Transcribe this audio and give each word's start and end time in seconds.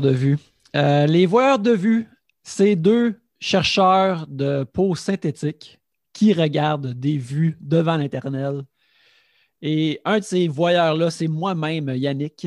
Voyeurs 0.00 0.14
de 0.14 0.18
vue. 0.18 0.38
Euh, 0.76 1.06
les 1.06 1.26
Voyeurs 1.26 1.58
de 1.58 1.72
vue, 1.72 2.06
c'est 2.42 2.76
deux 2.76 3.20
chercheurs 3.38 4.26
de 4.28 4.64
peau 4.64 4.94
synthétique 4.94 5.78
qui 6.12 6.32
regardent 6.32 6.92
des 6.94 7.18
vues 7.18 7.56
devant 7.60 7.96
l'Internet. 7.96 8.64
Et 9.62 10.00
un 10.04 10.18
de 10.18 10.24
ces 10.24 10.48
voyeurs-là, 10.48 11.10
c'est 11.10 11.28
moi-même, 11.28 11.88
Yannick. 11.90 12.46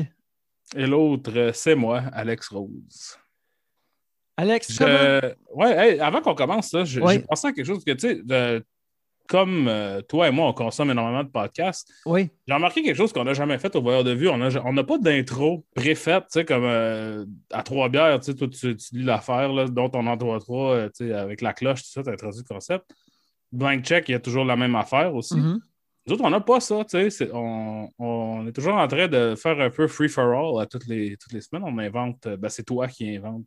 Et 0.76 0.86
l'autre, 0.86 1.50
c'est 1.54 1.74
moi, 1.74 2.02
Alex 2.12 2.48
Rose. 2.48 3.16
Alex, 4.36 4.72
Je- 4.72 4.78
comment- 4.78 5.64
Ouais, 5.64 5.76
hey, 5.94 6.00
avant 6.00 6.20
qu'on 6.20 6.34
commence, 6.34 6.72
là, 6.72 6.84
je- 6.84 7.00
Ouais. 7.00 7.14
j'ai 7.14 7.20
pensé 7.20 7.46
à 7.48 7.52
quelque 7.52 7.66
chose 7.66 7.84
que, 7.84 7.92
tu 7.92 7.98
sais, 8.00 8.62
comme 9.28 9.68
euh, 9.68 10.02
toi 10.02 10.28
et 10.28 10.30
moi, 10.30 10.48
on 10.48 10.52
consomme 10.52 10.90
énormément 10.90 11.24
de 11.24 11.28
podcasts, 11.28 11.90
Oui, 12.06 12.28
j'ai 12.46 12.54
remarqué 12.54 12.82
quelque 12.82 12.96
chose 12.96 13.12
qu'on 13.12 13.24
n'a 13.24 13.34
jamais 13.34 13.58
fait 13.58 13.74
au 13.74 13.82
Voyeur 13.82 14.04
de 14.04 14.12
Vue. 14.12 14.28
On 14.28 14.36
n'a 14.36 14.48
on 14.64 14.74
pas 14.84 14.98
d'intro 14.98 15.64
préfaite, 15.74 16.24
tu 16.24 16.40
sais, 16.40 16.44
comme 16.44 16.64
euh, 16.64 17.24
à 17.50 17.62
trois 17.62 17.88
bières, 17.88 18.20
tu 18.20 18.26
sais, 18.26 18.34
toi, 18.34 18.48
tu, 18.48 18.76
tu 18.76 18.96
lis 18.96 19.04
l'affaire, 19.04 19.70
dont 19.70 19.90
on 19.94 20.06
en 20.06 20.16
trois, 20.16 20.38
trois, 20.40 20.74
euh, 20.74 20.88
tu 20.94 21.06
sais, 21.08 21.12
avec 21.14 21.40
la 21.40 21.52
cloche, 21.54 21.82
tout 21.82 21.88
ça, 21.90 22.02
tu 22.02 22.10
as 22.10 22.12
introduit 22.12 22.42
le 22.48 22.54
concept. 22.54 22.84
Blank 23.50 23.84
check, 23.84 24.08
il 24.08 24.12
y 24.12 24.14
a 24.16 24.20
toujours 24.20 24.44
la 24.44 24.56
même 24.56 24.74
affaire 24.74 25.14
aussi. 25.14 25.36
mhm. 25.36 25.60
Nous 26.06 26.12
autres, 26.12 26.24
on 26.24 26.30
n'a 26.30 26.40
pas 26.40 26.60
ça, 26.60 26.84
tu 26.84 27.10
sais. 27.10 27.30
On, 27.32 27.88
on 27.98 28.46
est 28.46 28.52
toujours 28.52 28.74
en 28.74 28.86
train 28.86 29.08
de 29.08 29.34
faire 29.36 29.58
un 29.58 29.70
peu 29.70 29.88
free 29.88 30.10
for 30.10 30.24
all 30.34 30.62
à 30.62 30.66
toutes 30.66 30.86
les, 30.86 31.16
toutes 31.16 31.32
les 31.32 31.40
semaines. 31.40 31.62
On 31.64 31.78
invente, 31.78 32.28
ben, 32.28 32.50
c'est 32.50 32.64
toi 32.64 32.88
qui 32.88 33.16
invente. 33.16 33.44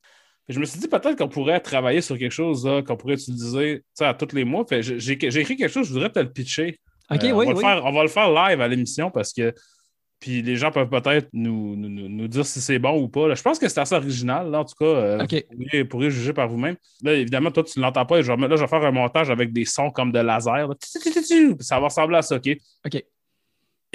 Je 0.49 0.59
me 0.59 0.65
suis 0.65 0.79
dit 0.79 0.87
peut-être 0.87 1.17
qu'on 1.17 1.27
pourrait 1.27 1.59
travailler 1.59 2.01
sur 2.01 2.17
quelque 2.17 2.31
chose 2.31 2.67
qu'on 2.85 2.95
pourrait 2.95 3.15
utiliser 3.15 3.83
à 3.99 4.13
tous 4.13 4.33
les 4.33 4.45
mois. 4.45 4.65
J'ai, 4.69 5.11
écrit 5.13 5.57
quelque 5.57 5.67
chose, 5.67 5.87
je 5.87 5.93
voudrais 5.93 6.09
te 6.11 6.19
le 6.19 6.31
pitcher. 6.31 6.79
OK, 7.11 7.23
Euh, 7.23 7.31
oui, 7.31 7.31
on, 7.31 7.37
va 7.37 7.43
oui. 7.45 7.53
Le 7.53 7.59
faire, 7.59 7.85
on 7.85 7.91
va 7.91 8.01
le 8.03 8.09
faire 8.09 8.29
live 8.31 8.61
à 8.61 8.67
l'émission 8.67 9.11
parce 9.11 9.33
que. 9.33 9.53
Puis 10.19 10.41
les 10.41 10.55
gens 10.55 10.71
peuvent 10.71 10.89
peut-être 10.89 11.29
nous, 11.31 11.75
nous, 11.75 11.89
nous- 12.09 12.27
dire 12.27 12.43
si 12.43 12.59
c'est 12.59 12.79
bon 12.79 12.99
ou 12.99 13.07
pas. 13.07 13.27
là. 13.27 13.35
Je 13.35 13.41
pense 13.43 13.59
que 13.59 13.67
c'est 13.69 13.79
assez 13.79 13.93
original, 13.93 14.49
là, 14.49 14.61
en 14.61 14.65
tout 14.65 14.73
cas. 14.79 14.85
euh. 14.85 15.17
Vous 15.51 15.57
pourriez, 15.63 15.85
pourriez 15.85 16.09
juger 16.09 16.33
par 16.33 16.47
vous-même. 16.47 16.75
Là, 17.03 17.13
évidemment, 17.13 17.51
toi, 17.51 17.63
tu 17.63 17.77
ne 17.77 17.83
l'entends 17.83 18.05
pas. 18.07 18.17
et 18.17 18.23
je 18.23 18.31
vais- 18.31 18.47
là, 18.47 18.55
je 18.55 18.61
vais 18.61 18.67
faire 18.67 18.83
un 18.83 18.89
montage 18.91 19.29
avec 19.29 19.53
des 19.53 19.65
sons 19.65 19.91
comme 19.91 20.11
de 20.11 20.17
laser. 20.19 20.67
là. 20.69 20.75
Ça 21.59 21.79
va 21.79 21.85
ressembler 21.85 22.17
à 22.17 22.21
ça, 22.23 22.37
OK? 22.37 22.49
OK. 22.85 23.03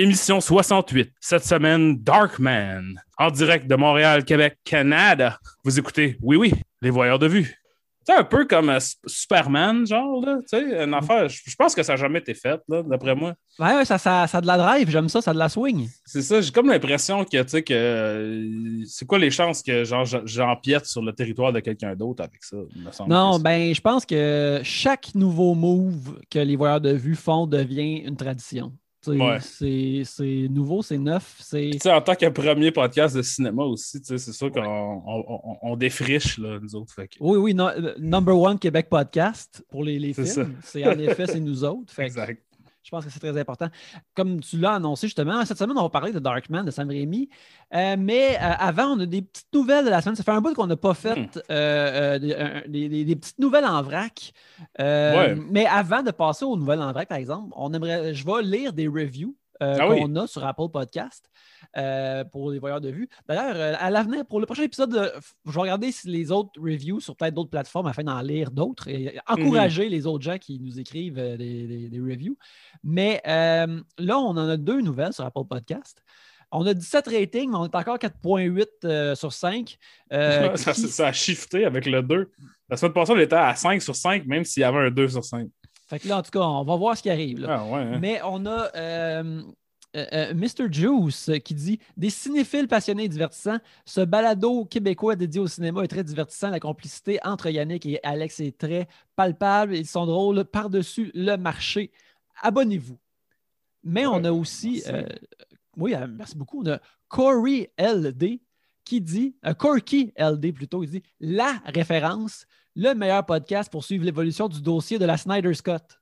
Émission 0.03 0.41
68. 0.41 1.12
Cette 1.20 1.45
semaine, 1.45 1.97
Darkman. 2.03 3.00
En 3.19 3.31
direct 3.31 3.69
de 3.69 3.77
Montréal, 3.77 4.25
Québec, 4.25 4.58
Canada. 4.64 5.39
Vous 5.62 5.78
écoutez, 5.78 6.19
oui, 6.20 6.36
oui, 6.36 6.53
les 6.81 6.91
voyeurs 6.91 7.20
de 7.20 7.28
vue. 7.28 7.56
C'est 8.05 8.17
un 8.17 8.25
peu 8.25 8.45
comme 8.47 8.69
euh, 8.69 8.80
Superman, 9.06 9.86
genre, 9.86 10.27
là. 10.27 10.39
Tu 10.41 10.58
sais, 10.58 10.83
une 10.84 10.92
affaire. 10.92 11.28
Je 11.28 11.55
pense 11.55 11.73
que 11.73 11.84
ça 11.84 11.92
n'a 11.92 11.97
jamais 11.98 12.19
été 12.19 12.34
fait, 12.34 12.61
là, 12.69 12.83
d'après 12.83 13.14
moi. 13.14 13.34
Ouais, 13.61 13.77
ouais, 13.77 13.84
ça, 13.84 13.97
ça, 13.97 14.27
ça 14.27 14.39
a 14.39 14.41
de 14.41 14.47
la 14.48 14.58
drive, 14.58 14.91
j'aime 14.91 15.08
ça, 15.08 15.20
ça 15.20 15.30
a 15.30 15.34
de 15.34 15.39
la 15.39 15.48
swing. 15.48 15.89
C'est 16.05 16.23
ça, 16.23 16.41
j'ai 16.41 16.50
comme 16.50 16.67
l'impression 16.67 17.25
que, 17.25 17.41
tu 17.41 17.48
sais, 17.48 17.62
que. 17.62 17.73
euh, 17.73 18.84
c'est 18.89 19.06
quoi 19.06 19.20
les 19.20 19.30
chances 19.30 19.62
que, 19.62 19.84
genre, 19.84 20.05
j'empiète 20.05 20.86
sur 20.86 21.03
le 21.03 21.12
territoire 21.12 21.53
de 21.53 21.61
quelqu'un 21.61 21.95
d'autre 21.95 22.25
avec 22.25 22.42
ça? 22.42 22.56
il 22.75 22.83
me 22.83 22.91
semble 22.91 23.08
Non, 23.08 23.39
ben, 23.39 23.73
je 23.73 23.80
pense 23.80 24.05
que 24.05 24.61
chaque 24.64 25.14
nouveau 25.14 25.55
move 25.55 26.19
que 26.28 26.41
les 26.41 26.56
voyeurs 26.56 26.80
de 26.80 26.91
vue 26.91 27.14
font 27.14 27.47
devient 27.47 27.98
une 27.98 28.17
tradition. 28.17 28.73
Ouais. 29.06 29.39
C'est 29.41 30.48
nouveau, 30.48 30.83
c'est 30.83 30.98
neuf, 30.98 31.36
c'est. 31.41 31.70
Tu 31.72 31.78
sais, 31.78 31.92
en 31.92 32.00
tant 32.00 32.14
que 32.14 32.28
premier 32.28 32.70
podcast 32.70 33.17
de 33.17 33.22
cinéma 33.22 33.62
aussi, 33.64 33.98
c'est 34.03 34.19
sûr 34.19 34.50
qu'on 34.53 34.61
on, 34.62 35.25
on- 35.28 35.56
on 35.63 35.77
défriche, 35.77 36.39
là, 36.39 36.58
nous 36.61 36.74
autres. 36.77 36.92
Fait 36.95 37.08
que- 37.08 37.17
Oui, 37.20 37.36
oui, 37.39 37.55
no- 37.55 37.68
euh, 37.68 37.95
number 37.98 38.36
one 38.39 38.58
Québec 38.58 38.86
podcast 38.89 39.64
pour 39.70 39.83
les, 39.85 39.98
les 39.98 40.12
films. 40.14 40.57
C'est 40.62 40.86
en 40.86 40.98
effet, 40.98 41.27
c'est 41.27 41.41
nous 41.41 41.64
autres. 41.64 41.92
Fait 41.92 42.05
Exact. 42.05 42.41
Je 42.82 42.90
pense 42.90 43.04
que 43.04 43.10
c'est 43.10 43.20
très 43.20 43.38
important. 43.38 43.68
Comme 44.14 44.40
tu 44.40 44.58
l'as 44.58 44.74
annoncé 44.74 45.06
justement, 45.06 45.44
cette 45.44 45.58
semaine, 45.58 45.78
on 45.78 45.82
va 45.82 45.88
parler 45.88 46.12
de 46.12 46.18
Darkman 46.18 46.64
de 46.64 46.70
Sam 46.70 46.88
Raimi. 46.88 47.28
Euh, 47.74 47.96
mais 47.98 48.36
euh, 48.36 48.52
avant, 48.58 48.88
on 48.88 49.00
a 49.00 49.06
des 49.06 49.22
petites 49.22 49.52
nouvelles 49.54 49.84
de 49.84 49.90
la 49.90 50.02
semaine. 50.02 50.16
Ça 50.16 50.24
fait 50.24 50.32
un 50.32 50.40
bout 50.40 50.54
qu'on 50.54 50.66
n'a 50.66 50.76
pas 50.76 50.94
fait 50.94 51.12
Hmm. 51.12 51.26
euh, 51.50 52.18
des, 52.18 53.16
petites 53.16 53.38
nouvelles 53.38 53.64
en 53.64 53.82
vrac. 53.82 54.32
Ouais. 54.78 55.36
Mais 55.50 55.66
avant 55.66 56.02
de 56.02 56.10
passer 56.10 56.44
aux 56.44 56.56
nouvelles 56.56 56.80
en 56.80 56.92
vrac, 56.92 57.08
par 57.08 57.18
exemple, 57.18 57.52
on 57.56 57.72
aimerait, 57.72 58.14
je 58.14 58.24
vais 58.24 58.42
lire 58.42 58.72
des 58.72 58.88
reviews 58.88 59.36
euh, 59.62 59.77
Ah 59.80 59.89
oui. 59.89 60.00
qu'on 60.00 60.14
a 60.17 60.27
sur 60.27 60.45
Apple 60.45 60.68
Podcast 60.73 61.30
euh, 61.77 62.24
pour 62.24 62.50
les 62.50 62.58
voyeurs 62.58 62.80
de 62.80 62.90
vue. 62.90 63.08
D'ailleurs, 63.28 63.55
euh, 63.56 63.74
à 63.78 63.90
l'avenir, 63.90 64.27
pour 64.27 64.40
le 64.40 64.46
prochain 64.46 64.64
épisode, 64.64 64.95
euh, 64.95 65.11
je 65.46 65.52
vais 65.52 65.61
regarder 65.61 65.92
si 65.92 66.08
les 66.08 66.30
autres 66.33 66.50
reviews 66.61 67.00
sur 67.00 67.17
peut-être 67.17 67.34
d'autres 67.34 67.50
plateformes 67.50 67.86
afin 67.86 68.02
d'en 68.05 68.20
lire 68.20 68.50
d'autres 68.50 68.89
et 68.89 69.18
encourager 69.28 69.89
les 69.89 70.06
autres 70.06 70.24
gens 70.24 70.39
qui 70.39 70.58
nous 70.61 70.78
écrivent 70.80 71.14
des, 71.14 71.67
des- 71.67 71.89
des 71.89 72.00
reviews. 72.00 72.36
Mais 72.84 73.20
là, 73.24 74.18
on 74.18 74.30
en 74.30 74.48
a 74.48 74.56
deux 74.56 74.80
nouvelles 74.80 75.12
sur 75.12 75.24
Apple 75.24 75.45
Podcast. 75.48 76.02
On 76.55 76.67
a 76.67 76.74
17 76.74 77.06
ratings, 77.06 77.50
mais 77.50 77.56
on 77.56 77.64
est 77.64 77.74
encore 77.74 77.96
4.8 77.96 78.67
euh, 78.84 79.14
sur 79.14 79.33
5. 79.33 79.79
euh, 80.12 80.55
ça, 80.56 80.73
qui- 80.74 80.80
ça 80.89 81.06
a 81.08 81.12
shifté 81.12 81.64
avec 81.64 81.86
le 81.86 82.02
2. 82.02 82.30
La 82.68 82.77
semaine 82.77 82.92
passée, 82.92 83.12
on 83.12 83.18
était 83.18 83.36
à 83.36 83.55
5 83.55 83.80
sur 83.80 83.96
5, 83.96 84.27
même 84.27 84.44
s'il 84.44 84.61
y 84.61 84.64
avait 84.64 84.79
un 84.79 84.90
2 84.90 85.08
sur 85.08 85.24
5. 85.24 85.48
Fait 85.92 85.98
que 85.98 86.08
là, 86.08 86.17
en 86.17 86.23
tout 86.23 86.30
cas, 86.30 86.41
on 86.41 86.64
va 86.64 86.75
voir 86.77 86.97
ce 86.97 87.03
qui 87.03 87.11
arrive. 87.11 87.41
là. 87.41 87.58
Ah 87.61 87.67
ouais, 87.67 87.83
hein? 87.83 87.98
Mais 88.01 88.19
on 88.25 88.47
a 88.47 88.75
euh, 88.75 89.42
euh, 89.95 90.07
euh, 90.14 90.33
Mr. 90.33 90.73
Juice 90.73 91.30
qui 91.45 91.53
dit 91.53 91.79
Des 91.98 92.08
cinéphiles 92.08 92.67
passionnés 92.67 93.05
et 93.05 93.08
divertissants, 93.11 93.58
ce 93.85 94.01
balado 94.01 94.64
québécois 94.64 95.17
dédié 95.17 95.39
au 95.39 95.48
cinéma 95.48 95.85
est 95.85 95.89
très 95.89 96.03
divertissant. 96.03 96.48
La 96.48 96.61
complicité 96.61 97.19
entre 97.25 97.51
Yannick 97.51 97.85
et 97.85 98.01
Alex 98.05 98.41
est 98.41 98.57
très 98.57 98.89
palpable. 99.17 99.77
Ils 99.77 99.86
sont 99.86 100.07
drôles 100.07 100.47
par-dessus 100.47 101.11
le 101.13 101.36
marché. 101.36 101.92
Abonnez-vous. 102.41 102.98
Mais 103.85 104.07
on 104.07 104.24
a 104.24 104.33
aussi, 104.33 104.83
euh, 104.86 105.05
oui, 105.77 105.95
merci 106.09 106.39
beaucoup. 106.39 106.63
On 106.63 106.70
a 106.70 106.80
Corey 107.09 107.70
LD 107.79 108.41
qui 108.85 109.01
dit, 109.01 109.36
euh, 109.47 109.55
Corky 109.55 110.13
LD 110.17 110.53
plutôt, 110.53 110.83
il 110.83 110.91
dit 110.91 111.03
la 111.20 111.61
référence, 111.67 112.47
le 112.74 112.94
meilleur 112.94 113.24
podcast 113.24 113.70
pour 113.70 113.84
suivre 113.84 114.05
l'évolution 114.05 114.48
du 114.48 114.60
dossier 114.60 114.98
de 114.98 115.05
la 115.05 115.16
Snyder 115.16 115.55
Scott. 115.55 116.00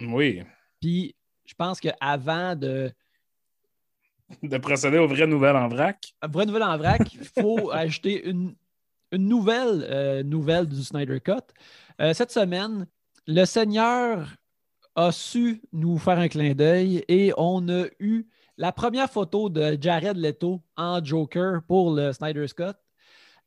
Oui. 0.00 0.42
Puis 0.80 1.14
je 1.44 1.54
pense 1.54 1.80
qu'avant 1.80 2.54
de. 2.54 2.92
De 4.42 4.58
procéder 4.58 4.98
aux 4.98 5.08
vraies 5.08 5.26
nouvelles 5.26 5.56
en 5.56 5.68
vrac. 5.68 6.14
Vraie 6.22 6.46
nouvelle 6.46 6.62
en 6.62 6.78
vrac, 6.78 7.12
il 7.12 7.24
faut 7.42 7.70
ajouter 7.72 8.28
une, 8.28 8.54
une 9.10 9.26
nouvelle 9.26 9.84
euh, 9.90 10.22
nouvelle 10.22 10.68
du 10.68 10.82
Snyder 10.82 11.20
Cut. 11.20 11.32
Euh, 12.00 12.14
cette 12.14 12.30
semaine, 12.30 12.86
le 13.26 13.44
Seigneur 13.44 14.28
a 14.94 15.12
su 15.12 15.62
nous 15.72 15.98
faire 15.98 16.18
un 16.18 16.28
clin 16.28 16.54
d'œil 16.54 17.04
et 17.08 17.32
on 17.36 17.68
a 17.68 17.86
eu 17.98 18.26
la 18.56 18.72
première 18.72 19.10
photo 19.10 19.48
de 19.48 19.76
Jared 19.80 20.16
Leto 20.16 20.62
en 20.76 21.02
Joker 21.02 21.62
pour 21.66 21.94
le 21.94 22.12
Snyder 22.12 22.46
Scott, 22.46 22.76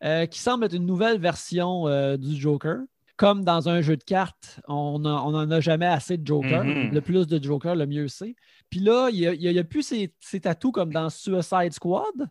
euh, 0.04 0.26
qui 0.26 0.40
semble 0.40 0.66
être 0.66 0.74
une 0.76 0.86
nouvelle 0.86 1.20
version 1.20 1.88
euh, 1.88 2.18
du 2.18 2.36
Joker. 2.40 2.78
Comme 3.16 3.44
dans 3.46 3.70
un 3.70 3.82
jeu 3.82 3.96
de 3.96 4.04
cartes, 4.04 4.60
on 4.68 4.98
n'en 5.00 5.52
a 5.52 5.60
jamais 5.60 5.86
assez 5.86 6.18
de 6.18 6.26
Joker. 6.26 6.64
Mhm. 6.64 6.92
Le 6.92 7.00
plus 7.02 7.28
de 7.28 7.42
Joker, 7.42 7.76
le 7.76 7.86
mieux 7.86 8.08
c'est. 8.08 8.36
Puis 8.72 8.80
là, 8.80 9.10
il 9.12 9.38
n'y 9.40 9.60
a, 9.60 9.64
plus 9.64 9.84
ces, 9.84 10.12
ces 10.20 10.40
tatous 10.42 10.72
comme 10.72 10.92
dans 10.92 11.10
Suicide 11.12 11.74
Squad. 11.74 12.28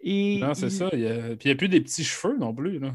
Et 0.00 0.38
Non, 0.40 0.54
c'est 0.54 0.66
il- 0.66 0.72
ça. 0.72 0.88
il 0.94 1.00
y 1.00 1.06
a- 1.06 1.36
Puis 1.36 1.44
il 1.44 1.46
n'y 1.48 1.52
a 1.52 1.56
plus 1.56 1.68
des 1.68 1.80
petits 1.82 2.04
cheveux 2.04 2.36
non 2.38 2.54
plus. 2.54 2.78
Là. 2.78 2.94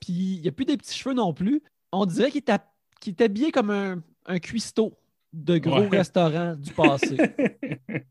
Puis 0.00 0.12
il 0.12 0.40
n'y 0.42 0.48
a 0.48 0.52
plus 0.52 0.64
des 0.64 0.76
petits 0.76 0.96
cheveux 0.98 1.14
non 1.14 1.32
plus. 1.32 1.62
On 1.92 2.04
dirait 2.04 2.30
qu'il 2.32 2.42
est, 2.46 2.60
qu'il 3.00 3.12
est 3.12 3.22
habillé 3.22 3.52
comme 3.52 3.70
un, 3.70 4.02
un 4.26 4.38
cuistot 4.40 4.92
de 5.32 5.58
gros 5.58 5.82
Ouais. 5.82 5.98
restaurants 5.98 6.56
du 6.56 6.72
passé. 6.72 7.16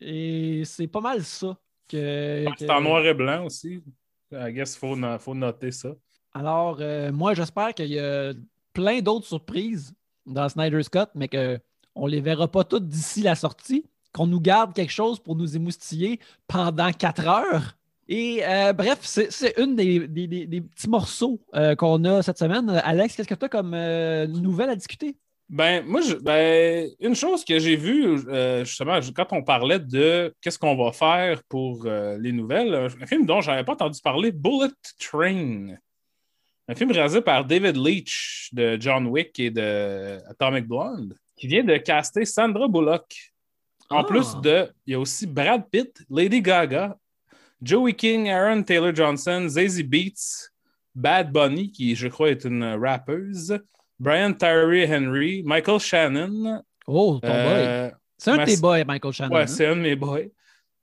Et 0.00 0.62
c'est 0.64 0.86
pas 0.86 1.00
mal 1.00 1.22
ça. 1.22 1.58
Que, 1.88 2.44
C'est 2.58 2.66
que- 2.66 2.72
en 2.72 2.80
noir 2.80 3.04
et 3.04 3.14
blanc 3.14 3.44
aussi. 3.44 3.82
I 4.32 4.52
guess 4.52 4.76
faut, 4.76 4.96
faut 5.18 5.34
noter 5.34 5.72
ça. 5.72 5.90
Alors, 6.32 6.78
euh, 6.80 7.10
moi, 7.12 7.34
j'espère 7.34 7.74
qu'il 7.74 7.88
y 7.88 7.98
a 7.98 8.32
plein 8.72 9.00
d'autres 9.00 9.26
surprises 9.26 9.92
dans 10.26 10.48
Snyder 10.48 10.82
Scott, 10.82 11.10
mais 11.14 11.28
qu'on 11.28 12.06
ne 12.06 12.10
les 12.10 12.20
verra 12.20 12.46
pas 12.48 12.64
toutes 12.64 12.86
d'ici 12.86 13.22
la 13.22 13.34
sortie, 13.34 13.84
qu'on 14.12 14.26
nous 14.26 14.40
garde 14.40 14.72
quelque 14.72 14.92
chose 14.92 15.18
pour 15.18 15.34
nous 15.34 15.56
émoustiller 15.56 16.20
pendant 16.46 16.92
quatre 16.92 17.26
heures. 17.26 17.76
Et 18.08 18.42
euh, 18.44 18.72
bref, 18.72 18.98
c'est 19.02 19.54
une 19.56 19.76
des, 19.76 20.00
petits 20.00 20.88
morceaux 20.88 21.40
euh, 21.54 21.76
qu'on 21.76 22.04
a 22.04 22.22
cette 22.22 22.38
semaine. 22.38 22.68
Alex, 22.68 23.16
qu'est-ce 23.16 23.28
que 23.28 23.34
tu 23.34 23.44
as 23.44 23.48
comme 23.48 23.70
nouvelle 24.40 24.70
à 24.70 24.76
discuter? 24.76 25.16
Ben, 25.52 25.84
moi, 25.84 26.00
je- 26.00 26.14
ben, 26.14 26.88
une 27.00 27.16
chose 27.16 27.44
que 27.44 27.58
j'ai 27.58 27.74
vue, 27.74 28.04
euh, 28.28 28.64
justement, 28.64 29.00
quand 29.14 29.32
on 29.32 29.42
parlait 29.42 29.80
de 29.80 30.32
qu'est-ce 30.40 30.56
qu'on 30.58 30.76
va 30.76 30.92
faire 30.92 31.42
pour 31.48 31.86
euh, 31.86 32.16
les 32.18 32.30
nouvelles, 32.30 32.72
un 32.72 33.06
film 33.06 33.26
dont 33.26 33.40
je 33.40 33.50
n'avais 33.50 33.64
pas 33.64 33.72
entendu 33.72 34.00
parler, 34.00 34.30
Bullet 34.30 34.70
Train. 35.00 35.74
Un 36.68 36.74
film 36.76 36.92
réalisé 36.92 37.20
par 37.20 37.44
David 37.44 37.76
Leitch 37.76 38.50
de 38.52 38.76
John 38.80 39.08
Wick 39.08 39.36
et 39.40 39.50
de 39.50 40.20
Atomic 40.28 40.68
Blonde, 40.68 41.16
qui 41.36 41.48
vient 41.48 41.64
de 41.64 41.76
caster 41.78 42.24
Sandra 42.24 42.68
Bullock. 42.68 43.32
En 43.88 44.02
Ah. 44.02 44.04
plus 44.04 44.36
de, 44.40 44.68
il 44.86 44.92
y 44.92 44.94
a 44.94 45.00
aussi 45.00 45.26
Brad 45.26 45.64
Pitt, 45.68 46.00
Lady 46.08 46.40
Gaga, 46.40 46.96
Joey 47.60 47.94
King, 47.94 48.28
Aaron 48.30 48.62
Taylor 48.62 48.94
Johnson, 48.94 49.46
Zazie 49.48 49.82
Beats, 49.82 50.48
Bad 50.94 51.32
Bunny, 51.32 51.72
qui 51.72 51.96
je 51.96 52.06
crois 52.06 52.30
est 52.30 52.44
une 52.44 52.62
rappeuse, 52.80 53.58
Brian 54.00 54.32
Tyree 54.32 54.86
Henry, 54.90 55.42
Michael 55.44 55.78
Shannon. 55.78 56.62
Oh, 56.86 57.18
ton 57.22 57.28
boy. 57.28 57.36
euh, 57.36 57.90
C'est 58.18 58.30
un 58.30 58.38
de 58.38 58.44
tes 58.46 58.56
boys, 58.56 58.82
Michael 58.84 59.12
Shannon. 59.12 59.34
ouais, 59.34 59.42
hein? 59.42 59.46
c'est 59.46 59.66
un 59.66 59.76
de 59.76 59.82
mes 59.82 59.94
boys. 59.94 60.20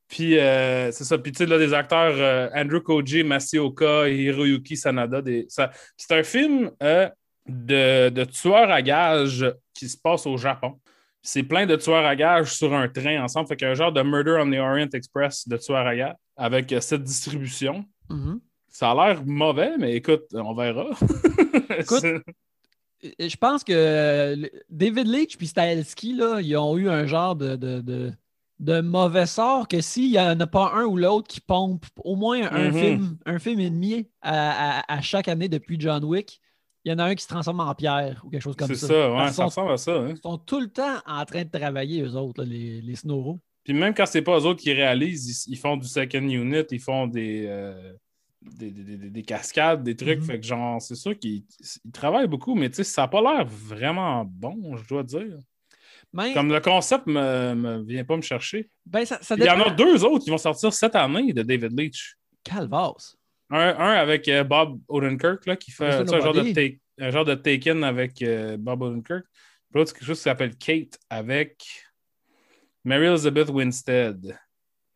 Puis 0.08 0.38
euh, 0.40 0.92
c'est 0.92 1.04
ça. 1.04 1.18
Puis 1.18 1.32
tu 1.34 1.40
sais, 1.40 1.46
là, 1.48 1.58
des 1.58 1.74
acteurs 1.74 2.14
euh, 2.16 2.48
Andrew 2.56 2.80
Koji, 2.80 3.24
Masioka, 3.24 4.08
Hiroyuki 4.08 4.78
Sanada. 4.78 5.22
Des, 5.22 5.46
ça, 5.50 5.72
c'est 5.98 6.18
un 6.18 6.24
film 6.24 6.72
de, 6.80 8.10
de 8.10 8.24
tueurs 8.24 8.72
à 8.72 8.82
gages 8.82 9.46
qui 9.74 9.90
se 9.90 9.98
passe 9.98 10.26
au 10.26 10.38
Japon. 10.38 10.80
C'est 11.22 11.44
plein 11.44 11.66
de 11.66 11.76
tueurs 11.76 12.06
à 12.06 12.16
gages 12.16 12.54
sur 12.54 12.74
un 12.74 12.88
train 12.88 13.22
ensemble. 13.22 13.48
Fait 13.50 13.58
qu'un 13.58 13.74
genre 13.74 13.92
de 13.92 14.02
Murder 14.02 14.38
on 14.40 14.50
the 14.50 14.60
Orient 14.60 14.88
Express 14.94 15.46
de 15.48 15.58
tueurs 15.58 15.86
à 15.86 15.96
gages 15.96 16.16
avec 16.38 16.74
cette 16.80 17.04
distribution. 17.04 17.84
Mhm. 18.10 18.40
Ça 18.70 18.92
a 18.92 18.96
l'air 19.08 19.24
mauvais, 19.26 19.72
mais 19.78 19.94
écoute, 19.96 20.26
on 20.34 20.54
verra. 20.54 20.86
Écoute, 21.80 22.06
Je 23.04 23.36
pense 23.38 23.64
que 23.64 23.74
euh, 23.74 24.48
David 24.70 25.08
Leitch 25.08 25.38
puis 25.38 25.48
Stahelski, 25.48 26.14
là, 26.16 26.40
ils 26.42 26.56
ont 26.58 26.78
eu 26.78 26.90
un 26.90 27.06
genre 27.06 27.36
de, 27.36 27.56
de, 27.56 27.82
de, 27.82 28.12
de 28.60 28.82
mauvais 28.82 29.28
sort 29.28 29.68
que 29.68 29.82
s'il 29.82 30.12
n'y 30.12 30.20
en 30.20 30.40
a 30.40 30.48
pas 30.48 30.72
un 30.74 30.86
ou 30.86 30.98
l'autre 30.98 31.28
qui 31.28 31.40
pompe 31.40 31.86
au 32.04 32.16
moins 32.16 32.52
un, 32.52 32.72
Mhm. 32.72 32.74
film, 32.80 33.18
un 33.26 33.40
film 33.40 33.60
et 33.60 33.70
demi 33.70 34.08
à, 34.22 34.80
à- 34.80 34.94
à 34.98 35.02
chaque 35.02 35.28
année 35.28 35.48
depuis 35.48 35.78
John 35.80 36.04
Wick, 36.04 36.42
il 36.86 36.92
y 36.92 36.94
en 36.96 37.00
a 37.00 37.04
un 37.06 37.16
qui 37.16 37.24
se 37.24 37.28
transforme 37.28 37.60
en 37.60 37.76
pierre 37.76 38.22
ou 38.26 38.30
quelque 38.30 38.42
chose 38.42 38.56
comme 38.56 38.68
c'est 38.70 38.76
ça. 38.76 38.88
ça, 38.88 39.14
ouais, 39.14 39.32
ça 39.32 39.46
ressemble 39.46 39.72
à 39.74 39.78
ça. 39.78 39.92
hein. 39.94 40.16
sont, 40.16 40.32
sont 40.32 40.38
tout 40.40 40.60
le 40.60 40.70
temps 40.70 40.98
en 41.06 41.24
train 41.26 41.44
de 41.44 41.50
travailler, 41.50 42.02
eux 42.02 42.16
autres, 42.16 42.42
là, 42.44 42.50
les, 42.50 42.82
les 42.82 42.96
Snoro. 42.96 43.40
Puis 43.64 43.74
même 43.74 43.94
quand 43.94 44.06
c'est 44.06 44.22
pas 44.22 44.40
eux 44.40 44.46
autres 44.46 44.62
qui 44.62 44.72
réalisent, 44.74 45.46
ils, 45.48 45.54
ils 45.54 45.58
font 45.58 45.76
du 45.78 45.86
second 45.88 46.20
unit, 46.28 46.64
ils 46.72 46.80
font 46.80 47.06
des, 47.06 47.46
euh, 47.48 47.94
des, 48.56 48.72
des- 48.72 48.98
des- 48.98 49.10
des 49.10 49.24
cascades, 49.24 49.84
des 49.84 49.96
trucs. 49.96 50.20
Mhm. 50.20 50.26
Fait 50.26 50.40
que 50.40 50.46
genre, 50.46 50.82
c'est 50.82 50.96
sûr 50.96 51.18
qu'ils 51.18 51.44
ils 51.86 51.92
travaillent 51.92 52.28
beaucoup, 52.28 52.56
mais 52.56 52.70
tu 52.70 52.76
sais, 52.78 52.84
ça 52.84 53.04
n'a 53.04 53.08
pas 53.08 53.22
l'air 53.22 53.46
vraiment 53.46 54.26
bon, 54.26 54.76
je 54.78 54.88
dois 54.88 55.04
dire. 55.04 55.38
Mais 56.14 56.34
Comme 56.34 56.52
le 56.54 56.60
concept 56.62 57.06
me, 57.08 57.54
me 57.54 57.84
vient 57.84 58.06
pas 58.06 58.16
me 58.16 58.22
chercher. 58.22 58.70
ben, 58.86 59.06
ça, 59.06 59.20
ça 59.22 59.36
Il 59.38 59.44
y 59.44 59.50
en 59.50 59.60
a 59.62 59.70
deux 59.72 60.04
autres 60.06 60.24
qui 60.24 60.30
vont 60.30 60.38
sortir 60.38 60.72
cette 60.72 60.96
année 60.96 61.34
de 61.34 61.44
David 61.44 61.78
Leitch. 61.78 62.16
Calvas. 62.44 63.16
Un, 63.50 63.76
un 63.78 63.92
avec 63.94 64.28
euh, 64.30 64.44
Bob 64.44 64.80
Odenkirk, 64.88 65.46
là, 65.46 65.56
qui 65.58 65.72
fait 65.72 65.86
un 65.86 66.06
genre, 66.06 66.34
de 66.34 66.42
take- 66.54 66.80
un 67.00 67.10
genre 67.12 67.26
de 67.26 67.36
Taken 67.36 67.84
avec 67.84 68.22
euh, 68.22 68.58
Bob 68.58 68.82
Odenkirk. 68.82 69.26
Puis 69.26 69.80
l'autre, 69.80 69.90
c'est 69.92 69.98
quelque 70.00 70.08
chose 70.08 70.18
qui 70.18 70.24
s'appelle 70.24 70.56
Kate 70.58 70.98
avec 71.10 71.66
Mary 72.86 73.06
Elizabeth 73.08 73.50
Winstead. 73.50 74.38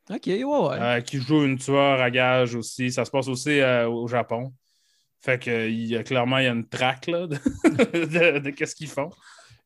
OK, 0.09 0.23
ouais, 0.27 0.43
ouais. 0.43 0.77
Euh, 0.81 1.01
qui 1.01 1.19
joue 1.19 1.43
une 1.43 1.57
tueur 1.57 2.01
à 2.01 2.09
gage 2.11 2.55
aussi. 2.55 2.91
Ça 2.91 3.05
se 3.05 3.11
passe 3.11 3.27
aussi 3.27 3.59
euh, 3.59 3.87
au 3.87 4.07
Japon. 4.07 4.53
Fait 5.21 5.37
que 5.41 5.69
il 5.69 5.85
y 5.87 5.95
a 5.95 6.03
clairement 6.03 6.39
il 6.39 6.45
y 6.45 6.47
a 6.47 6.51
une 6.51 6.67
traque 6.67 7.07
là, 7.07 7.27
de, 7.27 7.35
de- 7.63 8.39
de 8.39 8.49
qu'est-ce 8.49 8.75
qu'ils 8.75 8.87
font. 8.89 9.09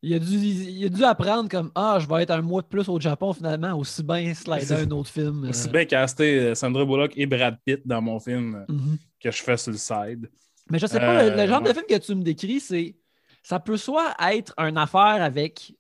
Il, 0.02 0.14
a 0.14 0.20
dû, 0.20 0.36
il 0.36 0.86
a 0.86 0.90
dû 0.90 1.04
apprendre 1.04 1.50
comme 1.50 1.72
Ah, 1.74 1.98
je 2.00 2.08
vais 2.08 2.24
être 2.24 2.32
un 2.32 2.42
mois 2.42 2.62
de 2.62 2.68
plus 2.68 2.88
au 2.90 3.00
Japon 3.00 3.32
finalement, 3.34 3.74
aussi 3.74 4.04
bien 4.04 4.34
slider 4.34 4.74
un 4.74 4.92
autre 4.92 5.10
film. 5.10 5.46
euh. 5.46 5.50
Aussi 5.50 5.70
bien 5.70 5.86
casté 5.86 6.40
euh, 6.40 6.56
Sandra 6.56 6.84
Bullock 6.86 7.14
et 7.16 7.26
Brad 7.26 7.58
Pitt 7.66 7.82
dans 7.88 8.02
mon 8.02 8.20
film 8.20 8.56
euh, 8.70 8.74
Mhm. 8.74 8.98
que 9.20 9.32
je 9.32 9.42
fais 9.42 9.58
sur 9.58 9.72
le 9.72 9.78
side. 9.78 10.30
Mais 10.70 10.78
je 10.78 10.86
sais 10.88 11.00
pas, 11.00 11.24
le- 11.24 11.30
le, 11.30 11.40
Euh, 11.40 11.48
genre 11.48 11.62
de 11.62 11.72
film 11.72 11.86
que 11.90 11.98
tu 11.98 12.14
me 12.14 12.22
décris, 12.24 12.60
c'est. 12.60 12.96
Ça 13.42 13.60
peut 13.60 13.78
soit 13.78 14.14
être 14.32 14.54
une 14.58 14.78
affaire 14.78 15.22
avec 15.24 15.74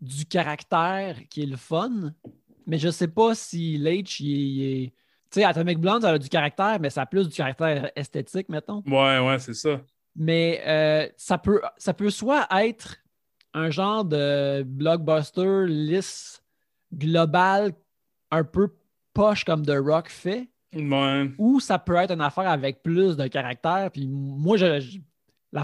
du 0.00 0.24
caractère 0.24 1.16
qui 1.28 1.42
est 1.42 1.46
le 1.46 1.56
fun, 1.56 2.12
mais 2.70 2.78
je 2.78 2.88
sais 2.88 3.08
pas 3.08 3.34
si 3.34 3.76
Leitch, 3.78 4.20
il, 4.20 4.62
est-. 4.62 4.86
Tu 5.30 5.40
sais, 5.40 5.44
Atomic 5.44 5.78
Blonde, 5.78 6.02
ça 6.02 6.10
a 6.10 6.18
du 6.18 6.28
caractère, 6.28 6.78
mais 6.80 6.88
ça 6.88 7.02
a 7.02 7.06
plus 7.06 7.28
du 7.28 7.34
caractère 7.36 7.90
esthétique, 7.96 8.48
mettons. 8.48 8.82
Ouais, 8.86 9.18
ouais, 9.18 9.38
c'est 9.40 9.54
ça. 9.54 9.80
Mais 10.16 10.62
euh, 10.66 11.08
ça, 11.16 11.36
peut, 11.38 11.60
ça 11.76 11.92
peut 11.94 12.10
soit 12.10 12.46
être 12.62 12.96
un 13.54 13.70
genre 13.70 14.04
de 14.04 14.62
blockbuster 14.62 15.66
lisse 15.66 16.42
global, 16.94 17.72
un 18.30 18.44
peu 18.44 18.68
poche 19.12 19.44
comme 19.44 19.64
The 19.66 19.76
Rock 19.78 20.08
fait, 20.08 20.48
Ouais. 20.72 21.28
ou 21.38 21.58
ça 21.58 21.80
peut 21.80 21.96
être 21.96 22.12
une 22.12 22.20
affaire 22.20 22.48
avec 22.48 22.82
plus 22.84 23.16
de 23.16 23.26
caractère. 23.26 23.90
Puis 23.92 24.06
moi, 24.08 24.56
je, 24.56 24.98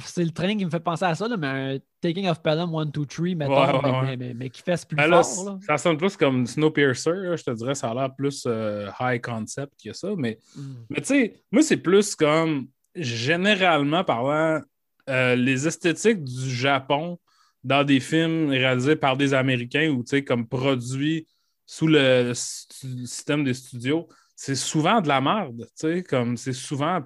c'est 0.05 0.25
le 0.25 0.31
train 0.31 0.57
qui 0.57 0.65
me 0.65 0.71
fait 0.71 0.81
penser 0.81 1.05
à 1.05 1.15
ça, 1.15 1.29
là, 1.29 1.37
mais 1.37 1.47
un 1.47 1.79
Taking 2.01 2.29
of 2.29 2.43
Pelham 2.43 2.75
1, 2.75 2.87
2, 2.87 3.07
3, 3.07 3.35
mettons, 3.35 3.53
Ouais, 3.53 3.73
ouais, 3.73 3.81
mais, 3.83 3.91
ouais. 3.91 4.03
mais- 4.03 4.17
mais- 4.17 4.35
mais 4.35 4.51
qui 4.51 4.63
fait 4.63 4.87
plus 4.87 4.97
là, 4.97 5.23
fort. 5.23 5.45
là. 5.45 5.59
ça 5.67 5.79
sonne 5.79 5.97
plus 5.97 6.17
comme 6.17 6.47
Snowpiercer, 6.47 7.11
là, 7.13 7.37
je 7.37 7.45
te 7.45 7.51
dirais, 7.53 7.75
ça 7.75 7.91
a 7.91 7.95
l'air 7.95 8.15
plus 8.15 8.45
euh, 8.47 8.89
high 9.01 9.21
concept 9.21 9.73
que 9.85 9.93
ça. 9.93 10.09
Mais, 10.17 10.39
Mm. 10.57 10.61
mais 10.91 11.01
tu 11.01 11.07
sais, 11.07 11.43
moi, 11.53 11.63
c'est 11.63 11.77
plus 11.77 12.15
comme, 12.17 12.69
généralement 12.95 14.05
parlant, 14.05 14.61
euh, 15.09 15.37
les 15.37 15.67
esthétiques 15.67 16.25
du 16.25 16.51
Japon 16.51 17.19
dans 17.63 17.85
des 17.85 18.01
films 18.01 18.49
réalisés 18.51 18.97
par 18.97 19.17
des 19.17 19.35
Américains 19.35 19.89
ou, 19.91 20.03
tu 20.03 20.11
sais, 20.11 20.25
comme 20.25 20.47
produits 20.49 21.27
sous 21.65 21.87
le 21.89 22.33
système 22.35 23.43
des 23.45 23.55
studios, 23.55 24.09
c'est 24.37 24.55
souvent 24.55 25.01
de 25.01 25.09
la 25.09 25.21
merde, 25.21 25.63
tu 25.63 25.71
sais, 25.75 26.03
comme 26.03 26.37
c'est 26.37 26.53
souvent 26.53 27.01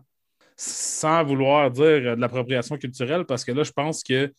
sans 0.60 1.24
vouloir 1.24 1.70
dire 1.70 1.84
euh, 1.84 2.16
de 2.16 2.20
l'appropriation 2.20 2.76
culturelle, 2.76 3.24
parce 3.24 3.44
que 3.44 3.52
là, 3.52 3.62
je 3.62 3.72
pense 3.72 4.02
que 4.02 4.30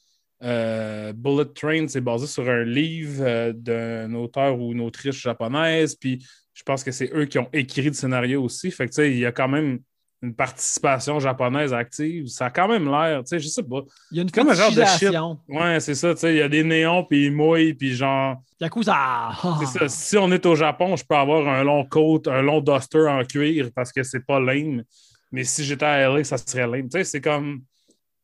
euh, 0.44 1.14
Bullet 1.14 1.46
Train, 1.56 1.88
c'est 1.88 2.02
basé 2.02 2.28
sur 2.28 2.48
un 2.48 2.64
livre 2.64 3.24
euh, 3.26 3.54
d'un 3.54 4.14
auteur 4.14 4.60
ou 4.60 4.72
une 4.72 4.82
autrice 4.82 5.16
japonaise, 5.16 5.96
puis 5.96 6.24
je 6.54 6.64
pense 6.64 6.84
que 6.84 6.92
c'est 6.92 7.12
eux 7.16 7.26
qui 7.26 7.40
ont 7.40 7.50
écrit 7.54 7.82
le 7.84 7.94
scénario 7.94 8.44
aussi. 8.44 8.70
Fait 8.70 8.86
que, 8.86 8.92
tu 8.92 8.96
sais, 8.96 9.12
il 9.12 9.18
y 9.18 9.26
a 9.26 9.32
quand 9.32 9.48
même 9.48 9.80
une 10.22 10.36
participation 10.36 11.20
japonaise 11.20 11.74
active. 11.74 12.28
Ça 12.28 12.46
a 12.46 12.50
quand 12.52 12.68
même 12.68 12.86
l'air, 12.86 13.24
tu 13.24 13.30
sais, 13.30 13.40
je 13.40 13.48
sais 13.48 13.64
pas. 13.64 13.82
Il 14.12 14.18
y 14.18 14.20
a 14.20 14.24
une 14.24 14.30
comme 14.30 14.50
un 14.50 14.54
genre 14.54 14.72
de 14.72 14.84
shit. 14.86 15.10
Ouais, 15.48 15.80
c'est 15.80 15.96
ça, 15.96 16.14
tu 16.14 16.20
sais, 16.20 16.36
il 16.36 16.38
y 16.38 16.42
a 16.44 16.50
des 16.50 16.64
néons, 16.64 17.04
puis 17.04 17.26
ils 17.26 17.32
mouillent, 17.32 17.74
puis 17.74 17.96
genre, 17.96 18.38
Yakuza! 18.60 19.32
c'est 19.60 19.80
ça. 19.80 19.90
Si 19.90 20.18
on 20.18 20.32
est 20.32 20.46
au 20.46 20.54
Japon, 20.54 20.96
je 20.96 21.04
peux 21.04 21.16
avoir 21.16 21.48
un 21.48 21.64
long 21.64 21.84
coat, 21.84 22.22
un 22.28 22.44
long 22.44 22.62
duster 22.62 23.08
en 23.08 23.24
cuir 23.24 23.70
parce 23.74 23.92
que 23.92 24.04
c'est 24.04 24.24
pas 24.24 24.40
lame. 24.40 24.84
Mais 25.31 25.44
si 25.44 25.63
j'étais 25.63 25.86
à 25.86 26.00
LA, 26.10 26.24
ça 26.24 26.38
serait 26.38 26.68
lame. 26.68 26.89
Tu 26.89 26.98
sais, 26.98 27.04
c'est 27.04 27.22
comme. 27.22 27.63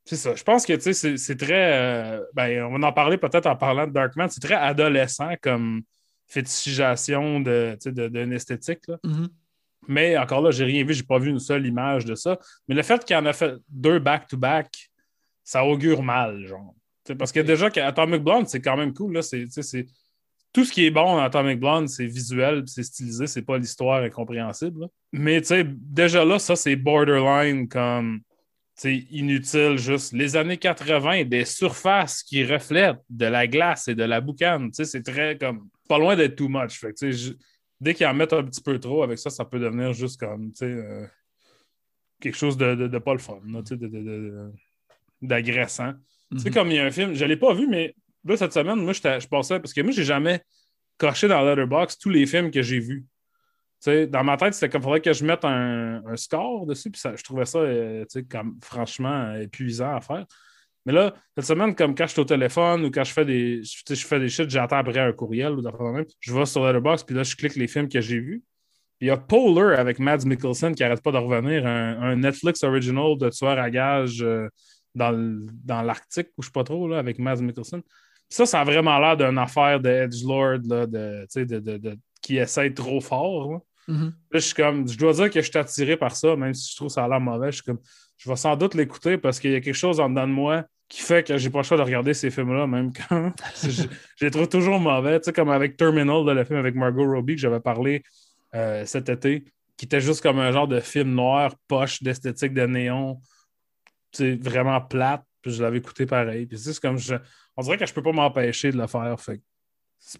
C'est 0.05 0.15
ça. 0.15 0.35
Je 0.35 0.43
pense 0.43 0.65
que 0.65 0.73
tu 0.73 0.81
sais, 0.81 0.93
c'est- 0.93 1.17
c'est 1.17 1.35
très. 1.35 1.73
euh, 1.73 2.21
ben, 2.33 2.63
on 2.65 2.77
va 2.79 2.87
en 2.87 2.93
parler 2.93 3.17
peut-être 3.17 3.45
en 3.45 3.55
parlant 3.55 3.87
de 3.87 3.91
Darkman. 3.91 4.29
C'est 4.29 4.39
très 4.41 4.55
adolescent 4.55 5.33
comme 5.41 5.81
fétichisation 6.27 7.39
de, 7.39 7.73
tu 7.73 7.89
sais, 7.89 7.91
de- 7.91 8.07
d'une 8.07 8.33
esthétique. 8.33 8.87
là. 8.87 8.97
Mhm. 9.03 9.27
Mais 9.89 10.17
encore 10.17 10.41
là, 10.41 10.51
j'ai 10.51 10.65
rien 10.65 10.83
vu, 10.83 10.93
j'ai 10.93 11.03
pas 11.03 11.19
vu 11.19 11.29
une 11.29 11.39
seule 11.39 11.65
image 11.65 12.03
de 12.05 12.15
ça. 12.15 12.37
Mais 12.67 12.75
le 12.75 12.83
fait 12.83 13.03
qu'il 13.05 13.15
en 13.15 13.25
a 13.25 13.31
fait 13.33 13.53
deux 13.69 13.99
back-to-back, 13.99 14.89
ça 15.43 15.63
augure 15.65 16.03
mal, 16.03 16.45
genre. 16.45 16.73
Tu 17.05 17.13
sais, 17.13 17.15
parce 17.15 17.31
que 17.31 17.39
déjà 17.39 17.69
qu'Atomic 17.69 18.21
Blonde, 18.21 18.49
c'est 18.49 18.59
quand 18.59 18.75
même 18.75 18.93
cool. 18.93 19.13
Là. 19.13 19.21
C'est... 19.21 19.45
Tout 20.57 20.65
ce 20.65 20.71
qui 20.71 20.87
est 20.87 20.89
bon 20.91 21.03
dans 21.17 21.19
Atomic 21.21 21.59
Blonde, 21.59 21.87
c'est 21.87 22.07
visuel, 22.07 22.63
c'est 22.65 22.81
stylisé, 22.81 23.27
c'est 23.27 23.43
pas 23.43 23.59
l'histoire 23.59 24.01
incompréhensible. 24.01 24.81
là. 24.81 24.87
Mais 25.13 25.39
tu 25.39 25.49
sais, 25.49 25.63
déjà 25.67 26.25
là, 26.25 26.39
ça, 26.39 26.55
c'est 26.55 26.75
borderline 26.75 27.67
comme 27.69 28.21
tu 28.75 28.81
sais, 28.81 28.95
inutile, 29.11 29.77
juste 29.77 30.13
les 30.13 30.35
années 30.35 30.57
80, 30.57 31.25
des 31.25 31.45
surfaces 31.45 32.23
qui 32.23 32.43
reflètent 32.43 32.97
de 33.07 33.27
la 33.27 33.45
glace 33.45 33.87
et 33.87 33.93
de 33.93 34.03
la 34.03 34.19
boucane. 34.19 34.71
Tu 34.71 34.77
sais, 34.77 34.85
c'est 34.85 35.03
très 35.03 35.37
comme 35.37 35.69
pas 35.87 35.99
loin 35.99 36.15
d'être 36.15 36.35
too 36.35 36.47
much. 36.49 36.79
Fait 36.79 36.87
que, 36.91 36.93
tu 37.05 37.11
sais, 37.11 37.11
je- 37.11 37.33
dès 37.79 37.93
qu'ils 37.93 38.07
en 38.07 38.15
mettent 38.15 38.33
un 38.33 38.43
petit 38.43 38.61
peu 38.63 38.79
trop 38.79 39.03
avec 39.03 39.19
ça, 39.19 39.29
ça 39.29 39.45
peut 39.45 39.59
devenir 39.59 39.93
juste 39.93 40.19
comme 40.19 40.47
tu 40.53 40.57
sais, 40.57 40.65
euh, 40.65 41.05
quelque 42.19 42.35
chose 42.37 42.57
de, 42.57 42.73
de, 42.73 42.87
de 42.87 42.97
pas 42.97 43.13
le 43.13 43.19
fun, 43.19 43.39
là, 43.45 43.61
tu 43.61 43.69
sais, 43.69 43.77
de- 43.77 43.87
de- 43.87 44.01
de- 44.01 44.51
d'agressant. 45.21 45.93
Tu 46.31 46.39
sais, 46.39 46.49
Mhm. 46.49 46.53
comme 46.55 46.67
il 46.71 46.75
y 46.77 46.79
a 46.79 46.85
un 46.85 46.91
film, 46.91 47.13
je 47.13 47.23
ne 47.23 47.29
l'ai 47.29 47.37
pas 47.37 47.53
vu, 47.53 47.67
mais 47.67 47.93
là, 48.27 48.37
cette 48.37 48.53
semaine, 48.53 48.79
moi, 48.79 48.93
je 48.93 49.27
pensais, 49.27 49.59
parce 49.59 49.73
que 49.73 49.81
moi, 49.81 49.91
j'ai 49.91 50.03
jamais 50.03 50.41
coché 50.97 51.27
dans 51.27 51.41
Letterboxd 51.43 51.99
tous 52.01 52.09
les 52.09 52.25
films 52.25 52.51
que 52.51 52.61
j'ai 52.61 52.79
vus. 52.79 53.05
Dans 53.85 54.23
ma 54.23 54.37
tête, 54.37 54.53
c'était 54.53 54.69
comme 54.69 54.81
faudrait 54.81 55.01
que 55.01 55.13
je 55.13 55.23
mette 55.23 55.45
un, 55.45 56.01
score 56.15 56.65
dessus, 56.65 56.89
puis 56.89 57.01
je 57.03 57.23
trouvais 57.23 57.45
ça, 57.45 57.59
euh, 57.59 58.03
comme 58.29 58.57
franchement 58.63 59.27
euh, 59.29 59.41
épuisant 59.41 59.95
à 59.95 60.01
faire. 60.01 60.25
Mais 60.85 60.93
là, 60.93 61.13
cette 61.35 61.45
semaine, 61.45 61.75
comme 61.75 61.93
quand 61.93 62.07
je 62.07 62.13
suis 62.13 62.21
au 62.21 62.25
téléphone 62.25 62.85
ou 62.85 62.91
quand 62.91 63.03
je 63.03 63.13
fais 63.13 63.25
des, 63.25 63.61
je, 63.63 64.07
fais 64.07 64.19
des 64.19 64.29
shit, 64.29 64.49
j'attends 64.49 64.77
après 64.77 64.97
un 64.97 65.11
courriel 65.11 65.51
ou 65.53 65.61
je 66.21 66.33
vais 66.33 66.45
sur 66.45 66.65
Letterboxd, 66.65 67.05
puis 67.05 67.15
là, 67.15 67.23
je 67.23 67.35
clique 67.35 67.55
les 67.55 67.67
films 67.67 67.87
que 67.89 68.01
j'ai 68.01 68.19
vus. 68.19 68.43
Il 68.99 69.07
y 69.07 69.11
a 69.11 69.17
Polar 69.17 69.79
avec 69.79 69.99
Mads 69.99 70.25
Mikkelsen 70.25 70.73
qui 70.73 70.81
n'arrête 70.81 71.03
pas 71.03 71.11
de 71.11 71.17
revenir, 71.17 71.67
un, 71.67 72.15
Netflix 72.15 72.63
original 72.63 73.15
de 73.17 73.29
tueur 73.29 73.59
à 73.59 73.69
gages 73.69 74.23
euh, 74.23 74.47
dans 74.95 75.81
l'Arctique, 75.83 76.29
ou 76.37 76.41
je 76.41 76.47
sais 76.47 76.51
pas 76.51 76.63
trop, 76.63 76.87
là, 76.87 76.97
avec 76.97 77.19
Mads 77.19 77.41
Mikkelsen. 77.41 77.81
Ça, 78.29 78.45
ça 78.45 78.61
a 78.61 78.63
vraiment 78.63 78.97
l'air 78.99 79.15
d'une 79.17 79.37
affaire 79.37 79.79
de 79.79 79.89
Edgelord 79.89 80.59
là, 80.67 80.85
de, 80.85 81.25
de, 81.35 81.59
de- 81.59 81.77
de- 81.77 81.97
qui 82.21 82.37
essaie 82.37 82.73
trop 82.73 82.99
fort. 82.99 83.51
là. 83.51 83.59
Mhm. 83.87 84.05
Là, 84.31 84.39
je 84.39 84.39
suis 84.39 84.53
comme, 84.53 84.87
je 84.87 84.97
dois 84.97 85.13
dire 85.13 85.29
que 85.29 85.39
je 85.41 85.49
suis 85.49 85.57
attiré 85.57 85.95
par 85.95 86.15
ça, 86.15 86.35
même 86.35 86.53
si 86.53 86.71
je 86.71 86.75
trouve 86.75 86.89
ça 86.89 87.05
a 87.05 87.07
l'air 87.07 87.21
mauvais. 87.21 87.51
Je 87.51 87.57
suis 87.57 87.63
comme, 87.63 87.79
je 88.17 88.29
vais 88.29 88.35
sans 88.35 88.55
doute 88.57 88.73
l'écouter 88.73 89.17
parce 89.17 89.39
qu'il 89.39 89.51
y 89.51 89.55
a 89.55 89.61
quelque 89.61 89.73
chose 89.75 89.99
en 89.99 90.09
dedans 90.09 90.27
de 90.27 90.33
moi 90.33 90.65
qui 90.89 91.01
fait 91.01 91.25
que 91.25 91.37
j'ai 91.37 91.49
pas 91.49 91.59
le 91.59 91.63
choix 91.63 91.77
de 91.77 91.81
regarder 91.83 92.13
ces 92.13 92.29
films-là, 92.29 92.65
même 92.67 92.91
quand 92.93 93.31
je, 93.63 93.69
je 94.15 94.25
les 94.25 94.31
trouve 94.31 94.47
toujours 94.49 94.79
mauvais. 94.79 95.19
Tu 95.19 95.25
sais, 95.25 95.33
comme 95.33 95.49
avec 95.49 95.77
Terminal, 95.77 96.25
là, 96.25 96.33
le 96.33 96.43
film 96.43 96.59
avec 96.59 96.75
Margot 96.75 97.05
Robbie 97.05 97.35
que 97.35 97.41
j'avais 97.41 97.59
parlé 97.59 98.03
euh, 98.55 98.85
cet 98.85 99.09
été, 99.09 99.45
qui 99.77 99.85
était 99.85 100.01
juste 100.01 100.21
comme 100.21 100.39
un 100.39 100.51
genre 100.51 100.67
de 100.67 100.79
film 100.79 101.13
noir, 101.13 101.53
poche 101.67 102.01
d'esthétique 102.03 102.53
de 102.53 102.65
néon, 102.65 103.19
tu 104.11 104.17
sais, 104.17 104.35
vraiment 104.41 104.81
plate. 104.81 105.23
Puis 105.41 105.53
je 105.53 105.61
l'avais 105.61 105.77
écouté 105.77 106.05
pareil. 106.05 106.45
Puis 106.45 106.57
c'est 106.57 106.77
comme, 106.79 106.97
je, 106.97 107.15
on 107.57 107.61
dirait 107.63 107.77
que 107.77 107.85
je 107.85 107.93
peux 107.93 108.03
pas 108.03 108.11
m'empêcher 108.11 108.71
de 108.71 108.77
le 108.77 108.87
faire. 108.87 109.19
Fait 109.19 109.37
que, 109.39 109.43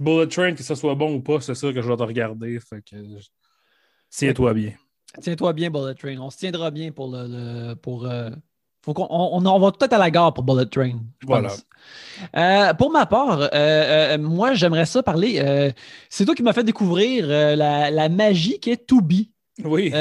Bullet 0.03 0.27
Train, 0.27 0.53
que 0.53 0.63
ce 0.63 0.75
soit 0.75 0.96
bon 0.96 1.15
ou 1.15 1.22
pas, 1.22 1.39
c'est 1.39 1.56
sûr 1.56 1.74
que 1.74 1.82
je 1.82 1.88
vais 1.88 1.96
te 1.98 2.03
regarder. 2.03 2.60
Fait 2.60 2.82
que 2.82 2.98
je- 2.98 3.27
Tiens-toi 4.10 4.53
bien. 4.53 4.72
Tiens-toi 5.22 5.53
bien, 5.53 5.70
Bullet 5.70 5.94
Train. 5.96 6.17
On 6.20 6.29
se 6.29 6.38
tiendra 6.38 6.72
bien 6.72 6.91
pour 6.91 7.12
le. 7.12 7.74
pour, 7.75 8.06
euh, 8.06 8.29
faut 8.84 8.94
on, 8.98 9.46
on 9.46 9.60
va 9.60 9.72
peut-être 9.72 9.94
à 9.94 9.98
la 9.98 10.10
gare 10.10 10.34
pour 10.34 10.44
Bullet 10.44 10.65
Train. 10.65 11.00
je 11.22 11.27
Voilà. 11.27 11.50
pense. 11.50 11.63
Euh, 12.36 12.74
pour 12.74 12.91
ma 12.91 13.06
part, 13.06 13.39
euh, 13.41 13.50
euh, 13.53 14.17
moi, 14.17 14.53
j'aimerais 14.53 14.86
ça 14.86 15.03
parler. 15.03 15.74
c'est 16.10 16.25
toi 16.25 16.34
qui 16.36 16.44
m'as 16.44 16.53
fait 16.53 16.63
découvrir 16.63 17.27
la, 17.27 17.91
la 17.91 18.10
magie 18.10 18.60
qui 18.60 18.72
est 18.72 18.86
Tubi, 18.88 19.32
Oui. 19.63 19.91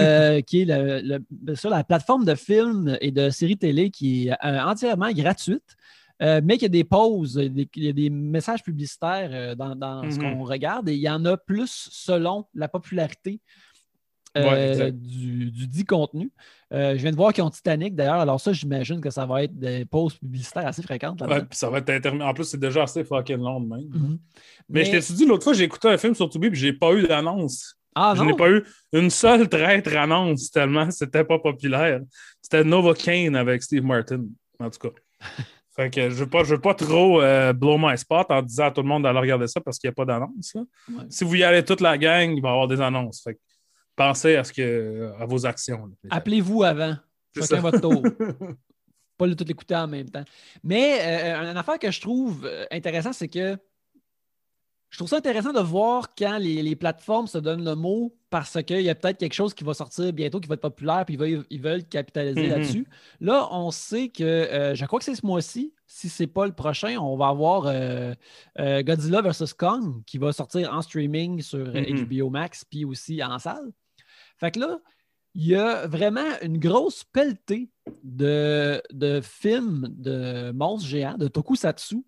qui 0.47 0.63
est 0.63 0.65
le- 0.67 1.55
sûr, 1.55 1.71
la 1.71 1.85
plateforme 1.85 2.25
de 2.25 2.35
films 2.35 2.97
et 3.01 3.11
de 3.11 3.29
séries 3.31 3.57
télé 3.59 3.91
qui 3.91 4.29
est 4.29 4.37
entièrement 4.43 5.11
gratuite. 5.13 5.77
Euh, 6.23 6.41
mais 6.43 6.55
qu'il 6.55 6.63
y 6.65 6.67
a 6.67 6.69
des 6.71 6.85
pauses, 6.85 7.35
des- 7.35 7.69
il 7.77 7.85
y 7.85 7.89
a 7.89 7.93
des 7.93 8.11
messages 8.11 8.63
publicitaires 8.63 9.29
euh, 9.33 9.55
dans, 9.55 9.75
dans 9.75 10.11
ce 10.11 10.17
Mhm. 10.19 10.23
qu'on 10.39 10.45
regarde 10.45 10.89
et 10.89 10.95
il 10.95 11.01
y 11.01 11.09
en 11.11 11.25
a 11.25 11.37
plus 11.37 11.89
selon 11.93 12.47
la 12.55 12.69
popularité 12.69 13.41
euh, 14.37 14.51
Ouais, 14.51 14.93
du, 14.93 15.51
du 15.51 15.67
dit 15.67 15.85
contenu. 15.87 16.31
Euh, 16.75 16.93
je 16.95 17.01
viens 17.03 17.11
de 17.11 17.17
voir 17.17 17.33
qu'ils 17.33 17.43
ont 17.43 17.49
Titanic 17.49 17.95
d'ailleurs, 17.95 18.17
alors 18.21 18.39
ça, 18.39 18.53
j'imagine 18.53 19.01
que 19.01 19.09
ça 19.09 19.25
va 19.25 19.45
être 19.45 19.59
des 19.59 19.87
pauses 19.87 20.15
publicitaires 20.19 20.67
assez 20.67 20.83
fréquentes. 20.83 21.23
Ouais, 21.23 21.43
ça 21.53 21.71
va 21.71 21.79
être 21.79 22.07
En 22.21 22.35
plus, 22.35 22.45
c'est 22.45 22.61
déjà 22.61 22.83
assez 22.83 23.03
fucking 23.03 23.39
long 23.39 23.61
de 23.63 23.69
même. 23.69 23.89
Mhm. 23.89 24.19
Mais, 24.69 24.85
je 24.85 24.91
t'ai 24.91 25.15
dit 25.15 25.25
l'autre 25.25 25.45
fois, 25.45 25.55
j'ai 25.55 25.65
écouté 25.65 25.89
un 25.89 25.97
film 25.97 26.15
sur 26.15 26.29
Tubi 26.29 26.51
puis 26.51 26.59
j'ai 26.61 26.75
pas 26.75 26.93
eu 26.93 27.07
d'annonce. 27.07 27.77
Ah 27.95 28.13
je 28.15 28.23
n'ai 28.25 28.37
pas 28.37 28.51
eu 28.51 28.63
une 28.93 29.09
seule 29.09 29.49
traître 29.49 29.97
annonce 29.97 30.51
tellement 30.51 30.91
c'était 30.91 31.25
pas 31.25 31.39
populaire. 31.39 32.01
C'était 32.43 32.63
Novocaine 32.63 33.35
avec 33.37 33.63
Steve 33.63 33.85
Martin, 33.85 34.23
en 34.61 34.69
tout 34.69 34.79
cas. 34.81 34.95
Fait 35.77 35.91
que 35.91 36.11
je 36.11 36.15
veux 36.15 36.29
pas, 36.29 36.43
je 36.43 36.55
veux 36.55 36.61
pas 36.61 36.75
trop 36.75 37.21
euh, 37.21 37.53
blow 37.53 37.77
my 37.79 37.97
spot 37.99 38.27
en 38.31 38.43
disant 38.43 38.67
à 38.67 38.71
tout 38.71 38.83
le 38.83 38.89
monde 38.89 39.03
d'aller 39.03 39.19
regarder 39.19 39.47
ça 39.47 39.61
parce 39.61 39.79
qu'il 39.79 39.89
n'y 39.89 39.93
a 39.93 39.95
pas 39.95 40.07
d'annonce. 40.07 40.55
Ouais. 40.55 41.05
Si 41.11 41.23
vous 41.23 41.35
y 41.35 41.45
allez 41.45 41.65
toute 41.65 41.83
la 41.83 41.99
gang, 41.99 42.35
il 42.35 42.41
va 42.41 42.49
y 42.49 42.53
avoir 42.53 42.67
des 42.67 42.81
annonces. 42.81 43.23
Fait 43.23 43.35
que 43.35 43.41
pensez 43.95 44.37
à, 44.37 44.45
ce 44.45 44.53
que, 44.53 45.13
à 45.21 45.27
vos 45.27 45.45
actions. 45.45 45.91
Appelez-vous 46.09 46.63
avant. 46.63 46.97
Chacun 47.37 47.61
votre 47.61 47.81
tour. 47.81 48.03
pas 49.19 49.27
le 49.27 49.37
tout 49.37 49.51
écouter 49.51 49.77
en 49.77 49.87
même 49.87 50.09
temps. 50.09 50.25
Mais 50.63 50.99
euh, 51.01 51.51
une 51.51 51.57
affaire 51.57 51.79
que 51.79 51.91
je 51.91 52.01
trouve 52.01 52.47
euh, 52.47 52.65
intéressant, 52.71 53.13
c'est 53.13 53.29
que 53.29 53.59
je 54.91 54.99
trouve 54.99 55.09
ça 55.09 55.17
intéressant 55.17 55.53
de 55.53 55.61
voir 55.61 56.15
quand 56.15 56.39
les, 56.39 56.63
les 56.63 56.77
plateformes 56.77 57.27
se 57.27 57.39
donnent 57.39 57.65
le 57.65 57.75
mot 57.75 58.15
parce 58.41 58.63
qu'il 58.65 58.81
y 58.83 58.91
a 58.91 58.95
peut-être 58.95 59.19
quelque 59.19 59.33
chose 59.35 59.55
qui 59.55 59.65
va 59.65 59.73
sortir 59.75 60.13
bientôt, 60.13 60.41
qui 60.41 60.49
va 60.49 60.55
être 60.55 60.61
populaire, 60.61 61.05
puis 61.07 61.15
ils 61.15 61.19
veulent, 61.19 61.45
ils 61.51 61.61
veulent 61.61 61.85
capitaliser 61.85 62.43
Mhm. 62.45 62.49
là-dessus. 62.51 62.87
Là, 63.21 63.49
on 63.51 63.71
sait 63.71 64.09
que, 64.09 64.23
euh, 64.25 64.75
je 64.75 64.85
crois 64.85 64.99
que 64.99 65.05
c'est 65.05 65.15
ce 65.15 65.25
mois-ci, 65.25 65.73
si 65.87 66.09
ce 66.09 66.23
n'est 66.23 66.27
pas 66.27 66.47
le 66.47 66.53
prochain, 66.53 66.99
on 66.99 67.17
va 67.17 67.29
avoir 67.29 67.67
euh, 67.67 68.15
euh, 68.59 68.83
Godzilla 68.83 69.23
vs. 69.23 69.55
Kong 69.57 70.03
qui 70.05 70.19
va 70.19 70.33
sortir 70.33 70.73
en 70.73 70.83
streaming 70.83 71.41
sur 71.43 71.59
euh, 71.67 71.73
Mhm. 71.81 72.07
HBO 72.07 72.31
Max, 72.31 72.65
puis 72.65 72.85
aussi 72.85 73.23
en 73.25 73.39
salle. 73.39 73.73
Fait 74.39 74.51
que 74.51 74.61
là, 74.61 74.79
il 75.35 75.47
y 75.47 75.55
a 75.55 75.87
vraiment 75.87 76.31
une 76.43 76.59
grosse 76.59 77.05
pelletée 77.05 77.71
de, 78.03 78.83
de 78.93 79.21
films 79.23 79.89
de 79.97 80.51
monstres 80.53 80.89
géants, 80.89 81.17
de 81.19 81.29
tokusatsu, 81.29 82.05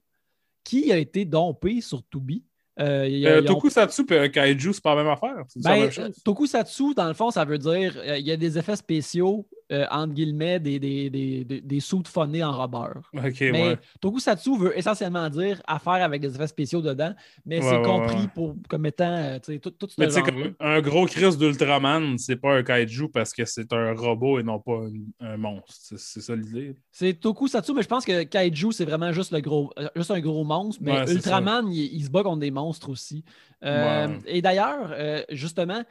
qui 0.65 0.93
a 0.93 0.99
été 0.99 1.25
dompé 1.25 1.81
sur 1.81 2.03
Tubi. 2.09 2.45
Euh, 2.81 3.07
il 3.09 3.19
y 3.19 3.27
a- 3.27 3.31
Euh, 3.37 3.43
ont- 3.43 3.45
Tokusatsu 3.47 4.03
et 4.11 4.19
un 4.19 4.29
Kaiju, 4.29 4.73
c'est 4.73 4.83
pas 4.83 4.95
la 4.95 5.03
même 5.03 5.13
affaire. 5.13 5.35
La 5.57 5.71
ben, 5.75 5.81
même 5.83 5.91
chose. 5.91 6.23
tokusatsu, 6.25 6.95
dans 6.95 7.09
le 7.09 7.15
fond, 7.15 7.31
ça 7.31 7.45
veut 7.45 7.59
dire 7.59 7.95
euh, 7.97 8.19
il 8.19 8.27
y 8.27 8.31
a 8.33 8.37
des 8.37 8.57
effets 8.59 8.77
spéciaux, 8.77 9.47
euh, 9.73 9.85
entre 9.91 10.15
guillemets, 10.15 10.59
des, 10.61 10.79
des, 10.79 11.11
des, 11.11 11.45
des, 11.45 11.61
des 11.61 11.81
sous 11.81 12.03
de 12.03 12.09
phonés 12.09 12.43
en 12.45 12.53
rubber. 12.53 13.01
Ok, 13.15 13.41
Mais 13.41 13.69
ouais. 13.71 13.79
tokusatsu 14.01 14.57
veut 14.59 14.79
essentiellement 14.79 15.29
dire 15.29 15.61
affaire 15.67 15.93
avec 16.05 16.23
des 16.23 16.35
effets 16.35 16.47
spéciaux 16.47 16.81
dedans, 16.81 17.13
mais 17.45 17.57
Ouais, 17.59 17.63
c'est 17.69 17.77
ouais, 17.79 17.83
compris. 17.83 18.29
Pour, 18.35 18.55
comme 18.69 18.87
étant 18.87 19.39
tout, 19.45 19.71
tout 19.71 19.89
ce 19.89 19.95
Mais 19.99 20.07
tu 20.07 20.13
sais, 20.13 20.21
genre-là. 20.21 20.33
comme 20.45 20.55
un 20.61 20.81
gros 20.81 21.07
Chris 21.07 21.37
d'Ultraman, 21.37 22.17
c'est 22.19 22.37
pas 22.37 22.55
un 22.57 22.63
kaiju 22.63 23.09
parce 23.09 23.33
que 23.33 23.45
c'est 23.45 23.73
un 23.73 23.93
robot 23.95 24.39
et 24.39 24.43
non 24.43 24.59
pas 24.61 24.79
un, 25.21 25.27
un 25.33 25.37
monstre. 25.37 25.95
C'est 25.99 26.21
ça 26.21 26.35
l'idée. 26.37 26.77
C'est 26.93 27.15
Tokusatsu, 27.15 27.73
mais 27.75 27.83
je 27.83 27.89
pense 27.89 28.05
que 28.05 28.23
Kaiju, 28.25 28.73
c'est 28.73 28.85
vraiment 28.85 29.13
juste, 29.13 29.33
le 29.33 29.41
gros, 29.41 29.71
juste 29.97 30.11
un 30.11 30.21
gros 30.21 30.45
monstre. 30.45 30.81
Mais 30.85 31.11
Ultraman, 31.11 31.71
il, 31.73 31.95
il 31.95 32.05
se 32.05 32.11
bat 32.11 32.23
contre 32.23 32.41
des 32.41 32.51
monstres 32.51 32.68
aussi. 32.89 33.25
Euh. 33.65 34.19
Et 34.27 34.43
d'ailleurs, 34.43 34.91
euh, 34.93 35.23
justement, 35.31 35.83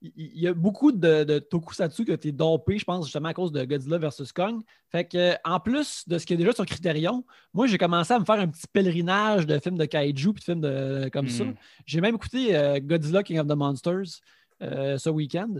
il 0.00 0.40
y 0.40 0.48
a 0.48 0.54
beaucoup 0.54 0.90
de, 0.90 1.22
de 1.22 1.38
Tokusatsu 1.38 2.04
qui 2.04 2.10
ont 2.10 2.14
été 2.14 2.32
dompés, 2.32 2.76
je 2.78 2.84
pense, 2.84 3.04
justement 3.06 3.28
à 3.28 3.34
cause 3.34 3.52
de 3.52 3.64
Godzilla 3.64 3.98
vs. 3.98 4.32
Kong. 4.34 4.62
Fait 4.90 5.04
que, 5.04 5.34
en 5.44 5.60
plus 5.60 6.08
de 6.08 6.18
ce 6.18 6.26
qu'il 6.26 6.34
y 6.34 6.42
a 6.42 6.44
déjà 6.44 6.52
sur 6.54 6.66
Criterion, 6.66 7.24
moi, 7.54 7.68
j'ai 7.68 7.78
commencé 7.78 8.12
à 8.12 8.18
me 8.18 8.24
faire 8.24 8.40
un 8.40 8.48
petit 8.48 8.66
pèlerinage 8.72 9.46
de 9.46 9.58
films 9.60 9.78
de 9.78 9.84
Kaiju 9.84 10.32
puis 10.32 10.40
de 10.40 10.44
films 10.44 10.60
de, 10.60 11.08
comme 11.12 11.28
ça. 11.28 11.44
Mhm. 11.44 11.54
J'ai 11.86 12.00
même 12.00 12.16
écouté 12.16 12.56
euh, 12.56 12.80
Godzilla 12.80 13.22
King 13.22 13.38
of 13.38 13.46
the 13.46 13.54
Monsters 13.54 14.20
ce 14.60 15.08
week-end, 15.10 15.54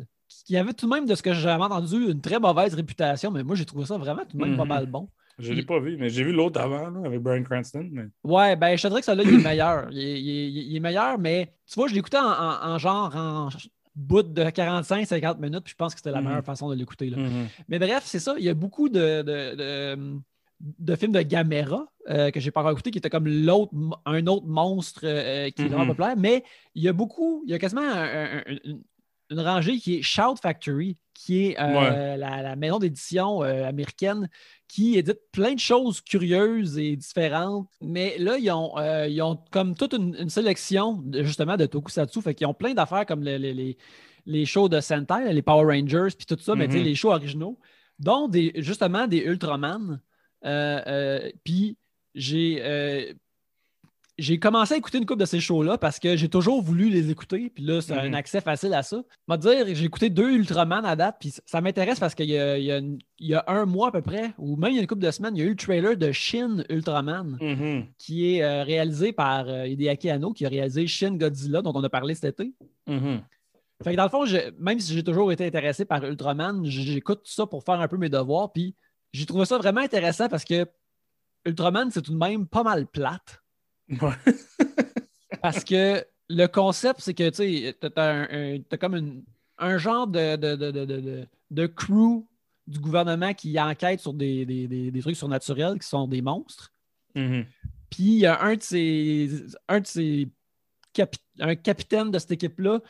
qui 0.47 0.57
avait 0.57 0.73
tout 0.73 0.87
de 0.87 0.95
même, 0.95 1.07
de 1.07 1.14
ce 1.14 1.23
que 1.23 1.33
j'avais 1.35 1.62
entendu, 1.62 2.11
une 2.11 2.21
très 2.21 2.38
mauvaise 2.38 2.75
réputation, 2.75 3.31
mais 3.31 3.43
moi, 3.43 3.57
j'ai 3.57 3.64
trouvé 3.64 3.85
ça 3.85 3.97
vraiment 3.99 4.23
tout 4.29 4.37
de 4.37 4.45
même 4.45 4.57
pas 4.57 4.62
Mhm. 4.62 4.69
mal 4.69 4.87
bon. 4.87 5.09
Je 5.39 5.53
l'ai 5.53 5.62
pas 5.62 5.81
vu, 5.81 5.97
mais 5.97 6.09
j'ai 6.11 6.25
vu 6.25 6.33
l'autre 6.33 6.61
avant 6.61 6.91
là, 6.91 7.01
avec 7.07 7.21
Brian 7.21 7.43
Cranston. 7.43 7.89
Mais... 7.91 8.05
Ouais, 8.25 8.55
ben 8.57 8.77
je 8.77 8.83
te 8.83 8.89
dirais 8.89 9.01
que 9.01 9.07
celui-là, 9.07 9.25
il 9.31 9.41
est 9.41 9.43
meilleur. 9.45 9.89
Il 9.91 9.99
est, 9.99 10.21
il 10.21 10.29
est- 10.31 10.65
il 10.67 10.77
est 10.77 10.81
meilleur, 10.81 11.19
mais 11.19 11.53
tu 11.67 11.75
vois, 11.75 11.89
je 11.89 11.95
l'écoutais 11.95 12.19
en, 12.19 12.23
en- 12.31 12.73
en 12.75 12.79
genre 12.79 13.15
en 13.17 13.49
bout 13.95 14.23
de 14.23 14.43
45-50 14.45 15.39
minutes, 15.39 15.65
puis 15.65 15.73
je 15.73 15.77
pense 15.77 15.95
que 15.95 16.01
c'était 16.01 16.11
la 16.12 16.21
Mhm. 16.21 16.29
meilleure 16.29 16.45
façon 16.45 16.71
de 16.71 16.75
l'écouter. 16.75 17.11
Mhm. 17.11 17.49
Mais 17.69 17.79
bref, 17.79 18.03
c'est 18.05 18.21
ça. 18.21 18.35
Il 18.39 18.45
y 18.45 18.49
a 18.49 18.55
beaucoup 18.55 18.89
de, 18.89 19.23
de, 19.23 19.55
de- 19.97 20.19
de 20.79 20.95
films 20.97 21.12
de 21.12 21.23
Gamera 21.23 21.87
euh, 22.09 22.31
que 22.31 22.39
j'ai 22.41 22.51
pas 22.53 22.61
encore 22.61 22.73
écouté, 22.73 22.91
qui 22.93 22.99
était 22.99 23.11
comme 23.11 23.27
l'autre, 23.27 23.73
un 24.07 24.27
autre 24.29 24.47
monstre 24.47 25.01
euh, 25.05 25.51
qui 25.51 25.62
est 25.62 25.67
vraiment 25.69 25.83
Mhm. 25.85 25.89
populaire. 25.91 26.15
Mais 26.17 26.45
il 26.75 26.83
y 26.83 26.89
a 26.89 26.93
beaucoup, 26.93 27.43
il 27.47 27.51
y 27.51 27.55
a 27.55 27.59
quasiment 27.59 27.83
un- 27.83 28.39
un- 28.39 28.43
une, 29.33 29.41
rangée 29.41 29.79
qui 29.79 29.97
est 29.97 30.03
Shout 30.03 30.37
Factory, 30.41 30.97
qui 31.15 31.47
est 31.47 31.61
euh, 31.61 32.17
la, 32.17 32.43
la 32.43 32.57
maison 32.57 32.79
d'édition 32.79 33.43
euh, 33.43 33.67
américaine 33.69 34.29
qui 34.69 34.97
édite 34.99 35.21
plein 35.33 35.55
de 35.55 35.59
choses 35.61 36.01
curieuses 36.01 36.79
et 36.79 36.97
différentes. 36.97 37.69
Mais 37.81 38.17
là, 38.19 38.39
ils 38.39 38.51
ont, 38.51 38.77
euh, 38.79 39.07
ils 39.07 39.21
ont 39.23 39.39
comme 39.51 39.75
toute 39.75 39.93
une, 39.95 40.17
une 40.19 40.31
sélection 40.31 40.95
de- 41.05 41.23
justement 41.23 41.57
de 41.57 41.67
tokusatsu. 41.67 42.23
Fait 42.23 42.35
qu'ils 42.35 42.47
ont 42.47 42.55
plein 42.55 42.73
d'affaires 42.75 43.05
comme 43.07 43.23
les, 43.23 43.39
les- 43.39 43.55
les- 43.55 43.77
les 44.25 44.47
shows 44.47 44.69
de 44.69 44.81
Sentai, 44.81 45.33
les 45.33 45.43
Power 45.43 45.77
Rangers, 45.77 46.15
puis 46.17 46.27
tout 46.27 46.39
ça, 46.41 46.55
mais 46.55 46.67
tu 46.67 46.75
sais, 46.75 46.79
Mhm. 46.79 46.85
les 46.85 46.95
shows 46.95 47.11
originaux, 47.12 47.59
dont 47.99 48.29
des, 48.29 48.53
justement 48.57 49.07
des 49.07 49.19
Ultraman. 49.19 50.01
Puis 51.45 51.77
j'ai 52.15 53.15
j'ai 54.19 54.38
commencé 54.38 54.75
à 54.75 54.76
écouter 54.76 54.99
une 54.99 55.07
couple 55.07 55.21
de 55.21 55.25
ces 55.25 55.40
shows-là 55.40 55.78
parce 55.78 55.99
que 55.99 56.16
j'ai 56.16 56.28
toujours 56.28 56.62
voulu 56.62 56.90
les 56.90 57.11
écouter. 57.11 57.50
Puis 57.54 57.64
là, 57.64 57.81
c'est 57.81 57.95
un 57.95 58.09
Mhm. 58.09 58.14
accès 58.14 58.40
facile 58.42 58.75
à 58.75 58.83
ça. 58.83 59.02
Te 59.28 59.37
dire, 59.37 59.75
j'ai 59.75 59.85
écouté 59.85 60.11
deux 60.11 60.31
Ultraman 60.33 60.85
à 60.85 60.95
date. 60.97 61.16
Puis 61.19 61.33
ça 61.47 61.61
m'intéresse 61.61 61.99
parce 61.99 62.14
qu'il 62.14 62.28
y 62.28 62.38
a, 62.38 62.59
y 62.59 62.99
y 63.21 63.35
un 63.47 63.64
mois 63.64 63.88
à 63.88 63.90
peu 63.92 64.02
près, 64.02 64.35
ou 64.38 64.57
même 64.57 64.71
il 64.73 64.75
y 64.76 64.78
a 64.78 64.83
une 64.83 64.87
couple 64.87 65.02
de 65.02 65.11
semaines, 65.11 65.35
il 65.37 65.40
y 65.40 65.42
a 65.42 65.47
eu 65.47 65.50
le 65.50 65.57
trailer 65.57 65.97
de 65.97 66.12
Shin 66.12 66.62
Ultraman 66.69 67.38
Mhm. 67.40 67.87
qui 67.99 68.35
est 68.37 68.42
euh, 68.42 68.62
réalisé 68.64 69.12
par 69.12 69.49
euh, 69.49 69.66
Hideaki 69.66 70.11
Anno, 70.11 70.33
qui 70.33 70.45
a 70.45 70.49
réalisé 70.49 70.87
Shin 70.87 71.16
Godzilla, 71.16 71.62
dont 71.62 71.73
on 71.75 71.83
a 71.83 71.88
parlé 71.88 72.14
cet 72.14 72.38
été. 72.40 72.52
Mhm. 72.87 73.23
Fait 73.83 73.92
que 73.92 73.97
dans 73.97 74.04
le 74.04 74.11
fond, 74.11 74.26
je- 74.26 74.52
même 74.61 74.78
si 74.78 74.92
j'ai 74.95 75.02
toujours 75.02 75.33
été 75.33 75.45
intéressé 75.47 75.85
par 75.85 76.04
Ultraman, 76.04 76.64
j'écoute 76.66 77.23
ça 77.25 77.47
pour 77.47 77.64
faire 77.64 77.81
un 77.81 77.88
peu 77.88 77.97
mes 77.97 78.09
devoirs. 78.11 78.52
Puis 78.52 78.75
j'ai 79.12 79.25
trouvé 79.26 79.45
ça 79.47 79.57
vraiment 79.59 79.81
intéressant 79.81 80.28
parce 80.28 80.45
que 80.45 80.66
Ultraman, 81.47 81.90
c'est 81.90 82.02
tout 82.02 82.12
de 82.12 82.19
même 82.19 82.47
pas 82.47 82.62
mal 82.62 82.87
plate. 82.87 83.41
Ouais. 84.00 84.14
Parce 85.42 85.64
que 85.64 86.04
le 86.28 86.46
concept, 86.46 87.00
c'est 87.00 87.14
que 87.14 87.28
tu 87.30 87.72
t'as 87.90 88.12
un- 88.12 88.28
un- 88.30 88.58
t'as 88.68 88.76
comme 88.76 88.96
une- 88.96 89.25
un 89.58 89.78
genre 89.78 90.06
de, 90.06 90.37
de, 90.37 90.56
de, 90.56 90.70
de, 90.70 90.84
de- 90.84 91.26
de 91.50 91.66
crew 91.66 92.26
du 92.66 92.78
gouvernement 92.78 93.34
qui 93.34 93.58
enquête 93.61 94.00
sur 94.00 94.14
des, 94.14 94.46
des- 94.46 94.66
des- 94.68 94.90
des 94.90 95.00
trucs 95.00 95.16
surnaturels 95.16 95.78
qui 95.78 95.87
sont 95.88 96.06
des 96.06 96.22
monstres. 96.22 96.72
Mhm. 97.14 97.44
Puis 97.90 98.02
il 98.04 98.18
y 98.20 98.26
a 98.26 98.40
un 98.42 98.54
de 98.56 98.62
ces, 98.62 99.28
un 99.68 99.80
de 99.80 99.87
ces 99.87 100.28
capi- 100.94 101.18
un 101.40 101.54
capitaine 101.56 102.11
de 102.11 102.18
cette 102.18 102.30
équipe-là, 102.32 102.80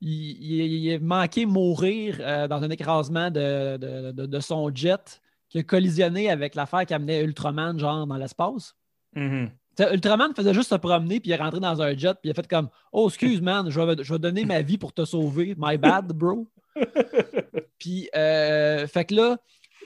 il, 0.00 0.10
il- 0.12 0.72
il 0.72 0.88
est 0.88 0.98
manqué 1.00 1.44
mourir 1.46 2.16
euh, 2.20 2.48
dans 2.48 2.62
un 2.62 2.70
écrasement 2.70 3.30
de, 3.30 3.76
de- 3.76 4.12
de- 4.12 4.26
de 4.26 4.40
son 4.40 4.74
jet 4.74 5.20
qui 5.48 5.58
a 5.58 5.62
collisionné 5.62 6.30
avec 6.30 6.54
l'affaire 6.54 6.86
qui 6.86 6.94
amenait 6.94 7.22
Ultraman 7.24 7.78
genre 7.78 8.06
dans 8.06 8.16
l'espace. 8.16 8.74
Mhm. 9.14 9.50
Tu 9.50 9.67
sais, 9.82 9.92
Ultraman 9.94 10.34
faisait 10.34 10.54
juste 10.54 10.70
se 10.70 10.74
promener, 10.76 11.20
puis 11.20 11.30
il 11.30 11.32
est 11.32 11.36
rentré 11.36 11.60
dans 11.60 11.80
un 11.82 11.96
jet, 11.96 12.14
puis 12.14 12.28
il 12.28 12.30
a 12.30 12.34
fait 12.34 12.46
comme 12.48 12.68
Oh, 12.92 13.08
excuse, 13.08 13.40
man, 13.40 13.70
je 13.70 13.80
vais, 13.80 14.02
je 14.02 14.12
vais 14.12 14.18
donner 14.18 14.44
ma 14.44 14.62
vie 14.62 14.78
pour 14.78 14.92
te 14.92 15.04
sauver. 15.04 15.54
My 15.58 15.76
bad, 15.78 16.06
bro. 16.12 16.48
puis, 17.78 18.08
euh, 18.14 18.86
fait 18.86 19.04
que 19.04 19.14
là, 19.14 19.38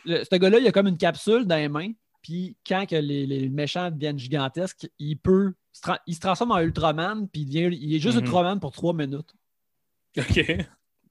le- 0.04 0.24
ce 0.24 0.36
gars-là, 0.36 0.58
il 0.58 0.66
a 0.66 0.72
comme 0.72 0.86
une 0.88 0.98
capsule 0.98 1.46
dans 1.46 1.56
les 1.56 1.68
mains, 1.68 1.92
puis 2.22 2.56
quand 2.66 2.86
que 2.86 2.96
les, 2.96 3.26
les 3.26 3.48
méchants 3.48 3.90
deviennent 3.90 4.18
gigantesques, 4.18 4.88
il 4.98 5.16
peut. 5.16 5.54
Il 6.06 6.14
se 6.14 6.20
transforme 6.20 6.50
en 6.52 6.58
Ultraman, 6.60 7.28
puis 7.28 7.42
il, 7.42 7.46
devient- 7.46 7.78
il 7.80 7.94
est 7.94 7.98
juste 7.98 8.18
Mhm. 8.18 8.24
Ultraman 8.24 8.60
pour 8.60 8.72
trois 8.72 8.92
minutes. 8.92 9.32
OK. 10.18 10.46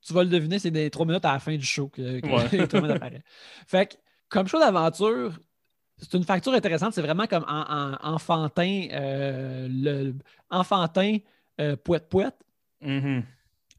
Tu 0.04 0.14
vas 0.14 0.24
le 0.24 0.30
deviner, 0.30 0.58
c'est 0.60 0.72
des 0.72 0.90
trois 0.90 1.06
minutes 1.06 1.26
à 1.26 1.34
la 1.34 1.40
fin 1.40 1.56
du 1.56 1.66
show 1.66 1.88
que, 1.88 2.20
que 2.20 2.28
Ouais. 2.28 2.60
Ultraman 2.64 2.92
apparaît. 2.92 3.24
Fait 3.68 3.88
que, 3.88 3.96
comme 4.30 4.48
show 4.48 4.60
d'aventure, 4.60 5.34
c'est 6.02 6.14
une 6.18 6.24
facture 6.24 6.54
intéressante. 6.54 6.94
C'est 6.94 7.02
vraiment 7.02 7.28
comme 7.28 7.46
en, 7.48 7.62
en- 7.62 8.14
enfantin, 8.14 8.88
euh, 8.92 9.68
le, 9.70 10.16
enfantin 10.50 11.18
euh, 11.60 11.76
poète-poète. 11.76 12.36
Mhm. 12.82 13.24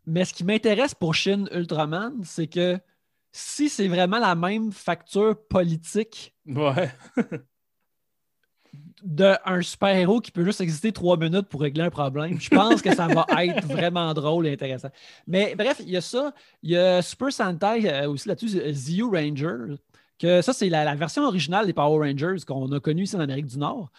Mais 0.06 0.24
ce 0.24 0.32
qui 0.32 0.44
m'intéresse 0.44 0.94
pour 0.94 1.14
Shin 1.14 1.44
Ultraman, 1.52 2.22
c'est 2.24 2.46
que 2.46 2.78
si 3.32 3.68
c'est 3.68 3.88
vraiment 3.88 4.18
la 4.18 4.34
même 4.34 4.72
facture 4.72 5.36
politique 5.48 6.34
Ouais. 6.46 6.90
d'un 9.02 9.36
super-héros 9.62 10.20
qui 10.20 10.30
peut 10.30 10.44
juste 10.44 10.60
exister 10.60 10.92
trois 10.92 11.16
minutes 11.16 11.48
pour 11.48 11.60
régler 11.60 11.82
un 11.84 11.90
problème, 11.90 12.40
je 12.40 12.48
pense 12.50 12.80
que 12.80 12.94
ça 12.94 13.08
va 13.08 13.26
être 13.44 13.66
vraiment 13.66 14.14
drôle 14.14 14.46
et 14.46 14.52
intéressant. 14.52 14.90
Mais 15.26 15.54
bref, 15.56 15.78
il 15.80 15.90
y 15.90 15.96
a 15.96 16.00
ça. 16.00 16.32
Il 16.62 16.70
y 16.70 16.76
a 16.76 17.02
Super 17.02 17.32
Sentai 17.32 17.90
euh, 17.92 18.08
aussi 18.08 18.28
là-dessus, 18.28 18.58
euh, 18.60 18.72
Zio 18.72 19.10
Ranger. 19.10 19.74
Que 20.18 20.42
ça, 20.42 20.52
c'est 20.52 20.68
la, 20.68 20.94
version 20.94 21.24
originale 21.24 21.66
des 21.66 21.72
Power 21.72 22.08
Rangers 22.08 22.44
qu'on 22.46 22.70
a 22.72 22.80
connue 22.80 23.02
ici 23.04 23.16
en 23.16 23.20
Amérique 23.20 23.46
du 23.46 23.58
Nord. 23.58 23.90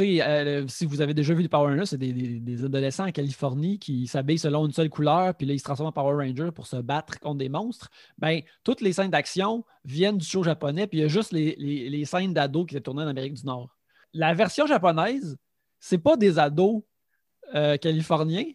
Euh, 0.00 0.64
si 0.68 0.86
vous 0.86 1.00
avez 1.02 1.12
déjà 1.12 1.34
vu 1.34 1.42
les 1.42 1.48
Power 1.48 1.70
Rangers, 1.70 1.86
c'est 1.86 1.98
des, 1.98 2.64
adolescents 2.64 3.06
en 3.06 3.12
Californie 3.12 3.78
qui 3.78 4.06
s'habillent 4.06 4.38
selon 4.38 4.66
une 4.66 4.72
seule 4.72 4.88
couleur, 4.88 5.34
puis 5.34 5.46
là, 5.46 5.52
ils 5.52 5.58
se 5.58 5.64
transforment 5.64 5.88
en 5.88 5.92
Power 5.92 6.26
Rangers 6.26 6.50
pour 6.54 6.66
se 6.66 6.76
battre 6.76 7.18
contre 7.20 7.38
des 7.38 7.48
monstres. 7.48 7.90
Ben, 8.18 8.40
toutes 8.64 8.80
les 8.80 8.92
scènes 8.92 9.10
d'action 9.10 9.64
viennent 9.84 10.18
du 10.18 10.24
show 10.24 10.42
japonais, 10.42 10.86
puis 10.86 10.98
il 10.98 11.02
y 11.02 11.04
a 11.04 11.08
juste 11.08 11.32
les, 11.32 11.54
les- 11.58 11.90
les 11.90 12.04
scènes 12.04 12.32
d'ados 12.32 12.66
qui 12.66 12.74
étaient 12.74 12.82
tournées 12.82 13.02
en 13.02 13.08
Amérique 13.08 13.34
du 13.34 13.44
Nord. 13.44 13.76
La 14.14 14.34
version 14.34 14.66
japonaise, 14.66 15.36
c'est 15.78 15.98
pas 15.98 16.16
des 16.16 16.38
ados 16.38 16.82
euh, 17.54 17.76
californiens, 17.76 18.46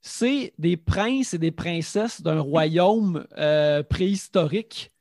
c'est 0.00 0.54
des 0.58 0.76
princes 0.76 1.34
et 1.34 1.38
des 1.38 1.50
princesses 1.50 2.22
d'un 2.22 2.40
royaume 2.40 3.26
euh, 3.36 3.82
préhistorique 3.82 4.92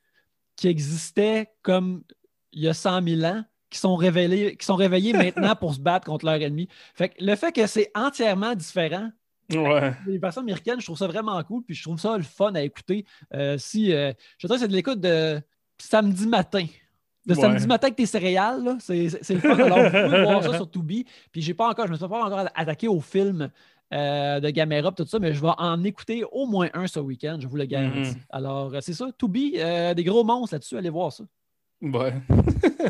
qui 0.57 0.67
existait 0.67 1.49
comme 1.61 2.03
il 2.51 2.63
y 2.63 2.67
a 2.67 2.73
100 2.73 3.01
000 3.07 3.21
ans, 3.23 3.43
qui 3.69 3.79
sont, 3.79 3.95
révélés, 3.95 4.57
qui 4.57 4.65
sont 4.65 4.75
réveillés 4.75 5.13
maintenant 5.13 5.55
pour 5.55 5.73
se 5.73 5.79
battre 5.79 6.05
contre 6.05 6.25
leur 6.25 6.35
ennemi. 6.41 6.67
Fait 6.93 7.09
que 7.09 7.23
le 7.23 7.35
fait 7.35 7.53
que 7.53 7.65
c'est 7.67 7.91
entièrement 7.95 8.53
différent 8.55 9.09
Ouais. 9.53 9.93
des 10.05 10.17
versions 10.17 10.41
américaines, 10.41 10.81
je 10.81 10.85
trouve 10.85 10.97
ça 10.97 11.07
vraiment 11.07 11.41
cool, 11.43 11.63
puis 11.63 11.73
je 11.73 11.81
trouve 11.81 11.97
ça 11.97 12.17
le 12.17 12.23
fun 12.23 12.53
à 12.55 12.61
écouter. 12.63 13.05
Euh, 13.33 13.57
si, 13.57 13.93
euh, 13.93 14.11
je 14.37 14.45
dirais 14.45 14.57
que 14.57 14.61
c'est 14.63 14.67
de 14.67 14.73
l'écoute 14.73 14.99
de 14.99 15.41
samedi 15.77 16.27
matin. 16.27 16.65
De 17.25 17.33
Ouais. 17.33 17.39
samedi 17.41 17.65
matin 17.65 17.87
avec 17.87 17.95
tes 17.95 18.05
céréales, 18.05 18.75
c'est 18.79 19.03
le 19.05 19.39
fun. 19.39 19.55
Alors, 19.57 19.79
vous 19.79 19.89
pouvez 19.89 20.23
voir 20.23 20.43
ça 20.43 20.53
sur 20.57 20.69
Tubi. 20.69 21.05
Puis 21.31 21.41
j'ai 21.41 21.53
pas 21.53 21.69
encore, 21.69 21.87
je 21.87 21.93
me 21.93 21.97
suis 21.97 22.05
pas 22.07 22.25
encore 22.25 22.45
attaqué 22.55 22.89
au 22.89 22.99
film 22.99 23.49
euh, 23.93 24.39
de 24.39 24.49
Gamera 24.49 24.91
tout 24.91 25.05
ça, 25.05 25.19
mais 25.19 25.33
je 25.33 25.41
vais 25.41 25.51
en 25.57 25.83
écouter 25.83 26.23
au 26.31 26.45
moins 26.45 26.69
un 26.73 26.87
ce 26.87 26.99
week-end, 26.99 27.37
je 27.39 27.47
vous 27.47 27.55
le 27.57 27.65
garantis. 27.65 28.11
Mhm. 28.11 28.21
Alors, 28.29 28.73
euh, 28.73 28.79
c'est 28.81 28.93
ça, 28.93 29.07
Tubi, 29.17 29.53
euh, 29.57 29.93
des 29.93 30.03
gros 30.03 30.23
monstres 30.23 30.55
là-dessus, 30.55 30.77
allez 30.77 30.89
voir 30.89 31.11
ça. 31.13 31.23
Ouais. 31.81 32.13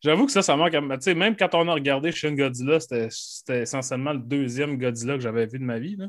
J'avoue 0.00 0.26
que 0.26 0.32
ça, 0.32 0.42
ça 0.42 0.56
manque. 0.56 0.74
à- 0.74 0.80
Tu 0.80 0.86
sais, 1.00 1.14
même 1.14 1.34
quand 1.36 1.54
on 1.54 1.66
a 1.68 1.74
regardé 1.74 2.12
Shin 2.12 2.34
Godzilla, 2.34 2.78
c'était 2.78 3.08
c'était 3.10 3.62
essentiellement 3.62 4.12
le 4.12 4.20
deuxième 4.20 4.78
Godzilla 4.78 5.14
que 5.14 5.20
j'avais 5.20 5.46
vu 5.46 5.58
de 5.58 5.64
ma 5.64 5.78
vie. 5.78 5.96
Là. 5.96 6.06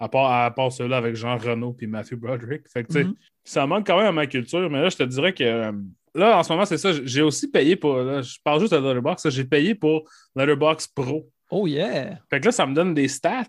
À 0.00 0.08
part, 0.08 0.30
à 0.30 0.50
part 0.50 0.72
ceux-là 0.72 0.96
avec 0.96 1.14
Jean 1.16 1.36
Renault 1.36 1.76
et 1.80 1.86
Matthew 1.86 2.14
Broderick. 2.14 2.68
Fait 2.68 2.84
que, 2.84 2.98
Mhm. 3.00 3.14
ça 3.44 3.66
manque 3.66 3.86
quand 3.86 3.98
même 3.98 4.06
à 4.06 4.12
ma 4.12 4.26
culture, 4.26 4.70
mais 4.70 4.80
là, 4.80 4.88
je 4.88 4.96
te 4.96 5.02
dirais 5.02 5.34
que 5.34 5.44
euh, 5.44 5.72
là, 6.14 6.38
en 6.38 6.42
ce 6.42 6.52
moment, 6.52 6.64
c'est 6.64 6.78
ça. 6.78 6.90
J'ai 7.04 7.20
aussi 7.22 7.50
payé 7.50 7.76
pour. 7.76 7.96
là, 7.98 8.22
je 8.22 8.38
parle 8.42 8.60
juste 8.60 8.72
de 8.72 8.78
Letterboxd. 8.78 9.30
J'ai 9.30 9.44
payé 9.44 9.74
pour 9.74 10.08
Letterboxd 10.34 10.94
Pro. 10.94 11.28
Oh 11.50 11.66
yeah! 11.66 12.18
Fait 12.28 12.40
que 12.40 12.46
là, 12.46 12.52
ça 12.52 12.66
me 12.66 12.74
donne 12.74 12.94
des 12.94 13.08
stats. 13.08 13.44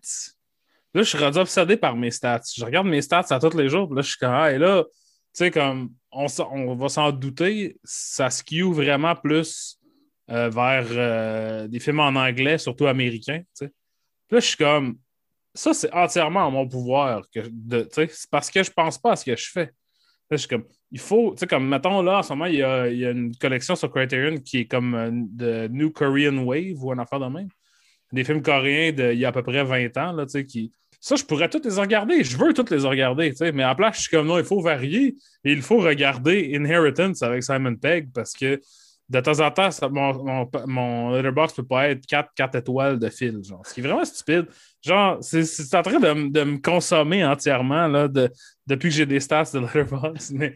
Là, 0.94 1.04
je 1.04 1.10
suis 1.10 1.18
rendu 1.18 1.38
obsédé 1.38 1.78
par 1.78 1.96
mes 1.96 2.12
stats. 2.12 2.42
Je 2.56 2.66
regarde 2.66 2.88
mes 2.88 3.02
stats 3.02 3.26
à 3.30 3.40
tous 3.40 3.56
les 3.56 3.70
jours. 3.70 3.88
Puis 3.88 3.96
là, 3.96 4.02
je 4.02 4.10
suis 4.10 4.18
comme, 4.18 4.34
ah, 4.34 4.52
et 4.52 4.58
là, 4.58 4.84
tu 4.84 4.90
sais, 5.34 5.52
comme, 5.52 5.94
on, 6.12 6.76
va 6.76 6.90
s'en 6.90 7.12
douter, 7.12 7.78
ça 7.84 8.30
skew 8.30 8.72
vraiment 8.72 9.16
plus 9.16 9.80
euh, 10.32 10.50
vers 10.50 10.88
euh, 10.90 11.68
des 11.68 11.80
films 11.80 12.00
en 12.00 12.16
anglais, 12.16 12.58
surtout 12.58 12.88
américains, 12.88 13.40
tu 13.40 13.66
sais. 13.66 13.72
Puis 14.28 14.36
là, 14.36 14.40
je 14.40 14.46
suis 14.46 14.58
comme, 14.58 14.98
ça, 15.54 15.74
c'est 15.74 15.92
entièrement 15.94 16.42
en 16.42 16.52
mon 16.52 16.68
pouvoir. 16.68 17.24
C'est 17.34 18.30
parce 18.32 18.50
que 18.50 18.64
je 18.64 18.72
pense 18.72 18.98
pas 18.98 19.12
à 19.12 19.16
ce 19.16 19.26
que 19.26 19.36
je 19.36 19.50
fais. 19.52 19.66
Là, 19.66 20.38
je 20.38 20.38
suis 20.38 20.48
comme, 20.48 20.66
il 20.92 21.00
faut, 21.00 21.34
tu 21.34 21.40
sais, 21.40 21.48
comme, 21.48 21.68
mettons, 21.68 22.02
là, 22.02 22.20
en 22.20 22.24
ce 22.24 22.34
moment, 22.34 22.46
il 22.46 22.56
y 22.56 22.64
a, 22.64 22.88
une 22.88 23.36
collection 23.36 23.76
sur 23.76 23.92
Criterion 23.92 24.38
qui 24.38 24.60
est 24.60 24.66
comme 24.66 24.96
euh, 24.96 25.10
de 25.12 25.68
New 25.68 25.92
Korean 25.92 26.38
Wave 26.40 26.84
ou 26.84 26.92
un 26.92 27.00
affaire 27.00 27.20
de 27.20 27.28
même 27.28 27.50
des 28.12 28.24
films 28.24 28.42
coréens 28.42 28.92
d'il 28.92 29.20
y 29.20 29.26
a 29.26 29.30
à 29.30 29.32
peu 29.32 29.44
près 29.44 29.64
20 29.64 29.98
ans, 29.98 30.12
là, 30.14 30.26
qui... 30.44 30.74
Ça, 31.02 31.16
je 31.16 31.24
pourrais 31.24 31.48
tous 31.50 31.62
les 31.64 31.80
regarder. 31.80 32.24
Je 32.24 32.36
veux 32.38 32.54
tous 32.54 32.70
les 32.70 32.82
regarder. 32.82 33.34
Mais 33.42 33.64
la 33.64 33.74
place, 33.74 33.98
je 33.98 34.02
suis 34.02 34.10
comme, 34.10 34.28
non, 34.28 34.38
il 34.38 34.44
faut 34.44 34.60
varier. 34.60 35.16
Et 35.46 35.54
il 35.54 35.62
faut 35.62 35.78
regarder 35.78 36.52
Inheritance 36.54 37.24
avec 37.24 37.42
Simon 37.44 37.76
Pegg 37.76 38.10
parce 38.14 38.34
que 38.34 38.60
de 39.10 39.20
temps 39.22 39.40
en 39.40 39.50
temps, 39.50 39.70
mon, 39.90 40.24
mon, 40.24 40.50
mon 40.68 41.12
letterbox 41.16 41.54
peut 41.54 41.64
pas 41.64 41.90
être 41.90 42.06
4, 42.06 42.32
4 42.36 42.56
étoiles 42.56 43.00
de 43.00 43.10
fil, 43.10 43.44
genre. 43.44 43.66
Ce 43.66 43.74
qui 43.74 43.80
est 43.80 43.84
vraiment 43.84 44.06
stupide. 44.06 44.46
Genre, 44.86 45.18
c'est- 45.22 45.76
en 45.76 45.82
train 45.82 46.00
de, 46.00 46.30
de 46.30 46.44
me 46.44 46.58
consommer 46.58 47.26
entièrement, 47.26 47.88
là, 47.88 48.08
de, 48.08 48.30
depuis 48.68 48.90
que 48.90 48.96
j'ai 48.96 49.06
des 49.08 49.20
stats 49.20 49.52
de 49.54 49.60
letterbox. 49.60 50.32
Mais, 50.36 50.56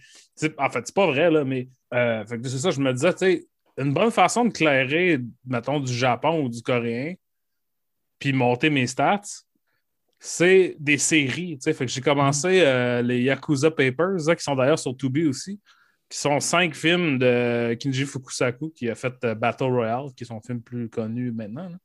en 0.58 0.70
fait, 0.70 0.82
c'est 0.86 0.96
pas 0.96 1.08
vrai, 1.08 1.32
là, 1.32 1.44
mais 1.44 1.68
euh, 1.94 2.24
c'est 2.28 2.50
ça, 2.58 2.72
je 2.72 2.80
me 2.80 2.92
disais, 2.92 3.14
tu 3.14 3.20
sais, 3.20 3.46
une 3.78 3.94
bonne 3.94 4.12
façon 4.12 4.46
de 4.46 4.52
clairer, 4.52 5.20
mettons, 5.46 5.80
du 5.80 5.94
Japon 5.94 6.44
ou 6.44 6.50
du 6.50 6.62
coréen, 6.62 7.14
puis 8.24 8.32
monter 8.32 8.70
mes 8.70 8.88
stats, 8.88 9.20
c'est 10.18 10.78
des 10.80 10.98
séries. 10.98 11.58
tu 11.58 11.64
sais. 11.64 11.74
Fait 11.74 11.86
que 11.86 11.92
j'ai 11.92 12.00
commencé 12.00 12.62
euh, 12.62 13.02
les 13.02 13.22
Yakuza 13.22 13.70
Papers, 13.70 14.26
là, 14.26 14.34
qui 14.34 14.44
sont 14.44 14.56
d'ailleurs 14.56 14.80
sur 14.80 14.96
Tubi 14.96 15.26
aussi, 15.26 15.60
qui 16.08 16.18
sont 16.18 16.40
cinq 16.40 16.74
films 16.74 17.20
de 17.20 17.74
Kinji 17.74 18.06
Fukusaku, 18.06 18.70
qui 18.70 18.90
a 18.90 18.96
fait 18.96 19.14
euh, 19.26 19.36
Battle 19.36 19.66
Royale, 19.66 20.14
qui 20.16 20.24
est 20.24 20.28
son 20.28 20.40
film 20.40 20.62
plus 20.62 20.88
connu 20.88 21.34
maintenant. 21.34 21.68
là. 21.68 21.76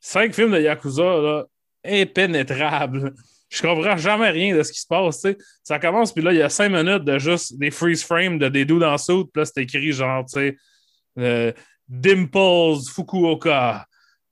Cinq 0.00 0.32
films 0.32 0.52
de 0.52 0.60
Yakuza, 0.60 1.02
là, 1.02 1.44
impénétrables. 1.84 3.12
Je 3.50 3.60
comprends 3.60 3.98
jamais 3.98 4.30
rien 4.30 4.56
de 4.56 4.62
ce 4.62 4.72
qui 4.72 4.80
se 4.80 4.86
passe. 4.86 5.20
tu 5.20 5.32
sais. 5.32 5.38
Ça 5.62 5.78
commence, 5.78 6.14
puis 6.14 6.24
là, 6.24 6.32
il 6.32 6.38
y 6.38 6.42
a 6.42 6.48
cinq 6.48 6.70
minutes 6.70 7.04
de 7.04 7.18
juste 7.18 7.58
des 7.58 7.70
freeze 7.70 8.02
frames 8.02 8.38
de 8.38 8.48
des 8.48 8.64
dudes 8.64 8.84
en 8.84 8.96
saut, 8.96 9.26
puis 9.26 9.42
là, 9.42 9.44
c'est 9.44 9.62
écrit 9.62 9.92
genre, 9.92 10.24
tu 10.24 10.40
sais, 10.40 10.56
euh, 11.18 11.52
Dimples 11.86 12.80
Fukuoka. 12.90 13.84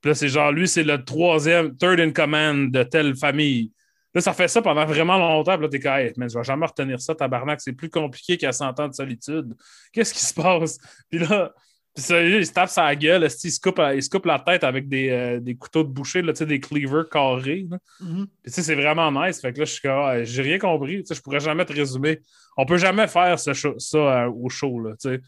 Puis 0.06 0.10
là, 0.10 0.14
c'est 0.14 0.28
genre, 0.28 0.52
lui, 0.52 0.68
c'est 0.68 0.84
le 0.84 1.04
troisième, 1.04 1.76
third 1.76 1.98
in 1.98 2.12
command 2.12 2.70
de 2.70 2.84
telle 2.84 3.16
famille. 3.16 3.72
Là, 4.14 4.20
ça 4.20 4.32
fait 4.32 4.46
ça 4.46 4.62
pendant 4.62 4.86
vraiment 4.86 5.18
longtemps. 5.18 5.54
Puis 5.56 5.62
là, 5.64 5.68
t'es 5.68 5.80
comme, 5.80 5.94
hey, 5.94 6.12
mais 6.16 6.28
je 6.28 6.38
vais 6.38 6.44
jamais 6.44 6.64
retenir 6.64 7.00
ça, 7.00 7.12
tabarnak. 7.16 7.60
C'est 7.60 7.72
plus 7.72 7.90
compliqué 7.90 8.36
qu'à 8.36 8.52
100 8.52 8.78
ans 8.78 8.86
de 8.86 8.94
solitude. 8.94 9.52
Qu'est-ce 9.92 10.14
qui 10.14 10.24
se 10.24 10.32
passe? 10.32 10.78
Puis 11.10 11.18
là, 11.18 11.52
puis 11.92 12.04
ça, 12.04 12.22
il 12.22 12.46
se 12.46 12.52
tape 12.52 12.68
sa 12.68 12.94
gueule, 12.94 13.22
il 13.24 13.30
se, 13.30 13.58
coupe, 13.58 13.80
il 13.94 14.02
se 14.02 14.08
coupe 14.10 14.26
la 14.26 14.38
tête 14.38 14.62
avec 14.64 14.86
des, 14.86 15.08
euh, 15.08 15.40
des 15.40 15.56
couteaux 15.56 15.82
de 15.82 15.88
boucher, 15.88 16.22
là, 16.22 16.32
des 16.34 16.60
cleavers 16.60 17.08
carrés. 17.08 17.66
là. 17.68 17.78
Mhm. 18.00 18.26
Puis, 18.42 18.52
tu 18.52 18.52
sais, 18.52 18.62
c'est 18.62 18.74
vraiment 18.76 19.10
nice. 19.10 19.40
Fait 19.40 19.52
que 19.52 19.58
là, 19.58 19.64
je 19.64 19.72
suis 19.72 19.80
comme, 19.80 19.98
ah, 20.04 20.22
j'ai 20.22 20.42
rien 20.42 20.58
compris. 20.58 21.02
Je 21.10 21.20
pourrais 21.20 21.40
jamais 21.40 21.64
te 21.64 21.72
résumer. 21.72 22.20
On 22.56 22.64
peut 22.64 22.76
jamais 22.76 23.08
faire 23.08 23.40
ce 23.40 23.54
show- 23.54 23.78
ça 23.78 23.96
euh, 24.26 24.30
au 24.30 24.48
show, 24.50 24.78
là, 24.78 24.90
tu 25.00 25.08
sais. 25.08 25.20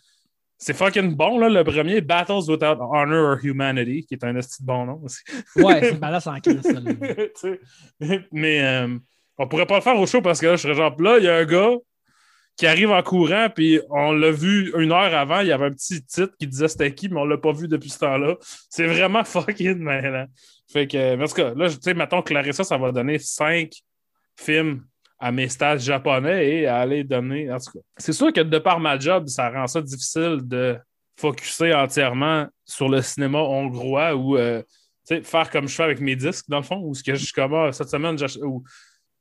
C'est 0.60 0.74
fucking 0.74 1.14
bon, 1.14 1.38
là, 1.38 1.48
le 1.48 1.62
premier, 1.62 2.00
Battles 2.00 2.48
Without 2.48 2.80
Honor 2.80 3.30
or 3.30 3.38
Humanity, 3.40 4.04
qui 4.04 4.14
est 4.14 4.24
un 4.24 4.34
esti 4.34 4.60
de 4.62 4.66
bon 4.66 4.86
nom 4.86 5.00
aussi. 5.04 5.22
Ouais, 5.54 5.80
c'est 5.82 6.00
balade 6.00 6.22
en. 6.26 6.36
Mais 8.32 8.64
euh, 8.64 8.98
on 9.38 9.46
pourrait 9.46 9.66
pas 9.66 9.76
le 9.76 9.82
faire 9.82 9.98
au 9.98 10.06
show 10.06 10.20
parce 10.20 10.40
que 10.40 10.46
là, 10.46 10.56
je 10.56 10.62
serais 10.62 10.74
genre, 10.74 11.00
là, 11.00 11.18
il 11.18 11.24
y 11.24 11.28
a 11.28 11.36
un 11.36 11.44
gars 11.44 11.76
qui 12.56 12.66
arrive 12.66 12.90
en 12.90 13.02
courant, 13.04 13.46
puis 13.54 13.80
on 13.88 14.10
l'a 14.10 14.32
vu 14.32 14.72
une 14.76 14.90
heure 14.90 15.14
avant, 15.14 15.40
il 15.40 15.46
y 15.46 15.52
avait 15.52 15.66
un 15.66 15.70
petit 15.70 16.04
titre 16.04 16.34
qui 16.40 16.48
disait 16.48 16.66
c'était 16.66 16.92
qui, 16.92 17.08
mais 17.08 17.20
on 17.20 17.24
l'a 17.24 17.38
pas 17.38 17.52
vu 17.52 17.68
depuis 17.68 17.88
ce 17.88 18.00
temps-là. 18.00 18.34
C'est 18.68 18.86
vraiment 18.86 19.22
fucking 19.24 19.78
mêlant. 19.78 20.26
Fait 20.66 20.88
que, 20.88 21.14
mais 21.14 21.22
en 21.22 21.28
tout 21.28 21.34
cas, 21.34 21.54
là, 21.54 21.70
tu 21.70 21.76
sais, 21.80 21.94
mettons, 21.94 22.20
Clarissa, 22.20 22.64
ça 22.64 22.76
va 22.76 22.90
donner 22.90 23.20
cinq 23.20 23.74
films 24.36 24.84
à 25.18 25.32
mes 25.32 25.48
stages 25.48 25.82
japonais 25.82 26.48
et 26.48 26.66
à 26.66 26.78
aller 26.78 27.04
donner. 27.04 27.50
En 27.50 27.58
tout 27.58 27.72
cas, 27.72 27.80
c'est 27.96 28.12
sûr 28.12 28.32
que 28.32 28.40
de 28.40 28.58
par 28.58 28.78
ma 28.80 28.98
job, 28.98 29.26
ça 29.26 29.50
rend 29.50 29.66
ça 29.66 29.82
difficile 29.82 30.38
de 30.42 30.78
focuser 31.18 31.74
entièrement 31.74 32.46
sur 32.64 32.88
le 32.88 33.02
cinéma 33.02 33.38
hongrois 33.38 34.14
ou 34.14 34.36
euh, 34.36 34.62
faire 35.22 35.50
comme 35.50 35.66
je 35.66 35.74
fais 35.74 35.82
avec 35.82 36.00
mes 36.00 36.14
disques, 36.14 36.46
dans 36.48 36.58
le 36.58 36.62
fond, 36.62 36.80
ou 36.80 36.94
ce 36.94 37.02
que 37.02 37.14
je 37.14 37.32
comme 37.32 37.54
ah, 37.54 37.72
cette 37.72 37.88
semaine, 37.88 38.16
ou 38.42 38.62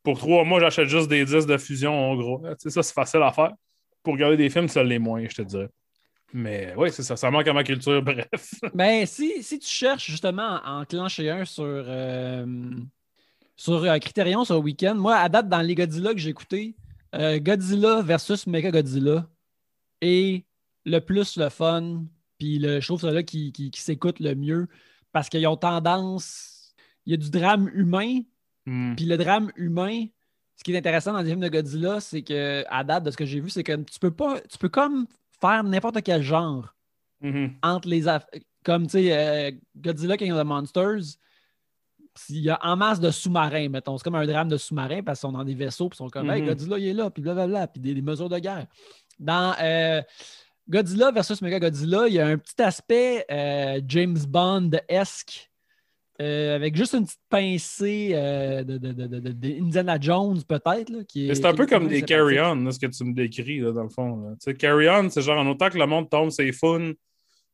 pour 0.03 0.19
trois 0.19 0.43
mois, 0.43 0.60
j'achète 0.60 0.88
juste 0.88 1.10
des 1.10 1.25
disques 1.25 1.47
de 1.47 1.57
fusion 1.57 1.93
hongrois. 1.93 2.55
Ça, 2.60 2.83
c'est 2.83 2.93
facile 2.93 3.23
à 3.23 3.31
faire. 3.31 3.51
Pour 4.03 4.13
regarder 4.13 4.38
des 4.38 4.49
films, 4.49 4.67
ça 4.67 4.83
l'est 4.83 4.99
moins, 4.99 5.25
je 5.27 5.36
te 5.36 5.41
dirais. 5.41 5.69
Mais 6.33 6.73
oui, 6.77 6.91
c'est 6.91 7.03
ça, 7.03 7.15
ça 7.15 7.31
manque 7.31 7.47
à 7.47 7.53
ma 7.53 7.63
culture, 7.63 8.01
bref. 8.03 8.27
Ben, 8.73 9.05
si, 9.05 9.41
si 9.41 9.60
tu 9.60 9.67
cherches 9.67 10.12
justement 10.12 10.62
à 10.63 10.79
enclencher 10.79 11.29
un 11.29 11.45
sur, 11.45 11.63
euh, 11.65 12.45
sur 13.58 13.84
euh, 13.84 13.98
Criterion 14.00 14.46
sur 14.46 14.56
le 14.56 14.62
week-end, 14.62 14.96
moi, 14.96 15.15
à 15.17 15.28
date, 15.30 15.50
dans 15.50 15.62
les 15.62 15.76
Godzilla 15.76 16.13
que 16.13 16.20
j'ai 16.20 16.30
écoutés, 16.30 16.76
euh, 17.15 17.39
Godzilla 17.39 18.02
versus 18.02 18.48
Mecha 18.48 18.72
Godzilla 18.72 19.28
est 20.02 20.46
le 20.86 21.00
plus 21.00 21.38
le 21.38 21.50
fun. 21.50 22.06
Puis 22.38 22.60
le, 22.60 22.80
je 22.80 22.86
trouve 22.88 23.02
ça 23.02 23.12
là 23.12 23.24
qui, 23.24 23.52
qui, 23.52 23.72
qui 23.72 23.82
s'écoute 23.82 24.20
le 24.20 24.36
mieux 24.36 24.67
parce 25.12 25.28
qu'ils 25.28 25.46
ont 25.48 25.58
tendance. 25.58 26.76
Il 27.06 27.12
y 27.12 27.13
a 27.13 27.17
du 27.17 27.30
drame 27.30 27.70
humain, 27.74 28.20
Hmm. 28.70 28.96
puis 28.96 29.06
le 29.06 29.15
drame 29.17 29.50
humain, 29.56 30.08
ce 30.58 30.63
qui 30.65 30.74
est 30.74 30.78
intéressant 30.78 31.13
dans 31.13 31.22
les 31.22 31.30
films 31.30 31.39
de 31.39 31.48
Godzilla, 31.48 32.02
c'est 32.02 32.22
que 32.22 32.65
à 32.67 32.84
date 32.84 33.06
de 33.06 33.12
ce 33.12 33.15
que 33.15 33.26
j'ai 33.26 33.39
vu, 33.39 33.50
c'est 33.50 33.63
que 33.63 33.72
tu 33.78 33.98
peux 33.98 34.12
pas, 34.12 34.41
tu 34.41 34.58
peux 34.58 34.67
comme 34.67 35.08
faire 35.39 35.63
n'importe 35.63 36.02
quel 36.04 36.22
genre 36.22 36.76
Mhm. 37.22 37.54
entre 37.63 37.88
les 37.88 38.04
comme 38.65 38.84
tu 38.88 38.91
sais 38.91 39.17
euh, 39.17 39.52
Godzilla 39.78 40.17
King 40.17 40.34
of 40.34 40.41
the 40.41 40.46
Monsters 40.46 41.17
il 42.30 42.39
y 42.41 42.49
a 42.49 42.60
en 42.63 42.75
masse 42.75 42.99
de 42.99 43.12
sous-marins, 43.12 43.69
mettons. 43.69 43.97
C'est 43.97 44.03
comme 44.03 44.15
un 44.15 44.25
drame 44.25 44.49
de 44.49 44.58
sous-marins 44.58 45.01
parce 45.03 45.19
qu'ils 45.19 45.27
sont 45.30 45.34
dans 45.38 45.43
des 45.43 45.53
vaisseaux, 45.56 45.89
puis 45.89 45.95
ils 45.95 46.03
sont 46.03 46.10
comme, 46.10 46.30
hey, 46.32 46.41
Mhm. 46.41 46.47
Godzilla, 46.49 46.77
il 46.77 46.88
est 46.89 46.93
là, 46.93 47.10
puis 47.10 47.21
blablabla, 47.21 47.67
puis 47.67 47.82
des, 47.82 47.93
des 47.93 48.01
mesures 48.01 48.30
de 48.30 48.39
guerre. 48.39 48.65
Dans 49.19 49.56
euh, 49.62 50.01
Godzilla 50.69 51.12
versus 51.12 51.41
Mega 51.41 51.60
Godzilla, 51.60 52.08
il 52.08 52.13
y 52.15 52.19
a 52.19 52.27
un 52.27 52.38
petit 52.38 52.62
aspect 52.62 53.25
euh, 53.32 53.80
James 53.88 54.17
Bond-esque. 54.27 55.49
euh, 56.19 56.56
avec 56.56 56.75
juste 56.75 56.93
une 56.95 57.06
petite 57.06 57.19
pincée 57.30 58.10
euh, 58.13 58.63
de, 58.63 58.80
de, 58.80 58.91
de, 58.91 59.06
de- 59.06 59.19
de- 59.19 59.32
de 59.34 59.62
Indiana 59.62 59.97
Jones, 60.01 60.41
peut-être. 60.47 60.91
C'est 61.13 61.45
un 61.45 61.51
qui 61.51 61.56
peu 61.56 61.63
est 61.63 61.67
comme 61.67 61.88
des 61.88 62.01
carry-on, 62.01 62.71
ce 62.71 62.80
que 62.80 62.88
tu 62.88 63.03
me 63.03 63.13
décris, 63.13 63.60
là, 63.60 63.71
dans 63.71 63.84
le 63.84 63.89
fond. 63.89 64.36
carry-on, 64.58 65.12
c'est 65.12 65.21
genre 65.21 65.38
en 65.38 65.45
autant 65.47 65.69
que 65.69 65.77
le 65.77 65.86
monde 65.86 66.10
tombe, 66.10 66.32
c'est 66.32 66.51
fun. 66.53 66.91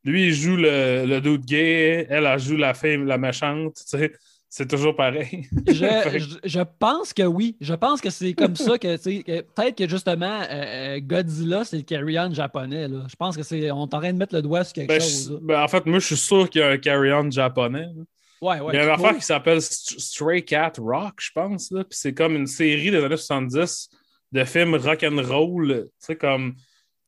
Lui, 0.06 0.28
il 0.28 0.34
joue 0.34 0.56
le, 0.56 1.06
le 1.06 1.20
dude 1.20 1.44
gay, 1.46 2.08
elle, 2.10 2.26
elle 2.26 2.40
joue 2.40 2.56
la 2.56 2.74
femme, 2.74 3.06
la 3.06 3.18
méchante. 3.18 3.76
Tu 3.76 3.84
sais, 3.98 4.14
c'est 4.56 4.68
toujours 4.70 4.96
pareil. 4.96 5.48
Je, 5.68 5.74
je- 6.20 6.38
je 6.44 6.60
pense 6.78 7.12
que 7.12 7.24
oui. 7.24 7.58
Je 7.60 7.74
pense 7.74 8.02
que 8.02 8.12
c'est 8.12 8.34
comme 8.34 8.56
ça 8.56 8.78
que, 8.78 8.98
peut-être 8.98 9.76
que 9.76 9.90
justement 9.90 10.42
euh, 10.42 10.98
euh, 10.98 11.00
Godzilla, 11.02 11.64
c'est 11.64 11.78
le 11.78 11.82
carry-on 11.82 12.32
japonais. 12.36 12.88
Là. 12.88 13.06
Je 13.10 13.16
pense 13.16 13.36
que 13.36 13.42
c'est. 13.42 13.72
On 13.72 13.88
est 13.88 13.96
en 13.96 14.00
train 14.00 14.14
de 14.14 14.18
mettre 14.20 14.36
le 14.36 14.44
doigt 14.44 14.64
sur 14.64 14.74
quelque 14.74 14.90
Ben, 14.90 15.02
chose. 15.02 15.40
je- 15.42 15.46
ben, 15.46 15.60
en 15.64 15.68
fait, 15.68 15.84
moi, 15.88 15.98
je 15.98 16.06
suis 16.06 16.18
sûr 16.18 16.48
qu'il 16.52 16.62
y 16.62 16.64
a 16.64 16.68
un 16.70 16.78
carry-on 16.78 17.32
japonais. 17.32 17.88
là. 17.96 18.04
Ouais, 18.44 18.60
ouais. 18.60 18.74
il 18.74 18.76
y 18.76 18.80
a 18.80 18.84
une 18.84 18.90
affaire 18.92 19.16
qui 19.16 19.24
s'appelle 19.24 19.58
St- 19.60 20.00
Stray 20.00 20.44
Cat 20.46 20.74
Rock, 20.78 21.16
je 21.20 21.32
pense. 21.34 21.72
là. 21.72 21.84
Puis 21.86 21.98
c'est 22.00 22.14
comme 22.14 22.36
une 22.36 22.46
série 22.46 22.92
des 22.92 23.04
années 23.04 23.18
70 23.18 23.90
de 24.34 24.44
films 24.44 24.76
rock'n'roll. 24.76 25.86
Tu 25.86 25.90
sais, 25.98 26.16
comme. 26.16 26.54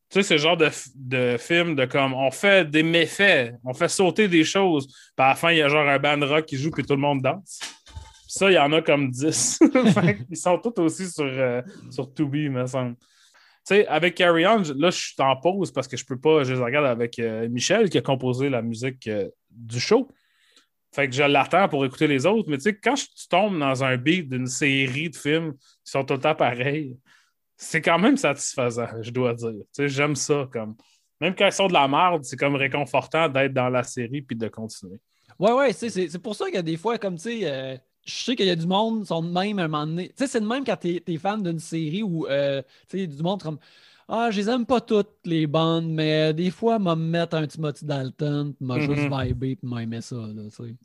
Tu 0.09 0.21
sais, 0.21 0.23
ce 0.23 0.37
genre 0.37 0.55
de, 0.55 0.69
de 0.95 1.37
film 1.37 1.75
de 1.75 1.85
comme 1.85 2.13
on 2.13 2.29
fait 2.31 2.69
des 2.69 2.83
méfaits, 2.83 3.55
on 3.63 3.73
fait 3.73 3.89
sauter 3.89 4.27
des 4.27 4.43
choses. 4.43 4.87
Puis 4.87 5.25
à 5.25 5.29
la 5.29 5.35
fin, 5.35 5.51
il 5.51 5.57
y 5.57 5.61
a 5.61 5.67
genre 5.67 5.87
un 5.87 5.99
band 5.99 6.25
rock 6.25 6.45
qui 6.45 6.57
joue, 6.57 6.71
puis 6.71 6.83
tout 6.83 6.93
le 6.93 7.01
monde 7.01 7.21
danse. 7.21 7.59
Puis 7.87 8.25
ça, 8.27 8.51
il 8.51 8.53
y 8.53 8.59
en 8.59 8.71
a 8.71 8.81
comme 8.81 9.09
10. 9.09 9.59
Fait 9.93 10.19
Ils 10.29 10.37
sont 10.37 10.59
tous 10.59 10.79
aussi 10.81 11.09
sur, 11.09 11.25
euh, 11.25 11.61
sur 11.89 12.11
me 12.19 12.65
semble. 12.67 12.95
Tu 13.67 13.73
sais, 13.73 13.87
avec 13.87 14.13
Carry 14.13 14.45
On, 14.45 14.61
là, 14.75 14.91
je 14.91 14.97
suis 14.97 15.15
en 15.17 15.35
pause 15.37 15.71
parce 15.71 15.87
que 15.87 15.97
je 15.97 16.05
peux 16.05 16.19
pas. 16.19 16.43
Je 16.43 16.53
les 16.53 16.59
regarde 16.59 16.85
avec 16.85 17.17
euh, 17.17 17.49
Michel 17.49 17.89
qui 17.89 17.97
a 17.97 18.01
composé 18.01 18.49
la 18.49 18.61
musique 18.61 19.07
euh, 19.07 19.27
du 19.49 19.79
show. 19.79 20.07
Fait 20.93 21.09
que 21.09 21.15
je 21.15 21.23
l'attends 21.23 21.67
pour 21.67 21.83
écouter 21.83 22.07
les 22.07 22.25
autres. 22.25 22.47
Mais 22.47 22.57
tu 22.57 22.63
sais, 22.63 22.77
quand 22.77 22.93
tu 22.93 23.27
tombes 23.27 23.57
dans 23.57 23.83
un 23.83 23.97
beat 23.97 24.29
d'une 24.29 24.47
série 24.47 25.09
de 25.09 25.15
films 25.15 25.53
qui 25.53 25.91
sont 25.91 26.05
tout 26.05 26.13
le 26.13 26.19
temps 26.19 26.35
pareils, 26.35 26.95
c'est 27.57 27.81
quand 27.81 27.99
même 27.99 28.17
satisfaisant, 28.17 28.87
je 29.01 29.11
dois 29.11 29.33
dire. 29.33 29.53
J'aime 29.77 30.15
ça. 30.15 30.47
Comme... 30.51 30.75
Même 31.21 31.35
quand 31.35 31.45
ils 31.45 31.51
sont 31.51 31.67
de 31.67 31.73
la 31.73 31.87
merde, 31.87 32.23
c'est 32.23 32.37
comme 32.37 32.55
réconfortant 32.55 33.29
d'être 33.29 33.53
dans 33.53 33.69
la 33.69 33.83
série 33.83 34.21
puis 34.21 34.35
de 34.35 34.47
continuer. 34.47 34.99
Ouais, 35.39 35.51
ouais, 35.51 35.73
c'est 35.73 36.19
pour 36.19 36.35
ça 36.35 36.45
qu'il 36.45 36.55
y 36.55 36.59
a 36.59 36.63
des 36.63 36.77
fois, 36.77 36.97
comme 36.97 37.15
tu 37.15 37.23
sais, 37.23 37.39
euh, 37.43 37.77
je 38.05 38.13
sais 38.13 38.35
qu'il 38.35 38.45
y 38.45 38.51
a 38.51 38.55
du 38.55 38.67
monde 38.67 39.05
sont 39.05 39.21
de 39.21 39.29
même 39.29 39.59
à 39.59 39.63
un 39.63 39.67
moment 39.67 39.87
donné. 39.87 40.09
Tu 40.09 40.13
sais, 40.17 40.27
c'est 40.27 40.39
de 40.39 40.45
même 40.45 40.63
quand 40.63 40.77
t'es 40.77 41.01
es 41.05 41.17
fan 41.17 41.41
d'une 41.41 41.59
série 41.59 42.03
où, 42.03 42.27
euh, 42.27 42.61
tu 42.89 42.99
sais, 42.99 43.07
du 43.07 43.21
monde 43.21 43.41
comme 43.41 43.57
Ah, 44.07 44.29
je 44.29 44.37
les 44.39 44.49
aime 44.51 44.67
pas 44.67 44.81
toutes 44.81 45.15
les 45.25 45.47
bandes, 45.47 45.89
mais 45.89 46.31
des 46.31 46.51
fois, 46.51 46.77
m'a 46.77 46.95
me 46.95 47.03
mettre 47.09 47.35
un 47.37 47.47
Timothy 47.47 47.85
Dalton, 47.85 48.53
puis 48.53 48.63
m'a 48.65 48.77
juste 48.79 49.09
Mhm. 49.09 49.23
vibé, 49.23 49.55
puis 49.55 49.67
m'a 49.67 49.81
aimé 49.81 49.99
ça, 49.99 50.15
là. 50.15 50.43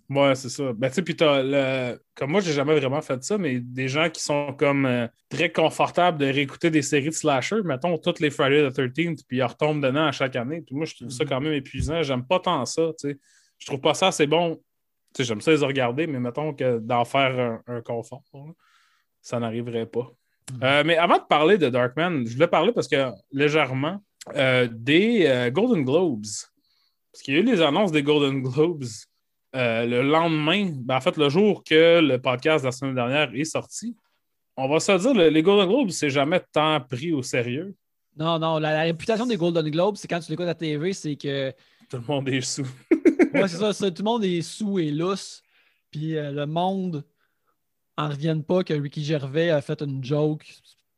Ouais, 0.09 0.35
c'est 0.35 0.48
ça. 0.48 0.72
Ben, 0.72 0.88
tu 0.88 0.94
sais, 0.94 1.02
puis 1.02 1.14
t'as 1.16 1.42
le... 1.42 2.00
Comme 2.14 2.30
moi, 2.30 2.40
j'ai 2.40 2.54
jamais 2.54 2.74
vraiment 2.78 3.02
fait 3.02 3.22
ça, 3.22 3.37
mais 3.37 3.61
des 3.61 3.88
gens 3.88 4.09
qui 4.09 4.22
sont 4.22 4.54
comme 4.54 4.87
euh, 4.87 5.06
très 5.28 5.52
confortables 5.52 6.16
de 6.16 6.24
réécouter 6.26 6.70
des 6.70 6.80
séries 6.80 7.06
de 7.11 7.14
slasher, 7.14 7.62
mettons, 7.62 7.98
toutes 7.98 8.20
les 8.20 8.30
Friday 8.30 8.66
the 8.70 8.74
13th, 8.74 9.24
puis 9.28 9.37
ils 9.37 9.42
retombent 9.42 9.83
dedans 9.85 10.06
à 10.06 10.12
chaque 10.12 10.37
année. 10.37 10.62
Puis 10.62 10.74
moi, 10.74 10.87
je 10.87 10.94
trouve 10.94 11.11
ça 11.11 11.26
quand 11.26 11.42
même 11.42 11.52
épuisant. 11.52 12.02
J'aime 12.02 12.24
pas 12.26 12.40
tant 12.40 12.64
ça, 12.64 12.90
tu 12.98 13.11
sais. 13.11 13.18
Je 13.59 13.66
trouve 13.66 13.80
pas 13.83 13.92
ça 13.92 14.06
assez 14.06 14.26
bon. 14.26 14.56
Tu 14.56 14.62
sais, 15.18 15.24
j'aime 15.24 15.42
ça 15.42 15.50
les 15.50 15.59
regarder, 15.59 16.06
mais 16.06 16.20
mettons 16.20 16.54
que 16.54 16.78
d'en 16.78 17.04
faire 17.04 17.38
un, 17.66 17.74
un 17.76 17.83
confort, 17.83 18.22
là, 18.33 18.52
ça 19.20 19.38
n'arriverait 19.38 19.85
pas. 19.85 20.11
Euh, 20.62 20.82
mais 20.84 20.96
avant 20.96 21.18
de 21.18 21.24
parler 21.28 21.58
de 21.58 21.68
Darkman, 21.68 22.24
je 22.26 22.34
voulais 22.34 22.46
parler 22.48 22.72
parce 22.72 22.88
que 22.88 23.10
légèrement 23.32 24.02
euh, 24.36 24.68
des 24.70 25.26
euh, 25.26 25.50
Golden 25.50 25.84
Globes. 25.84 26.24
Parce 27.12 27.22
qu'il 27.22 27.34
y 27.34 27.36
a 27.36 27.40
eu 27.40 27.44
les 27.44 27.60
annonces 27.60 27.92
des 27.92 28.02
Golden 28.02 28.42
Globes 28.42 28.84
le 29.52 30.02
lendemain, 30.02 30.70
ben, 30.76 30.96
en 30.96 31.00
fait, 31.00 31.16
le 31.16 31.28
jour 31.28 31.64
que 31.64 32.00
le 32.00 32.18
podcast 32.20 32.62
de 32.62 32.68
la 32.68 32.72
semaine 32.72 32.94
dernière 32.94 33.34
est 33.34 33.44
sorti. 33.44 33.96
On 34.56 34.68
va 34.68 34.78
se 34.78 34.92
dire, 34.96 35.12
le- 35.14 35.28
les 35.28 35.42
Golden 35.42 35.66
Globes, 35.68 35.90
c'est 35.90 36.10
jamais 36.10 36.40
tant 36.52 36.80
pris 36.80 37.12
au 37.12 37.22
sérieux. 37.22 37.74
Non, 38.16 38.38
non, 38.38 38.58
la, 38.58 38.72
la 38.72 38.82
réputation 38.82 39.26
des 39.26 39.36
Golden 39.36 39.68
Globes, 39.70 39.96
c'est 39.96 40.06
quand 40.06 40.20
tu 40.20 40.30
l'écoutes 40.30 40.44
à 40.44 40.48
la 40.48 40.54
TV, 40.54 40.92
c'est 40.92 41.16
que 41.16 41.50
Tout 41.88 41.96
le 41.96 42.04
monde 42.06 42.28
est 42.28 42.40
sous. 42.42 42.66
Ouais, 43.34 43.48
c'est 43.48 43.72
ça, 43.72 43.90
Tout 43.90 44.02
le 44.02 44.04
monde 44.04 44.24
est 44.24 44.42
sous 44.42 44.78
et 44.78 44.90
lousse. 44.90 45.42
Puis 45.90 46.12
le 46.12 46.44
monde 46.46 47.04
en 48.00 48.08
revienne 48.08 48.42
pas 48.44 48.62
que 48.64 48.74
Ricky 48.74 49.04
Gervais 49.04 49.50
a 49.50 49.60
fait 49.60 49.80
une 49.82 50.02
joke 50.04 50.44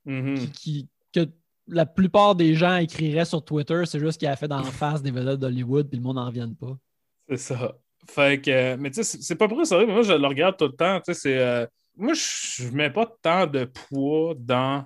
Mhm. 0.04 0.34
qui, 0.36 0.50
qui- 0.52 0.88
que 1.12 1.28
la 1.68 1.86
plupart 1.86 2.34
des 2.34 2.54
gens 2.54 2.76
écriraient 2.76 3.24
sur 3.24 3.44
Twitter. 3.44 3.82
C'est 3.86 4.00
juste 4.00 4.18
qu'il 4.18 4.28
a 4.28 4.36
fait 4.36 4.48
dans 4.48 4.58
la 4.58 4.62
face 4.98 5.02
des 5.02 5.10
vedettes 5.10 5.38
d'Hollywood, 5.40 5.88
puis 5.88 5.98
le 5.98 6.02
monde 6.02 6.16
n'en 6.16 6.26
revienne 6.26 6.54
pas. 6.56 6.76
C'est 7.28 7.36
ça. 7.36 7.76
Fait 8.08 8.40
que, 8.40 8.50
euh, 8.50 8.76
mais 8.78 8.90
tu 8.90 9.04
sais, 9.04 9.18
c'est- 9.22 9.36
pas 9.36 9.46
vrai, 9.46 9.64
sérieux, 9.64 9.86
mais 9.86 9.92
moi, 9.92 10.02
je 10.02 10.12
le 10.12 10.26
regarde 10.26 10.56
tout 10.56 10.66
le 10.66 10.72
temps. 10.72 10.98
Tu 11.00 11.14
sais, 11.14 11.20
c'est. 11.20 11.38
euh, 11.38 11.66
moi, 11.96 12.14
je 12.14 12.62
je 12.64 12.68
mets 12.70 12.90
pas 12.90 13.06
tant 13.22 13.46
de 13.46 13.64
poids 13.64 14.34
dans 14.36 14.84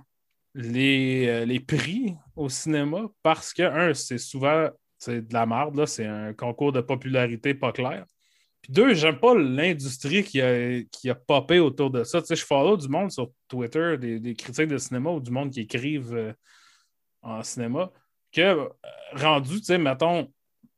les, 0.54 1.26
euh, 1.28 1.44
les 1.44 1.60
prix 1.60 2.14
au 2.34 2.48
cinéma 2.48 3.06
parce 3.22 3.52
que, 3.52 3.62
un, 3.62 3.94
c'est 3.94 4.18
souvent 4.18 4.68
c'est 4.98 5.26
de 5.28 5.32
la 5.34 5.44
merde, 5.46 5.76
là. 5.76 5.86
C'est 5.86 6.06
un 6.06 6.32
concours 6.34 6.72
de 6.72 6.80
popularité 6.80 7.54
pas 7.54 7.72
clair. 7.72 8.04
Puis 8.66 8.72
deux, 8.72 8.94
j'aime 8.94 9.20
pas 9.20 9.32
l'industrie 9.32 10.24
qui 10.24 10.40
a, 10.40 10.82
qui 10.90 11.08
a 11.08 11.14
popé 11.14 11.60
autour 11.60 11.88
de 11.88 12.02
ça. 12.02 12.20
Tu 12.20 12.26
sais, 12.26 12.34
je 12.34 12.44
follow 12.44 12.76
du 12.76 12.88
monde 12.88 13.12
sur 13.12 13.30
Twitter, 13.46 13.96
des, 13.96 14.34
critiques 14.34 14.66
de 14.66 14.76
cinéma 14.76 15.10
ou 15.10 15.20
du 15.20 15.30
monde 15.30 15.52
qui 15.52 15.60
écrivent 15.60 16.16
euh, 16.16 16.32
en 17.22 17.44
cinéma, 17.44 17.92
que 18.32 18.40
euh, 18.40 18.68
rendu, 19.12 19.60
tu 19.60 19.66
sais, 19.66 19.78
mettons, 19.78 20.32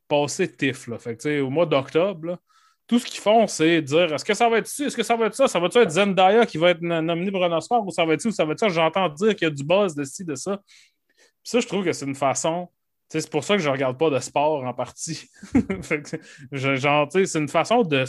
passé 0.06 0.54
TIFF. 0.54 0.98
Fait 0.98 1.16
tu 1.16 1.22
sais, 1.22 1.40
au 1.40 1.48
mois 1.48 1.64
d'octobre, 1.64 2.38
tout 2.86 2.98
ce 2.98 3.06
qu'ils 3.06 3.22
font, 3.22 3.46
c'est 3.46 3.80
dire 3.80 4.12
est-ce 4.12 4.24
que 4.24 4.34
ça 4.34 4.50
va 4.50 4.58
être 4.58 4.66
ci, 4.66 4.84
est-ce 4.84 4.96
que 4.96 5.02
ça 5.02 5.16
va 5.16 5.24
être 5.24 5.34
ça, 5.34 5.48
ça 5.48 5.58
va-tu 5.58 5.78
être 5.78 5.90
Zendaya 5.90 6.44
qui 6.44 6.58
va 6.58 6.72
être 6.72 6.82
no- 6.82 7.00
nominée 7.00 7.30
pour 7.30 7.42
un 7.42 7.56
Oscar 7.56 7.86
ou 7.86 7.90
ça 7.90 8.04
va 8.04 8.12
être 8.12 8.20
ci 8.20 8.28
ou 8.28 8.32
ça 8.32 8.44
va 8.44 8.52
être 8.52 8.60
ça, 8.60 8.68
j'entends 8.68 9.08
dire 9.08 9.34
qu'il 9.34 9.48
y 9.48 9.50
a 9.50 9.54
du 9.54 9.64
buzz 9.64 9.94
de 9.94 10.04
ci, 10.04 10.26
de 10.26 10.34
ça. 10.34 10.60
Puis 11.16 11.52
ça, 11.52 11.60
je 11.60 11.66
trouve 11.66 11.86
que 11.86 11.92
c'est 11.94 12.04
une 12.04 12.14
façon. 12.14 12.68
C'est 13.08 13.30
pour 13.30 13.42
ça 13.44 13.56
que 13.56 13.62
je 13.62 13.68
ne 13.68 13.72
regarde 13.72 13.96
pas 13.98 14.10
de 14.10 14.18
sport 14.18 14.64
en 14.64 14.74
partie. 14.74 15.30
Je- 16.52 16.76
genre, 16.76 17.08
c'est 17.10 17.38
une 17.38 17.48
façon 17.48 17.82
de, 17.82 18.04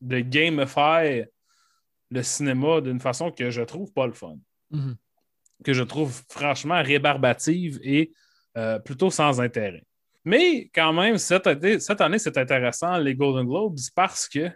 de 0.00 0.20
gamify 0.20 1.24
le 2.10 2.22
cinéma 2.22 2.80
d'une 2.80 2.98
façon 2.98 3.30
que 3.30 3.50
je 3.50 3.62
trouve 3.62 3.92
pas 3.92 4.06
le 4.06 4.12
fun. 4.12 4.36
Mhm. 4.70 4.96
Que 5.64 5.72
je 5.72 5.82
trouve 5.84 6.22
franchement 6.28 6.82
rébarbative 6.82 7.78
et 7.82 8.12
euh, 8.56 8.78
plutôt 8.80 9.10
sans 9.10 9.40
intérêt. 9.40 9.84
Mais 10.24 10.68
quand 10.74 10.92
même, 10.92 11.16
cette, 11.18 11.46
année- 11.46 11.78
cette 11.78 12.00
année, 12.00 12.18
c'est 12.18 12.36
intéressant, 12.36 12.98
les 12.98 13.14
Golden 13.14 13.46
Globes, 13.46 13.78
parce 13.94 14.28
que 14.28 14.50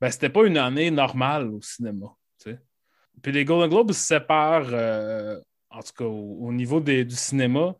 ben, 0.00 0.10
c'était 0.10 0.28
pas 0.30 0.44
une 0.44 0.58
année 0.58 0.90
normale 0.90 1.48
au 1.48 1.60
cinéma. 1.62 2.06
Puis 3.22 3.30
les 3.30 3.44
Golden 3.44 3.70
Globes 3.70 3.92
se 3.92 4.04
séparent, 4.04 4.68
euh, 4.72 5.40
en 5.70 5.80
tout 5.82 5.92
cas 5.96 6.04
au, 6.04 6.38
au 6.48 6.52
niveau 6.52 6.80
des- 6.80 7.04
du 7.04 7.14
cinéma, 7.14 7.74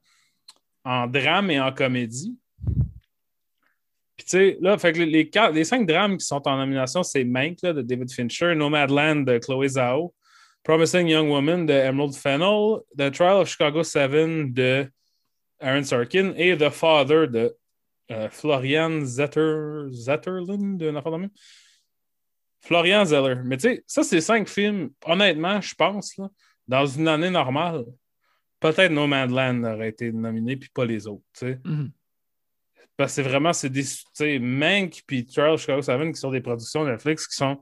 en 0.84 1.06
drame 1.06 1.50
et 1.50 1.60
en 1.60 1.72
comédie. 1.72 2.36
Puis 4.16 4.26
tu 4.26 4.30
sais, 4.30 4.58
là, 4.60 4.78
fait 4.78 4.92
les, 4.92 5.64
cinq 5.64 5.86
drames 5.86 6.16
qui 6.16 6.24
sont 6.24 6.46
en 6.46 6.56
nomination, 6.56 7.02
c'est 7.02 7.24
Mank 7.24 7.62
là, 7.62 7.72
de 7.72 7.82
David 7.82 8.12
Fincher, 8.12 8.54
Nomadland 8.54 9.24
de 9.24 9.38
Chloé 9.38 9.68
Zhao, 9.68 10.14
Promising 10.62 11.08
Young 11.08 11.28
Woman 11.28 11.66
de 11.66 11.72
Emerald 11.72 12.14
Fennell, 12.14 12.80
The 12.96 13.10
Trial 13.10 13.40
of 13.40 13.48
Chicago 13.48 13.82
7 13.82 14.52
de 14.54 14.88
Aaron 15.60 15.82
Sorkin 15.82 16.32
et 16.36 16.56
The 16.56 16.70
Father 16.70 17.26
de 17.26 17.56
euh, 18.10 18.28
Florian 18.30 19.04
Zetter, 19.04 19.88
Zetterlund. 19.90 20.80
Florian 22.60 23.04
Zeller. 23.04 23.36
Mais 23.44 23.56
tu 23.56 23.68
sais, 23.68 23.84
ça, 23.86 24.02
c'est 24.02 24.20
cinq 24.20 24.48
films, 24.48 24.90
honnêtement, 25.04 25.60
je 25.60 25.74
pense, 25.74 26.18
dans 26.66 26.86
une 26.86 27.08
année 27.08 27.30
normale, 27.30 27.84
peut-être 28.72 28.92
Nomadland 28.92 29.62
aurait 29.64 29.90
été 29.90 30.10
nominé, 30.10 30.56
puis 30.56 30.70
pas 30.72 30.86
les 30.86 31.06
autres. 31.06 31.22
tu 31.34 31.46
sais. 31.46 31.60
Mhm. 31.64 31.90
Parce 32.96 33.10
que 33.10 33.14
c'est 33.16 33.28
vraiment, 33.28 33.52
c'est 33.52 33.68
des, 33.68 33.82
tu 33.82 34.04
sais, 34.14 34.38
Mank 34.38 35.02
puis 35.06 35.26
of 35.36 35.60
Chicago 35.60 35.82
7 35.82 36.12
qui 36.12 36.20
sont 36.20 36.30
des 36.30 36.40
productions 36.40 36.84
Netflix 36.84 37.26
qui 37.26 37.36
sont 37.36 37.58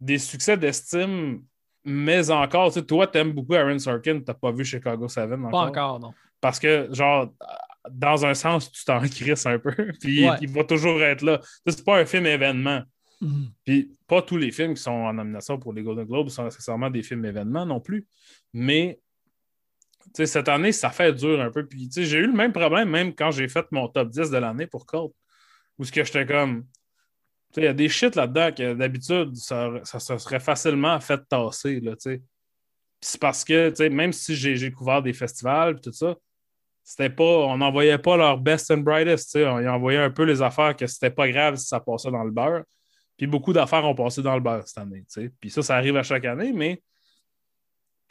des 0.00 0.18
succès 0.18 0.56
d'estime, 0.56 1.42
mais 1.84 2.28
encore, 2.30 2.72
tu 2.72 2.80
sais, 2.80 2.86
toi, 2.86 3.06
t'aimes 3.06 3.32
beaucoup 3.32 3.54
Aaron 3.54 3.78
Sorkin, 3.78 4.20
t'as 4.20 4.34
pas 4.34 4.50
vu 4.50 4.64
Chicago 4.64 5.08
7 5.08 5.30
encore. 5.32 5.50
Pas 5.50 5.58
encore, 5.58 6.00
non. 6.00 6.14
Parce 6.40 6.58
que, 6.58 6.88
genre, 6.92 7.32
dans 7.90 8.24
un 8.26 8.34
sens, 8.34 8.72
tu 8.72 8.84
t'en 8.84 9.00
crisses 9.08 9.46
un 9.46 9.58
peu, 9.58 9.74
puis 10.00 10.28
Ouais. 10.28 10.36
il 10.40 10.48
va 10.48 10.64
toujours 10.64 11.00
être 11.02 11.22
là. 11.22 11.40
C'est 11.66 11.84
pas 11.84 12.00
un 12.00 12.04
film 12.06 12.26
événement. 12.26 12.82
Mhm. 13.20 13.52
Puis 13.64 13.92
pas 14.08 14.22
tous 14.22 14.38
les 14.38 14.50
films 14.50 14.74
qui 14.74 14.82
sont 14.82 14.90
en 14.90 15.12
nomination 15.12 15.56
pour 15.58 15.72
les 15.72 15.82
Golden 15.82 16.04
Globes 16.06 16.30
sont 16.30 16.44
nécessairement 16.44 16.90
des 16.90 17.04
films 17.04 17.24
événements 17.26 17.64
non 17.66 17.78
plus. 17.78 18.06
Mais 18.52 18.98
cette 20.14 20.48
année, 20.48 20.72
ça 20.72 20.90
fait 20.90 21.12
dur 21.12 21.40
un 21.40 21.50
peu. 21.50 21.66
Puis 21.66 21.88
j'ai 21.92 22.18
eu 22.18 22.26
le 22.26 22.32
même 22.32 22.52
problème 22.52 22.90
même 22.90 23.14
quand 23.14 23.30
j'ai 23.30 23.48
fait 23.48 23.66
mon 23.70 23.88
top 23.88 24.08
10 24.10 24.30
de 24.30 24.38
l'année 24.38 24.66
pour 24.66 24.86
Colt. 24.86 25.12
Où 25.78 25.84
ce 25.84 25.92
que 25.92 26.04
j'étais 26.04 26.26
comme 26.26 26.66
Il 27.56 27.64
y 27.64 27.66
a 27.66 27.72
des 27.72 27.88
shit 27.88 28.14
là-dedans 28.14 28.52
que 28.52 28.74
d'habitude, 28.74 29.34
ça, 29.36 29.70
ça, 29.84 30.18
serait 30.18 30.40
facilement 30.40 30.98
fait 31.00 31.20
tasser. 31.28 31.80
Là, 31.80 31.94
c'est 31.98 33.20
parce 33.20 33.44
que, 33.44 33.88
même 33.88 34.12
si 34.12 34.36
j'ai 34.36 34.70
couvert 34.70 35.02
des 35.02 35.12
festivals 35.12 35.76
et 35.76 35.80
tout 35.80 35.92
ça, 35.92 36.14
c'était 36.84 37.10
pas, 37.10 37.24
on 37.24 37.58
n'envoyait 37.58 37.98
pas 37.98 38.16
leur 38.16 38.38
best 38.38 38.70
and 38.70 38.78
brightest. 38.78 39.36
On 39.36 39.66
envoyait 39.66 39.98
un 40.00 40.10
peu 40.10 40.24
les 40.24 40.42
affaires 40.42 40.76
que 40.76 40.86
c'était 40.86 41.10
pas 41.10 41.30
grave 41.30 41.56
si 41.56 41.66
ça 41.66 41.80
passait 41.80 42.10
dans 42.10 42.24
le 42.24 42.30
beurre. 42.30 42.64
Puis 43.16 43.26
beaucoup 43.26 43.52
d'affaires 43.52 43.84
ont 43.84 43.94
passé 43.94 44.22
dans 44.22 44.34
le 44.34 44.40
beurre 44.40 44.66
cette 44.66 44.78
année. 44.78 45.04
Puis 45.40 45.50
ça, 45.50 45.62
ça 45.62 45.76
arrive 45.76 45.96
à 45.96 46.02
chaque 46.02 46.24
année, 46.24 46.52
mais 46.52 46.82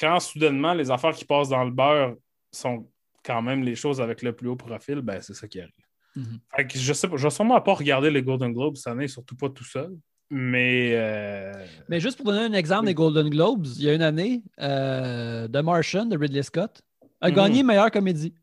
quand 0.02 0.20
soudainement 0.20 0.74
les 0.74 0.90
affaires 0.90 1.14
qui 1.14 1.26
passent 1.26 1.50
dans 1.50 1.64
le 1.64 1.70
beurre 1.72 2.16
sont 2.52 2.90
quand 3.24 3.42
même 3.44 3.64
les 3.64 3.76
choses 3.76 4.02
avec 4.02 4.24
le 4.24 4.34
plus 4.34 4.50
haut 4.50 4.56
profil, 4.56 5.02
ben 5.02 5.22
c'est 5.22 5.36
ça 5.36 5.48
qui 5.48 5.62
arrive. 5.62 5.72
Mhm. 6.16 6.40
je 6.76 6.92
sais 6.92 7.08
pas, 7.08 7.16
je 7.16 7.24
vais 7.24 7.30
sûrement 7.30 7.62
pas 7.62 7.74
regarder 7.74 8.10
les 8.10 8.22
Golden 8.22 8.52
Globes 8.52 8.76
cette 8.76 8.88
année, 8.88 9.08
surtout 9.08 9.38
pas 9.38 9.50
tout 9.50 9.64
seul. 9.64 9.96
Mais. 10.30 10.92
Euh, 10.94 11.66
mais 11.88 12.00
juste 12.00 12.18
pour 12.18 12.26
donner 12.26 12.46
un 12.46 12.54
exemple 12.54 12.88
des 12.88 12.94
Golden 12.94 13.30
Globes, 13.30 13.68
il 13.78 13.84
y 13.84 13.90
a 13.90 13.94
une 13.94 14.02
année, 14.02 14.44
euh, 14.60 15.48
The 15.48 15.58
Martian 15.58 16.06
de 16.06 16.18
Ridley 16.18 16.44
Scott 16.44 16.82
a 17.22 17.30
mhm. 17.30 17.36
gagné 17.36 17.64
meilleure 17.64 17.92
comédie. 17.92 18.34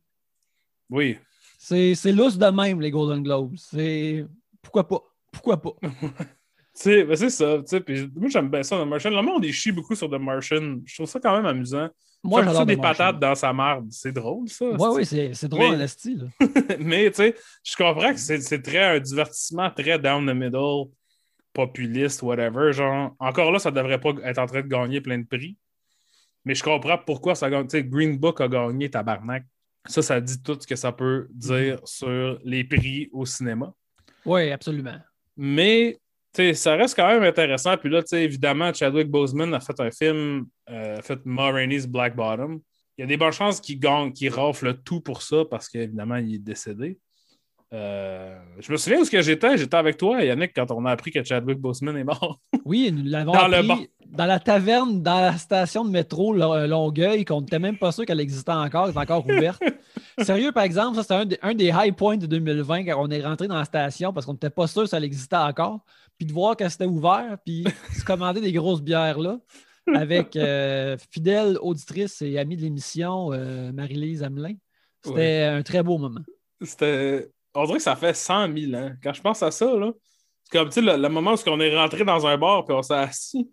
Oui. 0.89 1.19
C'est 1.59 2.13
lousse 2.13 2.39
de 2.39 2.47
même, 2.47 2.81
les 2.81 2.91
Golden 2.91 3.23
Globes. 3.23 3.57
C'est. 3.57 4.25
Pourquoi 4.63 4.87
pas? 4.87 5.03
Pourquoi 5.33 5.61
pas? 5.61 5.73
ben 6.85 7.17
c'est 7.17 7.31
ça. 7.31 7.63
Puis 7.85 8.11
moi, 8.15 8.29
j'aime 8.29 8.51
bien 8.51 8.63
ça, 8.63 8.77
The 8.83 8.87
Martian. 8.87 9.11
Le 9.11 9.23
monde, 9.23 9.45
est 9.45 9.53
chie 9.53 9.73
beaucoup 9.73 9.95
sur 9.95 10.09
The 10.09 10.21
Martian. 10.21 10.79
Je 10.85 10.95
trouve 10.95 11.07
ça 11.07 11.21
quand 11.21 11.37
même 11.37 11.47
amusant. 11.47 11.89
Moi, 12.23 12.43
j'adore 12.45 12.67
des 12.67 12.77
patates 12.77 13.19
dans 13.19 13.35
sa 13.35 13.53
marde. 13.53 13.89
C'est 13.91 14.13
drôle, 14.13 14.49
ça. 14.49 14.65
Oui, 14.67 15.05
oui, 15.13 15.31
c'est 15.35 15.49
drôle 15.49 15.81
en 15.81 15.87
style. 15.87 16.31
mais, 16.81 17.11
tu 17.11 17.17
sais, 17.17 17.35
je 17.63 17.77
comprends 17.77 18.13
que 18.13 18.19
c'est 18.19 18.63
très 18.63 18.97
un 18.97 19.01
divertissement 19.01 19.71
très 19.71 19.99
down 19.99 20.27
the 20.27 20.35
middle, 20.35 20.87
populiste, 21.53 22.23
whatever. 22.23 22.73
Genre, 22.73 23.15
encore 23.19 23.53
là, 23.53 23.59
ça 23.59 23.71
devrait 23.71 24.01
pas 24.01 24.11
être 24.25 24.39
en 24.39 24.47
train 24.47 24.63
de 24.63 24.69
gagner 24.69 25.01
plein 25.01 25.19
de 25.19 25.27
prix. 25.27 25.57
Mais 26.45 26.55
je 26.55 26.63
comprends 26.63 26.99
pourquoi 26.99 27.35
ça 27.35 27.51
gagne. 27.51 27.67
Tu 27.67 27.79
sais, 27.79 27.85
Green 27.85 28.17
Book 28.17 28.41
a 28.41 28.49
gagné 28.49 28.91
Tabarnak. 28.91 29.45
Ça, 29.87 30.03
ça 30.03 30.21
dit 30.21 30.43
tout 30.43 30.57
ce 30.61 30.67
que 30.67 30.77
ça 30.77 30.93
peut 30.93 31.29
dire 31.31 31.75
mhm. 31.75 31.81
sur 31.85 32.39
les 32.45 32.65
prix 32.65 33.09
au 33.13 33.25
cinéma. 33.25 33.73
Oui, 34.25 34.51
absolument. 34.51 34.99
Mais 35.37 35.99
ça 36.55 36.77
reste 36.77 36.95
quand 36.97 37.09
même 37.09 37.23
intéressant. 37.23 37.77
Puis 37.77 37.91
là, 37.91 38.03
évidemment, 38.13 38.73
Chadwick 38.73 39.09
Boseman 39.09 39.55
a 39.55 39.61
fait 39.61 39.79
un 39.81 39.91
film, 39.91 40.47
euh, 40.71 40.99
a 40.99 41.03
fait 41.03 41.19
Ma 41.25 41.51
Rainey's 41.51 41.87
Black 41.87 42.15
Bottom. 42.15 42.61
Il 42.97 43.03
y 43.03 43.05
a 43.05 43.07
des 43.07 43.17
bonnes 43.17 43.33
chances 43.33 43.61
qu'il 43.61 43.79
gagne, 43.79 44.13
qu'il 44.13 44.31
rafle 44.31 44.75
tout 44.85 45.01
pour 45.01 45.23
ça 45.23 45.45
parce 45.49 45.69
qu'évidemment, 45.69 46.17
il 46.17 46.35
est 46.35 46.39
décédé. 46.39 46.99
Euh, 47.73 48.39
je 48.61 48.73
me 48.73 48.77
souviens 48.77 49.01
où 49.01 49.05
ce 49.05 49.11
que 49.11 49.21
j'étais? 49.21 49.59
J'étais 49.59 49.77
avec 49.77 49.99
toi, 49.99 50.23
Yannick, 50.23 50.53
quand 50.55 50.71
on 50.71 50.87
a 50.87 50.91
appris 50.91 51.11
que 51.11 51.23
Chadwick 51.23 51.59
Boseman 51.59 51.97
est 51.97 52.05
mort. 52.05 52.41
Oui, 52.65 52.91
nous 52.93 53.05
l'avons 53.05 53.33
appris 53.33 53.89
dans 54.11 54.27
la 54.27 54.41
taverne, 54.41 55.03
dans 55.03 55.21
la 55.21 55.37
station 55.37 55.85
de 55.85 55.91
métro 55.91 56.33
Longueuil, 56.35 57.25
qu'on 57.25 57.41
n'était 57.41 57.59
même 57.59 57.77
pas 57.77 57.93
sûr 57.93 58.07
qu'elle 58.07 58.21
existait 58.21 58.53
encore, 58.53 58.89
elle 58.89 58.95
est 58.95 58.99
encore 58.99 59.25
ouverte. 59.27 59.63
Sérieux, 60.19 60.53
par 60.53 60.65
exemple, 60.65 60.97
ça 60.97 61.03
c'était 61.03 61.39
un, 61.43 61.55
des 61.55 61.73
high 61.75 61.95
points 61.95 62.17
de 62.17 62.27
2020 62.27 62.85
quand 62.85 63.03
on 63.07 63.11
est 63.11 63.25
rentré 63.25 63.49
dans 63.49 63.57
la 63.57 63.65
station 63.65 64.13
parce 64.13 64.27
qu'on 64.27 64.33
n'était 64.33 64.51
pas 64.51 64.67
sûr 64.67 64.83
que 64.83 64.89
ça 64.89 65.01
existait 65.01 65.37
encore. 65.37 65.81
Puis 66.19 66.27
de 66.27 66.33
voir 66.33 66.57
que 66.57 66.69
c'était 66.69 66.87
ouvert, 66.87 67.39
puis 67.45 67.65
se 67.97 68.05
commander 68.05 68.41
des 68.41 68.53
grosses 68.53 68.83
bières 68.83 69.19
là 69.19 69.39
avec 69.95 70.37
euh, 70.37 70.97
fidèle 71.11 71.59
auditrice 71.63 72.21
et 72.23 72.39
amie 72.39 72.57
de 72.57 72.63
l'émission, 72.63 73.33
euh, 73.33 73.73
Marie-Lise 73.73 74.23
Hamelin. 74.23 74.55
C'était 75.03 75.45
un 75.45 75.63
très 75.63 75.83
beau 75.83 75.97
moment. 75.97 76.21
C'était 76.61 77.31
on 77.55 77.65
dirait 77.65 77.79
que 77.79 77.83
ça 77.83 77.97
fait 77.97 78.15
100 78.15 78.57
000 78.57 78.75
ans. 78.75 78.93
Quand 79.03 79.13
je 79.13 79.21
pense 79.21 79.43
à 79.43 79.51
ça, 79.51 79.67
là, 79.75 79.93
c'est 80.45 80.59
comme 80.59 80.71
le, 80.77 80.97
le, 80.97 81.09
moment 81.09 81.35
où 81.35 81.49
on 81.49 81.61
est 81.61 81.77
rentré 81.77 82.05
dans 82.05 82.27
un 82.27 82.37
bar 82.37 82.65
et 82.69 82.73
on 82.73 82.83
s'est 82.83 82.95
assis. 82.95 83.51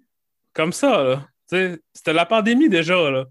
Comme 0.54 0.74
ça, 0.74 1.04
là. 1.04 1.28
C'était 1.48 2.14
la 2.14 2.26
pandémie 2.26 2.70
déjà, 2.70 3.10
là. 3.10 3.26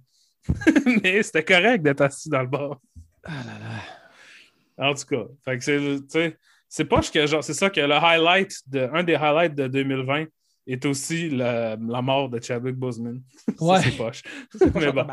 Mais 1.02 1.22
c'était 1.22 1.44
correct 1.44 1.82
d'être 1.82 2.00
assis 2.00 2.28
dans 2.28 2.42
le 2.42 2.48
bar. 2.48 2.80
Ah 3.24 3.42
là 3.46 3.58
là. 3.58 4.90
En 4.90 4.94
tout 4.94 5.04
cas, 5.04 5.58
c'est 5.60 6.38
pas 6.82 7.00
que 7.00 7.26
genre, 7.26 7.44
c'est 7.44 7.54
ça 7.54 7.70
que 7.70 7.80
le 7.80 7.94
highlight, 7.94 8.52
de, 8.66 8.88
un 8.92 9.04
des 9.04 9.14
highlights 9.14 9.54
de 9.54 9.68
2020 9.68 10.26
est 10.66 10.84
aussi 10.86 11.30
la, 11.30 11.76
mort 11.76 12.28
de 12.28 12.40
Chadwick 12.42 12.76
Boseman. 12.76 13.22
Ouais. 13.60 13.80
c'est 13.82 13.96
poche. 13.96 14.22
Mais 14.74 14.92
bon. 14.92 15.06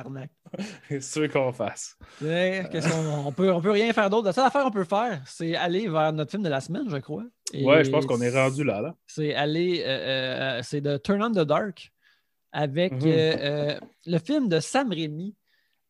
C'est 0.90 1.02
sûr 1.02 1.32
qu'on 1.32 1.52
fasse. 1.52 1.98
on, 2.22 3.32
peut, 3.32 3.52
on 3.52 3.62
peut 3.62 3.72
rien 3.72 3.94
faire 3.94 4.10
d'autre. 4.10 4.26
La 4.26 4.34
seule 4.34 4.46
affaire 4.46 4.64
qu'on 4.64 4.72
peut 4.72 4.84
faire, 4.84 5.22
c'est 5.26 5.56
aller 5.56 5.88
vers 5.88 6.12
notre 6.12 6.32
film 6.32 6.44
de 6.44 6.50
la 6.50 6.60
semaine, 6.60 6.90
je 6.90 6.98
crois. 6.98 7.24
ouais, 7.54 7.84
je 7.84 7.90
pense 7.90 8.06
qu'on 8.06 8.22
est 8.22 8.30
rendu 8.30 8.64
là. 8.64 8.82
là. 8.82 8.96
C'est 9.08 9.34
aller. 9.34 9.84
Euh, 9.86 10.58
euh, 10.58 10.62
c'est 10.64 10.82
de 10.82 10.98
Turn 10.98 11.22
on 11.24 11.32
the 11.32 11.46
Dark 11.46 11.92
avec 12.52 12.94
mhm. 12.94 13.04
euh, 13.06 13.80
le 14.06 14.18
film 14.18 14.50
de 14.50 14.60
Sam 14.60 14.90
Raimi, 14.90 15.36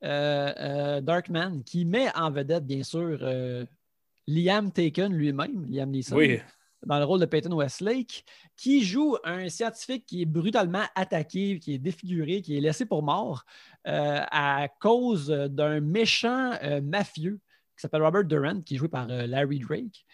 Darkman, 0.02 1.64
qui 1.64 1.86
met 1.86 2.16
en 2.16 2.30
vedette, 2.32 2.66
bien 2.66 2.84
sûr, 2.84 3.18
Liam 4.28 4.72
Taken 4.72 5.14
lui-même, 5.14 5.66
Liam 5.70 5.90
Neeson. 5.90 6.16
Oui 6.16 6.40
dans 6.86 6.98
le 6.98 7.06
rôle 7.06 7.20
de 7.20 7.26
Peyton 7.26 7.54
Westlake, 7.54 8.26
qui 8.58 8.84
joue 8.84 9.18
un 9.24 9.50
scientifique 9.50 10.06
qui 10.06 10.24
est 10.24 10.26
brutalement 10.26 10.84
attaqué, 10.96 11.60
qui 11.60 11.76
est 11.76 11.80
défiguré, 11.80 12.42
qui 12.42 12.58
est 12.58 12.62
laissé 12.62 12.86
pour 12.86 13.04
mort 13.04 13.46
euh, 13.88 14.22
à 14.32 14.68
cause 14.80 15.28
d'un 15.28 15.80
méchant 15.80 16.54
euh, 16.64 16.82
mafieux 16.82 17.40
qui 17.76 17.82
s'appelle 17.82 18.04
Robert 18.04 18.26
Durant, 18.26 18.62
qui 18.62 18.76
est 18.76 18.78
joué 18.78 18.90
par 18.90 19.10
euh, 19.10 19.28
Larry 19.28 19.60
Drake. 19.60 20.06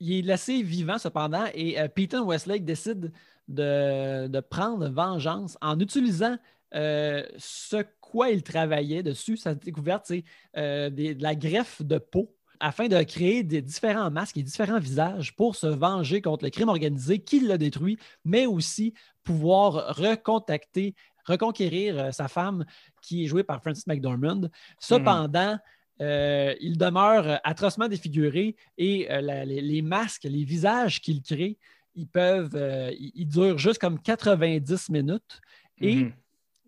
Il 0.00 0.12
est 0.12 0.22
laissé 0.22 0.62
vivant 0.62 0.98
cependant 0.98 1.46
et 1.54 1.76
Peyton 1.88 2.24
Westlake 2.24 2.64
décide 2.64 3.12
de, 3.48 4.40
prendre 4.40 4.88
vengeance 4.88 5.58
en 5.60 5.78
utilisant 5.80 6.36
ce 6.72 7.82
quoi 8.00 8.30
il 8.30 8.44
travaillait 8.44 9.02
dessus, 9.02 9.36
sa 9.36 9.56
découverte, 9.56 10.06
c'est 10.06 10.24
de 10.54 11.20
la 11.20 11.34
greffe 11.34 11.82
de 11.82 11.98
peau 11.98 12.37
afin 12.60 12.88
de 12.88 13.02
créer 13.02 13.42
des 13.42 13.62
différents 13.62 14.10
masques 14.10 14.36
et 14.36 14.42
différents 14.42 14.78
visages 14.78 15.34
pour 15.34 15.56
se 15.56 15.66
venger 15.66 16.20
contre 16.22 16.44
le 16.44 16.50
crime 16.50 16.68
organisé 16.68 17.18
qui 17.18 17.40
l'a 17.40 17.58
détruit, 17.58 17.98
mais 18.24 18.46
aussi 18.46 18.94
pouvoir 19.22 19.96
recontacter, 19.96 20.94
reconquérir 21.24 21.98
euh, 21.98 22.10
sa 22.10 22.28
femme 22.28 22.64
qui 23.02 23.24
est 23.24 23.26
jouée 23.26 23.44
par 23.44 23.60
Francis 23.60 23.86
McDormand. 23.86 24.48
Cependant, 24.80 25.58
euh, 26.00 26.54
il 26.60 26.78
demeure 26.78 27.40
atrocement 27.44 27.88
défiguré 27.88 28.56
et 28.76 29.10
euh, 29.10 29.44
les, 29.44 29.82
masques, 29.82 30.24
les 30.24 30.44
visages 30.44 31.00
qu'il 31.00 31.22
crée, 31.22 31.58
ils 31.94 32.08
peuvent, 32.08 32.56
ils, 32.98 33.26
durent 33.26 33.58
juste 33.58 33.80
comme 33.80 34.00
90 34.00 34.90
minutes. 34.90 35.40
Et 35.80 35.96
mhm. 35.96 36.12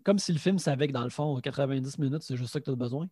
comme 0.03 0.19
si 0.19 0.33
le 0.33 0.39
film 0.39 0.59
savait 0.59 0.89
que 0.89 0.93
dans 0.93 1.05
le 1.05 1.11
fond, 1.11 1.41
90 1.41 1.99
minutes, 1.99 2.23
c'est 2.23 2.37
juste 2.37 2.53
ça 2.53 2.61
que 2.61 2.65
tu 2.65 2.71
as 2.73 2.77
besoin. 2.77 3.09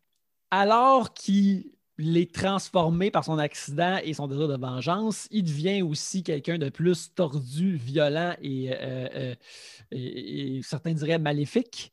Alors 0.50 1.14
qu'il 1.14 1.77
les 1.98 2.28
transformer 2.28 3.10
par 3.10 3.24
son 3.24 3.38
accident 3.38 3.98
et 4.04 4.14
son 4.14 4.28
désir 4.28 4.46
de 4.46 4.56
vengeance, 4.56 5.26
il 5.32 5.42
devient 5.42 5.82
aussi 5.82 6.22
quelqu'un 6.22 6.56
de 6.56 6.68
plus 6.68 7.12
tordu, 7.12 7.76
violent 7.76 8.34
et, 8.40 8.70
euh, 8.72 9.34
euh, 9.92 10.60
certains 10.62 10.92
diraient 10.92 11.18
maléfique. 11.18 11.92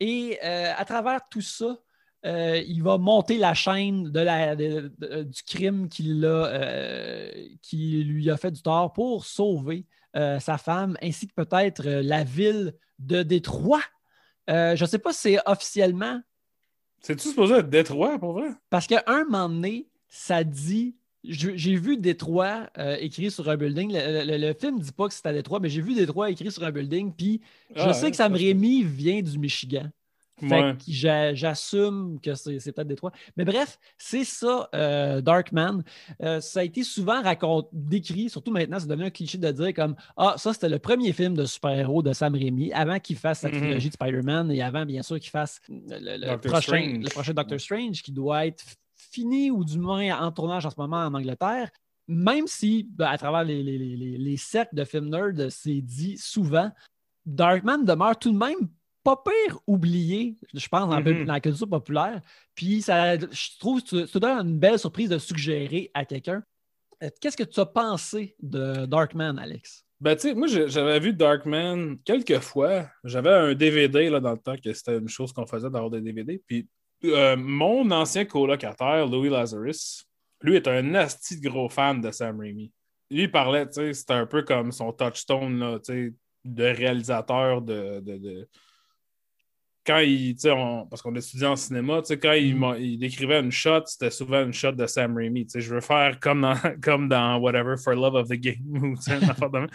Et 0.00 0.38
euh, 0.42 0.72
à 0.74 0.84
travers 0.86 1.20
tout 1.28 1.42
ça, 1.42 1.76
il 2.26 2.82
va 2.82 2.96
monter 2.96 3.36
la 3.36 3.52
chaîne 3.52 4.10
du 4.10 5.42
crime 5.46 5.90
qui 5.90 6.04
lui 6.04 6.24
a 8.30 8.36
fait 8.38 8.50
du 8.50 8.62
tort 8.62 8.94
pour 8.94 9.26
sauver 9.26 9.84
sa 10.14 10.56
femme 10.56 10.96
ainsi 11.02 11.28
que 11.28 11.34
peut-être 11.34 11.84
la 11.84 12.24
ville 12.24 12.72
de 12.98 13.22
Détroit. 13.22 13.82
je 14.48 14.80
ne 14.80 14.88
sais 14.88 14.98
pas 14.98 15.12
si 15.12 15.20
c'est 15.20 15.38
officiellement 15.44 16.22
c'est-tu 17.04 17.28
supposé 17.28 17.56
être 17.56 17.68
Détroit, 17.68 18.18
pour 18.18 18.32
vrai? 18.32 18.48
Parce 18.70 18.86
qu'à 18.86 19.04
un 19.06 19.24
moment 19.24 19.50
donné, 19.50 19.86
ça 20.08 20.42
dit. 20.42 20.96
J'ai 21.22 21.76
vu 21.76 21.96
Détroit 21.96 22.68
euh, 22.76 22.96
écrit 23.00 23.30
sur 23.30 23.48
un 23.48 23.56
building. 23.56 23.92
Le, 23.94 24.52
film 24.52 24.76
ne 24.76 24.82
dit 24.82 24.92
pas 24.92 25.08
que 25.08 25.14
c'est 25.14 25.24
à 25.26 25.32
Détroit, 25.32 25.58
mais 25.60 25.70
j'ai 25.70 25.80
vu 25.80 25.94
Détroit 25.94 26.30
écrit 26.30 26.50
sur 26.50 26.64
un 26.64 26.70
building. 26.70 27.12
Puis 27.14 27.40
je 27.74 27.80
ah, 27.80 27.92
sais 27.94 28.10
que 28.10 28.16
Sam 28.16 28.34
Raimi 28.34 28.82
vient 28.82 29.22
du 29.22 29.38
Michigan. 29.38 29.88
Fait 30.40 30.76
j'assume 30.88 32.18
que 32.20 32.34
c'est 32.34 32.72
peut-être 32.72 32.88
Détroit. 32.88 33.12
Mais 33.36 33.44
bref, 33.44 33.78
c'est 33.98 34.24
ça, 34.24 34.68
euh, 34.74 35.20
Darkman. 35.20 35.84
Euh, 36.22 36.40
ça 36.40 36.60
a 36.60 36.62
été 36.64 36.82
souvent 36.82 37.22
raconté, 37.22 37.68
décrit, 37.72 38.28
surtout 38.28 38.50
maintenant, 38.50 38.80
c'est 38.80 38.88
devenu 38.88 39.06
un 39.06 39.10
cliché 39.10 39.38
de 39.38 39.50
dire 39.52 39.72
comme 39.72 39.94
Ah, 40.16 40.34
ça, 40.36 40.52
c'était 40.52 40.68
le 40.68 40.80
premier 40.80 41.12
film 41.12 41.34
de 41.34 41.44
super-héros 41.44 42.02
de 42.02 42.12
Sam 42.12 42.34
Raimi, 42.34 42.72
avant 42.72 42.98
qu'il 42.98 43.16
fasse 43.16 43.40
sa 43.40 43.48
mhm. 43.48 43.60
trilogie 43.60 43.88
de 43.88 43.94
Spider-Man 43.94 44.50
et 44.50 44.60
avant, 44.60 44.84
bien 44.84 45.02
sûr, 45.02 45.20
qu'il 45.20 45.30
fasse 45.30 45.60
le, 45.68 46.36
prochain, 46.36 46.98
le 47.00 47.08
prochain 47.10 47.32
Doctor 47.32 47.60
Strange 47.60 48.02
qui 48.02 48.10
doit 48.10 48.46
être 48.46 48.64
fini 48.96 49.52
ou 49.52 49.64
du 49.64 49.78
moins 49.78 50.18
en 50.20 50.32
tournage 50.32 50.66
en 50.66 50.70
ce 50.70 50.76
moment 50.78 50.98
en 50.98 51.14
Angleterre. 51.14 51.70
Même 52.08 52.46
si, 52.46 52.88
ben, 52.90 53.06
à 53.06 53.18
travers 53.18 53.44
les, 53.44 53.62
les, 53.62 53.78
les 53.96 54.36
cercles 54.36 54.74
de 54.74 54.84
films 54.84 55.08
nerds, 55.08 55.50
c'est 55.50 55.80
dit 55.80 56.18
souvent, 56.18 56.70
Darkman 57.24 57.84
demeure 57.84 58.18
tout 58.18 58.32
de 58.32 58.36
même 58.36 58.68
pas 59.04 59.22
pire 59.22 59.58
oublié, 59.66 60.36
je 60.54 60.66
pense, 60.66 60.88
dans, 60.88 61.00
mm-hmm. 61.00 61.26
la 61.26 61.40
culture 61.40 61.68
populaire. 61.68 62.20
Puis 62.54 62.82
ça, 62.82 63.16
je 63.18 63.58
trouve 63.58 63.82
que 63.82 64.06
ça 64.06 64.18
donne 64.18 64.48
une 64.48 64.58
belle 64.58 64.78
surprise 64.78 65.10
de 65.10 65.18
suggérer 65.18 65.90
à 65.94 66.04
quelqu'un. 66.04 66.42
Euh, 67.02 67.10
qu'est-ce 67.20 67.36
que 67.36 67.44
tu 67.44 67.60
as 67.60 67.66
pensé 67.66 68.34
de 68.40 68.86
Darkman, 68.86 69.38
Alex? 69.38 69.84
Ben, 70.00 70.16
tu 70.16 70.22
sais, 70.22 70.34
moi, 70.34 70.48
j'avais 70.48 70.98
vu 70.98 71.12
Darkman 71.12 71.96
quelques 72.04 72.40
fois. 72.40 72.88
J'avais 73.04 73.32
un 73.32 73.54
DVD 73.54 74.10
là, 74.10 74.20
dans 74.20 74.32
le 74.32 74.38
temps 74.38 74.56
que 74.56 74.72
c'était 74.72 74.98
une 74.98 75.08
chose 75.08 75.32
qu'on 75.32 75.46
faisait 75.46 75.70
d'avoir 75.70 75.90
des 75.90 76.00
DVD. 76.00 76.42
Puis 76.46 76.66
euh, 77.04 77.36
mon 77.36 77.90
ancien 77.90 78.24
colocataire, 78.24 79.06
Louis 79.06 79.28
Lazarus, 79.28 80.06
lui 80.40 80.56
est 80.56 80.68
un 80.68 80.82
nasty 80.82 81.40
gros 81.40 81.68
fan 81.68 82.00
de 82.00 82.10
Sam 82.10 82.40
Raimi. 82.40 82.72
Lui, 83.10 83.24
il 83.24 83.30
parlait, 83.30 83.66
tu 83.66 83.74
sais, 83.74 83.92
c'était 83.92 84.14
un 84.14 84.26
peu 84.26 84.42
comme 84.42 84.72
son 84.72 84.92
touchstone 84.92 85.58
là, 85.58 85.78
de 86.44 86.64
réalisateur 86.64 87.62
de, 87.62 88.00
de, 88.00 88.48
quand 89.86 89.98
il, 89.98 90.36
on, 90.46 90.86
parce 90.86 91.02
qu'on 91.02 91.14
étudiait 91.14 91.46
en 91.46 91.56
cinéma, 91.56 92.00
quand 92.22 92.32
il, 92.32 92.56
mm. 92.56 92.76
il, 92.78 92.98
décrivait 92.98 93.40
une 93.40 93.52
shot, 93.52 93.82
c'était 93.86 94.10
souvent 94.10 94.44
une 94.44 94.52
shot 94.52 94.72
de 94.72 94.86
Sam 94.86 95.16
Raimi. 95.16 95.46
Je 95.54 95.74
veux 95.74 95.80
faire 95.80 96.18
comme 96.20 96.40
dans, 96.40 96.56
comme 96.82 97.08
dans 97.08 97.38
Whatever 97.38 97.76
for 97.76 97.94
Love 97.94 98.14
of 98.14 98.28
the 98.28 98.34
Game. 98.34 98.96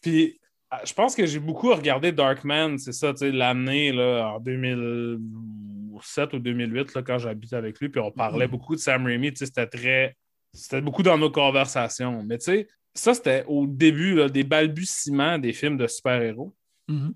Puis 0.00 0.40
ah, 0.70 0.82
je 0.84 0.92
pense 0.92 1.16
que 1.16 1.26
j'ai 1.26 1.40
beaucoup 1.40 1.74
regardé 1.74 2.12
Darkman, 2.12 2.78
c'est 2.78 2.92
ça, 2.92 3.12
l'année 3.20 3.92
en 3.92 4.38
2007 4.38 6.34
ou 6.34 6.38
2008, 6.38 6.94
là, 6.94 7.02
quand 7.02 7.18
j'habitais 7.18 7.56
avec 7.56 7.80
lui, 7.80 7.88
puis 7.88 8.00
on 8.00 8.12
parlait 8.12 8.46
mm. 8.46 8.50
beaucoup 8.50 8.76
de 8.76 8.80
Sam 8.80 9.04
Raimi. 9.04 9.32
C'était 9.34 9.66
très. 9.66 10.16
C'était 10.52 10.80
beaucoup 10.80 11.02
dans 11.02 11.18
nos 11.18 11.30
conversations. 11.30 12.22
Mais 12.24 12.38
tu 12.38 12.44
sais, 12.44 12.68
ça, 12.94 13.14
c'était 13.14 13.44
au 13.46 13.66
début 13.66 14.28
des 14.30 14.44
balbutiements 14.44 15.38
des 15.38 15.52
films 15.52 15.76
de 15.76 15.86
super-héros. 15.86 16.54
Mm-hmm. 16.88 17.12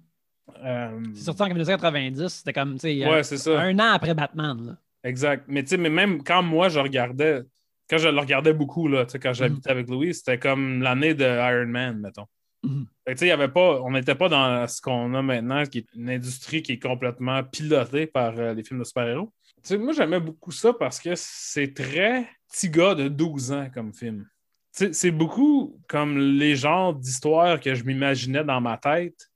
Euh, 0.63 1.01
c'est 1.15 1.25
sorti 1.25 1.43
en 1.43 1.47
1990, 1.47 2.29
c'était 2.29 2.53
comme 2.53 2.77
ouais, 2.83 3.23
un 3.49 3.79
an 3.79 3.93
après 3.93 4.15
Batman. 4.15 4.77
Exact. 5.03 5.45
Mais, 5.49 5.65
mais 5.79 5.91
même 5.91 6.23
quand 6.23 6.43
moi 6.43 6.69
je 6.69 6.81
regardais, 6.81 7.43
quand 7.89 7.99
je 7.99 8.09
le 8.09 8.19
regardais 8.19 8.53
beaucoup, 8.53 8.89
là, 8.89 9.07
quand 9.21 9.33
j'habitais 9.33 9.71
mhm. 9.71 9.77
avec 9.77 9.89
Louis, 9.89 10.15
c'était 10.15 10.39
comme 10.39 10.83
l'année 10.83 11.15
de 11.15 11.25
Iron 11.25 11.67
Man, 11.67 12.01
mettons. 12.01 12.27
Mhm. 12.63 12.87
y 13.21 13.31
avait 13.31 13.49
pas, 13.49 13.81
on 13.83 13.91
n'était 13.91 14.15
pas 14.15 14.29
dans 14.29 14.67
ce 14.67 14.81
qu'on 14.81 15.15
a 15.15 15.23
maintenant, 15.23 15.65
qui 15.65 15.79
est 15.79 15.87
une 15.95 16.09
industrie 16.09 16.63
qui 16.63 16.73
est 16.73 16.83
complètement 16.83 17.43
pilotée 17.45 18.07
par 18.07 18.39
euh, 18.39 18.55
les 18.55 18.65
films 18.65 18.81
de 18.81 18.85
super-héros. 18.85 19.31
Moi, 19.71 19.93
j'aimais 19.93 20.21
beaucoup 20.21 20.53
ça 20.53 20.73
parce 20.73 20.99
que 21.01 21.11
c'est 21.15 21.73
très 21.73 22.29
petit 22.51 22.69
gars 22.69 22.95
de 22.95 23.09
12 23.09 23.53
ans 23.53 23.69
comme 23.73 23.95
film. 23.95 24.27
C'est 24.73 25.13
beaucoup 25.13 25.81
comme 25.89 26.19
les 26.19 26.57
genres 26.57 26.95
d'histoires 26.95 27.61
que 27.61 27.75
je 27.75 27.85
m'imaginais 27.85 28.43
dans 28.43 28.61
ma 28.61 28.77
tête 28.77 29.31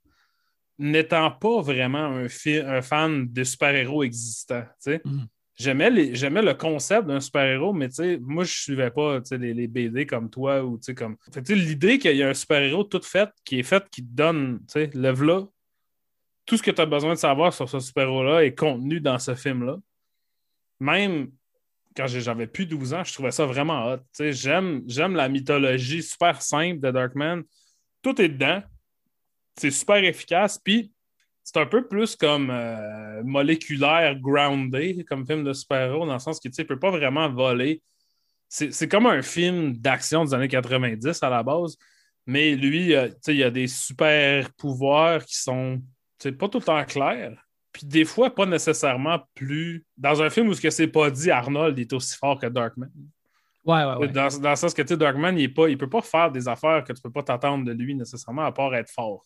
n'étant 0.79 1.31
pas 1.31 1.61
vraiment 1.61 2.05
un, 2.05 2.27
un 2.27 2.83
fan 2.83 3.27
de 3.31 3.45
super-héros 3.45 4.05
existants. 4.05 4.65
Mm. 4.87 5.23
J'aimais, 5.57 5.91
le 5.91 6.53
concept 6.53 7.09
d'un 7.09 7.21
super-héros, 7.21 7.73
mais 7.73 7.89
moi, 8.21 8.45
je 8.45 8.55
suivais 8.55 8.91
pas 8.91 9.19
les, 9.33 9.55
les, 9.55 9.67
BD 9.67 10.07
comme 10.07 10.31
toi. 10.31 10.65
ou 10.65 10.79
comme... 10.97 11.17
L'idée 11.49 11.99
qu'il 11.99 12.17
y 12.17 12.23
a 12.23 12.29
un 12.29 12.35
super-héros 12.35 12.85
tout 12.85 13.03
fait, 13.03 13.29
qui 13.45 13.59
est 13.59 13.65
fait, 13.65 13.83
qui 13.91 14.03
te 14.03 14.15
donne, 14.15 14.61
le 14.77 15.11
v'là, 15.11 15.47
tout 16.47 16.57
ce 16.57 16.63
que 16.63 16.71
tu 16.71 16.81
as 16.81 16.87
besoin 16.87 17.15
de 17.15 17.19
savoir 17.19 17.53
sur 17.53 17.69
ce 17.69 17.81
super-héros-là 17.81 18.45
est 18.45 18.55
contenu 18.55 19.01
dans 19.01 19.19
ce 19.19 19.35
film-là. 19.35 19.79
Même 20.79 21.33
quand 21.97 22.07
j'avais 22.07 22.47
plus 22.47 22.67
12 22.67 22.95
ans, 22.95 23.03
je 23.03 23.13
trouvais 23.13 23.33
ça 23.33 23.45
vraiment 23.45 23.93
hot. 23.93 23.99
J'aime, 24.17 24.83
j'aime 24.87 25.17
la 25.17 25.29
mythologie 25.29 26.05
super 26.05 26.41
simple 26.41 26.79
de 26.79 26.93
Darkman. 26.93 27.43
Tout 28.01 28.23
est 28.23 28.29
dedans 28.29 28.63
c'est 29.59 29.71
super 29.71 29.97
efficace. 29.97 30.59
Puis 30.59 30.93
c'est 31.45 31.59
un 31.59 31.67
peu 31.67 31.87
plus 31.87 32.17
comme 32.17 32.51
euh, 32.51 33.23
moléculaire, 33.25 34.19
groundé, 34.19 35.05
comme 35.09 35.27
film 35.27 35.45
de 35.45 35.53
super-héros, 35.53 36.07
dans 36.07 36.13
le 36.13 36.19
sens 36.19 36.41
qu'il 36.41 36.53
ne 36.57 36.65
peut 36.65 36.79
pas 36.79 36.91
vraiment 36.91 37.29
voler. 37.31 37.83
C'est 38.49 38.89
comme 38.89 39.07
un 39.07 39.21
film 39.21 39.77
d'action 39.77 40.25
des 40.25 40.33
années 40.33 40.49
90 40.49 41.23
à 41.23 41.29
la 41.29 41.43
base, 41.43 41.77
mais 42.27 42.55
lui, 42.55 42.95
euh, 42.95 43.09
il 43.27 43.43
a 43.43 43.51
des 43.51 43.67
super 43.67 44.51
pouvoirs 44.55 45.25
qui 45.25 45.37
sont 45.37 45.83
pas 46.39 46.49
tout 46.49 46.59
le 46.59 46.65
temps 46.65 46.85
clairs. 46.85 47.37
Puis 47.73 47.87
des 47.87 48.05
fois, 48.05 48.35
pas 48.35 48.47
nécessairement 48.47 49.21
plus. 49.35 49.85
Dans 49.97 50.23
un 50.23 50.31
film 50.31 50.49
où 50.49 50.55
ce 50.55 50.61
que 50.61 50.71
c'est 50.71 50.89
pas 50.89 51.11
dit, 51.11 51.31
Arnold 51.31 51.79
est 51.79 51.93
aussi 51.93 52.17
fort 52.17 52.41
que 52.41 52.47
Darkman. 52.47 52.91
Ouais, 53.65 53.85
ouais, 53.85 53.97
ouais. 53.97 54.09
Dans, 54.09 54.29
dans 54.41 54.51
le 54.51 54.57
sens 54.57 54.73
que 54.73 54.83
Darkman, 54.83 55.39
il 55.39 55.49
ne 55.49 55.75
peut 55.75 55.89
pas 55.91 56.01
faire 56.01 56.31
des 56.31 56.49
affaires 56.49 56.85
que 56.85 56.93
tu 56.93 57.01
ne 57.01 57.03
peux 57.03 57.13
pas 57.13 57.23
t'attendre 57.23 57.65
de 57.65 57.73
lui 57.73 57.95
nécessairement, 57.95 58.45
à 58.45 58.53
part 58.53 58.75
être 58.75 58.91
fort. 58.91 59.23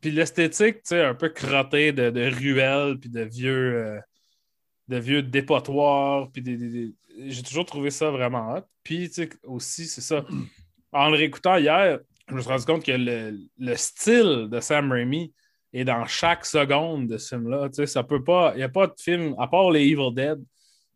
Puis 0.00 0.10
l'esthétique, 0.10 0.78
un 0.90 1.14
peu 1.14 1.28
crottée 1.28 1.92
de, 1.92 2.10
de 2.10 2.28
ruelles, 2.28 2.98
puis 2.98 3.08
de 3.08 3.22
vieux, 3.22 3.76
euh, 3.76 4.00
de 4.88 4.98
vieux 4.98 5.22
dépotoirs, 5.22 6.30
puis 6.32 6.94
j'ai 7.26 7.42
toujours 7.42 7.64
trouvé 7.64 7.90
ça 7.90 8.10
vraiment 8.10 8.54
hot. 8.54 8.62
Puis 8.82 9.10
aussi, 9.44 9.86
c'est 9.86 10.00
ça. 10.00 10.24
En 10.90 11.08
le 11.08 11.16
réécoutant 11.16 11.56
hier, 11.56 12.00
je 12.28 12.34
me 12.34 12.40
suis 12.40 12.50
rendu 12.50 12.64
compte 12.64 12.84
que 12.84 12.92
le, 12.92 13.38
le 13.58 13.76
style 13.76 14.48
de 14.50 14.60
Sam 14.60 14.90
Raimi 14.90 15.32
est 15.72 15.84
dans 15.84 16.04
chaque 16.06 16.44
seconde 16.44 17.06
de 17.06 17.16
ce 17.16 17.36
film-là. 17.36 17.68
Ça 17.86 18.02
peut 18.02 18.22
pas. 18.22 18.52
Il 18.54 18.58
n'y 18.58 18.64
a 18.64 18.68
pas 18.68 18.88
de 18.88 18.94
film, 18.98 19.34
à 19.38 19.46
part 19.46 19.70
les 19.70 19.82
Evil 19.82 20.12
Dead, 20.14 20.42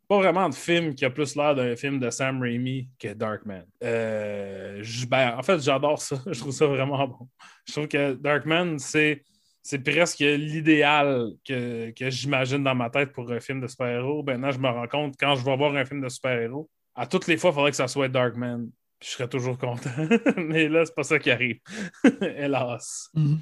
pas 0.07 0.17
vraiment 0.17 0.47
de 0.47 0.55
film 0.55 0.95
qui 0.95 1.03
a 1.05 1.09
plus 1.09 1.35
l'air 1.35 1.53
d'un 1.53 1.75
film 1.75 1.99
de 1.99 2.09
Sam 2.09 2.41
Raimi 2.41 2.87
que 2.97 3.13
Darkman. 3.13 3.65
Euh, 3.83 4.83
ben, 5.07 5.35
en 5.37 5.43
fait, 5.43 5.59
j'adore 5.59 6.01
ça. 6.01 6.17
Je 6.31 6.39
trouve 6.39 6.53
ça 6.53 6.65
vraiment 6.65 7.07
bon. 7.07 7.27
Je 7.67 7.73
trouve 7.73 7.87
que 7.87 8.13
Darkman, 8.13 8.79
c'est, 8.79 9.23
c'est 9.61 9.79
presque 9.79 10.19
l'idéal 10.19 11.31
que, 11.45 11.93
j'imagine 11.99 12.63
dans 12.63 12.75
ma 12.75 12.89
tête 12.89 13.11
pour 13.11 13.29
un 13.31 13.39
film 13.41 13.59
de 13.59 13.67
super-héros. 13.67 14.23
Maintenant, 14.23 14.51
je 14.51 14.59
me 14.59 14.69
rends 14.69 14.87
compte, 14.87 15.15
quand 15.19 15.35
je 15.35 15.43
vais 15.43 15.57
voir 15.57 15.75
un 15.75 15.83
film 15.83 16.01
de 16.01 16.09
super-héros, 16.09 16.69
à 16.95 17.05
toutes 17.05 17.27
les 17.27 17.37
fois, 17.37 17.49
il 17.49 17.53
faudrait 17.53 17.71
que 17.71 17.77
ça 17.77 17.89
soit 17.89 18.07
Darkman. 18.07 18.69
je 19.03 19.09
serais 19.09 19.27
toujours 19.27 19.57
content. 19.57 19.89
Mais 20.37 20.69
là, 20.69 20.85
c'est 20.85 20.95
pas 20.95 21.03
ça 21.03 21.19
qui 21.19 21.31
arrive. 21.31 21.59
Hélas. 22.21 23.09
Mm-hmm. 23.13 23.37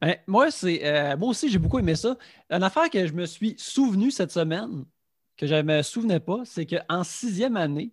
Ben, 0.00 0.16
moi, 0.26 0.50
c'est, 0.50 0.86
euh, 0.86 1.16
moi 1.18 1.30
aussi, 1.30 1.50
j'ai 1.50 1.58
beaucoup 1.58 1.78
aimé 1.78 1.96
ça. 1.96 2.16
Une 2.48 2.62
affaire 2.62 2.88
que 2.88 3.06
je 3.06 3.12
me 3.12 3.26
suis 3.26 3.54
souvenu 3.58 4.10
cette 4.10 4.30
semaine, 4.30 4.84
que 5.40 5.46
je 5.46 5.54
ne 5.54 5.62
me 5.62 5.82
souvenais 5.82 6.20
pas, 6.20 6.40
c'est 6.44 6.66
qu'en 6.66 7.02
sixième 7.02 7.56
année, 7.56 7.92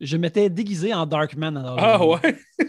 je 0.00 0.16
m'étais 0.16 0.48
déguisé 0.48 0.94
en 0.94 1.06
Darkman. 1.06 1.56
ah 1.78 2.06
ouais? 2.06 2.38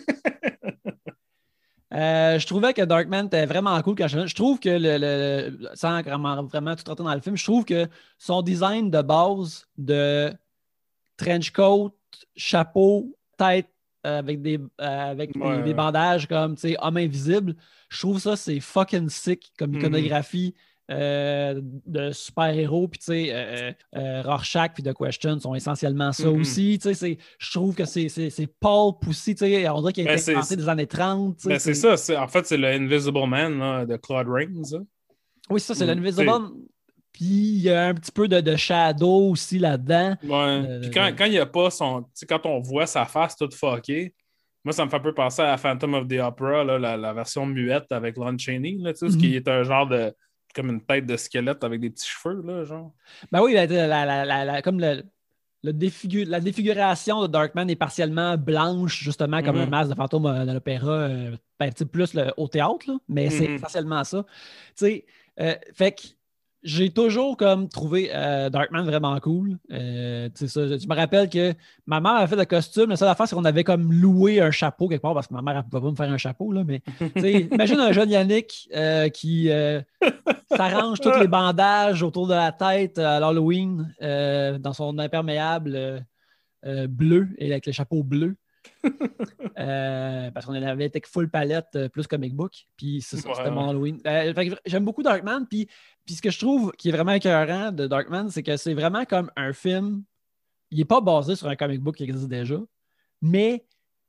Euh, 1.96 2.40
je 2.40 2.48
trouvais 2.48 2.74
que 2.74 2.82
Darkman 2.82 3.28
était 3.28 3.46
vraiment 3.46 3.80
cool 3.84 3.94
quand 3.96 4.08
je 4.08 4.26
Je 4.26 4.34
trouve 4.34 4.60
que, 4.60 4.68
le, 4.68 5.70
sans 5.76 6.02
vraiment, 6.02 6.42
vraiment 6.42 6.76
tout 6.76 6.84
rentrer 6.88 7.04
dans 7.04 7.14
le 7.14 7.22
film, 7.22 7.38
je 7.38 7.44
trouve 7.44 7.66
que 7.66 7.88
son 8.18 8.42
design 8.42 8.90
de 8.90 9.00
base 9.04 9.68
de 9.78 10.34
trench 11.16 11.52
coat, 11.52 11.94
chapeau, 12.36 13.16
tête 13.38 13.70
euh, 14.08 14.18
avec, 14.18 14.42
des, 14.42 14.58
euh, 14.58 15.12
avec 15.12 15.34
des, 15.38 15.74
bandages 15.76 16.28
comme 16.28 16.56
homme 16.80 16.98
invisible, 16.98 17.56
je 17.90 18.00
trouve 18.00 18.18
ça 18.18 18.36
c'est 18.38 18.60
fucking 18.60 19.10
sick 19.10 19.54
comme 19.56 19.74
mhm. 19.74 19.82
iconographie. 19.82 20.56
Euh, 20.92 21.62
de 21.86 22.12
super-héros, 22.12 22.90
puis 22.90 23.00
tu 23.00 23.06
sais, 23.06 23.28
euh, 23.32 23.72
euh, 23.96 24.22
Rorschach 24.22 24.74
puis 24.74 24.84
The 24.84 24.94
Question 24.94 25.40
sont 25.40 25.56
essentiellement 25.56 26.12
ça 26.12 26.26
mm-hmm. 26.26 26.42
aussi. 26.42 26.78
Tu 26.78 26.94
sais, 26.94 27.18
je 27.40 27.52
trouve 27.54 27.74
que 27.74 27.86
c'est 27.86 28.10
Paul 28.60 28.96
aussi, 29.08 29.34
tu 29.34 29.46
sais, 29.46 29.70
on 29.70 29.80
dirait 29.80 29.94
qu'il 29.94 30.10
a 30.10 30.16
ben, 30.16 30.44
été 30.44 30.56
des 30.58 30.68
années 30.68 30.86
30. 30.86 31.38
Ben 31.46 31.58
c'est 31.58 31.74
ça, 31.74 31.96
en 32.22 32.28
fait, 32.28 32.46
c'est 32.46 32.58
le 32.58 32.68
Invisible 32.68 33.26
Man 33.28 33.86
de 33.86 33.96
Claude 33.96 34.28
Rains. 34.28 34.84
Oui, 35.50 35.62
ça, 35.62 35.74
c'est 35.74 35.86
mm, 35.86 35.88
l'Invisible 35.88 36.26
Man. 36.26 36.52
Puis 37.14 37.24
il 37.24 37.62
y 37.62 37.70
a 37.70 37.86
un 37.88 37.94
petit 37.94 38.12
peu 38.12 38.28
de, 38.28 38.56
shadow 38.58 39.30
aussi 39.30 39.60
là-dedans. 39.60 40.18
Ouais. 40.22 40.80
puis 40.82 40.92
quand, 40.92 41.14
quand 41.18 41.26
il 41.26 41.32
n'y 41.32 41.40
a 41.40 41.46
pas 41.46 41.70
son. 41.70 42.04
Quand 42.28 42.46
on 42.46 42.60
voit 42.60 42.88
sa 42.88 43.06
face 43.06 43.38
toute 43.38 43.54
fuckée, 43.54 44.14
moi, 44.66 44.74
ça 44.74 44.84
me 44.84 44.90
fait 44.90 44.98
un 44.98 45.00
peu 45.00 45.14
penser 45.14 45.44
à 45.44 45.56
Phantom 45.56 45.94
of 45.94 46.08
the 46.10 46.20
Opera, 46.20 46.66
là, 46.66 46.98
la, 46.98 47.14
version 47.14 47.46
muette 47.46 47.90
avec 47.92 48.18
Lon 48.18 48.38
Chaney, 48.38 48.76
là, 48.80 48.94
ce 48.94 49.06
qui 49.06 49.30
mm-hmm. 49.30 49.36
est 49.36 49.48
un 49.48 49.64
genre 49.64 49.88
de 49.88 50.14
comme 50.54 50.70
une 50.70 50.82
tête 50.82 51.06
de 51.06 51.18
squelette 51.18 51.64
avec 51.64 51.80
des 51.82 51.90
petits 51.90 52.08
cheveux, 52.08 52.42
là, 52.42 52.64
genre. 52.64 52.94
Ben 53.32 53.42
oui, 53.42 53.56
comme 54.64 54.80
le, 54.80 55.04
la 55.64 56.40
défiguration 56.42 57.22
de 57.22 57.28
Darkman 57.28 57.70
est 57.70 57.76
partiellement 57.76 58.38
blanche, 58.38 59.02
justement, 59.02 59.42
comme 59.42 59.58
un 59.58 59.66
mm-hmm. 59.66 59.70
masque 59.70 59.90
de 59.92 59.96
fantôme 59.96 60.26
euh, 60.26 60.46
dans 60.46 60.54
l'opéra, 60.54 60.92
euh, 60.92 61.38
ben, 61.60 61.72
plus 61.92 62.18
au 62.38 62.48
théâtre, 62.48 62.86
là, 62.88 62.98
mais 63.08 63.30
c'est 63.30 63.48
mm-hmm. 63.48 63.56
essentiellement 63.56 64.04
ça. 64.04 64.26
Tu 64.28 64.86
sais, 64.86 65.06
euh, 65.40 65.56
fait 65.74 65.94
que 65.94 66.02
j'ai 66.64 66.92
toujours 66.92 67.36
comme 67.36 67.68
trouvé 67.68 68.10
euh, 68.14 68.50
Darkman 68.50 68.84
vraiment 68.84 69.20
cool. 69.20 69.58
Euh, 69.72 70.30
ça, 70.34 70.48
je 70.78 70.88
me 70.88 70.96
rappelle 70.96 71.30
que 71.30 71.54
ma 71.86 72.00
mère 72.00 72.14
avait 72.14 72.28
fait 72.28 72.36
le 72.36 72.46
costume. 72.46 72.90
La 72.90 72.96
seule 72.96 73.10
affaire, 73.10 73.28
c'est 73.28 73.36
qu'on 73.36 73.46
avait 73.46 73.64
comme 73.64 73.92
loué 73.92 74.40
un 74.40 74.52
chapeau 74.52 74.88
quelque 74.88 75.02
part 75.02 75.14
parce 75.14 75.28
que 75.28 75.34
ma 75.34 75.42
mère 75.42 75.56
ne 75.58 75.62
pouvait 75.62 75.82
pas 75.82 75.92
me 75.92 75.96
faire 75.96 76.12
un 76.12 76.18
chapeau. 76.18 76.52
Là, 76.52 76.64
mais 76.64 76.82
imagine 77.52 77.80
un 77.80 77.92
jeune 77.92 78.10
Yannick 78.10 78.70
euh, 78.76 79.10
qui 79.10 79.50
s'arrange 80.56 81.02
tous 81.02 81.20
les 81.20 81.28
bandages 81.28 82.02
autour 82.02 82.28
de 82.28 82.34
la 82.34 82.52
tête 82.52 82.98
à 82.98 83.20
l'Halloween 83.20 83.94
dans 84.00 84.74
son 84.74 84.98
imperméable 85.00 86.06
bleu 86.88 87.30
et 87.38 87.52
avec 87.52 87.66
le 87.66 87.72
chapeau 87.74 88.04
bleu. 88.04 88.36
Euh, 89.60 90.32
parce 90.32 90.46
qu'on 90.46 90.54
avait 90.54 90.86
été 90.86 91.02
full 91.06 91.30
palette 91.30 91.68
euh, 91.76 91.90
plus 91.90 92.08
comic 92.08 92.34
book. 92.36 92.54
Puis 92.78 93.02
c'était 93.02 93.52
mon 93.52 93.70
Halloween. 93.70 94.00
Euh, 94.08 94.34
j'aime 94.66 94.86
beaucoup 94.86 95.04
Darkman. 95.04 95.46
Puis, 95.50 95.68
puis 96.06 96.16
ce 96.16 96.22
que 96.22 96.32
je 96.32 96.40
trouve 96.40 96.72
qui 96.78 96.90
est 96.90 96.92
vraiment 96.92 97.12
écœurant 97.14 97.72
de 97.72 97.88
Darkman, 97.88 98.30
c'est 98.30 98.44
que 98.44 98.58
c'est 98.58 98.74
vraiment 98.74 99.06
comme 99.06 99.32
un 99.36 99.54
film. 99.54 100.04
Il 100.72 100.80
n'est 100.80 100.86
pas 100.86 101.02
basé 101.02 101.36
sur 101.36 101.48
un 101.48 101.56
comic 101.56 101.80
book 101.82 101.96
qui 101.96 102.04
existe 102.04 102.28
déjà, 102.28 102.58
mais 103.22 103.66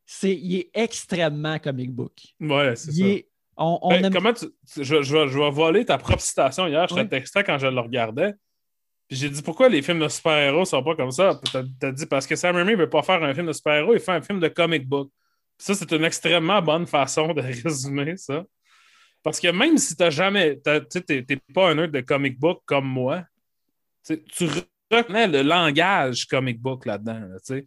c'est, 0.07 0.35
il 0.35 0.57
est 0.57 0.71
extrêmement 0.75 1.59
comic 1.59 1.93
book. 1.93 2.13
Ouais, 2.41 2.75
c'est 2.77 2.93
ça. 2.93 3.05
est- 3.07 3.29
on, 3.57 3.79
on 3.83 3.91
Ben, 3.91 4.05
aime- 4.07 4.13
Comment 4.13 4.33
tu. 4.33 4.47
Je, 4.77 4.83
je 5.03 5.17
vais- 5.17 5.29
je 5.29 5.39
vais 5.39 5.51
voler 5.51 5.85
ta 5.85 5.97
propre 5.99 6.21
citation 6.23 6.67
hier. 6.67 6.89
Je 6.89 6.95
Oui. 6.95 7.03
te 7.05 7.07
textais 7.09 7.45
quand 7.45 7.59
je 7.59 7.67
le 7.69 7.81
regardais. 7.81 8.35
Puis 9.09 9.19
j'ai 9.19 9.29
dit 9.29 9.43
pourquoi 9.43 9.69
les 9.69 9.83
films 9.83 10.01
de 10.01 10.09
super-héros 10.09 10.65
sont 10.65 10.83
pas 10.83 10.97
comme 10.97 11.11
ça? 11.11 11.39
Puis 11.43 11.53
t'as 11.53 11.63
t'as 11.79 11.93
dit 11.93 12.07
parce 12.07 12.27
que 12.27 12.37
Sam 12.37 12.57
Raimi 12.57 12.75
veut 12.75 12.89
pas 12.89 13.03
faire 13.03 13.23
un 13.23 13.35
film 13.35 13.47
de 13.47 13.53
super-héros, 13.53 13.95
il 13.95 14.01
fait 14.01 14.13
un 14.13 14.23
film 14.23 14.41
de 14.41 14.49
comic 14.49 14.87
book. 14.89 15.11
Ça, 15.59 15.75
c'est 15.75 15.91
une 15.93 16.05
extrêmement 16.05 16.61
bonne 16.63 16.87
façon 16.87 17.33
de 17.33 17.41
résumer 17.65 18.17
ça. 18.17 18.45
Parce 19.23 19.41
que 19.41 19.49
même 19.49 19.79
si 19.79 19.97
t'as 19.97 20.11
jamais. 20.11 20.61
Tu 20.91 21.03
t'es 21.03 21.41
pas 21.55 21.71
un 21.71 21.75
nerd 21.75 21.91
de 21.91 22.01
comic 22.01 22.39
book 22.39 22.63
comme 22.67 22.87
moi, 22.87 23.25
tu 24.07 24.47
reconnais 24.91 25.29
le 25.29 25.43
langage 25.43 26.27
comic 26.27 26.61
book 26.61 26.87
là-dedans. 26.87 27.21
là. 27.21 27.61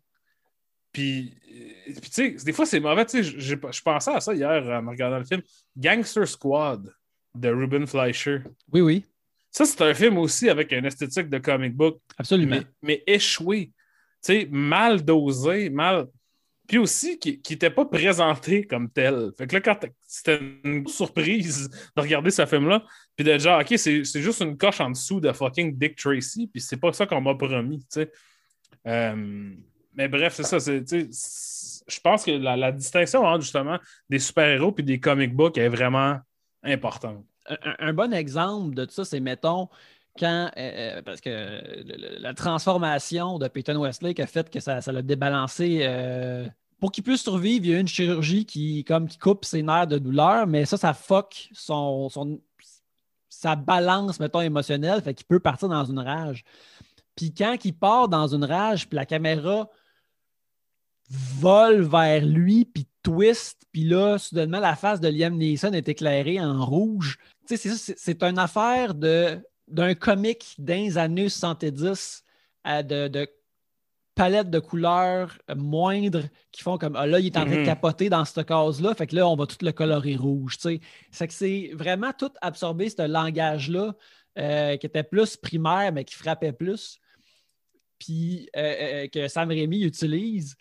Puis, 0.91 1.37
euh, 1.51 1.93
puis, 2.01 2.09
tu 2.09 2.37
sais, 2.37 2.45
des 2.45 2.53
fois, 2.53 2.65
c'est 2.65 2.79
mauvais. 2.79 3.05
Je 3.11 3.81
pensais 3.81 4.11
à 4.11 4.19
ça 4.19 4.33
hier 4.33 4.63
en 4.63 4.89
regardant 4.89 5.19
le 5.19 5.25
film. 5.25 5.41
Gangster 5.75 6.27
Squad 6.27 6.91
de 7.35 7.49
Ruben 7.49 7.85
Fleischer. 7.85 8.39
Oui, 8.71 8.81
oui, 8.81 9.05
Ça, 9.57 9.65
c'est 9.65 9.81
un 9.81 9.93
film 9.95 10.19
aussi 10.19 10.51
avec 10.51 10.71
une 10.71 10.85
esthétique 10.85 11.29
de 11.29 11.39
comic 11.39 11.75
book, 11.75 11.99
absolument. 12.15 12.57
mais, 12.57 12.67
mais 12.83 13.03
échoué. 13.07 13.71
Tu 14.23 14.41
sais, 14.41 14.47
mal 14.51 15.03
dosé, 15.03 15.71
mal. 15.71 16.05
Puis 16.67 16.77
aussi, 16.77 17.17
qui 17.17 17.41
n'était 17.49 17.71
pas 17.71 17.85
présenté 17.85 18.67
comme 18.67 18.87
tel. 18.91 19.31
Fait 19.35 19.47
que 19.47 19.55
là, 19.55 19.61
quand 19.61 19.79
c'était 20.05 20.39
une 20.63 20.85
surprise 20.85 21.71
de 21.95 22.01
regarder 22.03 22.29
ce 22.29 22.45
film-là, 22.45 22.85
puis 23.15 23.25
de 23.25 23.35
dire, 23.35 23.57
OK, 23.59 23.73
c'est 23.79 24.03
juste 24.03 24.41
une 24.41 24.57
coche 24.57 24.79
en 24.79 24.91
dessous 24.91 25.19
de 25.19 25.31
fucking 25.31 25.75
Dick 25.75 25.95
Tracy, 25.95 26.45
puis 26.45 26.61
c'est 26.61 26.77
pas 26.77 26.93
ça 26.93 27.07
qu'on 27.07 27.21
m'a 27.21 27.33
promis, 27.33 27.79
tu 27.79 27.85
sais. 27.89 28.11
Euh, 28.85 29.55
mais 29.95 30.07
bref, 30.07 30.35
c'est 30.35 30.43
ça. 30.43 30.59
Je 30.59 31.99
pense 32.01 32.25
que 32.25 32.31
la, 32.31 32.55
la 32.55 32.71
distinction 32.71 33.25
entre 33.25 33.41
justement 33.41 33.79
des 34.07 34.19
super-héros 34.19 34.71
puis 34.71 34.83
des 34.83 34.99
comic 34.99 35.33
books 35.33 35.57
est 35.57 35.69
vraiment 35.69 36.19
importante. 36.61 37.25
Un, 37.79 37.93
bon 37.93 38.13
exemple 38.13 38.75
de 38.75 38.87
ça, 38.89 39.05
c'est, 39.05 39.19
mettons, 39.19 39.69
quand, 40.19 40.51
euh, 40.57 40.97
euh, 40.97 41.01
parce 41.03 41.21
que 41.21 42.19
la 42.19 42.33
transformation 42.33 43.37
de 43.37 43.47
Peyton 43.47 43.77
Westlake 43.77 44.19
a 44.19 44.27
fait 44.27 44.49
que 44.49 44.59
ça, 44.59 44.81
ça 44.81 44.91
l'a 44.91 45.01
débalancé. 45.01 45.79
euh, 45.83 46.47
pour 46.79 46.91
qu'il 46.91 47.03
puisse 47.03 47.23
survivre, 47.23 47.65
il 47.65 47.71
y 47.71 47.75
a 47.75 47.79
une 47.79 47.87
chirurgie 47.87 48.45
qui, 48.45 48.83
comme, 48.83 49.07
qui 49.07 49.17
coupe 49.17 49.45
ses 49.45 49.63
nerfs 49.63 49.87
de 49.87 49.97
douleur, 49.97 50.45
mais 50.45 50.65
ça, 50.65 50.77
ça 50.77 50.93
fuck 50.93 51.49
son, 51.53 52.09
son- 52.09 52.39
sa 53.29 53.55
balance, 53.55 54.19
mettons, 54.19 54.41
émotionnelle, 54.41 55.01
fait 55.01 55.13
qu'il 55.13 55.25
peut 55.25 55.39
partir 55.39 55.69
dans 55.69 55.85
une 55.85 55.99
rage. 55.99 56.43
Puis 57.15 57.33
quand 57.33 57.55
il 57.65 57.73
part 57.73 58.07
dans 58.09 58.27
une 58.27 58.43
rage, 58.43 58.87
puis 58.87 58.95
la 58.95 59.05
caméra 59.05 59.69
vole 61.09 61.81
vers 61.81 62.23
lui, 62.25 62.65
puis 62.65 62.87
twist, 63.07 63.61
puis 63.71 63.85
là, 63.85 64.17
soudainement, 64.17 64.59
la 64.59 64.75
face 64.75 64.99
de 64.99 65.07
Liam 65.07 65.37
Neeson 65.37 65.71
est 65.71 65.87
éclairée 65.87 66.41
en 66.41 66.65
rouge. 66.65 67.17
Tu 67.47 67.55
sais, 67.55 67.93
c'est 67.95 68.21
une 68.21 68.37
affaire 68.37 68.95
de, 68.95 69.39
d'un 69.69 69.95
comique 69.95 70.55
des 70.57 70.97
années 70.97 71.29
70 71.29 72.25
à 72.65 72.83
de, 72.83 73.07
de 73.07 73.29
palettes 74.13 74.49
de 74.49 74.59
couleurs 74.59 75.37
moindres 75.55 76.23
qui 76.51 76.63
font 76.63 76.77
comme, 76.77 76.97
ah 76.97 77.07
là, 77.07 77.21
il 77.21 77.27
est 77.27 77.37
en 77.37 77.45
train 77.45 77.55
de 77.55 77.59
Mhm. 77.59 77.65
capoter 77.65 78.09
dans 78.09 78.25
cette 78.25 78.45
case-là, 78.45 78.93
fait 78.93 79.07
que 79.07 79.15
là, 79.15 79.25
on 79.25 79.37
va 79.37 79.45
tout 79.45 79.63
le 79.63 79.71
colorer 79.71 80.17
rouge, 80.17 80.57
tu 80.57 80.63
sais. 80.63 80.79
C'est 81.11 81.27
que 81.29 81.33
c'est 81.33 81.71
vraiment 81.75 82.11
tout 82.11 82.31
absorbé, 82.41 82.89
ce 82.89 83.07
langage-là, 83.07 83.95
euh, 84.37 84.75
qui 84.75 84.85
était 84.85 85.03
plus 85.03 85.37
primaire, 85.37 85.93
mais 85.93 86.03
qui 86.03 86.15
frappait 86.15 86.51
plus, 86.51 86.99
puis 87.99 88.49
euh, 88.57 88.59
euh, 89.05 89.07
que 89.07 89.29
Sam 89.29 89.47
Raimi 89.47 89.81
utilise. 89.83 90.55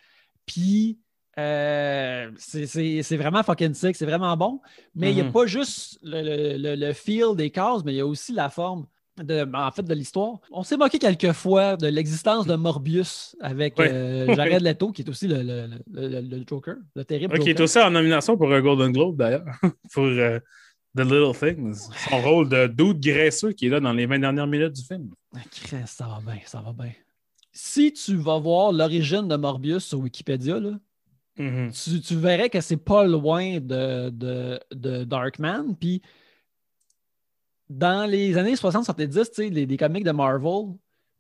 Puis 0.45 1.01
euh, 1.39 2.31
c'est- 2.39 3.17
vraiment 3.17 3.43
fucking 3.43 3.75
sick, 3.75 3.97
c'est 3.97 4.07
vraiment 4.07 4.37
bon. 4.37 4.61
Mais 4.95 5.11
il 5.13 5.15
n'y 5.17 5.21
a 5.21 5.25
Mhm. 5.25 5.33
pas 5.33 5.47
juste 5.47 5.99
le, 6.03 6.23
le- 6.23 6.57
le- 6.59 6.75
le 6.87 6.93
feel 6.93 7.35
des 7.37 7.51
cases, 7.51 7.83
mais 7.85 7.93
il 7.95 7.97
y 7.97 8.01
a 8.01 8.07
aussi 8.07 8.33
la 8.33 8.49
forme. 8.51 8.87
De, 9.19 9.49
en 9.55 9.71
fait, 9.71 9.83
de 9.83 9.95
l'histoire. 9.95 10.41
On 10.51 10.63
s'est 10.63 10.77
moqué 10.77 10.99
quelques 10.99 11.33
fois 11.33 11.79
de 11.79 11.87
l'existence 11.87 12.47
de 12.47 12.55
Morbius 12.55 13.35
avec 13.41 13.81
euh, 13.81 14.27
Jared 14.37 14.61
Leto, 14.61 14.93
qui 14.93 15.01
est 15.01 15.09
aussi 15.09 15.27
le, 15.27 15.71
Joker, 16.47 16.77
le 16.95 17.03
terrible 17.03 17.33
Ok, 17.35 17.41
il 17.41 17.49
est 17.49 17.53
Joker. 17.53 17.65
aussi 17.65 17.79
en 17.79 17.91
nomination 17.91 18.37
pour 18.37 18.53
un 18.53 18.61
Golden 18.61 18.93
Globe 18.93 19.17
d'ailleurs, 19.17 19.47
pour 19.95 20.05
euh, 20.05 20.39
The 20.95 21.01
Little 21.01 21.33
Things. 21.35 21.89
Son 22.11 22.21
rôle 22.21 22.51
de 22.51 22.67
doute 22.67 23.01
graisseux 23.01 23.53
qui 23.53 23.69
est 23.69 23.71
là 23.71 23.81
dans 23.81 23.95
les 23.95 24.05
20 24.05 24.19
dernières 24.19 24.47
minutes 24.47 24.75
du 24.75 24.83
film. 24.83 25.09
Ah, 25.35 25.39
ça 25.87 26.05
va 26.07 26.21
bien, 26.21 26.43
ça 26.45 26.61
va 26.61 26.75
bien. 26.75 26.93
Si 27.55 27.95
tu 27.95 28.17
vas 28.17 28.39
voir 28.39 28.71
l'origine 28.71 29.29
de 29.29 29.37
Morbius 29.37 29.87
sur 29.87 29.99
Wikipédia, 30.01 30.61
là, 30.61 30.73
Mhm. 31.39 31.71
tu, 31.73 32.17
verrais 32.17 32.49
que 32.51 32.61
c'est 32.61 32.77
pas 32.77 33.05
loin 33.05 33.61
de, 33.61 34.11
de, 34.11 34.61
de 34.73 35.05
Darkman. 35.05 35.75
Puis 35.79 36.01
dans 37.69 38.09
les 38.09 38.37
années 38.39 38.55
60-70, 38.55 39.27
tu 39.29 39.35
sais, 39.35 39.49
les, 39.51 39.67
les 39.67 39.77
comics 39.77 40.05
de 40.05 40.13
Marvel, 40.13 40.75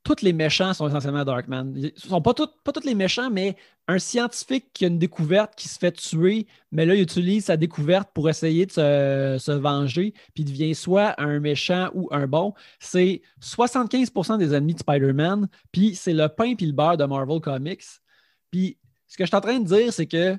tous 0.04 0.22
les 0.22 0.32
méchants 0.32 0.72
sont 0.72 0.86
essentiellement 0.88 1.24
Darkman. 1.24 1.72
Ils 1.76 1.92
sont 1.96 2.22
pas, 2.22 2.32
tous- 2.32 2.48
pas 2.62 2.70
tous 2.70 2.86
les 2.86 2.94
méchants, 2.94 3.28
mais 3.28 3.56
un 3.88 3.98
scientifique 3.98 4.66
qui 4.72 4.84
a 4.84 4.88
une 4.88 5.00
découverte 5.00 5.54
qui 5.56 5.68
se 5.68 5.78
fait 5.78 5.90
tuer, 5.90 6.46
mais 6.70 6.86
là, 6.86 6.94
il 6.94 7.02
utilise 7.02 7.46
sa 7.46 7.56
découverte 7.56 8.10
pour 8.14 8.28
essayer 8.30 8.66
de 8.66 8.70
se, 8.70 9.36
se 9.40 9.50
venger, 9.50 10.14
puis 10.34 10.44
devient 10.44 10.76
soit 10.76 11.20
un 11.20 11.40
méchant 11.40 11.90
ou 11.94 12.08
un 12.12 12.28
bon. 12.28 12.54
C'est 12.78 13.20
75% 13.42 14.38
des 14.38 14.54
ennemis 14.54 14.74
de 14.74 14.78
Spider-Man, 14.78 15.48
puis 15.72 15.96
c'est 15.96 16.14
le 16.14 16.28
pain 16.28 16.54
puis 16.54 16.66
le 16.66 16.72
beurre 16.72 16.96
de 16.96 17.04
Marvel 17.04 17.40
Comics. 17.40 17.82
Puis 18.52 18.78
ce 19.06 19.16
que 19.16 19.24
je 19.24 19.28
suis 19.28 19.36
en 19.36 19.40
train 19.40 19.58
de 19.60 19.64
dire, 19.66 19.92
c'est 19.92 20.06
que 20.06 20.36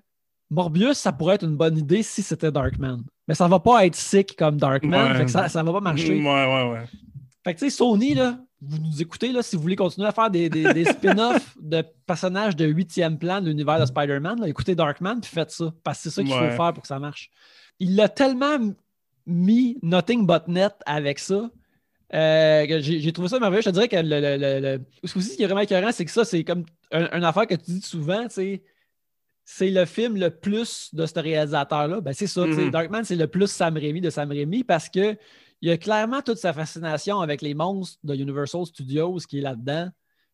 Morbius, 0.50 0.98
ça 0.98 1.12
pourrait 1.12 1.36
être 1.36 1.44
une 1.46 1.58
bonne 1.58 1.78
idée 1.78 2.04
si 2.04 2.22
c'était 2.24 2.52
Darkman. 2.52 3.04
Mais 3.28 3.34
ça 3.36 3.48
va 3.48 3.60
pas 3.60 3.86
être 3.86 3.96
sick 3.96 4.36
comme 4.38 4.58
Darkman, 4.58 5.12
Ouais. 5.12 5.18
fait 5.18 5.26
que 5.26 5.32
ça, 5.32 5.50
ça 5.50 5.62
va 5.64 5.72
pas 5.74 5.82
marcher. 5.82 6.18
Ouais, 6.22 6.24
ouais, 6.24 6.70
ouais. 6.72 6.86
Fait 7.44 7.54
que 7.54 7.60
tu 7.60 7.70
sais, 7.70 7.76
Sony, 7.76 8.14
là, 8.14 8.38
vous 8.62 8.78
nous 8.80 9.02
écoutez, 9.02 9.32
là, 9.32 9.44
si 9.44 9.56
vous 9.56 9.62
voulez 9.62 9.76
continuer 9.76 10.08
à 10.08 10.12
faire 10.12 10.30
des, 10.32 10.50
des- 10.50 10.74
des 10.74 10.86
spin-offs 10.94 11.56
de 11.62 11.84
personnages 12.06 12.56
de 12.56 12.66
huitième 12.66 13.18
plan 13.20 13.42
de 13.42 13.48
l'univers 13.50 13.80
de 13.80 13.86
Spider-Man, 13.86 14.44
écoutez 14.46 14.74
Darkman 14.76 15.20
puis 15.22 15.30
faites 15.30 15.52
ça. 15.52 15.74
Parce 15.84 15.98
que 15.98 16.04
c'est 16.10 16.16
ça 16.16 16.24
qu'il 16.24 16.34
Ouais. 16.34 16.50
faut 16.52 16.56
faire 16.56 16.74
pour 16.74 16.82
que 16.82 16.88
ça 16.88 17.00
marche. 17.00 17.30
Il 17.80 17.96
l'a 17.96 18.10
tellement 18.10 18.58
mis 19.26 19.78
Nothing 19.84 20.26
But 20.26 20.48
Net 20.48 20.74
avec 20.86 21.20
ça. 21.20 21.50
Euh, 22.14 22.80
j'ai 22.82 23.12
trouvé 23.12 23.28
ça 23.28 23.40
merveilleux. 23.40 23.62
Je 23.64 23.70
te 23.70 23.74
dirais 23.74 23.88
que 23.88 23.96
le, 23.98 24.20
le- 24.22 24.38
le- 24.38 24.60
le- 24.78 25.08
ce 25.08 25.36
qui 25.36 25.44
est 25.44 25.46
vraiment 25.46 25.62
écœurant, 25.62 25.92
c'est 25.92 26.06
que 26.06 26.12
ça, 26.12 26.24
c'est 26.26 26.44
comme 26.44 26.66
un- 26.92 27.10
une 27.18 27.24
affaire 27.24 27.48
que 27.48 27.56
tu 27.56 27.72
dis 27.72 27.82
souvent, 27.82 28.24
tu 28.28 28.36
sais, 28.36 28.64
c'est 29.44 29.70
le 29.70 29.86
film 29.86 30.18
le 30.18 30.30
plus 30.30 30.94
de 30.94 31.06
ce 31.06 31.20
réalisateur-là. 31.20 32.02
Ben, 32.02 32.14
c'est 32.14 32.28
ça, 32.28 32.44
sais, 32.44 32.66
Mhm. 32.66 32.72
Darkman, 32.72 33.04
c'est 33.04 33.16
le 33.16 33.28
plus 33.28 33.48
Sam 33.50 33.76
Raimi 33.78 34.02
de 34.02 34.10
Sam 34.10 34.30
Raimi 34.30 34.64
parce 34.64 34.90
que 34.90 35.16
il 35.62 35.70
y 35.70 35.72
a 35.72 35.78
clairement 35.78 36.22
toute 36.22 36.38
sa 36.38 36.54
fascination 36.54 37.20
avec 37.22 37.42
les 37.42 37.54
monstres 37.54 37.98
de 38.04 38.14
Universal 38.14 38.66
Studios 38.66 39.18
qui 39.28 39.40
est 39.40 39.42
là-dedans. 39.42 39.90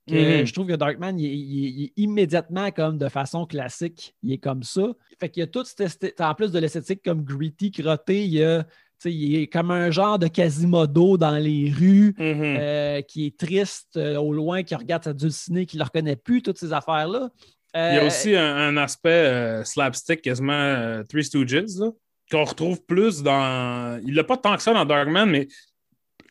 Mhm. 0.10 0.46
Je 0.46 0.54
trouve 0.54 0.68
que 0.68 0.74
Darkman, 0.76 1.18
il 1.18 1.26
est, 1.26 1.30
il 1.38 1.66
est- 1.66 1.70
il 1.70 1.84
est 1.86 1.94
immédiatement 1.96 2.72
comme 2.72 2.98
de 2.98 3.08
façon 3.08 3.46
classique. 3.46 4.14
Il 4.22 4.34
est 4.34 4.38
comme 4.38 4.62
ça. 4.64 4.82
Fait 5.20 5.30
qu'il 5.30 5.42
y 5.44 5.48
a 5.48 5.64
cette 5.64 5.80
esthé- 5.80 6.14
En 6.22 6.36
plus 6.36 6.52
de 6.52 6.60
l'esthétique 6.60 7.02
comme 7.06 7.24
gritty, 7.24 7.72
crotté, 7.72 8.26
il 8.26 8.34
y 8.34 8.44
a. 8.44 8.66
Il 9.06 9.36
est 9.36 9.48
comme 9.48 9.72
un 9.72 9.92
genre 9.92 10.18
de 10.20 10.28
Quasimodo 10.28 11.18
dans 11.18 11.36
les 11.38 11.72
rues, 11.76 12.14
Mhm. 12.18 12.42
euh, 12.60 13.02
qui 13.02 13.28
est 13.28 13.38
triste 13.38 13.98
euh, 13.98 14.18
au 14.18 14.34
loin, 14.34 14.64
qui 14.64 14.76
regarde 14.76 15.04
sa 15.04 15.14
dulcinée, 15.14 15.66
qui 15.66 15.78
ne 15.78 15.82
le 15.82 15.86
reconnaît 15.86 16.16
plus, 16.16 16.42
toutes 16.42 16.58
ces 16.58 16.74
affaires-là. 16.74 17.30
Il 17.76 17.80
y 17.80 17.82
a 17.82 18.04
Euh, 18.04 18.08
aussi 18.08 18.36
un, 18.36 18.56
un 18.56 18.78
aspect 18.78 19.62
slapstick, 19.66 20.22
quasiment 20.22 21.02
Three 21.10 21.24
Stooges, 21.24 21.80
qu'on 22.32 22.44
retrouve 22.44 22.84
plus 22.86 23.24
dans. 23.24 24.00
Il 24.06 24.14
l'a 24.14 24.24
pas 24.24 24.38
tant 24.38 24.56
que 24.56 24.62
ça 24.62 24.74
dans 24.74 24.86
Darkman, 24.86 25.26
mais 25.26 25.48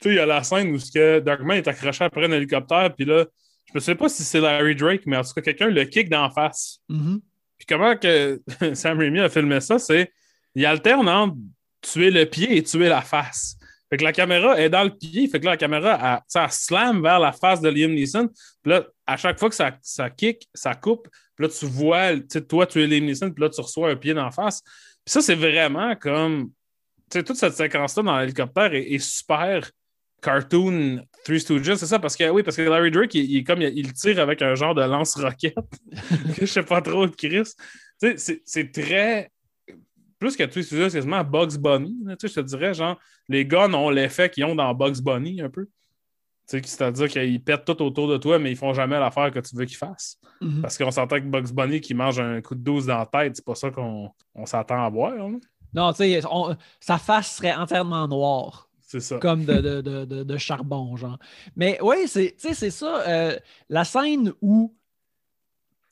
il 0.04 0.14
y 0.14 0.18
a 0.18 0.26
la 0.26 0.42
scène 0.42 0.70
où 0.70 0.78
ce 0.78 0.90
que 0.90 1.20
Darkman 1.20 1.56
est 1.56 1.68
accroché 1.68 2.04
après 2.04 2.26
un 2.26 2.32
hélicoptère, 2.32 2.94
puis 2.94 3.04
là, 3.04 3.24
je 3.66 3.72
ne 3.74 3.80
sais 3.80 3.94
pas 3.94 4.08
si 4.08 4.22
c'est 4.24 4.40
Larry 4.40 4.74
Drake, 4.76 5.02
mais 5.06 5.16
en 5.16 5.22
tout 5.22 5.32
cas, 5.34 5.40
quelqu'un 5.42 5.68
le 5.68 5.84
kick 5.84 6.08
d'en 6.08 6.30
face. 6.30 6.78
mhm. 6.88 7.20
Puis 7.58 7.66
comment 7.66 7.96
que 7.96 8.40
Sam 8.74 8.98
Raimi 8.98 9.20
a 9.20 9.28
filmé 9.28 9.60
ça, 9.60 9.78
c'est 9.78 10.10
il 10.54 10.66
alterne 10.66 11.08
entre 11.08 11.36
tuer 11.82 12.10
le 12.10 12.24
pied 12.24 12.56
et 12.56 12.62
tuer 12.62 12.88
la 12.88 13.02
face. 13.02 13.56
Fait 13.90 13.98
que 13.98 14.04
la 14.04 14.12
caméra 14.12 14.58
est 14.58 14.70
dans 14.70 14.84
le 14.84 14.96
pied, 14.96 15.28
fait 15.28 15.38
que 15.38 15.44
la 15.44 15.58
caméra, 15.58 16.22
elle 16.34 16.50
slam 16.50 17.02
vers 17.02 17.18
la 17.18 17.32
face 17.32 17.60
de 17.60 17.68
Liam 17.68 17.92
Neeson. 17.92 18.28
Puis 18.62 18.72
là, 18.72 18.86
à 19.06 19.18
chaque 19.18 19.38
fois 19.38 19.50
que 19.50 19.54
ça, 19.54 19.76
ça 19.82 20.08
kick, 20.08 20.48
ça 20.54 20.74
coupe, 20.74 21.08
puis 21.36 21.46
là, 21.46 21.52
tu 21.52 21.66
vois, 21.66 22.18
tu 22.18 22.42
toi, 22.46 22.66
tu 22.66 22.82
es 22.82 22.86
Liam 22.86 23.04
Neeson, 23.04 23.30
puis 23.30 23.42
là, 23.42 23.50
tu 23.50 23.60
reçois 23.60 23.90
un 23.90 23.96
pied 23.96 24.14
d'en 24.14 24.30
face. 24.30 24.62
Puis 24.62 25.12
ça, 25.12 25.20
c'est 25.20 25.34
vraiment 25.34 25.94
comme, 25.96 26.52
tu 27.10 27.18
sais, 27.18 27.22
toute 27.22 27.36
cette 27.36 27.54
séquence-là 27.54 28.02
dans 28.02 28.18
l'hélicoptère 28.18 28.72
est, 28.72 28.98
super 28.98 29.68
cartoon 30.22 31.04
Three 31.24 31.40
Stooges, 31.40 31.74
c'est 31.74 31.86
ça? 31.86 31.98
Parce 31.98 32.16
que, 32.16 32.30
oui, 32.30 32.42
parce 32.42 32.56
que 32.56 32.62
Larry 32.62 32.90
Drake, 32.90 33.14
il, 33.14 33.30
il 33.30 33.44
comme, 33.44 33.60
il, 33.60 33.92
tire 33.92 34.20
avec 34.20 34.40
un 34.40 34.54
genre 34.54 34.74
de 34.74 34.82
lance-roquette. 34.82 35.56
je 36.40 36.46
sais 36.46 36.62
pas 36.62 36.80
trop 36.80 37.06
de 37.06 37.14
Chris. 37.14 37.52
C'est 37.98 38.72
très. 38.72 39.30
Plus 40.22 40.36
que 40.36 40.44
Three 40.44 40.62
Stooges, 40.62 40.88
c'est 40.90 40.98
quasiment 40.98 41.24
Bugs 41.24 41.58
Bunny. 41.58 41.96
là. 42.04 42.14
Tu 42.16 42.28
sais, 42.28 42.34
je 42.34 42.40
te 42.40 42.46
dirais, 42.46 42.74
genre, 42.74 42.96
les 43.28 43.44
guns 43.44 43.74
ont 43.74 43.90
l'effet 43.90 44.30
qu'ils 44.30 44.44
ont 44.44 44.54
dans 44.54 44.72
Bugs 44.72 45.00
Bunny 45.02 45.40
un 45.40 45.50
peu. 45.50 45.66
Tu 46.48 46.60
C'est-à-dire 46.64 47.08
qu'ils 47.08 47.42
pètent 47.42 47.64
tout 47.64 47.82
autour 47.82 48.06
de 48.08 48.16
toi, 48.18 48.38
mais 48.38 48.50
ils 48.52 48.56
font 48.56 48.72
jamais 48.72 48.98
l'affaire 49.00 49.30
que 49.32 49.40
tu 49.40 49.56
veux 49.56 49.64
qu'ils 49.64 49.76
fassent. 49.76 50.18
Mhm. 50.40 50.60
Parce 50.62 50.78
qu'on 50.78 50.90
s'entend 50.92 51.16
que 51.18 51.24
Bugs 51.26 51.52
Bunny 51.52 51.80
qui 51.80 51.94
mange 51.94 52.20
un 52.20 52.40
coup 52.40 52.54
de 52.54 52.60
12 52.60 52.86
dans 52.86 52.98
la 52.98 53.06
tête, 53.06 53.34
c'est 53.36 53.44
pas 53.44 53.54
ça 53.56 53.70
qu'on 53.70 54.10
on 54.34 54.46
s'attend 54.46 54.84
à 54.84 54.88
voir. 54.88 55.12
hein. 55.12 55.38
Non, 55.74 55.92
tu 55.92 55.98
sais, 56.04 56.20
sa 56.78 56.98
face 56.98 57.36
serait 57.36 57.54
entièrement 57.54 58.06
noire. 58.06 58.68
C'est 58.80 59.00
ça. 59.00 59.18
comme 59.18 59.44
de, 59.46 59.54
de- 59.80 59.80
de- 60.04 60.22
de- 60.22 60.36
charbon, 60.36 60.94
genre. 60.96 61.18
Mais 61.56 61.78
oui, 61.82 62.06
c'est 62.06 62.32
tu 62.38 62.48
sais, 62.48 62.54
c'est 62.54 62.70
ça. 62.70 63.02
euh, 63.08 63.38
la 63.70 63.84
scène 63.84 64.32
où 64.42 64.74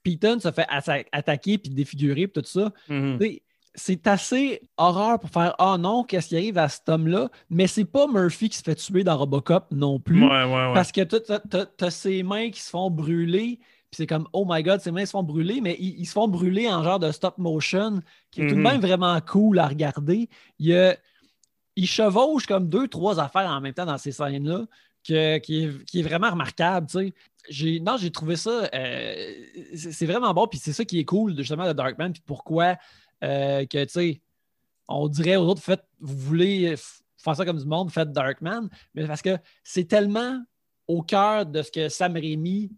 Peyton 0.02 0.38
se 0.40 0.50
fait 0.50 0.66
atta- 0.68 1.06
attaquer 1.12 1.58
puis 1.58 1.70
défigurer 1.70 2.26
puis 2.26 2.42
tout 2.42 2.48
ça, 2.48 2.72
Mhm. 2.88 3.18
tu 3.18 3.26
sais, 3.26 3.42
c'est 3.74 4.06
assez 4.06 4.62
horreur 4.76 5.18
pour 5.20 5.30
faire 5.30 5.54
Ah 5.58 5.76
non, 5.78 6.02
qu'est-ce 6.04 6.28
qui 6.28 6.36
arrive 6.36 6.58
à 6.58 6.68
cet 6.68 6.88
homme-là? 6.88 7.30
Mais 7.50 7.66
c'est 7.66 7.84
pas 7.84 8.06
Murphy 8.06 8.48
qui 8.48 8.58
se 8.58 8.62
fait 8.62 8.74
tuer 8.74 9.04
dans 9.04 9.16
Robocop 9.16 9.66
non 9.70 10.00
plus. 10.00 10.22
Ouais, 10.22 10.44
ouais, 10.44 10.52
ouais. 10.68 10.74
Parce 10.74 10.92
que 10.92 11.02
t'as- 11.02 11.90
ses 11.90 12.22
mains 12.22 12.50
qui 12.50 12.60
se 12.60 12.70
font 12.70 12.90
brûler, 12.90 13.58
puis 13.90 13.96
c'est 13.96 14.06
comme 14.06 14.26
Oh 14.32 14.44
my 14.48 14.62
god, 14.62 14.80
ses 14.80 14.90
mains 14.90 15.06
se 15.06 15.12
font 15.12 15.22
brûler, 15.22 15.60
mais 15.60 15.76
ils, 15.78 16.00
ils 16.00 16.06
se 16.06 16.12
font 16.12 16.28
brûler 16.28 16.68
en 16.68 16.82
genre 16.82 16.98
de 16.98 17.10
stop 17.12 17.38
motion, 17.38 18.00
qui 18.30 18.42
est 18.42 18.48
tout 18.48 18.54
de 18.54 18.60
Mhm. 18.60 18.64
même 18.64 18.80
vraiment 18.80 19.18
cool 19.20 19.58
à 19.58 19.68
regarder. 19.68 20.28
Il, 20.58 20.96
il 21.76 21.86
chevauche 21.86 22.46
comme 22.46 22.68
deux, 22.68 22.88
trois 22.88 23.20
affaires 23.20 23.50
en 23.50 23.60
même 23.60 23.74
temps 23.74 23.86
dans 23.86 23.98
ces 23.98 24.12
scènes-là, 24.12 24.66
que- 25.06 25.38
qui, 25.38 25.64
est, 25.64 25.84
qui 25.84 26.00
est 26.00 26.02
vraiment 26.02 26.30
remarquable. 26.30 26.86
tu 26.88 26.98
sais. 26.98 27.14
J'ai, 27.48 27.80
non, 27.80 27.96
j'ai 27.96 28.10
trouvé 28.10 28.36
ça. 28.36 28.68
euh, 28.74 29.34
c'est 29.74 29.92
c'est 29.92 30.06
vraiment 30.06 30.34
bon, 30.34 30.46
puis 30.46 30.58
c'est 30.58 30.74
ça 30.74 30.84
qui 30.84 30.98
est 30.98 31.04
cool 31.06 31.34
justement 31.36 31.66
de 31.66 31.72
Darkman, 31.72 32.12
puis 32.12 32.22
pourquoi 32.26 32.76
euh, 33.22 33.64
que 33.66 33.84
tu 33.84 33.90
sais, 33.90 34.20
on 34.88 35.08
dirait 35.08 35.36
aux 35.36 35.44
autres, 35.46 35.62
faites, 35.62 35.84
vous 36.00 36.16
voulez 36.16 36.74
faire 37.16 37.36
ça 37.36 37.44
comme 37.44 37.58
du 37.58 37.66
monde, 37.66 37.90
faites 37.90 38.12
Darkman, 38.12 38.68
mais 38.94 39.06
parce 39.06 39.22
que 39.22 39.36
c'est 39.62 39.84
tellement 39.84 40.42
au 40.88 41.02
cœur 41.02 41.46
de 41.46 41.62
ce 41.62 41.70
que 41.70 41.88
Sam 41.88 42.14
Raimi 42.14 42.72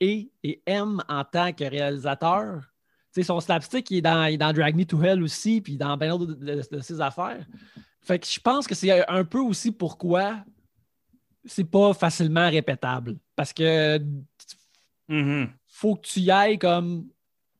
est 0.00 0.30
et 0.42 0.62
aime 0.66 1.02
en 1.08 1.24
tant 1.24 1.52
que 1.52 1.64
réalisateur. 1.64 2.60
Tu 3.14 3.20
sais, 3.20 3.22
son 3.22 3.40
slapstick, 3.40 3.90
il 3.90 3.98
est, 3.98 4.02
dans, 4.02 4.24
il 4.26 4.34
est 4.34 4.38
dans 4.38 4.52
Drag 4.52 4.76
Me 4.76 4.84
to 4.84 5.02
Hell 5.02 5.22
aussi, 5.22 5.60
puis 5.60 5.76
dans 5.78 5.96
bien 5.96 6.16
d'autres 6.18 6.34
de, 6.34 6.54
de- 6.56 6.76
de 6.76 6.80
ses 6.80 7.00
affaires. 7.00 7.46
Fait 8.02 8.18
que 8.18 8.26
je 8.26 8.38
pense 8.40 8.66
que 8.66 8.74
c'est 8.74 9.08
un 9.08 9.24
peu 9.24 9.38
aussi 9.40 9.72
pourquoi 9.72 10.44
c'est 11.44 11.64
pas 11.64 11.94
facilement 11.94 12.50
répétable. 12.50 13.16
Parce 13.34 13.52
que 13.54 13.98
Mhm. 15.08 15.48
faut 15.66 15.94
que 15.96 16.02
tu 16.06 16.20
y 16.20 16.30
ailles 16.30 16.58
comme 16.58 17.08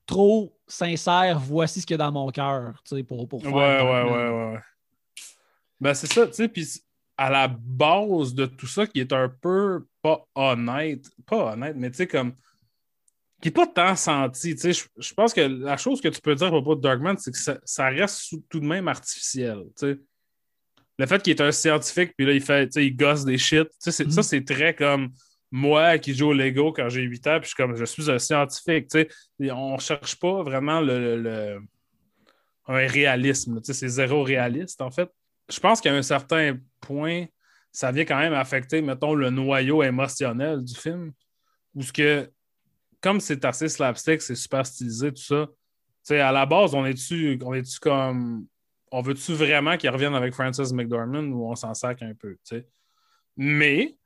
trop 0.08 0.58
sincère, 0.66 1.38
voici 1.38 1.80
ce 1.82 1.86
qu'il 1.86 1.94
y 1.94 2.00
a 2.00 2.04
dans 2.04 2.10
mon 2.12 2.30
cœur, 2.30 2.82
tu 2.84 2.96
sais, 2.96 3.02
pour, 3.04 3.28
pour 3.28 3.44
Ouais, 3.44 3.50
faire 3.52 3.84
ouais, 3.86 4.02
ouais, 4.02 4.30
ouais, 4.30 4.52
ouais. 4.54 4.60
Ben, 5.80 5.94
c'est 5.94 6.12
ça, 6.12 6.26
tu 6.26 6.32
sais, 6.32 6.48
puis 6.48 6.66
à 7.16 7.30
la 7.30 7.46
base 7.48 8.34
de 8.34 8.46
tout 8.46 8.66
ça, 8.66 8.86
qui 8.86 9.00
est 9.00 9.12
un 9.12 9.28
peu 9.28 9.86
pas 10.02 10.24
honnête, 10.34 11.04
pas 11.26 11.52
honnête, 11.52 11.76
mais 11.76 11.90
tu 11.90 11.98
sais, 11.98 12.06
comme, 12.06 12.34
qui 13.40 13.48
est 13.48 13.52
pas 13.52 13.66
tant 13.66 13.94
senti, 13.94 14.54
tu 14.56 14.72
sais, 14.72 14.86
je- 14.98 15.14
pense 15.14 15.32
que 15.34 15.42
la 15.42 15.76
chose 15.76 16.00
que 16.00 16.08
tu 16.08 16.20
peux 16.20 16.34
dire 16.34 16.48
à 16.48 16.50
propos 16.50 16.74
de 16.74 16.80
Darkman, 16.80 17.16
c'est 17.18 17.30
que 17.30 17.38
ça, 17.38 17.58
ça 17.64 17.88
reste 17.88 18.16
sous- 18.16 18.44
tout 18.48 18.60
de 18.60 18.66
même 18.66 18.88
artificiel, 18.88 19.58
tu 19.78 19.86
sais. 19.92 19.98
Le 20.98 21.06
fait 21.06 21.22
qu'il 21.22 21.30
est 21.30 21.40
un 21.40 21.52
scientifique, 21.52 22.12
puis 22.16 22.26
là, 22.26 22.32
il 22.32 22.40
fait, 22.40 22.66
tu 22.66 22.72
sais, 22.72 22.86
il 22.86 22.96
gosse 22.96 23.24
des 23.24 23.38
shit, 23.38 23.68
tu 23.68 23.76
sais, 23.78 23.92
c'est- 23.92 24.04
Mhm. 24.06 24.10
ça, 24.10 24.22
c'est 24.24 24.44
très 24.44 24.74
comme 24.74 25.10
moi 25.50 25.98
qui 25.98 26.14
joue 26.14 26.28
au 26.28 26.32
Lego 26.32 26.72
quand 26.72 26.88
j'ai 26.88 27.02
8 27.02 27.26
ans, 27.26 27.38
puis 27.40 27.44
je 27.44 27.54
suis 27.54 27.56
comme, 27.56 27.76
je 27.76 27.84
suis 27.84 28.10
un 28.10 28.18
scientifique, 28.18 28.88
On 29.50 29.78
cherche 29.78 30.16
pas 30.16 30.42
vraiment 30.42 30.80
le- 30.80 31.16
le- 31.20 31.60
un 32.66 32.86
réalisme. 32.86 33.60
C'est 33.62 33.88
zéro 33.88 34.22
réaliste, 34.22 34.80
en 34.82 34.90
fait. 34.90 35.08
Je 35.48 35.58
pense 35.58 35.80
qu'à 35.80 35.92
un 35.94 36.02
certain 36.02 36.58
point, 36.80 37.24
ça 37.72 37.90
vient 37.92 38.04
quand 38.04 38.18
même 38.18 38.34
affecter, 38.34 38.82
mettons, 38.82 39.14
le 39.14 39.30
noyau 39.30 39.82
émotionnel 39.82 40.62
du 40.62 40.74
film. 40.74 41.12
Où 41.74 41.82
ce 41.82 41.92
que, 41.92 42.30
comme 43.00 43.20
c'est 43.20 43.44
assez 43.44 43.68
slapstick, 43.68 44.20
c'est 44.20 44.34
super 44.34 44.66
stylisé, 44.66 45.12
tout 45.12 45.22
ça, 45.22 45.46
à 46.10 46.32
la 46.32 46.46
base, 46.46 46.74
on 46.74 46.84
est-tu 46.86 47.38
on 47.42 47.54
est 47.54 47.78
comme. 47.78 48.46
On 48.90 49.02
veut-tu 49.02 49.34
vraiment 49.34 49.76
qu'il 49.76 49.90
revienne 49.90 50.14
avec 50.14 50.32
Francis 50.32 50.72
McDormand 50.72 51.24
ou 51.24 51.50
on 51.50 51.54
s'en 51.54 51.74
sac 51.74 52.00
un 52.02 52.14
peu? 52.14 52.36
Mais, 53.36 53.96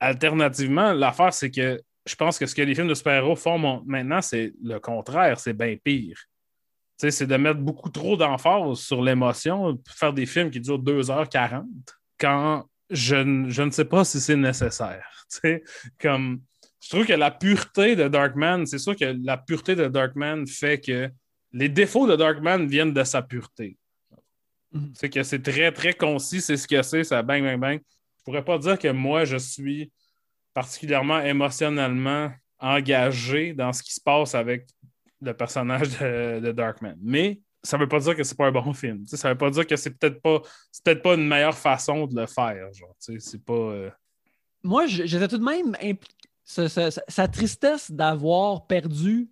alternativement, 0.00 0.92
l'affaire, 0.92 1.32
c'est 1.32 1.50
que 1.50 1.80
je 2.06 2.14
pense 2.14 2.38
que 2.38 2.46
ce 2.46 2.54
que 2.54 2.62
les 2.62 2.74
films 2.74 2.88
de 2.88 2.94
super-héros 2.94 3.36
font 3.36 3.82
maintenant, 3.84 4.22
c'est 4.22 4.52
le 4.62 4.78
contraire, 4.78 5.38
c'est 5.40 5.52
bien 5.54 5.76
pire. 5.82 6.18
C'est 6.98 7.26
de 7.26 7.36
mettre 7.36 7.60
beaucoup 7.60 7.90
trop 7.90 8.16
d'emphase 8.16 8.78
sur 8.78 9.02
l'émotion, 9.02 9.78
faire 9.88 10.12
des 10.12 10.24
films 10.24 10.50
qui 10.50 10.60
durent 10.60 10.78
2h40 10.78 11.64
quand 12.18 12.64
je, 12.88 13.16
ne- 13.16 13.50
je 13.50 13.62
ne 13.62 13.70
sais 13.70 13.84
pas 13.84 14.04
si 14.04 14.20
c'est 14.20 14.36
nécessaire. 14.36 15.04
Comme, 16.00 16.40
je 16.80 16.88
trouve 16.88 17.04
que 17.04 17.12
la 17.12 17.30
pureté 17.30 17.96
de 17.96 18.08
Darkman, 18.08 18.64
c'est 18.64 18.78
sûr 18.78 18.96
que 18.96 19.14
la 19.22 19.36
pureté 19.36 19.74
de 19.74 19.88
Darkman 19.88 20.46
fait 20.46 20.80
que 20.80 21.10
les 21.52 21.68
défauts 21.68 22.06
de 22.06 22.16
Darkman 22.16 22.66
viennent 22.66 22.94
de 22.94 23.04
sa 23.04 23.20
pureté. 23.22 23.76
Mhm. 24.72 24.92
C'est 24.94 25.10
que 25.10 25.22
c'est 25.22 25.42
très, 25.42 25.72
très 25.72 25.92
concis, 25.92 26.40
c'est 26.40 26.56
ce 26.56 26.66
que 26.68 26.80
c'est, 26.82 27.04
ça 27.04 27.22
bang, 27.22 27.42
bang, 27.42 27.58
bang. 27.60 27.80
Je 28.26 28.32
pourrais 28.32 28.44
pas 28.44 28.58
dire 28.58 28.76
que 28.76 28.88
moi, 28.88 29.24
je 29.24 29.36
suis 29.36 29.92
particulièrement 30.52 31.20
émotionnellement 31.20 32.32
engagé 32.58 33.54
dans 33.54 33.72
ce 33.72 33.84
qui 33.84 33.94
se 33.94 34.00
passe 34.00 34.34
avec 34.34 34.66
le 35.20 35.32
personnage 35.32 35.96
de, 36.00 36.50
Darkman. 36.50 36.96
Mais 37.00 37.40
ça 37.62 37.78
veut 37.78 37.86
pas 37.86 38.00
dire 38.00 38.16
que 38.16 38.24
c'est 38.24 38.36
pas 38.36 38.48
un 38.48 38.50
bon 38.50 38.72
film. 38.72 39.04
Tu 39.04 39.10
sais, 39.10 39.16
ça 39.16 39.28
veut 39.28 39.38
pas 39.38 39.50
dire 39.50 39.64
que 39.64 39.76
c'est 39.76 39.90
peut-être 39.96 40.20
pas 40.20 40.40
peut-être 40.84 41.02
pas 41.02 41.14
une 41.14 41.28
meilleure 41.28 41.56
façon 41.56 42.08
de 42.08 42.20
le 42.20 42.26
faire. 42.26 42.72
Genre, 42.72 42.96
c'est 42.98 43.44
pas. 43.44 43.52
euh, 43.52 43.90
Moi, 44.64 44.86
j'étais 44.86 45.28
tout 45.28 45.38
de 45.38 45.44
même 45.44 45.76
sa 46.44 47.28
tristesse 47.28 47.92
d'avoir 47.92 48.66
perdu, 48.66 49.30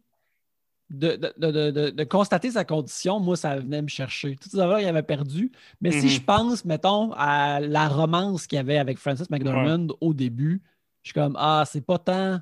de, 0.91 1.16
de- 1.16 1.70
de- 1.70 1.91
de- 1.91 2.05
constater 2.05 2.51
sa 2.51 2.64
condition, 2.64 3.18
moi, 3.18 3.37
ça 3.37 3.57
venait 3.57 3.82
me 3.82 3.89
chercher. 3.89 4.37
Toutes 4.37 4.53
ces 4.53 4.59
affaires 4.61 4.78
qu'il 4.78 4.87
avait 4.89 5.03
perdu. 5.03 5.51
Mais 5.80 5.91
si 5.93 6.07
Mhm. 6.07 6.11
je 6.11 6.20
pense, 6.22 6.64
mettons, 6.64 7.12
à 7.14 7.61
la 7.61 7.89
romance 7.89 8.47
qu'il 8.47 8.57
y 8.57 8.61
avait 8.61 8.78
avec 8.78 8.99
Francis 8.99 9.28
McDormand 9.30 9.89
au 10.01 10.12
début, 10.14 10.62
je 11.03 11.09
suis 11.09 11.14
comme, 11.14 11.37
ah, 11.39 11.64
c'est 11.66 11.80
pas 11.85 11.99
tant. 11.99 12.41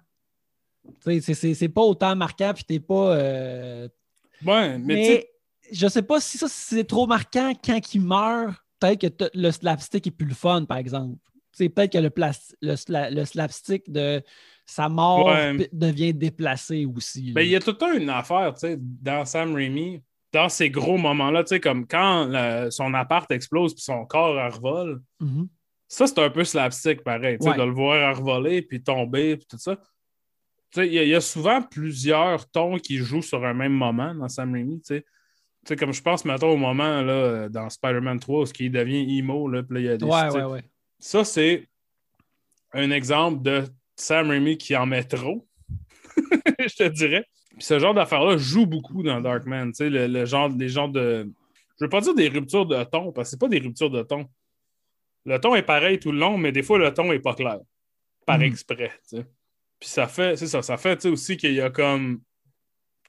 C'est- 1.01 1.69
pas 1.69 1.83
autant 1.83 2.15
marquant, 2.17 2.53
puis 2.55 2.65
t'es 2.65 2.81
pas. 2.81 3.15
euh, 3.17 3.89
Ouais, 4.45 4.77
mais, 4.79 5.29
je 5.71 5.87
sais 5.87 6.03
pas 6.03 6.21
si 6.21 6.39
ça 6.39 6.47
c'est 6.49 6.85
trop 6.85 7.07
marquant 7.07 7.53
quand 7.65 7.95
il 7.95 8.01
meurt. 8.03 8.55
Peut-être 8.81 9.17
que 9.17 9.31
le 9.35 9.51
slapstick 9.53 10.09
est 10.09 10.11
plus 10.11 10.27
le 10.27 10.35
fun, 10.35 10.65
par 10.65 10.79
exemple. 10.79 11.17
C'est 11.53 11.69
peut-être 11.69 11.93
que 11.93 11.99
le, 11.99 12.11
le, 12.63 12.75
sla- 12.75 13.11
le 13.15 13.25
slapstick 13.25 13.91
de 13.93 14.23
sa 14.73 14.89
mort 14.89 15.27
Ouais. 15.27 15.69
devient 15.73 16.15
déplacé 16.15 16.87
aussi. 16.87 17.33
Ben, 17.33 17.43
il 17.43 17.51
y 17.51 17.57
a 17.57 17.61
tout 17.61 17.73
temps 17.75 17.93
une 17.93 18.09
affaire, 18.11 18.55
tu 18.55 18.61
sais, 18.61 18.77
dans 18.81 19.25
Sam 19.25 19.55
Raimi, 19.55 20.03
dans 20.33 20.49
ces 20.49 20.71
gros 20.71 20.97
moments-là, 20.97 21.45
tu 21.45 21.49
sais, 21.51 21.61
comme 21.61 21.87
quand 21.87 22.27
le- 22.31 22.71
son 22.71 22.95
appart 22.95 23.31
explose 23.31 23.75
puis 23.75 23.83
son 23.83 24.05
corps 24.07 24.35
revole. 24.55 25.03
Mhm. 25.21 25.49
Ça, 25.89 26.07
c'est 26.07 26.19
un 26.21 26.31
peu 26.31 26.43
slapstick, 26.45 27.03
pareil, 27.05 27.37
tu 27.39 27.45
sais, 27.45 27.51
Ouais. 27.51 27.59
de 27.59 27.63
le 27.65 27.71
voir 27.73 28.17
revoler 28.17 28.63
puis 28.63 28.83
tomber 28.83 29.37
puis 29.37 29.47
tout 29.47 29.59
ça. 29.59 29.77
Tu 29.77 30.81
sais, 30.81 30.87
il 30.87 30.95
y, 30.95 30.99
a- 30.99 31.03
il 31.03 31.11
y 31.11 31.15
a 31.15 31.21
souvent 31.21 31.61
plusieurs 31.61 32.51
tons 32.51 32.79
qui 32.79 32.97
jouent 32.97 33.21
sur 33.21 33.45
un 33.45 33.53
même 33.53 33.75
moment 33.75 34.15
dans 34.15 34.29
Sam 34.29 34.55
Raimi, 34.55 34.81
tu 34.81 34.87
sais. 34.95 35.01
Tu 35.03 35.69
sais, 35.69 35.77
comme 35.77 35.93
je 35.93 36.01
pense, 36.03 36.25
mettons, 36.25 36.49
au 36.53 36.57
moment, 36.57 37.03
là, 37.03 37.49
dans 37.51 37.69
Spider-Man 37.69 38.19
3, 38.21 38.43
où 38.45 38.53
il 38.59 38.73
devient 38.73 39.19
emo, 39.19 39.49
là, 39.49 39.63
puis 39.63 39.81
il 39.81 39.85
y 39.85 39.89
a 39.91 39.97
des... 39.99 40.05
Ouais, 40.07 40.31
ouais, 40.31 40.45
ouais. 40.45 40.65
Ça, 40.99 41.25
c'est 41.25 41.69
un 42.73 42.91
exemple 42.91 43.43
de 43.43 43.65
Sam 44.03 44.29
Raimi 44.31 44.59
qui 44.59 44.75
en 44.77 44.87
met 44.87 45.05
trop, 45.05 45.47
je 46.17 46.75
te 46.77 46.89
dirais. 46.89 47.25
Puis 47.51 47.63
ce 47.65 47.79
genre 47.79 47.95
d'affaires-là 47.95 48.37
joue 48.37 48.67
beaucoup 48.67 49.03
dans 49.03 49.21
Darkman. 49.21 49.69
Tu 49.69 49.75
sais, 49.77 49.91
le, 49.91 50.07
le 50.07 50.25
genre, 50.25 50.49
les 50.49 50.69
genres 50.69 50.89
de. 50.89 51.31
Je 51.79 51.85
veux 51.85 51.89
pas 51.91 52.01
dire 52.01 52.15
des 52.15 52.29
ruptures 52.29 52.67
de 52.67 52.83
ton, 52.85 53.13
parce 53.13 53.29
que 53.29 53.31
c'est 53.33 53.41
pas 53.41 53.49
des 53.49 53.59
ruptures 53.59 53.91
de 53.91 54.03
ton. 54.03 54.27
Le 55.25 55.39
ton 55.39 55.55
est 55.55 55.63
pareil 55.63 55.99
tout 55.99 56.11
le 56.13 56.19
long, 56.19 56.37
mais 56.39 56.51
des 56.53 56.63
fois, 56.63 56.79
le 56.79 56.93
ton 56.93 57.13
est 57.13 57.21
pas 57.21 57.35
clair. 57.35 57.59
Par 58.27 58.39
Mhm. 58.39 58.45
exprès. 58.45 58.91
tu 59.09 59.19
sais. 59.19 59.27
Puis 59.79 59.89
ça 59.89 60.07
fait, 60.07 60.37
c'est 60.37 60.47
ça, 60.47 60.63
ça 60.63 60.77
fait 60.77 61.05
aussi 61.07 61.37
qu'il 61.37 61.55
y 61.55 61.61
a 61.61 61.71
comme. 61.71 62.21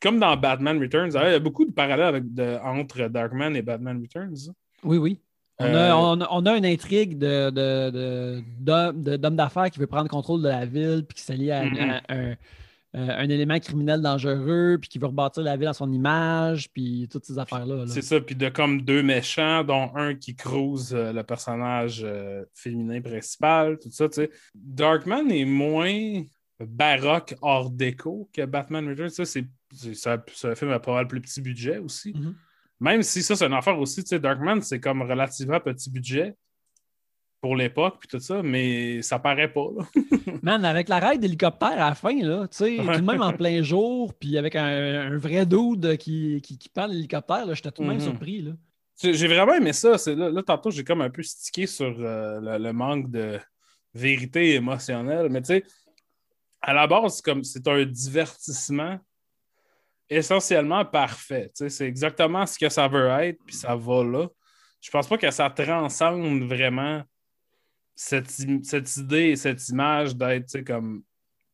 Comme 0.01 0.19
dans 0.19 0.35
Batman 0.35 0.77
Returns, 0.79 1.11
il 1.13 1.13
y 1.13 1.17
a 1.35 1.39
beaucoup 1.39 1.63
de 1.65 1.71
parallèles 1.71 2.07
avec 2.07 2.33
de- 2.33 2.57
entre 2.61 3.07
Darkman 3.07 3.55
et 3.55 3.61
Batman 3.61 4.01
Returns. 4.01 4.53
Oui, 4.83 4.97
oui. 4.97 5.19
On, 5.59 5.65
Euh, 5.65 5.91
a, 5.91 5.95
on, 5.97 6.21
a, 6.21 6.27
on 6.31 6.45
a 6.47 6.57
une 6.57 6.65
intrigue 6.65 7.17
de, 7.17 7.49
de, 7.51 7.89
de- 7.91 8.43
d'homme 8.59 9.03
de- 9.03 9.17
d'homme 9.17 9.35
d'affaires 9.35 9.69
qui 9.69 9.79
veut 9.79 9.87
prendre 9.87 10.09
contrôle 10.09 10.41
de 10.41 10.47
la 10.49 10.65
ville, 10.65 11.05
puis 11.07 11.15
qui 11.15 11.21
s'allie 11.21 11.51
à, 11.51 11.63
Mhm. 11.63 11.77
à 11.79 12.01
un, 12.13 12.29
euh, 12.31 12.35
un 12.95 13.29
élément 13.29 13.59
criminel 13.59 14.01
dangereux, 14.01 14.77
puis 14.81 14.89
qui 14.89 14.99
veut 14.99 15.07
rebâtir 15.07 15.43
la 15.43 15.55
ville 15.55 15.67
à 15.67 15.73
son 15.73 15.91
image, 15.91 16.69
puis 16.71 17.07
toutes 17.11 17.25
ces 17.25 17.37
affaires-là. 17.39 17.75
là. 17.75 17.87
C'est 17.87 18.01
ça, 18.01 18.19
puis 18.19 18.35
de 18.35 18.49
comme 18.49 18.81
deux 18.81 19.03
méchants, 19.03 19.63
dont 19.63 19.91
un 19.95 20.15
qui 20.15 20.35
crouse 20.35 20.93
euh, 20.93 21.13
le 21.13 21.23
personnage 21.23 22.01
euh, 22.03 22.43
féminin 22.55 22.99
principal, 23.01 23.77
tout 23.79 23.89
ça, 23.91 24.09
tu 24.09 24.15
sais. 24.15 24.31
Darkman 24.55 25.29
est 25.31 25.45
moins 25.45 26.23
baroque 26.59 27.35
hors 27.41 27.69
déco 27.69 28.29
que 28.33 28.45
Batman 28.45 28.87
Returns. 28.87 29.09
Ça, 29.09 29.25
c'est, 29.25 29.45
c'est, 29.73 29.93
ça- 29.95 30.23
c'est 30.33 30.49
un 30.49 30.55
film 30.55 30.71
à 30.71 30.79
pas 30.79 30.93
mal 30.93 31.07
plus 31.07 31.21
petit 31.21 31.41
budget 31.41 31.77
aussi. 31.77 32.13
Mhm. 32.15 32.35
Même 32.83 33.01
si 33.01 33.23
ça, 33.23 33.35
c'est 33.35 33.45
une 33.45 33.53
affaire 33.53 33.79
aussi, 33.79 34.03
tu 34.03 34.09
sais, 34.09 34.19
Darkman, 34.19 34.61
c'est 34.61 34.79
comme 34.81 35.01
relativement 35.03 35.59
petit 35.59 35.89
budget. 35.89 36.35
pour 37.41 37.55
l'époque, 37.57 37.97
puis 37.99 38.07
tout 38.07 38.19
ça, 38.21 38.41
mais 38.41 39.01
ça 39.01 39.19
paraît 39.19 39.51
pas. 39.51 39.67
Là. 39.77 39.83
Man, 40.43 40.63
avec 40.63 40.87
la 40.87 40.99
raide 40.99 41.19
d'hélicoptère 41.19 41.73
à 41.73 41.89
la 41.89 41.95
fin, 41.95 42.15
là, 42.21 42.47
tu 42.47 42.55
sais, 42.57 42.77
tout 42.77 42.83
de 43.01 43.01
même 43.05 43.21
en 43.21 43.33
plein 43.33 43.61
jour, 43.61 44.13
puis 44.13 44.37
avec 44.37 44.55
un, 44.55 45.17
vrai 45.17 45.45
dude 45.45 45.97
qui, 45.97 46.39
qui, 46.41 46.57
qui 46.57 46.69
parle 46.69 46.91
l'hélicoptère, 46.91 47.53
j'étais 47.53 47.71
tout 47.71 47.81
de 47.83 47.87
même 47.87 47.97
Mhm. 47.97 48.03
surpris. 48.03 48.41
Là. 48.43 48.51
J'ai 49.01 49.27
vraiment 49.27 49.55
aimé 49.55 49.73
ça. 49.73 49.95
Là, 50.07 50.29
là, 50.29 50.41
tantôt, 50.43 50.71
j'ai 50.71 50.83
comme 50.85 51.01
un 51.01 51.09
peu 51.09 51.21
stické 51.23 51.65
sur 51.67 51.93
euh, 51.99 52.39
le, 52.39 52.63
le 52.63 52.71
manque 52.73 53.09
de 53.11 53.39
vérité 53.93 54.53
émotionnelle. 54.55 55.27
Mais 55.29 55.41
tu 55.41 55.47
sais, 55.47 55.63
à 56.61 56.73
la 56.73 56.87
base, 56.87 57.15
c'est 57.17 57.25
comme 57.25 57.43
c'est 57.43 57.67
un 57.67 57.83
divertissement 57.85 58.99
essentiellement 60.15 60.85
parfait. 60.85 61.51
C'est 61.53 61.87
exactement 61.87 62.45
ce 62.45 62.57
que 62.57 62.69
ça 62.69 62.87
veut 62.87 63.07
être, 63.07 63.39
puis 63.45 63.55
ça 63.55 63.75
va 63.75 64.03
là. 64.03 64.27
Je 64.81 64.89
pense 64.91 65.07
pas 65.07 65.17
que 65.17 65.31
ça 65.31 65.49
transcende 65.49 66.43
vraiment 66.43 67.03
cette, 67.95 68.29
cette 68.63 68.97
idée 68.97 69.29
et 69.29 69.35
cette 69.35 69.67
image 69.69 70.15
d'être 70.15 70.61
comme 70.61 71.03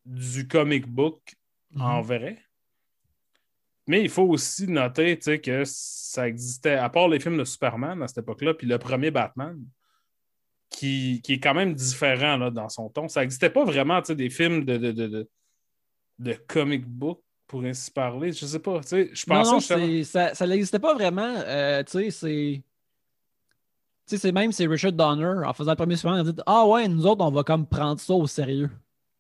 du 0.06 0.48
comic 0.48 0.88
book 0.88 1.36
en 1.78 2.02
vrai. 2.02 2.40
Mais 3.88 4.02
il 4.02 4.10
faut 4.10 4.24
aussi 4.24 4.68
noter 4.68 5.18
que 5.18 5.64
ça 5.66 6.28
existait, 6.28 6.76
à 6.76 6.90
part 6.90 7.08
les 7.08 7.20
films 7.20 7.38
de 7.38 7.44
Superman 7.44 8.02
à 8.02 8.08
cette 8.08 8.20
époque-là, 8.20 8.54
puis 8.54 8.68
le 8.68 8.78
premier 8.78 9.12
Batman, 9.12 9.60
qui, 10.70 11.22
qui 11.24 11.34
est 11.34 11.40
quand 11.40 11.56
même 11.56 11.74
différent 11.74 12.38
là, 12.38 12.52
dans 12.52 12.70
son 12.70 12.90
ton. 12.90 13.08
Ça 13.08 13.22
n'existait 13.22 13.50
pas 13.50 13.66
vraiment 13.66 14.02
des 14.02 14.30
films 14.30 14.64
de, 14.66 14.78
de, 14.78 15.30
de 16.20 16.34
comic 16.48 16.86
book, 16.86 17.22
pour 17.50 17.64
ainsi 17.64 17.90
parler. 17.92 18.32
Je 18.32 18.46
sais 18.46 18.60
pas. 18.60 18.80
tu 18.82 18.88
sais, 18.90 19.10
Je 19.12 19.26
Non, 19.28 19.36
pensais 19.44 19.52
non, 19.52 19.60
c'est- 19.60 20.04
ça, 20.06 20.34
ça 20.36 20.48
n'existait 20.48 20.80
pas 20.80 20.94
vraiment. 20.94 21.34
euh, 21.46 21.84
tu 21.84 21.92
sais, 21.92 22.12
c'est. 22.12 22.64
Tu 24.08 24.16
sais, 24.16 24.18
c'est 24.18 24.32
même 24.32 24.52
c'est 24.52 24.66
Richard 24.68 24.94
Donner, 24.94 25.46
en 25.46 25.54
faisant 25.54 25.72
le 25.72 25.76
premier 25.76 25.96
Superman, 25.96 26.24
il 26.26 26.30
a 26.30 26.32
dit 26.32 26.42
Ah 26.46 26.66
ouais, 26.66 26.88
nous 26.88 27.06
autres, 27.06 27.26
on 27.26 27.32
va 27.32 27.44
comme 27.44 27.66
prendre 27.68 28.00
ça 28.00 28.14
au 28.14 28.26
sérieux. 28.28 28.70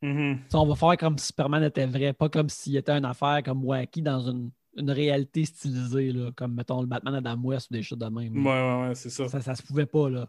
Mhm. 0.02 0.40
Sais, 0.48 0.58
on 0.58 0.66
va 0.66 0.76
faire 0.76 0.98
comme 0.98 1.18
si 1.18 1.28
Superman 1.28 1.64
était 1.64 1.86
vrai, 1.86 2.14
pas 2.14 2.30
comme 2.30 2.48
s'il 2.50 2.78
était 2.78 2.94
une 2.94 3.06
affaire 3.06 3.42
comme 3.44 3.66
wacky 3.66 4.02
dans 4.02 4.20
une, 4.30 4.50
une 4.78 4.92
réalité 4.92 5.44
stylisée, 5.46 6.12
là, 6.14 6.32
comme 6.36 6.54
mettons 6.56 6.80
le 6.82 6.88
Batman 6.88 7.16
Adam 7.16 7.38
West 7.44 7.70
ou 7.70 7.74
des 7.74 7.82
choses 7.84 7.98
de 8.00 8.06
même. 8.06 8.46
Ouais, 8.46 8.52
ouais, 8.52 8.88
ouais, 8.90 8.96
c'est 8.96 9.10
ça. 9.10 9.28
Ça, 9.28 9.42
ça 9.42 9.56
se 9.56 9.62
pouvait 9.64 9.86
pas, 9.86 10.10
là. 10.10 10.28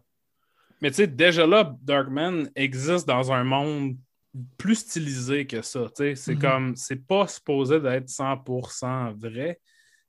Mais 0.82 0.90
tu 0.90 0.96
sais, 0.96 1.06
déjà 1.06 1.46
là, 1.46 1.76
Darkman 1.82 2.48
existe 2.56 3.06
dans 3.06 3.30
un 3.30 3.44
monde 3.44 3.96
plus 4.58 4.76
stylisé 4.76 5.46
que 5.46 5.62
ça. 5.62 5.88
C'est 5.96 6.34
Mhm. 6.34 6.38
comme, 6.38 6.76
c'est 6.76 7.06
pas 7.06 7.26
supposé 7.26 7.80
d'être 7.80 8.08
100% 8.08 9.12
vrai. 9.14 9.58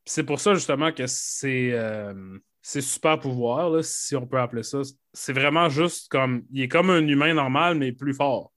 C'est 0.06 0.24
pour 0.24 0.40
ça 0.40 0.54
justement 0.54 0.92
que 0.92 1.06
c'est 1.08 1.72
euh, 1.74 2.14
c'est 2.64 2.82
super 2.82 3.20
pouvoir, 3.20 3.72
là, 3.72 3.82
si 3.82 4.16
on 4.16 4.28
peut 4.28 4.40
appeler 4.40 4.62
ça. 4.64 4.82
C'est 5.14 5.34
vraiment 5.34 5.68
juste 5.70 6.10
comme, 6.12 6.44
il 6.52 6.62
est 6.64 6.68
comme 6.68 6.92
un 6.92 7.08
humain 7.08 7.34
normal, 7.34 7.76
mais 7.76 7.92
plus 7.92 8.14
fort. 8.14 8.52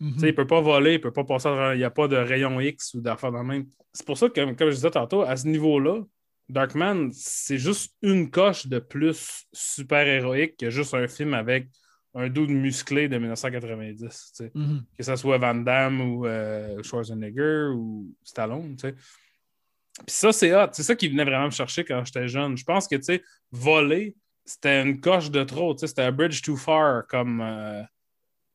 Mhm. 0.00 0.14
Il 0.22 0.34
peut 0.34 0.46
pas 0.46 0.62
voler, 0.62 0.94
il 0.94 1.00
peut 1.00 1.12
pas 1.12 1.24
passer, 1.24 1.50
il 1.74 1.76
n'y 1.78 1.84
a 1.84 1.90
pas 1.90 2.08
de 2.08 2.16
rayon 2.16 2.58
X 2.58 2.94
ou 2.94 3.02
d'affaires 3.02 3.32
dans 3.32 3.42
le 3.42 3.48
même. 3.48 3.66
C'est 3.92 4.06
pour 4.06 4.16
ça 4.16 4.28
que, 4.30 4.40
comme, 4.40 4.56
comme 4.56 4.70
je 4.70 4.76
disais 4.76 4.90
tantôt, 4.90 5.20
à 5.22 5.36
ce 5.36 5.46
niveau-là, 5.46 6.00
Darkman, 6.48 7.10
c'est 7.12 7.58
juste 7.58 7.94
une 8.00 8.30
coche 8.30 8.66
de 8.66 8.78
plus 8.78 9.44
super-héroïque 9.52 10.56
que 10.56 10.70
juste 10.70 10.94
un 10.94 11.06
film 11.06 11.34
avec 11.34 11.68
un 12.14 12.28
dude 12.28 12.50
musclé 12.50 13.08
de 13.08 13.18
1990. 13.18 13.98
tu 13.98 14.44
sais. 14.44 14.50
Mhm. 14.54 14.84
Que 14.96 15.02
ce 15.02 15.16
soit 15.16 15.38
Van 15.38 15.54
Damme 15.54 16.00
ou 16.00 16.26
euh, 16.26 16.82
Schwarzenegger 16.82 17.70
ou 17.74 18.12
Stallone. 18.24 18.76
tu 18.76 18.88
sais. 18.88 18.94
Puis 18.94 20.16
ça, 20.16 20.32
c'est 20.32 20.54
hot. 20.54 20.68
C'est 20.72 20.82
ça 20.82 20.96
qui 20.96 21.08
venait 21.08 21.24
vraiment 21.24 21.46
me 21.46 21.50
chercher 21.50 21.84
quand 21.84 22.04
j'étais 22.04 22.28
jeune. 22.28 22.56
Je 22.56 22.64
pense 22.64 22.88
que, 22.88 22.96
tu 22.96 23.02
sais, 23.02 23.22
voler, 23.50 24.16
c'était 24.44 24.82
une 24.82 25.00
coche 25.00 25.30
de 25.30 25.44
trop. 25.44 25.76
C'était 25.76 26.02
un 26.02 26.12
bridge 26.12 26.42
too 26.42 26.56
far 26.56 27.06
comme, 27.06 27.40
euh, 27.40 27.82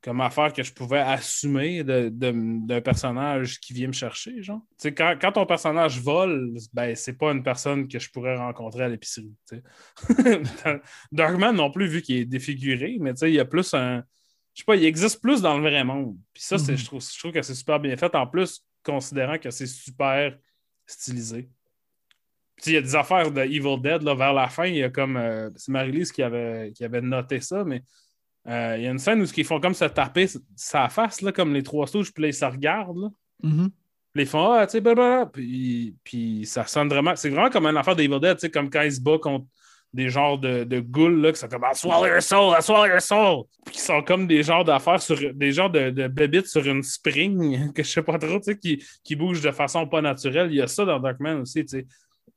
comme 0.05 0.21
affaire 0.21 0.53
que 0.53 0.61
je 0.61 0.71
pouvais 0.71 0.99
assumer 0.99 1.83
de- 1.83 2.09
de- 2.09 2.65
d'un 2.67 2.79
personnage 2.79 3.59
qui 3.59 3.73
vient 3.73 3.87
me 3.87 3.91
chercher, 3.93 4.43
genre. 4.43 4.61
Tu 4.69 4.75
sais, 4.77 4.93
quand, 4.93 5.15
quand 5.19 5.31
ton 5.31 5.47
personnage 5.47 5.99
vole, 5.99 6.53
ben, 6.73 6.95
c'est 6.95 7.17
pas 7.17 7.31
une 7.31 7.41
personne 7.41 7.87
que 7.87 7.97
je 7.97 8.11
pourrais 8.11 8.35
rencontrer 8.37 8.83
à 8.83 8.87
l'épicerie. 8.87 9.33
Darkman 11.11 11.53
non 11.53 11.71
plus, 11.71 11.87
vu 11.87 12.01
qu'il 12.03 12.17
est 12.17 12.25
défiguré, 12.25 12.97
mais 12.99 13.13
tu 13.13 13.19
sais, 13.21 13.31
il 13.31 13.35
y 13.35 13.39
a 13.39 13.45
plus 13.45 13.73
un... 13.73 14.03
Je 14.53 14.61
sais 14.61 14.65
pas, 14.65 14.75
il 14.75 14.85
existe 14.85 15.21
plus 15.21 15.41
dans 15.41 15.57
le 15.57 15.67
vrai 15.67 15.83
monde. 15.83 16.15
Puis 16.33 16.43
ça, 16.43 16.57
Mhm. 16.57 16.77
je, 16.77 16.85
trouve, 16.85 17.01
je 17.01 17.19
trouve 17.19 17.31
que 17.31 17.41
c'est 17.41 17.55
super 17.55 17.79
bien 17.79 17.97
fait. 17.97 18.13
En 18.15 18.25
plus, 18.27 18.63
considérant 18.83 19.37
que 19.37 19.49
c'est 19.51 19.65
super 19.67 20.37
stylisé. 20.85 21.49
Puis 22.57 22.71
il 22.71 22.73
y 22.75 22.77
a 22.77 22.81
des 22.81 22.95
affaires 22.95 23.31
de 23.31 23.41
Evil 23.41 23.81
Dead 23.81 24.01
là, 24.03 24.15
vers 24.15 24.31
la 24.33 24.47
fin. 24.47 24.65
Il 24.65 24.75
y 24.77 24.83
a 24.83 24.89
comme. 24.89 25.17
euh, 25.17 25.49
c'est 25.57 25.71
Marie-Lise 25.71 26.11
qui 26.13 26.23
avait, 26.23 26.71
qui 26.73 26.85
avait 26.85 27.01
noté 27.01 27.41
ça, 27.41 27.65
mais 27.65 27.83
euh, 28.47 28.75
il 28.77 28.83
y 28.83 28.87
a 28.87 28.91
une 28.91 28.99
scène 28.99 29.21
où 29.21 29.25
ils 29.25 29.45
font 29.45 29.59
comme 29.59 29.73
se 29.73 29.85
taper 29.85 30.27
sa 30.55 30.87
face, 30.89 31.21
là, 31.21 31.31
comme 31.31 31.53
les 31.53 31.63
trois 31.63 31.87
stooges, 31.87 32.13
puis 32.13 32.23
là, 32.23 32.29
ils 32.29 32.33
se 32.33 32.45
regardent. 32.45 32.97
Là. 32.97 33.09
Mhm. 33.43 33.69
Puis 34.13 34.23
ils 34.23 34.27
font 34.27 34.51
Ah, 34.51 34.65
tu 34.65 34.73
sais, 34.73 34.81
blablabla. 34.81 35.25
Puis, 35.27 35.95
puis 36.03 36.45
ça 36.45 36.65
sonne 36.65 36.87
vraiment. 36.87 37.15
C'est 37.15 37.29
vraiment 37.29 37.49
comme 37.49 37.65
une 37.65 37.77
affaire 37.77 37.95
d'Evil 37.95 38.19
Dead, 38.19 38.37
tu 38.37 38.41
sais, 38.41 38.51
comme 38.51 38.69
quand 38.69 38.83
ils 38.83 38.93
se 38.93 39.01
battent 39.01 39.21
contre 39.21 39.45
des 39.93 40.09
genres 40.09 40.37
de, 40.37 40.65
de 40.65 40.79
ghouls 40.81 41.21
là, 41.21 41.31
qui 41.31 41.39
sont 41.39 41.47
comme 41.47 41.63
I 41.63 41.75
swallow 41.75 42.05
your 42.05 42.21
soul, 42.21 42.53
I 42.57 42.61
swallow 42.61 42.85
your 42.85 43.01
soul. 43.01 43.45
Puis 43.65 43.75
qui 43.75 43.81
sont 43.81 44.01
comme 44.03 44.27
des 44.27 44.43
genres 44.43 44.65
d'affaires 44.65 45.01
sur 45.01 45.17
des 45.33 45.51
genres 45.53 45.69
de, 45.69 45.89
de 45.89 46.07
bébites 46.07 46.47
sur 46.47 46.65
une 46.67 46.83
spring, 46.83 47.71
que 47.73 47.81
je 47.81 47.89
sais 47.89 48.03
pas 48.03 48.19
trop, 48.19 48.37
tu 48.39 48.43
sais, 48.43 48.57
qui, 48.57 48.83
qui 49.03 49.15
bougent 49.15 49.41
de 49.41 49.51
façon 49.51 49.87
pas 49.87 50.01
naturelle. 50.01 50.51
Il 50.51 50.57
y 50.57 50.61
a 50.61 50.67
ça 50.67 50.85
dans 50.85 50.99
Darkman 50.99 51.41
aussi, 51.41 51.65
tu 51.65 51.79
sais. 51.79 51.87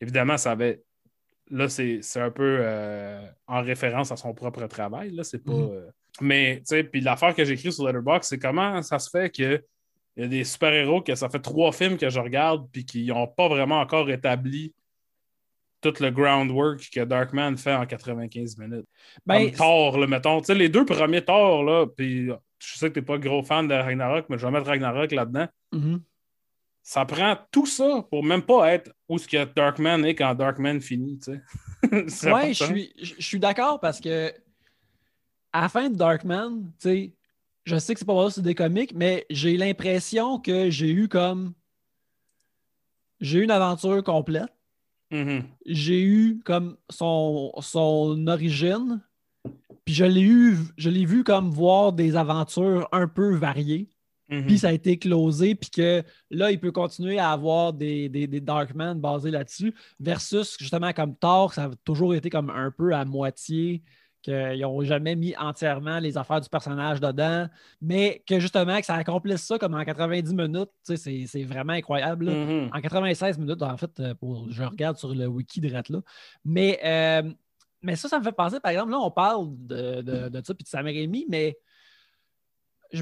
Évidemment, 0.01 0.39
ça 0.39 0.53
avait. 0.53 0.81
Là, 1.51 1.69
c'est 1.69 2.01
un 2.17 2.31
peu 2.31 2.59
euh, 2.61 3.27
en 3.47 3.63
référence 3.63 4.13
à 4.13 4.17
son 4.17 4.35
propre 4.35 4.67
travail. 4.67 5.11
Là, 5.11 5.25
c'est 5.25 5.43
pas. 5.43 5.53
Mhm. 5.53 5.71
euh, 5.73 5.91
Mais, 6.21 6.59
tu 6.59 6.67
sais, 6.67 6.85
puis 6.85 7.01
l'affaire 7.01 7.35
que 7.35 7.45
j'ai 7.45 7.55
écrite 7.55 7.73
sur 7.73 7.87
Letterboxd, 7.87 8.29
c'est 8.29 8.39
comment 8.39 8.83
ça 8.83 8.99
se 8.99 9.11
fait 9.11 9.31
que 9.31 9.63
il 10.17 10.23
y 10.23 10.25
a 10.25 10.29
des 10.29 10.43
super-héros 10.43 11.01
que 11.01 11.15
ça 11.15 11.29
fait 11.29 11.39
trois 11.39 11.71
films 11.71 11.97
que 11.97 12.11
je 12.11 12.19
regarde 12.19 12.69
puis 12.73 12.85
qui 12.85 13.07
n'ont 13.07 13.29
pas 13.29 13.47
vraiment 13.47 13.81
encore 13.81 14.11
établi 14.11 14.75
tout 15.81 15.95
le 16.01 16.11
groundwork 16.11 16.91
que 16.93 17.05
Darkman 17.05 17.57
fait 17.57 17.75
en 17.75 17.87
95 17.87 18.59
minutes. 18.59 18.87
Ben, 19.25 19.47
Comme 19.47 19.53
Thor, 19.53 19.99
là, 19.99 20.07
mettons. 20.09 20.41
Tu 20.41 20.47
sais, 20.47 20.55
les 20.57 20.69
deux 20.69 20.85
premiers 20.85 21.25
Thor, 21.25 21.63
là, 21.63 21.87
puis 21.87 22.27
je 22.27 22.79
sais 22.79 22.89
que 22.89 22.95
tu 22.95 23.01
n'es 23.01 23.07
pas 23.07 23.19
gros 23.19 23.45
fan 23.45 23.69
de 23.69 23.75
Ragnarok, 23.75 24.27
mais 24.29 24.39
je 24.39 24.47
vais 24.47 24.53
mettre 24.53 24.67
Ragnarok 24.67 25.13
là-dedans. 25.13 25.47
mhm. 25.73 26.01
Ça 26.83 27.05
prend 27.05 27.37
tout 27.51 27.67
ça 27.67 28.03
pour 28.11 28.25
même 28.25 28.41
pas 28.41 28.73
être 28.73 28.91
où 29.11 29.19
ce 29.19 29.29
que 29.29 29.45
Darkman 29.45 30.07
est 30.07 30.15
quand 30.15 30.35
Darkman 30.35 30.81
finit, 30.81 31.19
tu 31.19 31.33
sais. 31.33 31.43
Ouais, 32.33 32.55
je 32.55 32.65
suis, 32.65 32.93
je 32.97 33.23
suis 33.23 33.39
d'accord 33.39 33.79
parce 33.79 34.01
que 34.01 34.33
à 35.53 35.63
la 35.63 35.69
fin 35.69 35.91
de 35.91 35.97
Darkman, 35.97 36.73
tu 36.79 36.89
sais, 36.89 37.13
je 37.65 37.79
sais 37.79 37.95
que 37.95 38.01
c'est 38.01 38.07
pas 38.07 38.15
vrai, 38.15 38.31
c'est 38.31 38.43
des 38.43 38.55
comiques, 38.55 38.95
mais 38.95 39.27
j'ai 39.31 39.57
l'impression 39.57 40.39
que 40.39 40.71
j'ai 40.71 40.91
eu 40.91 41.09
comme. 41.09 41.53
J'ai 43.21 43.41
eu 43.41 43.45
une 43.45 43.51
aventure 43.51 44.03
complète. 44.05 44.53
Mhm. 45.11 45.45
J'ai 45.67 46.03
eu 46.03 46.41
comme 46.45 46.77
son, 46.91 47.53
son 47.61 48.27
origine. 48.27 49.03
Puis 49.85 49.95
je 49.95 50.05
l'ai 50.05 50.23
eu, 50.23 50.57
je 50.77 50.91
l'ai 50.91 51.05
vu 51.05 51.25
comme 51.25 51.51
voir 51.51 51.93
des 51.93 52.17
aventures 52.17 52.89
un 52.93 53.09
peu 53.09 53.35
variées. 53.35 53.89
Mhm. 54.29 54.47
Puis 54.47 54.59
ça 54.59 54.69
a 54.69 54.73
été 54.73 54.99
closé, 54.99 55.55
puis 55.55 55.71
que 55.71 56.03
là, 56.31 56.51
il 56.51 56.61
peut 56.61 56.73
continuer 56.73 57.19
à 57.19 57.31
avoir 57.31 57.73
des, 57.73 58.09
des, 58.09 58.27
des 58.27 58.41
Darkman 58.41 58.95
basés 59.01 59.31
là-dessus, 59.31 59.75
versus 59.99 60.57
justement 60.59 60.93
comme 60.93 61.17
Thor, 61.17 61.55
ça 61.55 61.65
a 61.65 61.71
toujours 61.85 62.15
été 62.15 62.29
comme 62.29 62.51
un 62.51 62.71
peu 62.71 62.95
à 62.95 63.07
moitié, 63.07 63.83
qu'ils 64.23 64.61
n'ont 64.61 64.83
jamais 64.83 65.15
mis 65.17 65.35
entièrement 65.37 65.99
les 66.01 66.17
affaires 66.19 66.41
du 66.41 66.49
personnage 66.49 67.01
dedans, 67.01 67.49
mais 67.81 68.23
que 68.27 68.41
justement, 68.41 68.79
que 68.81 68.87
ça 68.87 68.95
accomplisse 68.95 69.43
ça 69.43 69.59
comme 69.59 69.75
en 69.75 69.85
90 69.85 70.35
minutes, 70.35 70.71
c'est- 70.83 71.27
c'est 71.27 71.45
vraiment 71.45 71.73
incroyable. 71.75 72.27
Mhm. 72.31 72.71
En 72.75 72.81
96 72.81 73.39
minutes, 73.39 73.63
en 73.63 73.77
fait, 73.77 73.99
euh, 74.01 74.15
pour, 74.15 74.51
je 74.51 74.63
regarde 74.65 74.97
sur 74.97 75.15
le 75.15 75.27
wiki 75.27 75.61
de 75.61 75.69
là. 75.69 75.83
Mais, 76.45 76.79
euh, 76.85 77.31
mais 77.83 77.95
ça, 77.97 78.09
ça 78.09 78.19
me 78.19 78.25
fait 78.25 78.33
penser, 78.33 78.59
par 78.61 78.73
exemple, 78.73 78.91
là, 78.91 78.99
on 78.99 79.11
parle 79.11 79.49
de, 79.67 80.03
de, 80.03 80.29
de 80.29 80.43
ça 80.45 80.55
puis 80.55 80.65
de 80.65 80.69
Sam 80.69 80.87
Raimi, 80.87 81.27
mais 81.29 81.57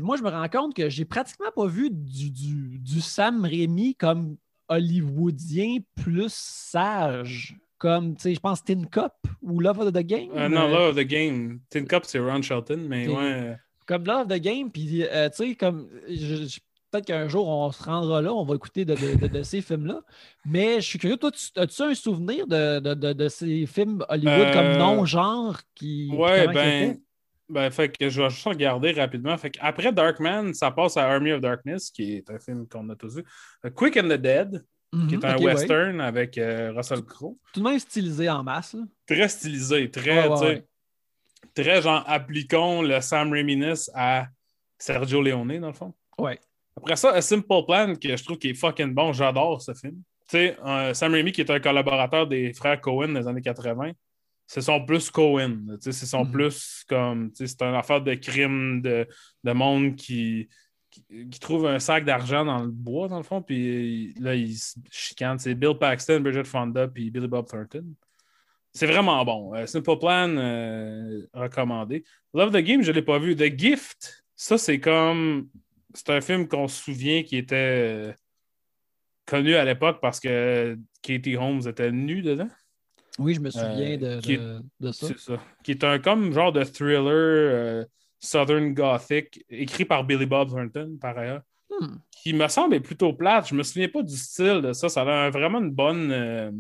moi, 0.03 0.17
je 0.17 0.23
me 0.23 0.29
rends 0.31 0.49
compte 0.49 0.75
que 0.75 0.89
j'ai 0.89 1.05
pratiquement 1.05 1.51
pas 1.55 1.67
vu 1.67 1.91
du, 1.91 2.31
du, 2.31 2.79
du 2.79 3.01
Sam 3.01 3.45
Raimi 3.45 3.95
comme 3.95 4.37
hollywoodien 4.69 5.79
plus 5.95 6.33
sage. 6.33 7.57
Comme, 7.79 8.17
tu 8.17 8.23
sais, 8.23 8.35
je 8.35 8.41
pense 8.41 8.65
Tin 8.65 8.85
Cup 8.85 9.13
ou 9.43 9.61
Love 9.61 9.81
of 9.81 9.93
the 9.93 9.99
Game. 9.99 10.31
Euh, 10.35 10.49
non, 10.49 10.63
euh, 10.63 10.71
Love 10.71 10.89
of 10.91 10.97
the 10.97 11.07
Game. 11.07 11.61
Tin 11.69 11.85
Cup, 11.85 12.05
c'est 12.07 12.19
Ron 12.19 12.41
Shelton, 12.43 12.87
mais 12.89 13.07
ouais. 13.09 13.57
comme 13.87 14.05
Love 14.05 14.23
of 14.23 14.29
the 14.29 14.41
Game, 14.41 14.71
puis 14.71 15.05
euh, 15.05 15.29
tu 15.29 15.37
sais, 15.49 15.55
comme 15.55 15.89
je- 16.09 16.47
je- 16.47 16.59
peut-être 16.91 17.07
qu'un 17.07 17.29
jour 17.29 17.47
on 17.49 17.71
se 17.73 17.83
rendra 17.83 18.23
là, 18.23 18.33
on 18.33 18.45
va 18.45 18.55
écouter 18.55 18.85
de, 18.87 18.95
de- 18.95 19.19
de- 19.21 19.27
de 19.27 19.43
ces 19.43 19.61
films-là. 19.61 20.01
Mais 20.47 20.77
je 20.77 20.87
suis 20.87 20.99
curieux, 20.99 21.17
toi, 21.19 21.31
tu- 21.31 21.59
as-tu 21.61 21.83
un 21.83 21.95
souvenir 21.95 22.47
de, 22.47 23.29
ces 23.29 23.67
films 23.67 24.03
Hollywood 24.09 24.33
Euh, 24.33 24.53
comme 24.53 24.79
non-genre 24.79 25.61
qui. 25.75 26.11
Ouais, 26.17 26.47
ben, 26.49 26.97
ben, 27.49 27.71
fait 27.71 27.97
que 27.97 28.09
je 28.09 28.23
vais 28.23 28.31
juste 28.31 28.47
regarder 28.47 28.93
rapidement. 28.93 29.37
Fait 29.37 29.53
après 29.61 29.93
Darkman, 29.93 30.55
ça 30.55 30.71
passe 30.71 30.97
à 30.97 31.05
Army 31.09 31.33
of 31.33 31.41
Darkness, 31.43 31.91
qui 31.91 32.15
est 32.15 32.31
un 32.31 32.39
film 32.39 32.67
qu'on 32.67 32.89
a 32.89 32.97
tous 32.97 33.17
vu. 33.17 33.25
Quick 33.75 33.97
and 33.99 34.09
the 34.09 34.15
Dead, 34.21 34.65
qui 35.09 35.17
Mhm, 35.17 35.23
est 35.23 35.25
un 35.27 35.35
ok, 35.35 35.41
ouais. 35.41 35.47
western 35.55 36.01
avec 36.01 36.39
euh, 36.39 36.73
Russell 36.75 37.03
Crowe. 37.03 37.37
Tout 37.53 37.61
de 37.61 37.65
même 37.69 37.79
stylisé 37.79 38.29
en 38.31 38.43
masse. 38.43 38.75
là. 38.75 38.83
Très 39.07 39.29
stylisé, 39.29 39.91
très, 39.91 40.29
Ouais, 40.29 40.39
ouais, 40.41 40.65
très 41.55 41.83
genre 41.83 42.03
appliquons 42.07 42.83
le 42.83 43.01
Sam 43.01 43.33
Raimi 43.33 43.63
à 43.95 44.27
Sergio 44.79 45.23
Leone, 45.23 45.59
dans 45.61 45.69
le 45.69 45.73
fond. 45.73 45.95
Ouais. 46.19 46.39
Après 46.77 46.97
ça, 46.97 47.11
A 47.13 47.21
Simple 47.23 47.47
Plan, 47.67 47.95
que 47.95 48.17
je 48.17 48.25
trouve 48.25 48.39
qu'il 48.39 48.51
est 48.51 48.55
fucking 48.55 48.93
bon, 48.95 49.13
j'adore 49.13 49.63
ce 49.63 49.73
film. 49.75 49.97
Tu 50.29 50.39
sais, 50.39 50.57
euh, 50.67 50.93
Sam 50.93 51.13
Raimi, 51.13 51.33
qui 51.33 51.41
est 51.41 51.51
un 51.51 51.61
collaborateur 51.61 52.27
des 52.27 52.53
frères 52.53 52.81
Cohen 52.81 53.09
les 53.15 53.27
années 53.29 53.41
80, 53.43 53.93
c'est 54.47 54.61
son 54.61 54.85
plus 54.85 55.11
Cohen. 55.11 55.59
C'est 55.81 55.93
son 55.93 56.25
Mhm. 56.25 56.33
plus 56.33 56.85
comme. 56.89 57.31
C'est 57.35 57.63
une 57.63 57.75
affaire 57.75 58.01
de 58.03 58.15
crime, 58.15 58.83
de, 58.83 59.07
de 59.45 59.53
monde 59.53 59.97
qui, 59.97 60.49
qui, 61.31 61.41
trouve 61.41 61.67
un 61.67 61.79
sac 61.79 62.05
d'argent 62.05 62.45
dans 62.45 62.61
le 62.63 62.71
bois, 62.71 63.09
dans 63.09 63.19
le 63.19 63.23
fond, 63.23 63.43
puis 63.43 64.15
là, 64.21 64.35
il 64.35 64.55
se 64.57 64.79
chicane. 64.91 65.39
C'est 65.39 65.55
Bill 65.55 65.75
Paxton, 65.79 66.21
Bridget 66.21 66.45
Fonda, 66.45 66.89
puis 66.89 67.11
Billy 67.11 67.29
Bob 67.29 67.47
Thornton. 67.49 67.85
C'est 68.73 68.87
vraiment 68.87 69.25
bon. 69.25 69.55
Euh, 69.55 69.65
Simple 69.67 69.99
Plan, 69.99 70.29
euh, 70.37 71.27
recommandé. 71.33 72.05
Love 72.35 72.51
the 72.53 72.59
Game, 72.65 72.83
je 72.83 72.91
ne 72.91 72.97
l'ai 72.97 73.03
pas 73.03 73.19
vu. 73.19 73.35
The 73.35 73.59
Gift, 73.59 74.25
ça, 74.35 74.59
c'est 74.59 74.81
comme. 74.81 75.49
C'est 75.95 76.11
un 76.11 76.21
film 76.21 76.47
qu'on 76.47 76.69
se 76.69 76.83
souvient 76.85 77.23
qui 77.23 77.39
était 77.39 77.57
euh, 77.57 78.13
connu 79.25 79.55
à 79.55 79.65
l'époque 79.65 79.99
parce 80.03 80.21
que 80.21 80.79
Katie 81.03 81.37
Holmes 81.37 81.63
était 81.67 81.91
nue 81.91 82.21
dedans. 82.23 82.49
Oui, 83.19 83.33
je 83.35 83.41
me 83.41 83.49
souviens 83.49 83.71
Euh, 84.03 84.21
de, 84.21 84.31
est- 84.31 84.37
de- 84.37 84.61
de 84.81 84.93
ça. 84.93 85.07
C'est 85.07 85.19
ça. 85.19 85.43
Qui 85.65 85.71
est 85.71 85.85
un 85.85 85.99
comme 85.99 86.33
genre 86.35 86.53
de 86.53 86.63
thriller 86.65 87.87
Southern 88.21 88.73
Gothic, 88.75 89.45
écrit 89.51 89.85
par 89.85 90.05
Billy 90.05 90.27
Bob 90.27 90.51
Thornton, 90.51 90.97
par 91.01 91.17
ailleurs, 91.19 91.43
Hmm. 91.69 91.97
qui 92.11 92.33
me 92.33 92.47
semble 92.49 92.75
est 92.77 92.81
plutôt 92.81 93.13
plate. 93.13 93.49
Je 93.49 93.55
me 93.55 93.63
souviens 93.65 93.89
pas 93.89 94.03
du 94.03 94.17
style 94.17 94.61
de 94.63 94.73
ça. 94.73 94.89
Ça 94.89 95.03
a 95.03 95.31
vraiment 95.31 95.59
une 95.59 95.73
bonne 95.73 96.11
euh, 96.13 96.51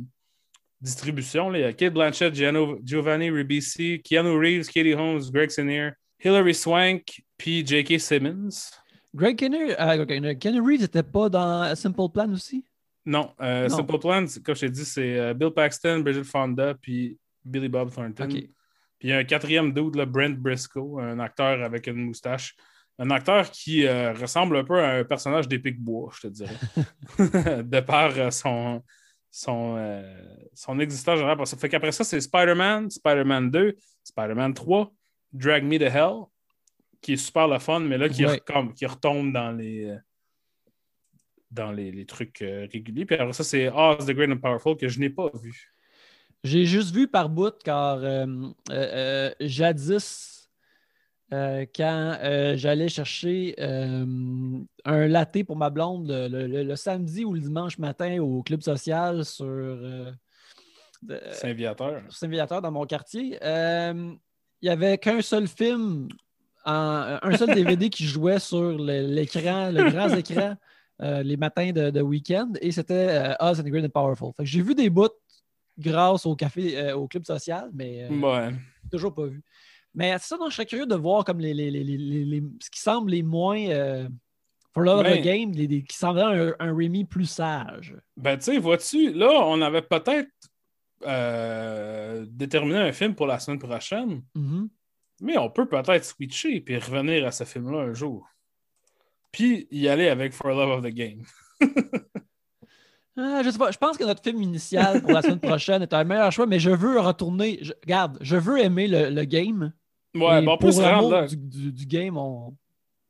distribution. 0.80 1.48
là. 1.50 1.58
Il 1.58 1.62
y 1.62 1.64
a 1.64 1.72
Kate 1.72 1.92
Blanchett, 1.94 2.34
Giano- 2.34 2.78
Giovanni 2.84 3.30
Ribisi, 3.30 4.00
Keanu 4.02 4.36
Reeves, 4.38 4.66
Katie 4.66 4.94
Holmes, 4.94 5.22
Greg 5.32 5.50
Kinnear, 5.50 5.92
Hilary 6.22 6.54
Swank, 6.54 7.22
puis 7.38 7.64
J.K. 7.66 7.98
Simmons. 8.00 8.70
Greg 9.14 9.36
Kenner, 9.38 9.74
euh, 9.80 10.04
Kenny 10.34 10.60
Reeves 10.60 10.82
n'était 10.82 11.02
pas 11.02 11.28
dans 11.28 11.62
A 11.62 11.74
Simple 11.76 12.08
Plan 12.12 12.30
aussi? 12.32 12.64
Non, 13.06 13.30
euh, 13.40 13.68
Non. 13.68 13.76
Simple 13.76 13.98
Plan, 13.98 14.24
comme 14.44 14.54
je 14.54 14.60
t'ai 14.60 14.70
dit, 14.70 14.84
c'est 14.84 15.18
euh, 15.18 15.32
Bill 15.34 15.50
Paxton, 15.50 16.00
Bridget 16.00 16.24
Fonda, 16.24 16.74
puis 16.74 17.16
Billy 17.44 17.68
Bob 17.68 17.90
Thornton. 17.94 18.28
Puis 18.98 19.08
il 19.08 19.10
y 19.10 19.14
a 19.14 19.18
un 19.18 19.24
quatrième 19.24 19.72
dude, 19.72 19.96
là, 19.96 20.06
Brent 20.06 20.36
Briscoe, 20.38 20.98
un 21.00 21.18
acteur 21.18 21.62
avec 21.62 21.86
une 21.86 21.96
moustache. 22.06 22.54
Un 22.98 23.10
acteur 23.10 23.50
qui 23.50 23.86
euh, 23.86 24.14
ressemble 24.14 24.56
un 24.56 24.64
peu 24.64 24.80
à 24.82 24.92
un 24.94 25.04
personnage 25.04 25.46
d'Epic 25.48 25.78
Bois, 25.78 26.10
je 26.14 26.20
te 26.22 26.26
dirais. 26.28 26.56
de 27.62 27.80
par 27.80 28.16
euh, 28.18 28.30
son, 28.30 28.82
son, 29.30 29.76
euh, 29.76 30.02
son 30.54 30.80
existence 30.80 31.18
générale. 31.18 31.46
Ça 31.46 31.58
fait 31.58 31.68
qu'après 31.68 31.92
ça, 31.92 32.04
c'est 32.04 32.20
Spider-Man, 32.20 32.88
Spider-Man 32.88 33.50
2, 33.50 33.76
Spider-Man 34.02 34.54
3, 34.54 34.90
Drag 35.32 35.62
Me 35.64 35.78
to 35.78 35.84
Hell, 35.84 36.24
qui 37.02 37.12
est 37.12 37.16
super 37.18 37.46
le 37.48 37.58
fun, 37.58 37.80
mais 37.80 37.98
là, 37.98 38.08
qui, 38.08 38.24
Ouais. 38.24 38.40
comme, 38.46 38.72
qui 38.72 38.86
retombe 38.86 39.30
dans 39.30 39.50
les. 39.52 39.94
dans 41.50 41.72
les, 41.72 41.92
les 41.92 42.06
trucs 42.06 42.40
euh, 42.40 42.66
réguliers. 42.72 43.04
Puis 43.04 43.16
après 43.16 43.34
ça, 43.34 43.44
c'est 43.44 43.68
Oz 43.68 44.06
the 44.06 44.12
Great 44.12 44.30
and 44.30 44.38
Powerful 44.38 44.76
que 44.76 44.88
je 44.88 44.98
n'ai 45.00 45.10
pas 45.10 45.30
vu. 45.42 45.70
J'ai 46.46 46.64
juste 46.64 46.94
vu 46.94 47.08
par 47.08 47.28
bout 47.28 47.54
car 47.64 47.96
euh, 47.98 48.26
euh, 48.26 48.46
euh, 48.70 49.30
jadis, 49.40 50.48
quand 51.30 52.18
j'allais 52.54 52.88
chercher 52.88 53.54
un 53.58 55.06
latte 55.08 55.42
pour 55.44 55.56
ma 55.56 55.70
blonde 55.70 56.08
le, 56.08 56.46
le- 56.46 56.62
le 56.62 56.76
samedi 56.76 57.24
ou 57.24 57.34
le 57.34 57.40
dimanche 57.40 57.78
matin 57.78 58.18
au 58.20 58.42
club 58.44 58.62
social 58.62 59.24
sur 59.24 59.44
Saint-Viateur. 61.32 62.02
Saint-Viateur 62.10 62.62
dans 62.62 62.70
mon 62.70 62.86
quartier, 62.86 63.38
euh, 63.42 64.12
il 64.62 64.64
n'y 64.66 64.70
avait 64.70 64.98
qu'un 64.98 65.20
seul 65.20 65.46
film, 65.48 66.08
en- 66.64 67.18
un 67.22 67.36
seul 67.36 67.54
DVD 67.54 67.90
qui 67.90 68.04
jouait 68.04 68.38
sur 68.38 68.78
l'écran, 68.78 69.70
le 69.70 69.90
grand 69.90 70.08
écran, 70.16 70.54
euh, 71.02 71.22
les 71.22 71.36
matins 71.36 71.72
de, 71.72 71.90
de 71.90 72.00
week-end, 72.00 72.52
et 72.60 72.70
c'était 72.72 73.08
euh, 73.10 73.34
Oz 73.40 73.60
and 73.60 73.64
the 73.64 73.66
Great 73.68 73.84
and 73.84 73.90
Powerful. 73.90 74.30
J'ai 74.40 74.62
vu 74.62 74.74
des 74.74 74.88
bouts 74.90 75.08
grâce 75.78 76.26
au 76.26 76.34
café, 76.36 76.78
euh, 76.78 76.96
au 76.96 77.06
club 77.08 77.24
social, 77.24 77.70
mais 77.74 78.04
euh, 78.04 78.20
Ouais. 78.20 78.54
toujours 78.90 79.14
pas 79.14 79.26
vu. 79.26 79.42
Mais 79.94 80.12
c'est 80.18 80.28
ça, 80.28 80.36
donc, 80.36 80.50
je 80.50 80.54
serais 80.56 80.66
curieux 80.66 80.86
de 80.86 80.94
voir 80.94 81.24
comme 81.24 81.40
les, 81.40 81.54
les- 81.54 81.70
les- 81.70 81.82
les- 81.84 81.96
les- 81.96 82.24
les- 82.24 82.42
ce 82.60 82.68
qui 82.70 82.80
semble 82.80 83.10
les 83.10 83.22
moins 83.22 83.58
euh, 83.68 84.08
for 84.74 84.82
love 84.82 85.00
of 85.00 85.06
the 85.06 85.22
game, 85.22 85.52
qui 85.52 85.96
semble 85.96 86.20
un, 86.20 86.54
un 86.58 86.76
Rémi 86.76 87.04
plus 87.06 87.24
sage. 87.26 87.96
Ben, 88.16 88.36
tu 88.36 88.44
sais, 88.44 88.58
vois-tu, 88.58 89.12
là, 89.14 89.30
on 89.46 89.60
avait 89.62 89.82
peut-être 89.82 90.28
déterminé 92.30 92.76
un 92.78 92.92
film 92.92 93.14
pour 93.14 93.26
la 93.26 93.38
semaine 93.38 93.58
prochaine, 93.58 94.22
Mhm. 94.34 94.68
mais 95.20 95.38
on 95.38 95.48
peut 95.50 95.66
peut-être 95.66 96.04
switcher 96.04 96.62
et 96.66 96.78
revenir 96.78 97.26
à 97.26 97.30
ce 97.32 97.44
film-là 97.44 97.78
un 97.80 97.92
jour. 97.94 98.28
Puis 99.32 99.66
y 99.70 99.88
aller 99.88 100.08
avec 100.08 100.32
For 100.32 100.48
Love 100.48 100.78
of 100.78 100.82
the 100.84 100.94
Game. 100.94 101.22
Ah, 103.18 103.42
je 103.42 103.50
sais 103.50 103.58
pas. 103.58 103.70
Je 103.70 103.78
pense 103.78 103.96
que 103.96 104.04
notre 104.04 104.22
film 104.22 104.42
initial 104.42 105.00
pour 105.02 105.12
la 105.12 105.22
semaine 105.22 105.40
prochaine 105.40 105.82
est 105.82 105.92
un 105.94 106.04
meilleur 106.04 106.30
choix, 106.32 106.46
mais 106.46 106.58
je 106.60 106.70
veux 106.70 107.00
retourner. 107.00 107.58
je- 107.62 107.72
regarde, 107.82 108.18
je 108.20 108.36
veux 108.36 108.58
aimer 108.58 108.88
le, 108.88 109.08
le 109.10 109.24
game. 109.24 109.72
Ouais, 110.14 110.42
bon, 110.42 110.52
on 110.52 110.58
peut 110.58 110.72
se 110.72 110.80
rendre 110.80 111.10
là. 111.10 111.26
du, 111.26 111.36
du- 111.36 111.72
du 111.72 111.86
game, 111.86 112.16
on. 112.16 112.54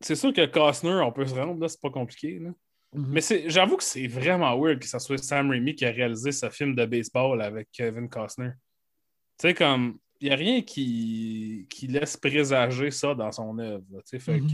C'est 0.01 0.15
sûr 0.15 0.33
que 0.33 0.45
Costner, 0.47 1.01
on 1.03 1.11
peut 1.13 1.27
se 1.27 1.35
rendre 1.35 1.61
là, 1.61 1.69
c'est 1.69 1.81
pas 1.81 1.91
compliqué. 1.91 2.39
là. 2.39 2.51
Mhm. 2.95 3.07
Mais 3.09 3.21
j'avoue 3.49 3.77
que 3.77 3.83
c'est 3.85 4.07
vraiment 4.07 4.57
weird 4.61 4.79
que 4.79 4.87
ce 4.87 4.99
soit 4.99 5.19
Sam 5.19 5.51
Raimi 5.51 5.75
qui 5.75 5.85
a 5.85 5.91
réalisé 5.91 6.31
ce 6.33 6.49
film 6.51 6.75
de 6.77 6.85
baseball 6.87 7.41
avec 7.43 7.69
Kevin 7.73 8.09
Costner. 8.09 8.51
Tu 9.39 9.49
sais, 9.49 9.55
comme, 9.55 9.99
il 10.21 10.29
n'y 10.29 10.33
a 10.33 10.37
rien 10.37 10.63
qui, 10.63 11.67
qui 11.69 11.89
laisse 11.89 12.17
présager 12.17 12.91
ça 12.91 13.15
dans 13.15 13.33
son 13.33 13.59
œuvre. 13.59 13.83
tu 14.09 14.21
sais, 14.21 14.33
Mhm. 14.41 14.49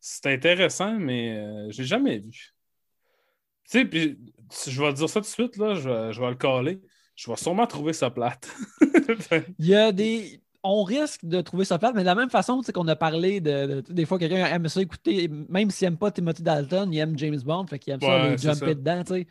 c'est 0.00 0.26
intéressant, 0.32 0.98
mais 0.98 1.36
euh, 1.36 1.70
je 1.70 1.78
l'ai 1.82 1.88
jamais 1.88 2.18
vu. 2.18 2.52
Tu 3.70 3.78
sais, 3.78 3.84
puis 3.84 4.18
je 4.68 4.82
vais 4.82 4.92
dire 4.92 5.08
ça 5.08 5.20
tout 5.20 5.26
de 5.26 5.26
suite, 5.26 5.56
là, 5.56 5.74
je, 5.74 5.88
vais, 5.88 6.12
je 6.12 6.20
vais 6.20 6.28
le 6.28 6.34
caler. 6.36 6.80
Je 7.14 7.30
vais 7.30 7.36
sûrement 7.36 7.66
trouver 7.66 7.92
ça 7.92 8.10
plate. 8.10 8.48
Il 9.58 9.66
y 9.66 9.74
a 9.74 9.92
des. 9.92 10.40
On 10.64 10.84
risque 10.84 11.24
de 11.24 11.40
trouver 11.40 11.64
ça 11.64 11.76
plate, 11.78 11.94
mais 11.94 12.02
de 12.02 12.06
la 12.06 12.14
même 12.14 12.30
façon 12.30 12.60
qu'on 12.72 12.86
a 12.86 12.94
parlé 12.94 13.40
de, 13.40 13.82
des 13.88 14.04
fois 14.06 14.16
quelqu'un 14.18 14.46
aime 14.46 14.68
ça 14.68 14.80
écouter, 14.80 15.28
même 15.48 15.70
s'il 15.70 15.88
n'aime 15.88 15.96
pas 15.96 16.12
Timothy 16.12 16.42
Dalton, 16.42 16.88
il 16.92 16.98
aime 16.98 17.18
James 17.18 17.40
Bond, 17.44 17.66
fait 17.66 17.80
qu'il 17.80 17.92
aime 17.94 18.00
ça 18.00 18.06
Ouais, 18.06 18.36
c'est 18.38 18.52
jumper 18.54 18.74
dedans. 18.76 19.02
tu 19.02 19.14
sais. 19.14 19.26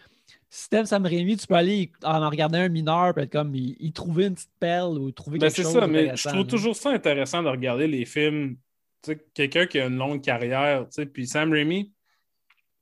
Si 0.49 0.69
t'aimes 0.69 0.85
Sam 0.85 1.05
Raimi, 1.05 1.37
tu 1.37 1.47
peux 1.47 1.53
aller 1.55 1.89
en, 2.03 2.29
regarder 2.29 2.57
un 2.59 2.67
mineur, 2.67 3.13
puis 3.13 3.23
être 3.23 3.31
comme 3.31 3.55
y, 3.55 3.77
y 3.79 3.93
trouver 3.93 4.25
une 4.25 4.33
petite 4.35 4.51
perle 4.59 4.97
ou 4.99 5.09
trouver 5.11 5.39
Ben, 5.39 5.47
quelque 5.47 5.55
c'est 5.55 5.63
chose. 5.63 5.71
ça, 5.73 5.87
mais 5.87 6.13
je 6.17 6.27
trouve 6.27 6.41
là. 6.41 6.47
toujours 6.47 6.75
ça 6.75 6.89
intéressant 6.89 7.41
de 7.41 7.47
regarder 7.47 7.87
les 7.87 8.03
films. 8.03 8.57
Tu 9.01 9.13
sais, 9.13 9.25
quelqu'un 9.33 9.65
qui 9.67 9.79
a 9.79 9.85
une 9.85 9.95
longue 9.97 10.21
carrière, 10.21 10.81
tu 10.81 10.87
sais, 10.91 11.05
puis 11.05 11.25
Sam 11.27 11.53
Raimi 11.53 11.93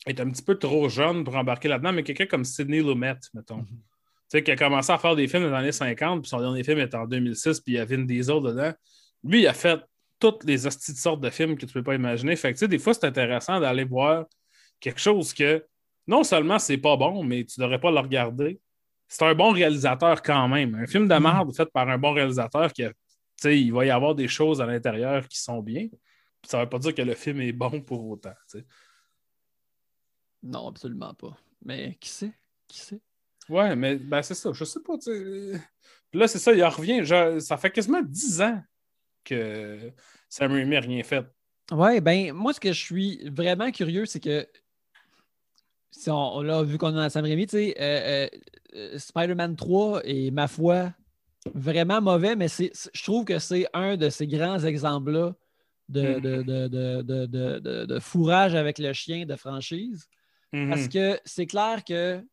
est 0.05 0.19
un 0.19 0.29
petit 0.29 0.41
peu 0.43 0.55
trop 0.55 0.89
jeune 0.89 1.23
pour 1.23 1.35
embarquer 1.35 1.67
là-dedans, 1.67 1.91
mais 1.93 2.03
quelqu'un 2.03 2.25
comme 2.25 2.43
Sidney 2.45 2.81
Lumet, 2.81 3.15
mettons. 3.33 3.57
Mhm. 3.57 3.65
Tu 3.67 4.37
sais, 4.37 4.43
qui 4.43 4.51
a 4.51 4.55
commencé 4.55 4.91
à 4.91 4.97
faire 4.97 5.15
des 5.15 5.27
films 5.27 5.43
dans 5.43 5.49
les 5.49 5.55
années 5.55 5.71
50, 5.71 6.21
puis 6.21 6.29
son 6.29 6.39
dernier 6.39 6.63
film 6.63 6.79
est 6.79 6.93
en 6.95 7.05
2006, 7.05 7.59
puis 7.61 7.73
il 7.73 7.75
y 7.77 7.79
a 7.79 7.85
Vin 7.85 8.03
Diesel 8.05 8.41
dedans. 8.41 8.71
Lui, 9.23 9.41
il 9.41 9.47
a 9.47 9.53
fait 9.53 9.79
toutes 10.19 10.43
les 10.43 10.67
hosties 10.67 10.93
de 10.93 10.97
sortes 10.97 11.21
de 11.21 11.29
films 11.29 11.57
que 11.57 11.65
tu 11.65 11.73
peux 11.73 11.83
pas 11.83 11.95
imaginer. 11.95 12.35
Fait 12.35 12.49
que, 12.49 12.53
tu 12.53 12.59
sais, 12.59 12.67
des 12.67 12.77
fois, 12.79 12.93
c'est 12.93 13.05
intéressant 13.05 13.59
d'aller 13.59 13.85
voir 13.85 14.25
quelque 14.79 14.99
chose 14.99 15.33
que 15.33 15.65
non 16.07 16.23
seulement 16.23 16.59
c'est 16.59 16.77
pas 16.77 16.95
bon, 16.97 17.23
mais 17.23 17.43
tu 17.43 17.59
devrais 17.59 17.79
pas 17.79 17.91
le 17.91 17.99
regarder. 17.99 18.59
C'est 19.07 19.25
un 19.25 19.33
bon 19.33 19.51
réalisateur 19.51 20.21
quand 20.21 20.47
même. 20.47 20.75
Un 20.75 20.85
film 20.87 21.07
de 21.07 21.13
Mhm. 21.15 21.23
merde 21.23 21.55
fait 21.55 21.65
par 21.71 21.89
un 21.89 21.97
bon 21.97 22.13
réalisateur 22.13 22.71
qui 22.71 22.83
a- 22.83 22.89
tu 22.89 22.95
sais, 23.37 23.59
il 23.59 23.71
va 23.73 23.85
y 23.85 23.89
avoir 23.89 24.13
des 24.13 24.27
choses 24.27 24.61
à 24.61 24.65
l'intérieur 24.65 25.27
qui 25.27 25.39
sont 25.39 25.61
bien. 25.61 25.87
Ça 26.43 26.59
veut 26.61 26.69
pas 26.69 26.77
dire 26.79 26.93
que 26.93 27.01
le 27.01 27.15
film 27.15 27.41
est 27.41 27.51
bon 27.51 27.81
pour 27.81 28.07
autant. 28.09 28.33
Non, 30.43 30.67
absolument 30.67 31.13
pas. 31.13 31.37
Mais 31.63 31.97
qui 31.99 32.09
sait? 32.09 32.31
Qui 32.67 32.79
sait? 32.79 33.01
Ouais, 33.49 33.75
mais 33.75 33.95
ben, 33.97 34.21
c'est 34.21 34.35
ça. 34.35 34.51
Je 34.53 34.63
sais 34.63 34.79
pas. 34.81 34.97
Puis 34.97 36.19
là, 36.19 36.27
c'est 36.27 36.39
ça, 36.39 36.53
il 36.53 36.63
en 36.63 36.69
revient. 36.69 37.03
genre, 37.03 37.41
ça 37.41 37.57
fait 37.57 37.71
quasiment 37.71 38.01
10 38.01 38.41
ans 38.41 38.61
que 39.23 39.91
Sam 40.29 40.51
Raimi 40.53 40.71
n'a 40.75 40.79
rien 40.79 41.03
fait. 41.03 41.25
Ouais, 41.71 42.01
ben, 42.01 42.31
moi, 42.33 42.53
ce 42.53 42.59
que 42.59 42.71
je 42.73 42.79
suis 42.79 43.29
vraiment 43.29 43.71
curieux, 43.71 44.05
c'est 44.05 44.19
que 44.19 44.47
si 45.91 46.09
on, 46.09 46.35
on 46.37 46.41
l'a 46.41 46.63
vu 46.63 46.77
qu'on 46.77 46.95
a 46.97 47.09
Sam 47.09 47.25
Raimi, 47.25 47.47
tu 47.47 47.57
sais, 47.57 47.75
euh, 47.79 48.27
euh, 48.27 48.29
euh, 48.75 48.97
Spider-Man 48.97 49.55
3 49.55 50.01
est, 50.03 50.31
ma 50.31 50.47
foi, 50.47 50.93
vraiment 51.53 52.01
mauvais, 52.01 52.35
mais 52.35 52.47
c'est, 52.47 52.71
c'est- 52.73 52.89
je 52.93 53.03
trouve 53.03 53.25
que 53.25 53.39
c'est 53.39 53.67
un 53.73 53.97
de 53.97 54.09
ces 54.09 54.27
grands 54.27 54.59
exemples-là 54.59 55.35
de, 55.89 56.19
de, 56.19 56.43
de, 56.43 56.67
de, 56.67 57.01
de, 57.01 57.25
de- 57.25 57.59
de- 57.59 57.85
de 57.85 57.99
fourrage 57.99 58.53
avec 58.55 58.77
le 58.77 58.93
chien 58.93 59.25
de 59.25 59.35
franchise. 59.35 60.07
Mhm. 60.53 60.69
Parce 60.69 60.87
que 60.87 61.19
c'est 61.25 61.45
clair 61.45 61.83
que 61.83 62.23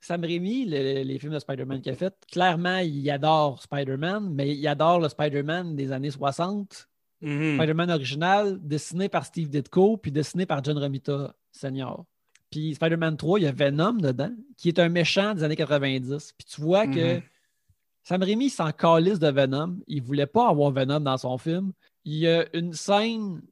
Sam 0.00 0.22
Raimi, 0.22 0.64
le- 0.64 1.02
les 1.02 1.18
films 1.18 1.32
de 1.34 1.38
Spider-Man 1.38 1.80
qu'il 1.80 1.92
a 1.92 1.96
fait, 1.96 2.14
clairement, 2.30 2.78
il 2.78 3.08
adore 3.10 3.60
Spider-Man, 3.62 4.32
mais 4.32 4.56
il 4.56 4.66
adore 4.68 5.00
le 5.00 5.08
Spider-Man 5.08 5.74
des 5.76 5.92
années 5.92 6.10
60. 6.10 6.88
Mhm. 7.20 7.56
Spider-Man 7.56 7.90
original, 7.90 8.58
dessiné 8.62 9.08
par 9.08 9.26
Steve 9.26 9.48
Ditko, 9.50 9.96
puis 9.96 10.12
dessiné 10.12 10.46
par 10.46 10.62
John 10.62 10.78
Romita 10.78 11.34
Senior. 11.50 12.04
Puis 12.50 12.74
Spider-Man 12.76 13.16
3, 13.16 13.40
il 13.40 13.42
y 13.42 13.46
a 13.46 13.52
Venom 13.52 13.94
dedans, 13.94 14.32
qui 14.56 14.68
est 14.68 14.78
un 14.78 14.88
méchant 14.88 15.34
des 15.34 15.42
années 15.42 15.56
90. 15.56 16.32
Puis 16.38 16.46
tu 16.46 16.60
vois 16.60 16.86
que 16.86 17.16
Mhm. 17.16 17.22
Sam 18.04 18.22
Raimi 18.22 18.48
s'en 18.50 18.70
calisse 18.70 19.18
de 19.18 19.28
Venom. 19.28 19.78
Il 19.88 20.00
voulait 20.02 20.26
pas 20.26 20.48
avoir 20.48 20.70
Venom 20.70 21.00
dans 21.00 21.18
son 21.18 21.36
film. 21.38 21.72
Il 22.04 22.14
y 22.14 22.28
a 22.28 22.46
une 22.56 22.72
scène 22.72 23.42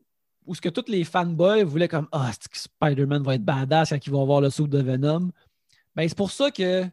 où 0.47 0.55
ce 0.55 0.61
que 0.61 0.69
tous 0.69 0.89
les 0.89 1.05
fanboys 1.05 1.65
voulaient 1.65 1.89
comme 1.89 2.09
Ah, 2.13 2.31
Spider-Man 2.53 3.23
va 3.23 3.35
être 3.35 3.45
badass 3.45 3.91
quand 3.91 4.07
il 4.07 4.13
va 4.13 4.21
avoir 4.21 4.41
le 4.41 4.51
saut 4.51 4.67
de 4.67 4.79
Venom? 4.79 5.31
Ben, 5.95 6.09
c'est 6.09 6.17
pour 6.17 6.31
ça 6.31 6.51
que 6.51 6.85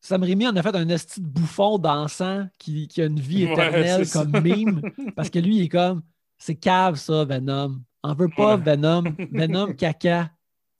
Sam 0.00 0.22
Raimi 0.22 0.46
en 0.46 0.56
a 0.56 0.62
fait 0.62 0.74
un 0.74 0.88
esti 0.88 1.20
de 1.20 1.26
bouffon 1.26 1.78
dansant 1.78 2.48
qui, 2.58 2.88
qui 2.88 3.02
a 3.02 3.06
une 3.06 3.20
vie 3.20 3.44
éternelle 3.44 4.08
comme 4.08 4.40
mime. 4.40 4.82
Parce 5.14 5.30
que 5.30 5.38
lui, 5.38 5.56
il 5.56 5.62
est 5.62 5.68
comme 5.68 6.02
c'est 6.38 6.54
cave 6.54 6.96
ça, 6.96 7.24
Venom. 7.24 7.80
On 8.02 8.14
veut 8.14 8.30
pas 8.34 8.56
Venom. 8.56 9.04
Venom 9.30 9.74
caca. 9.74 10.30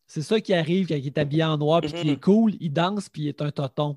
C'est 0.07 0.23
ça 0.23 0.41
qui 0.41 0.55
arrive 0.55 0.89
quand 0.89 0.97
il 0.97 1.07
est 1.07 1.19
habillé 1.19 1.45
en 1.45 1.57
noir 1.59 1.83
puis 1.83 1.93
qu'il 1.93 2.09
est 2.09 2.21
cool, 2.21 2.55
il 2.59 2.73
danse 2.73 3.09
puis 3.09 3.23
il 3.23 3.29
est 3.29 3.43
un 3.43 3.51
toton. 3.51 3.97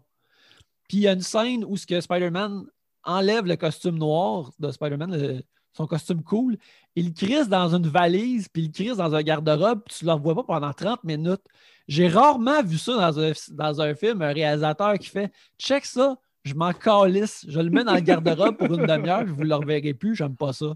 Puis 0.87 0.97
il 0.97 1.01
y 1.01 1.07
a 1.07 1.13
une 1.13 1.21
scène 1.21 1.65
où 1.65 1.75
ce 1.75 1.87
que 1.87 1.99
Spider-Man 1.99 2.65
enlève 3.03 3.45
le 3.45 3.55
costume 3.55 3.97
noir 3.97 4.51
de 4.59 4.69
Spider-Man, 4.69 5.41
son 5.73 5.87
costume 5.87 6.23
cool, 6.23 6.57
il 6.95 7.13
crisse 7.13 7.49
dans 7.49 7.75
une 7.75 7.87
valise, 7.87 8.47
puis 8.47 8.63
il 8.63 8.71
crisse 8.71 8.97
dans 8.97 9.13
un 9.13 9.21
garde-robe, 9.21 9.81
puis 9.85 9.95
tu 9.97 10.05
ne 10.05 10.09
le 10.11 10.13
revois 10.15 10.35
pas 10.35 10.43
pendant 10.43 10.71
30 10.71 11.03
minutes. 11.03 11.41
J'ai 11.87 12.07
rarement 12.07 12.63
vu 12.63 12.77
ça 12.77 13.11
dans 13.51 13.81
un, 13.81 13.95
film, 13.95 14.21
un 14.21 14.31
réalisateur 14.31 14.97
qui 14.97 15.09
fait 15.09 15.31
Check 15.57 15.85
ça, 15.85 16.17
je 16.43 16.53
m'en 16.53 16.71
calisse, 16.73 17.45
je 17.47 17.59
le 17.59 17.69
mets 17.69 17.83
dans 17.83 17.95
le 17.95 18.01
garde-robe 18.01 18.57
pour 18.57 18.73
une 18.73 18.85
demi-heure, 18.85 19.27
je 19.27 19.33
vous 19.33 19.43
le 19.43 19.55
reverrai 19.55 19.93
plus, 19.93 20.15
j'aime 20.15 20.35
pas 20.35 20.53
ça. 20.53 20.73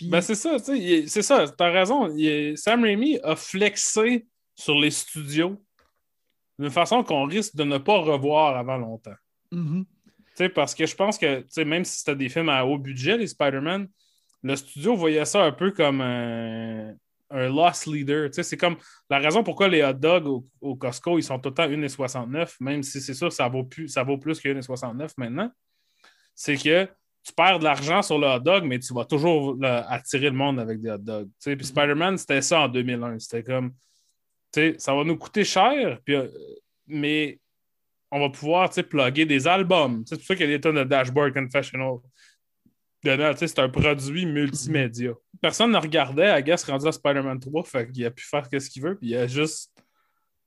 Ben 0.00 0.20
c'est 0.20 0.36
ça, 0.36 0.58
c'est 0.58 1.22
ça, 1.22 1.48
t'as 1.48 1.70
raison. 1.70 2.08
Sam 2.54 2.84
Raimi 2.84 3.18
a 3.24 3.34
flexé 3.34 4.28
sur 4.54 4.78
les 4.78 4.92
studios 4.92 5.60
d'une 6.58 6.70
façon 6.70 7.02
qu'on 7.02 7.24
risque 7.24 7.56
de 7.56 7.64
ne 7.64 7.78
pas 7.78 7.98
revoir 7.98 8.56
avant 8.56 8.76
longtemps. 8.76 9.16
Parce 10.54 10.74
que 10.74 10.86
je 10.86 10.94
pense 10.94 11.18
que 11.18 11.62
même 11.64 11.84
si 11.84 11.98
c'était 11.98 12.16
des 12.16 12.28
films 12.28 12.48
à 12.48 12.64
haut 12.64 12.78
budget, 12.78 13.16
les 13.16 13.26
Spider-Man, 13.26 13.88
le 14.42 14.56
studio 14.56 14.94
voyait 14.94 15.24
ça 15.24 15.42
un 15.42 15.52
peu 15.52 15.72
comme 15.72 16.00
un, 16.00 16.94
un 17.30 17.48
loss 17.48 17.86
leader. 17.86 18.28
C'est 18.32 18.56
comme 18.56 18.76
la 19.10 19.18
raison 19.18 19.42
pourquoi 19.42 19.68
les 19.68 19.82
hot 19.82 19.92
dogs 19.92 20.44
au, 20.60 20.76
Costco, 20.76 21.18
ils 21.18 21.22
sont 21.22 21.38
tout 21.38 21.50
le 21.50 21.54
temps 21.54 21.68
1,69, 21.68 22.56
même 22.60 22.82
si 22.82 23.00
c'est 23.00 23.14
sûr 23.14 23.28
que 23.28 23.34
ça 23.34 23.48
vaut 23.48 23.64
plus, 23.64 23.88
ça 23.88 24.02
vaut 24.02 24.18
plus 24.18 24.40
que 24.40 24.48
1,69 24.48 25.12
maintenant. 25.16 25.50
C'est 26.34 26.56
que 26.56 26.88
tu 27.24 27.32
perds 27.32 27.58
de 27.58 27.64
l'argent 27.64 28.00
sur 28.02 28.18
le 28.18 28.26
hot 28.26 28.40
dog, 28.40 28.64
mais 28.64 28.78
tu 28.78 28.94
vas 28.94 29.04
toujours 29.04 29.58
attirer 29.62 30.30
le 30.30 30.36
monde 30.36 30.60
avec 30.60 30.80
des 30.80 30.90
hot 30.90 30.98
dogs. 30.98 31.28
Puis 31.40 31.54
mm-hmm. 31.54 31.62
Spider-Man, 31.64 32.18
c'était 32.18 32.42
ça 32.42 32.60
en 32.60 32.68
2001. 32.68 33.18
C'était 33.18 33.42
comme, 33.42 33.72
ça 34.78 34.94
va 34.94 35.04
nous 35.04 35.16
coûter 35.16 35.44
cher, 35.44 36.00
puis, 36.04 36.14
euh, 36.14 36.28
mais 36.86 37.38
on 38.10 38.20
va 38.20 38.30
pouvoir 38.30 38.70
plugger 38.70 39.26
des 39.26 39.46
albums. 39.46 40.02
C'est 40.06 40.16
pour 40.16 40.24
ça 40.24 40.34
qu'il 40.34 40.46
y 40.46 40.54
a 40.54 40.56
des 40.56 40.60
tonnes 40.60 40.76
de 40.76 40.84
Dashboard 40.84 41.34
Confessional. 41.34 41.98
C'est 43.02 43.58
un 43.58 43.68
produit 43.68 44.26
multimédia. 44.26 45.12
Personne 45.40 45.70
ne 45.70 45.78
regardait, 45.78 46.26
à 46.26 46.42
Guess 46.42 46.64
rendu 46.64 46.86
à 46.86 46.92
Spider-Man 46.92 47.38
3, 47.38 47.62
fait 47.64 47.90
qu'il 47.90 48.04
a 48.04 48.10
pu 48.10 48.24
faire 48.24 48.46
ce 48.50 48.68
qu'il 48.68 48.82
veut, 48.82 48.96
puis 48.96 49.10
il 49.10 49.16
a 49.16 49.26
juste. 49.26 49.72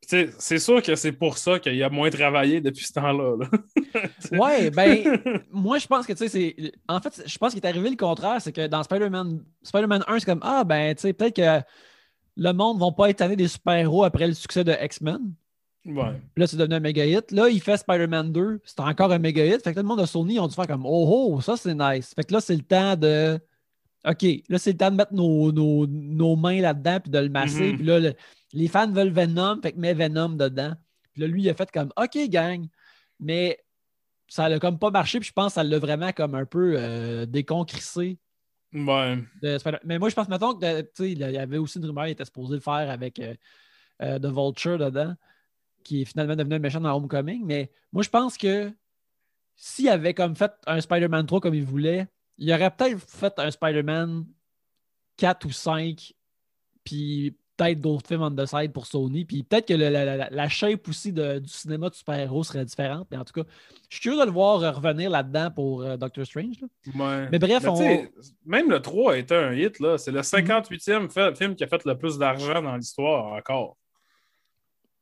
C'est 0.03 0.57
sûr 0.57 0.81
que 0.81 0.95
c'est 0.95 1.11
pour 1.11 1.37
ça 1.37 1.59
qu'il 1.59 1.81
a 1.81 1.89
moins 1.89 2.09
travaillé 2.09 2.59
depuis 2.59 2.85
ce 2.85 2.93
temps-là. 2.93 3.47
ouais, 4.31 4.71
ben, 4.71 5.21
moi, 5.51 5.77
je 5.77 5.85
pense 5.85 6.07
que, 6.07 6.13
tu 6.13 6.27
sais, 6.27 6.27
c'est. 6.27 6.73
En 6.89 6.99
fait, 6.99 7.23
je 7.25 7.37
pense 7.37 7.53
qu'il 7.53 7.63
est 7.63 7.67
arrivé 7.67 7.89
le 7.89 7.95
contraire, 7.95 8.41
c'est 8.41 8.51
que 8.51 8.67
dans 8.67 8.83
Spider-Man 8.83 9.45
Spider 9.61 9.87
1, 10.07 10.19
c'est 10.19 10.25
comme, 10.25 10.41
ah, 10.41 10.63
ben, 10.63 10.95
tu 10.95 11.01
sais, 11.01 11.13
peut-être 11.13 11.35
que 11.35 11.65
le 12.35 12.51
monde 12.51 12.77
ne 12.77 12.83
va 12.83 12.91
pas 12.91 13.09
étonner 13.09 13.35
des 13.35 13.47
super-héros 13.47 14.03
après 14.03 14.27
le 14.27 14.33
succès 14.33 14.63
de 14.63 14.75
X-Men. 14.81 15.33
Ouais. 15.85 16.21
Là, 16.37 16.47
c'est 16.47 16.57
devenu 16.57 16.75
un 16.75 16.79
méga 16.79 17.05
hit. 17.05 17.31
Là, 17.31 17.49
il 17.49 17.59
fait 17.59 17.77
Spider-Man 17.77 18.31
2. 18.31 18.61
C'est 18.63 18.79
encore 18.81 19.11
un 19.11 19.17
méga 19.17 19.43
hit. 19.43 19.63
Fait 19.63 19.71
que 19.71 19.79
tout 19.79 19.81
le 19.81 19.87
monde 19.87 20.01
de 20.01 20.05
Sony 20.05 20.39
ont 20.39 20.47
dû 20.47 20.53
faire 20.53 20.67
comme 20.67 20.85
Oh 20.85 21.31
oh, 21.33 21.41
ça 21.41 21.57
c'est 21.57 21.73
nice. 21.73 22.13
Fait 22.13 22.23
que 22.23 22.33
là, 22.33 22.41
c'est 22.41 22.55
le 22.55 22.61
temps 22.61 22.95
de. 22.95 23.39
OK, 24.05 24.25
là, 24.49 24.57
c'est 24.57 24.71
le 24.71 24.77
temps 24.77 24.91
de 24.91 24.95
mettre 24.95 25.13
nos, 25.13 25.51
nos, 25.51 26.35
mains 26.35 26.59
là-dedans 26.59 26.99
puis 27.01 27.11
de 27.11 27.19
le 27.19 27.29
masser. 27.29 27.73
Mm-hmm. 27.73 27.75
Puis 27.75 27.85
là, 27.85 28.13
les 28.53 28.67
fans 28.67 28.91
veulent 28.91 29.11
Venom, 29.11 29.61
fait 29.61 29.73
que 29.73 29.79
met 29.79 29.93
Venom 29.93 30.29
dedans. 30.29 30.73
Puis 31.13 31.21
là, 31.21 31.27
lui, 31.27 31.43
il 31.43 31.49
a 31.49 31.53
fait 31.53 31.71
comme 31.71 31.91
OK, 31.97 32.17
gang. 32.29 32.65
Mais 33.19 33.59
ça 34.27 34.49
n'a 34.49 34.59
comme 34.59 34.79
pas 34.79 34.91
marché. 34.91 35.19
Puis 35.19 35.29
je 35.29 35.33
pense 35.33 35.47
que 35.47 35.53
ça 35.53 35.63
l'a 35.63 35.77
vraiment 35.77 36.11
comme 36.11 36.35
un 36.35 36.45
peu 36.45 36.75
euh, 36.77 37.25
déconcrissé. 37.25 38.17
Ouais. 38.73 39.17
mais 39.83 39.99
moi, 39.99 40.09
je 40.09 40.15
pense, 40.15 40.29
mettons 40.29 40.57
que, 40.57 41.03
il 41.03 41.19
y 41.19 41.37
avait 41.37 41.57
aussi 41.57 41.77
une 41.77 41.85
rumeur, 41.85 42.07
il 42.07 42.11
était 42.11 42.23
supposé 42.23 42.55
le 42.55 42.61
faire 42.61 42.89
avec 42.89 43.19
euh, 43.19 43.35
euh, 44.01 44.17
The 44.17 44.27
Vulture 44.27 44.77
dedans 44.77 45.15
qui 45.83 46.01
est 46.01 46.05
finalement 46.05 46.35
devenu 46.35 46.55
un 46.55 46.59
méchant 46.59 46.81
dans 46.81 46.95
Homecoming. 46.95 47.45
Mais 47.45 47.71
moi, 47.91 48.03
je 48.03 48.09
pense 48.09 48.37
que 48.37 48.71
s'il 49.55 49.89
avait 49.89 50.13
comme 50.13 50.35
fait 50.35 50.53
un 50.65 50.81
Spider-Man 50.81 51.25
3 51.25 51.39
comme 51.39 51.53
il 51.53 51.63
voulait, 51.63 52.07
il 52.37 52.51
aurait 52.51 52.71
peut-être 52.71 52.99
fait 52.99 53.33
un 53.37 53.51
Spider-Man 53.51 54.25
4 55.17 55.45
ou 55.45 55.51
5, 55.51 56.13
puis 56.83 57.35
peut-être 57.61 57.79
d'autres 57.79 58.07
films 58.07 58.23
on 58.23 58.31
the 58.31 58.45
side 58.45 58.71
pour 58.71 58.87
Sony. 58.87 59.25
Puis 59.25 59.43
peut-être 59.43 59.67
que 59.67 59.73
la, 59.73 60.49
shape 60.49 60.87
aussi 60.87 61.13
du 61.13 61.41
cinéma 61.45 61.89
de 61.89 61.95
super-héros 61.95 62.43
serait 62.43 62.65
différente. 62.65 63.07
Mais 63.11 63.17
en 63.17 63.23
tout 63.23 63.33
cas, 63.33 63.47
je 63.89 63.95
suis 63.95 64.01
curieux 64.01 64.19
de 64.19 64.25
le 64.25 64.31
voir 64.31 64.75
revenir 64.75 65.09
là-dedans 65.09 65.51
pour 65.51 65.83
euh, 65.83 65.97
Doctor 65.97 66.25
Strange. 66.25 66.55
Mais 66.95 67.37
bref, 67.37 67.63
même 68.45 68.69
le 68.69 68.79
3 68.81 69.13
a 69.13 69.17
été 69.17 69.35
un 69.35 69.53
hit. 69.53 69.77
C'est 69.97 70.11
le 70.11 70.21
58e 70.21 71.35
film 71.35 71.55
qui 71.55 71.63
a 71.63 71.67
fait 71.67 71.85
le 71.85 71.97
plus 71.97 72.17
d'argent 72.17 72.61
dans 72.61 72.75
l'histoire 72.75 73.33
encore. 73.33 73.77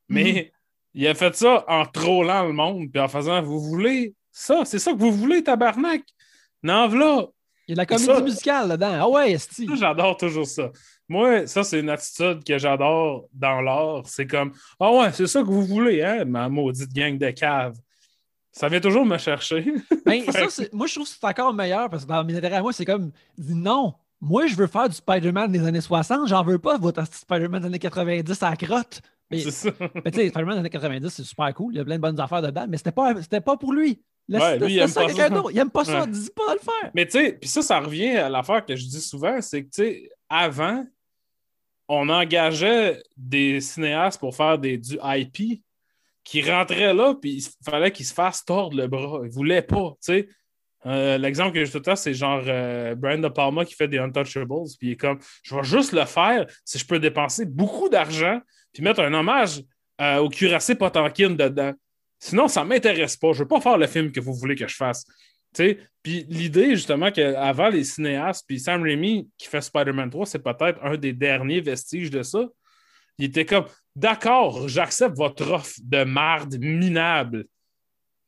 Mais 0.10 0.52
mhm. 0.52 0.59
Il 0.94 1.08
a 1.08 1.14
fait 1.14 1.36
ça 1.36 1.66
en 1.68 1.86
trollant 1.86 2.46
le 2.46 2.54
monde, 2.54 2.92
puis 2.92 3.02
en 3.02 3.08
faisant 3.08 3.42
Vous 3.42 3.60
voulez 3.60 4.16
ça? 4.32 4.64
C'est 4.66 4.80
ça 4.80 4.92
que 4.94 4.98
vous 4.98 5.12
voulez, 5.12 5.44
tabarnak? 5.44 6.02
Non, 6.64 6.88
voilà. 6.88 7.28
Il 7.68 7.72
y 7.72 7.74
a 7.74 7.76
de 7.76 7.78
la 7.78 7.86
comédie 7.86 8.24
musicale 8.24 8.68
là-dedans. 8.68 8.98
Ah 9.02 9.10
ouais, 9.10 9.32
esti. 9.32 9.68
J'adore 9.76 10.18
toujours 10.18 10.48
ça. 10.48 10.72
Moi, 11.08 11.46
ça, 11.46 11.64
c'est 11.64 11.80
une 11.80 11.90
attitude 11.90 12.44
que 12.44 12.58
j'adore 12.58 13.28
dans 13.34 13.62
l'art. 13.62 14.04
C'est 14.06 14.26
comme 14.26 14.54
Ah 14.80 14.92
ouais, 14.92 15.12
c'est 15.12 15.28
ça 15.28 15.42
que 15.42 15.48
vous 15.48 15.66
voulez, 15.66 16.04
hein, 16.04 16.26
ma 16.26 16.50
maudite 16.50 16.92
gang 16.92 17.18
de 17.18 17.30
caves. 17.32 17.78
Ça 18.52 18.68
vient 18.68 18.80
toujours 18.80 19.06
me 19.06 19.18
chercher. 19.18 19.74
Ben, 20.06 20.24
ça, 20.32 20.64
moi, 20.74 20.88
je 20.88 20.96
trouve 20.96 21.08
que 21.08 21.14
c'est 21.14 21.24
encore 21.24 21.54
meilleur 21.54 21.90
parce 21.90 22.04
que 22.04 22.10
dans 22.10 22.24
mes 22.24 22.36
intérêts 22.36 22.56
à 22.56 22.62
moi, 22.64 22.74
c'est 22.74 22.86
comme 22.86 23.12
non, 23.38 23.94
moi, 24.20 24.48
je 24.48 24.56
veux 24.56 24.68
faire 24.68 24.90
du 24.90 24.96
Spider-Man 24.96 25.52
des 25.52 25.64
années 25.66 25.82
60, 25.82 26.28
j'en 26.28 26.44
veux 26.44 26.58
pas 26.58 26.78
votre 26.78 27.06
Spider-Man 27.06 27.62
des 27.62 27.68
années 27.68 27.80
90 27.80 28.44
à 28.44 28.50
la 28.50 28.56
crotte. 28.56 29.02
Ça. 29.38 29.70
Mais 30.04 30.12
tu 30.12 30.20
sais, 30.20 30.30
Spider-Man 30.30 30.56
des 30.56 30.60
années 30.60 30.70
90, 30.70 31.10
c'est 31.10 31.24
super 31.24 31.54
cool. 31.54 31.74
Il 31.74 31.78
y 31.78 31.80
a 31.80 31.86
plein 31.86 31.98
de 31.98 32.02
bonnes 32.02 32.20
affaires 32.20 32.42
dedans, 32.42 32.66
mais 32.68 32.78
c'était 32.78 32.92
pas, 32.92 33.14
pas 33.14 33.58
pour 33.58 33.74
lui. 33.74 34.02
ouais, 34.28 34.60
lui, 34.60 34.74
il 34.74 34.80
aime, 34.80 34.92
pas 34.92 35.08
ça. 35.10 35.30
il 35.52 35.58
aime 35.60 35.70
pas 35.70 35.86
ça. 35.86 36.06
Dis 36.08 36.30
pas 36.36 36.54
de 36.54 36.60
le 36.60 36.60
faire. 36.60 36.92
Mais 36.96 37.06
tu 37.06 37.12
sais, 37.12 37.34
puis 37.34 37.50
ça, 37.50 37.62
ça 37.62 37.80
revient 37.80 38.18
à 38.18 38.30
l'affaire 38.30 38.66
que 38.66 38.76
je 38.76 38.86
dis 38.86 39.02
souvent, 39.02 39.40
c'est 39.42 39.64
que 39.64 39.70
tu 39.70 39.84
sais, 39.84 40.10
avant, 40.30 40.84
on 41.88 42.10
engageait 42.10 43.02
des 43.18 43.62
cinéastes 43.62 44.20
pour 44.20 44.36
faire 44.36 44.58
des, 44.58 44.78
du 44.78 44.98
IP 45.04 45.64
qui 46.24 46.42
rentraient 46.42 46.94
là, 46.94 47.16
puis 47.16 47.38
il 47.38 47.70
fallait 47.70 47.92
qu'ils 47.92 48.06
se 48.06 48.14
fassent 48.14 48.46
tordre 48.46 48.78
le 48.78 48.88
bras. 48.88 49.22
Ils 49.24 49.32
voulaient 49.32 49.62
pas, 49.62 49.92
tu 50.04 50.14
sais. 50.14 50.30
Euh, 50.86 51.18
l'exemple 51.18 51.54
que 51.54 51.66
je 51.66 51.78
te 51.78 51.96
c'est 51.96 52.14
genre 52.14 52.42
euh, 52.48 52.96
Brian 52.96 53.18
De 53.18 53.28
Palma 53.28 53.66
qui 53.66 53.74
fait 53.76 53.90
des 53.90 53.98
Untouchables, 53.98 54.48
puis 54.80 54.88
il 54.88 54.92
est 54.92 54.96
comme 54.96 55.20
je 55.44 55.54
vais 55.54 55.64
juste 55.64 55.92
le 55.92 56.06
faire 56.06 56.46
si 56.64 56.78
je 56.78 56.86
peux 56.86 57.00
dépenser 57.00 57.46
beaucoup 57.46 57.90
d'argent, 57.90 58.40
puis 58.74 58.84
mettre 58.84 59.01
un 59.01 59.13
hommage 59.13 59.61
euh, 60.01 60.17
au 60.17 60.30
cuirassé 60.30 60.76
Potankin 60.76 61.32
dedans. 61.32 61.74
Sinon, 62.20 62.47
ça 62.47 62.63
ne 62.63 62.70
m'intéresse 62.70 63.17
pas. 63.17 63.32
Je 63.32 63.39
ne 63.39 63.43
veux 63.43 63.47
pas 63.47 63.61
faire 63.61 63.78
le 63.78 63.88
film 63.88 64.11
que 64.11 64.20
vous 64.20 64.34
voulez 64.34 64.55
que 64.55 64.67
je 64.67 64.76
fasse. 64.76 65.05
Puis 65.53 66.26
l'idée, 66.30 66.76
justement, 66.76 67.11
qu'avant 67.11 67.70
les 67.70 67.84
cinéastes, 67.84 68.45
puis 68.47 68.59
Sam 68.59 68.84
Raimi 68.84 69.30
qui 69.38 69.47
fait 69.47 69.61
Spider-Man 69.61 70.09
3, 70.09 70.26
c'est 70.26 70.39
peut-être 70.39 70.80
un 70.84 70.97
des 70.97 71.13
derniers 71.13 71.61
vestiges 71.61 72.09
de 72.09 72.24
ça. 72.24 72.45
Il 73.17 73.26
était 73.26 73.45
comme 73.45 73.65
D'accord, 73.95 74.70
j'accepte 74.70 75.17
votre 75.17 75.49
offre 75.51 75.74
de 75.84 76.03
marde 76.03 76.57
minable, 76.57 77.45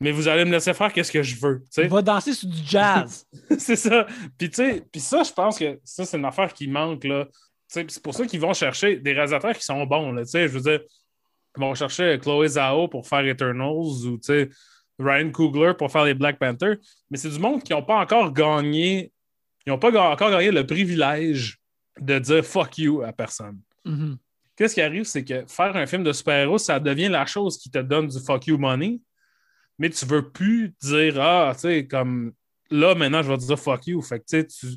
mais 0.01 0.11
vous 0.11 0.27
allez 0.27 0.43
me 0.43 0.51
laisser 0.51 0.73
faire 0.73 0.91
qu'est-ce 0.91 1.11
que 1.11 1.23
je 1.23 1.35
veux. 1.39 1.63
Il 1.77 1.87
va 1.87 2.01
danser 2.01 2.33
sur 2.33 2.49
du 2.49 2.59
jazz. 2.65 3.25
c'est 3.57 3.77
ça. 3.77 4.05
Puis, 4.37 4.49
puis 4.49 4.99
ça, 4.99 5.23
je 5.23 5.31
pense 5.31 5.59
que 5.59 5.79
ça, 5.83 6.05
c'est 6.05 6.17
une 6.17 6.25
affaire 6.25 6.51
qui 6.53 6.67
manque. 6.67 7.03
là 7.05 7.27
c'est 7.71 8.03
pour 8.03 8.13
ça 8.13 8.25
qu'ils 8.25 8.41
vont 8.41 8.53
chercher 8.53 8.97
des 8.97 9.13
réalisateurs 9.13 9.55
qui 9.55 9.63
sont 9.63 9.85
bons. 9.85 10.11
Là, 10.11 10.23
je 10.25 10.47
veux 10.47 10.59
dire, 10.59 10.81
ils 11.57 11.61
vont 11.61 11.73
chercher 11.73 12.19
Chloé 12.21 12.49
Zhao 12.49 12.89
pour 12.89 13.07
faire 13.07 13.25
Eternals 13.25 14.05
ou 14.05 14.19
Ryan 14.99 15.31
Coogler 15.31 15.73
pour 15.77 15.89
faire 15.91 16.03
les 16.03 16.13
Black 16.13 16.37
Panther. 16.37 16.75
Mais 17.09 17.17
c'est 17.17 17.29
du 17.29 17.39
monde 17.39 17.63
qui 17.63 17.71
n'ont 17.71 17.83
pas 17.83 17.99
encore 17.99 18.31
gagné. 18.33 19.11
Ils 19.65 19.69
n'ont 19.69 19.79
pas 19.79 19.89
encore 20.11 20.31
gagné 20.31 20.51
le 20.51 20.65
privilège 20.65 21.59
de 21.99 22.19
dire 22.19 22.43
fuck 22.43 22.77
you 22.77 23.03
à 23.03 23.13
personne. 23.13 23.59
Mm-hmm. 23.85 24.17
Qu'est-ce 24.55 24.75
qui 24.75 24.81
arrive, 24.81 25.05
c'est 25.05 25.23
que 25.23 25.45
faire 25.47 25.75
un 25.75 25.85
film 25.85 26.03
de 26.03 26.11
super-héros, 26.11 26.57
ça 26.57 26.79
devient 26.79 27.07
la 27.07 27.25
chose 27.25 27.57
qui 27.57 27.71
te 27.71 27.79
donne 27.79 28.07
du 28.07 28.19
fuck 28.19 28.47
you 28.47 28.57
money, 28.57 28.99
mais 29.79 29.89
tu 29.89 30.05
veux 30.05 30.29
plus 30.29 30.75
dire 30.81 31.21
Ah, 31.21 31.53
tu 31.55 31.61
sais, 31.61 31.87
comme 31.87 32.33
là, 32.69 32.95
maintenant, 32.95 33.23
je 33.23 33.31
vais 33.31 33.37
te 33.37 33.45
dire 33.45 33.57
fuck 33.57 33.87
you. 33.87 34.01
Fait 34.01 34.19
que 34.19 34.41
tu 34.41 34.67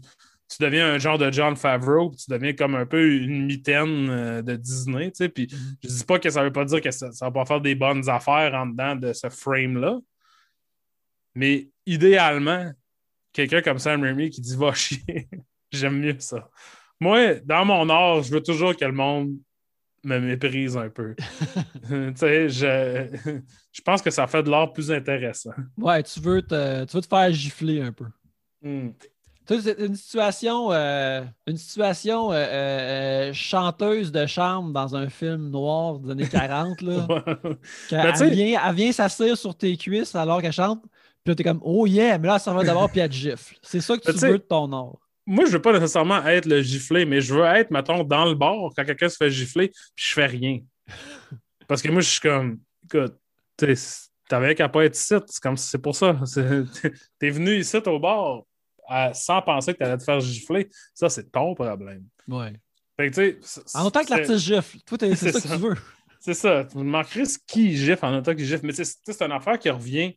tu 0.57 0.63
deviens 0.63 0.95
un 0.95 0.99
genre 0.99 1.19
de 1.19 1.31
John 1.31 1.57
Favreau, 1.57 2.13
tu 2.17 2.31
deviens 2.31 2.53
comme 2.53 2.75
un 2.75 2.87
peu 2.87 3.17
une 3.17 3.47
mitaine 3.47 4.09
euh, 4.09 4.43
de 4.43 4.57
Disney, 4.57 5.11
tu 5.11 5.17
sais, 5.17 5.29
puis 5.29 5.47
mm-hmm. 5.47 5.77
je 5.83 5.89
dis 5.89 6.05
pas 6.05 6.19
que 6.19 6.31
ça 6.31 6.43
veut 6.43 6.53
pas 6.53 6.65
dire 6.65 6.81
que 6.81 6.91
ça, 6.91 7.11
va 7.21 7.31
pas 7.31 7.45
faire 7.45 7.61
des 7.61 7.75
bonnes 7.75 8.09
affaires 8.09 8.55
en 8.55 8.67
dedans 8.67 8.97
de 8.97 9.13
ce 9.13 9.29
frame-là, 9.29 9.99
Mais 11.35 11.69
idéalement, 11.87 12.71
quelqu'un 13.33 13.63
comme 13.63 13.79
Sam 13.79 14.03
Raimi 14.03 14.31
qui 14.31 14.41
dit 14.41 14.57
va 14.57 14.73
chier, 14.75 15.29
j'aime 15.73 15.99
mieux 15.99 16.17
ça. 16.19 16.49
Moi, 17.01 17.35
dans 17.45 17.65
mon 17.65 17.89
art, 17.89 18.23
je 18.23 18.33
veux 18.33 18.43
toujours 18.43 18.77
que 18.77 18.85
le 18.85 18.93
monde 18.93 19.37
me 20.05 20.19
méprise 20.19 20.77
un 20.77 20.91
peu. 20.91 21.15
tu 21.89 22.13
sais, 22.15 22.49
je, 22.49 23.41
je 23.73 23.81
pense 23.83 24.03
que 24.03 24.11
ça 24.11 24.27
fait 24.27 24.43
de 24.43 24.51
l'art 24.51 24.73
plus 24.73 24.93
intéressant. 24.93 25.55
Ouais, 25.77 26.03
tu 26.03 26.21
veux 26.21 26.43
te, 26.43 26.85
tu 26.85 26.97
veux 26.97 27.03
te 27.03 27.07
faire 27.07 27.33
gifler 27.33 27.81
un 27.81 27.93
peu. 27.93 28.07
Hmm. 28.63 28.91
Tu 29.47 29.61
sais, 29.61 29.61
c'est 29.61 29.85
une 29.85 29.95
situation, 29.95 30.73
euh, 30.73 31.23
une 31.47 31.59
situation 31.59 32.33
euh, 32.33 32.37
euh, 32.37 33.33
chanteuse 33.35 34.11
de 34.11 34.25
chambre 34.27 34.73
dans 34.73 34.97
un 34.97 35.11
film 35.11 35.51
noir 35.51 35.99
des 35.99 36.13
années 36.13 36.29
40. 36.29 36.81
Là, 36.81 37.07
Ben, 37.91 38.13
elle, 38.21 38.31
vient, 38.31 38.61
elle 38.67 38.75
vient 38.75 38.93
s'asseoir 38.93 39.37
sur 39.37 39.55
tes 39.55 39.77
cuisses 39.77 40.15
alors 40.15 40.41
qu'elle 40.41 40.53
chante. 40.53 40.83
Puis 40.83 41.31
là, 41.31 41.35
t'es 41.35 41.45
comme, 41.45 41.61
oh 41.63 41.87
yeah, 41.87 42.17
mais 42.17 42.29
là, 42.29 42.39
ça 42.39 42.55
va 42.55 42.65
d'abord, 42.65 42.91
puis 42.91 43.01
elle 43.01 43.11
te 43.11 43.15
gifle. 43.15 43.57
C'est 43.61 43.81
ça 43.81 43.99
que 43.99 44.07
Ben, 44.07 44.15
tu 44.15 44.21
veux 44.21 44.39
de 44.39 44.45
ton 44.45 44.73
art. 44.73 44.97
Moi, 45.27 45.45
je 45.47 45.53
veux 45.53 45.63
pas 45.63 45.73
nécessairement 45.73 46.25
être 46.27 46.47
le 46.47 46.63
giflé, 46.63 47.05
mais 47.05 47.21
je 47.21 47.35
veux 47.35 47.45
être, 47.45 47.71
mettons, 47.71 48.03
dans 48.03 48.25
le 48.25 48.35
bar 48.35 48.71
quand 48.75 48.85
quelqu'un 48.85 49.09
se 49.09 49.17
fait 49.17 49.31
gifler, 49.31 49.69
puis 49.69 50.07
je 50.09 50.13
fais 50.15 50.27
rien. 50.27 50.61
Parce 51.69 51.83
que 51.83 51.91
moi, 51.91 52.01
je 52.01 52.09
suis 52.09 52.21
comme, 52.21 52.61
écoute, 52.85 53.15
t'avais 54.29 54.55
qu'à 54.55 54.71
pas 54.71 54.87
être 54.87 54.97
ici, 54.97 55.15
c'est 55.27 55.43
comme 55.43 55.57
c'est 55.59 55.79
pour 55.79 55.95
ça. 55.95 56.19
T'es 57.19 57.31
venu 57.31 57.59
ici 57.59 57.77
au 57.87 57.99
bar 57.99 58.43
à- 58.89 59.15
sans 59.15 59.41
penser 59.43 59.73
que 59.75 59.79
t'allais 59.79 59.97
te 59.99 60.05
faire 60.05 60.21
gifler. 60.21 60.69
Ça, 60.95 61.09
c'est 61.09 61.31
ton 61.31 61.55
problème. 61.55 62.05
Ouais. 62.29 62.53
Fait 62.97 63.11
que, 63.11 63.15
tu 63.15 63.41
En 63.75 63.87
autant 63.87 64.05
que 64.05 64.11
l'artiste 64.11 64.39
gifle. 64.39 64.79
Toi, 64.87 64.99
c'est 65.01 65.15
C'est 65.17 65.33
ça 65.33 65.41
que 65.41 65.49
ça. 65.49 65.57
tu 65.57 65.63
veux. 65.63 65.77
C'est 66.21 66.35
ça. 66.35 66.65
Tu 66.65 66.79
me 66.79 66.85
manquerais 66.85 67.25
ce 67.25 67.39
qui 67.47 67.77
gifle 67.77 68.05
en 68.07 68.17
autant 68.19 68.35
qu'il 68.35 68.45
gifle. 68.47 68.65
Mais 68.67 68.73
tu 68.73 68.85
c'est 68.85 69.23
une 69.23 69.33
affaire 69.33 69.59
qui 69.59 69.69
revient. 69.71 70.15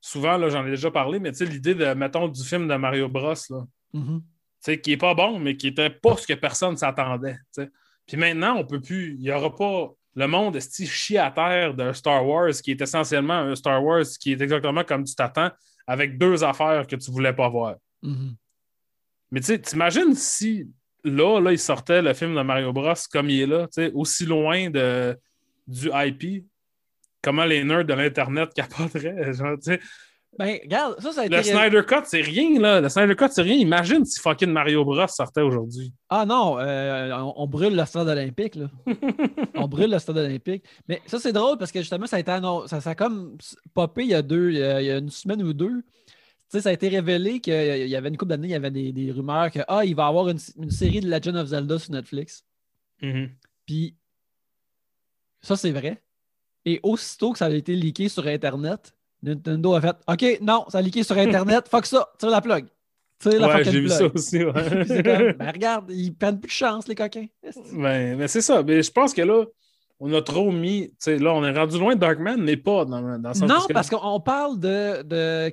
Souvent, 0.00 0.36
là, 0.36 0.48
j'en 0.48 0.66
ai 0.66 0.70
déjà 0.70 0.90
parlé, 0.90 1.20
mais 1.20 1.30
tu 1.30 1.38
sais, 1.38 1.44
l'idée 1.46 1.74
de, 1.74 1.86
mettons, 1.94 2.26
du 2.28 2.42
film 2.42 2.66
de 2.66 2.74
Mario 2.74 3.08
Bros, 3.08 3.34
là, 3.50 3.64
Mhm. 3.92 4.20
tu 4.20 4.24
sais, 4.60 4.80
qui 4.80 4.92
est 4.92 4.96
pas 4.96 5.14
bon, 5.14 5.38
mais 5.38 5.56
qui 5.56 5.68
était 5.68 5.90
pas 5.90 6.16
ce 6.16 6.26
que 6.26 6.34
personne 6.34 6.76
s'attendait. 6.76 7.36
tu. 7.54 7.70
Puis 8.06 8.16
maintenant, 8.16 8.56
on 8.56 8.66
peut 8.66 8.80
plus. 8.80 9.14
Il 9.14 9.20
n'y 9.20 9.30
aura 9.30 9.54
pas. 9.54 9.90
Le 10.16 10.26
monde 10.26 10.56
est 10.56 10.84
chie 10.86 11.16
à 11.18 11.30
terre 11.30 11.72
d'un 11.72 11.92
Star 11.94 12.26
Wars 12.26 12.50
qui 12.52 12.72
est 12.72 12.80
essentiellement 12.82 13.32
un 13.38 13.54
Star 13.54 13.82
Wars 13.82 14.04
qui 14.20 14.32
est 14.32 14.40
exactement 14.42 14.82
comme 14.84 15.04
tu 15.04 15.14
t'attends, 15.14 15.50
avec 15.86 16.18
deux 16.18 16.44
affaires 16.44 16.86
que 16.86 16.96
tu 16.96 17.10
voulais 17.10 17.32
pas 17.32 17.48
voir. 17.48 17.76
Mhm. 18.02 18.36
Mais 19.30 19.40
tu 19.40 19.46
sais, 19.46 19.58
t'imagines 19.58 20.14
si 20.14 20.68
là, 21.04 21.40
là, 21.40 21.52
il 21.52 21.58
sortait 21.58 22.02
le 22.02 22.14
film 22.14 22.34
de 22.34 22.42
Mario 22.42 22.72
Bros 22.72 22.94
comme 23.10 23.30
il 23.30 23.40
est 23.40 23.46
là, 23.46 23.66
tu 23.66 23.82
sais, 23.82 23.90
aussi 23.92 24.26
loin 24.26 24.70
de, 24.70 25.18
du 25.66 25.90
IP, 25.92 26.44
comment 27.22 27.44
les 27.44 27.64
nerds 27.64 27.84
de 27.84 27.94
l'Internet 27.94 28.52
capoteraient. 28.54 29.32
Genre, 29.32 29.56
tu 29.56 29.72
sais, 29.72 29.80
Ben, 30.38 30.58
regarde, 30.62 30.98
ça, 30.98 31.12
ça 31.12 31.20
a 31.22 31.26
été. 31.26 31.36
le 31.36 31.42
Snyder 31.42 31.82
Cut, 31.86 32.04
c'est 32.04 32.22
rien, 32.22 32.58
là. 32.58 32.80
Le 32.80 32.88
Snyder 32.88 33.14
Cut, 33.14 33.26
c'est 33.30 33.42
rien. 33.42 33.56
Imagine 33.56 34.04
si 34.04 34.18
fucking 34.18 34.50
Mario 34.50 34.82
Bros 34.82 35.06
sortait 35.08 35.42
aujourd'hui. 35.42 35.92
Ah 36.08 36.24
non, 36.24 36.58
euh, 36.58 37.12
on, 37.12 37.34
on 37.36 37.46
brûle 37.46 37.76
le 37.76 37.84
stade 37.84 38.08
olympique, 38.08 38.54
là. 38.54 38.70
on 39.54 39.68
brûle 39.68 39.90
le 39.90 39.98
stade 39.98 40.16
olympique. 40.16 40.64
Mais 40.88 41.02
ça, 41.06 41.18
c'est 41.18 41.34
drôle 41.34 41.58
parce 41.58 41.70
que 41.70 41.80
justement, 41.80 42.06
ça 42.06 42.16
a 42.16 42.20
été 42.20 42.30
annon- 42.30 42.66
ça, 42.66 42.80
ça 42.80 42.90
a 42.90 42.94
comme 42.94 43.36
popé 43.74 44.04
il 44.04 44.08
y 44.08 44.14
a 44.14 44.22
deux, 44.22 44.50
il 44.52 44.56
y 44.56 44.90
a, 44.90 44.96
une 44.96 45.10
semaine 45.10 45.42
ou 45.42 45.52
deux. 45.52 45.82
Tu 45.82 46.14
sais, 46.48 46.60
ça 46.62 46.70
a 46.70 46.72
été 46.72 46.88
révélé 46.88 47.40
qu'il 47.40 47.52
y 47.88 47.96
avait 47.96 48.08
une 48.08 48.16
couple 48.16 48.30
d'années, 48.30 48.48
il 48.48 48.52
y 48.52 48.54
avait 48.54 48.70
des, 48.70 48.90
des 48.92 49.12
rumeurs 49.12 49.50
que 49.50 49.60
ah, 49.68 49.84
il 49.84 49.94
va 49.94 50.04
y 50.04 50.08
avoir 50.08 50.28
une, 50.30 50.38
une 50.56 50.70
série 50.70 51.00
de 51.00 51.10
Legend 51.10 51.36
of 51.36 51.48
Zelda 51.48 51.78
sur 51.78 51.92
Netflix. 51.92 52.42
Mhm. 53.02 53.30
Puis 53.66 53.96
ça, 55.42 55.56
c'est 55.56 55.72
vrai. 55.72 56.02
Et 56.64 56.80
aussitôt 56.82 57.32
que 57.32 57.38
ça 57.38 57.46
a 57.46 57.50
été 57.50 57.74
leaké 57.74 58.08
sur 58.08 58.26
Internet, 58.26 58.94
Nintendo 59.22 59.74
a 59.74 59.80
fait 59.80 59.96
OK, 60.08 60.38
non, 60.40 60.64
ça 60.68 60.78
a 60.78 60.82
leaké 60.82 61.02
sur 61.02 61.16
Internet, 61.16 61.68
fuck 61.68 61.86
ça, 61.86 62.08
tire 62.18 62.30
la 62.30 62.40
plug. 62.40 62.66
Tire 63.18 63.40
la 63.40 63.48
Ouais, 63.48 63.64
j'ai 63.64 63.80
vu 63.80 63.88
ça 63.88 64.06
aussi. 64.12 64.42
ouais. 64.44 64.52
Puis 64.70 64.88
c'est 64.88 65.02
comme, 65.04 65.32
ben 65.32 65.50
regarde, 65.52 65.90
ils 65.90 66.12
prennent 66.12 66.40
plus 66.40 66.48
de 66.48 66.52
chance, 66.52 66.88
les 66.88 66.94
coquins. 66.96 67.26
Ben, 67.72 68.16
mais 68.18 68.26
c'est 68.28 68.40
ça. 68.40 68.62
Mais 68.64 68.82
je 68.82 68.90
pense 68.90 69.14
que 69.14 69.22
là, 69.22 69.44
on 70.00 70.12
a 70.12 70.20
trop 70.22 70.50
mis. 70.50 70.88
tu 70.88 70.94
sais, 70.98 71.18
là, 71.18 71.32
on 71.32 71.44
est 71.44 71.56
rendu 71.56 71.78
loin 71.78 71.94
de 71.94 72.00
Darkman, 72.00 72.38
mais 72.42 72.56
pas 72.56 72.84
dans, 72.84 73.00
dans 73.20 73.46
Non, 73.46 73.60
parce 73.72 73.88
qu'on 73.88 74.18
parle 74.20 74.58
de, 74.58 75.02
de 75.02 75.52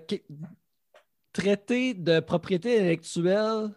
traité 1.31 1.93
de 1.93 2.19
propriété 2.19 2.77
intellectuelle 2.79 3.69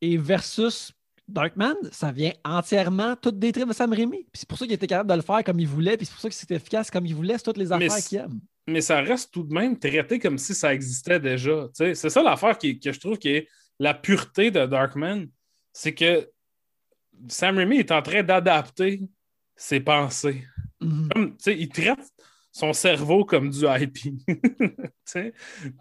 et 0.00 0.16
versus 0.16 0.92
Darkman, 1.28 1.74
ça 1.92 2.10
vient 2.10 2.32
entièrement 2.44 3.14
toutes 3.14 3.38
des 3.38 3.52
tripes 3.52 3.68
de 3.68 3.74
Sam 3.74 3.92
Raimi. 3.92 4.24
Puis 4.32 4.40
c'est 4.40 4.48
pour 4.48 4.58
ça 4.58 4.64
qu'il 4.64 4.72
était 4.74 4.86
capable 4.86 5.10
de 5.10 5.14
le 5.14 5.22
faire 5.22 5.44
comme 5.44 5.60
il 5.60 5.68
voulait, 5.68 5.96
puis 5.96 6.06
c'est 6.06 6.12
pour 6.12 6.22
ça 6.22 6.28
que 6.28 6.34
c'était 6.34 6.56
efficace 6.56 6.90
comme 6.90 7.06
il 7.06 7.14
voulait, 7.14 7.36
c'est 7.36 7.44
toutes 7.44 7.58
les 7.58 7.70
affaires 7.70 7.92
c'est- 7.92 8.08
qu'il 8.08 8.18
aime. 8.18 8.40
Mais 8.66 8.80
ça 8.80 9.00
reste 9.00 9.32
tout 9.32 9.42
de 9.44 9.52
même 9.54 9.78
traité 9.78 10.18
comme 10.18 10.38
si 10.38 10.54
ça 10.54 10.72
existait 10.74 11.18
déjà. 11.20 11.68
C'est 11.72 11.94
ça 11.94 12.22
l'affaire 12.22 12.56
qui- 12.58 12.78
que 12.78 12.92
je 12.92 13.00
trouve 13.00 13.18
qui 13.18 13.28
est 13.30 13.48
la 13.78 13.94
pureté 13.94 14.50
de 14.50 14.64
Darkman. 14.66 15.26
C'est 15.72 15.94
que 15.94 16.28
Sam 17.28 17.56
Raimi 17.58 17.78
est 17.78 17.90
en 17.92 18.02
train 18.02 18.22
d'adapter 18.22 19.00
ses 19.56 19.80
pensées. 19.80 20.44
Mhm. 20.80 21.08
Comme, 21.12 21.36
il 21.46 21.68
traite 21.68 22.00
son 22.52 22.72
cerveau 22.72 23.24
comme 23.24 23.50
du 23.50 23.64
IP. 23.66 24.14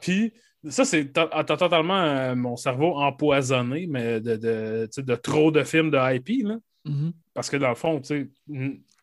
Puis 0.02 0.34
ça, 0.70 0.86
c'est 0.86 1.12
to- 1.14 1.28
totalement 1.44 2.02
euh, 2.04 2.36
mon 2.36 2.56
cerveau 2.58 2.96
empoisonné, 2.98 3.88
mais 3.88 4.20
de, 4.20 4.36
de, 4.36 4.90
de 5.02 5.16
trop 5.16 5.52
de 5.52 5.64
films 5.64 5.92
de 5.92 5.98
IP. 6.16 6.46
Là. 6.46 6.58
Mhm. 6.86 7.14
Parce 7.34 7.50
que 7.50 7.58
dans 7.58 7.70
le 7.70 7.76
fond, 7.76 8.00
tu 8.02 8.08
sais, 8.08 8.30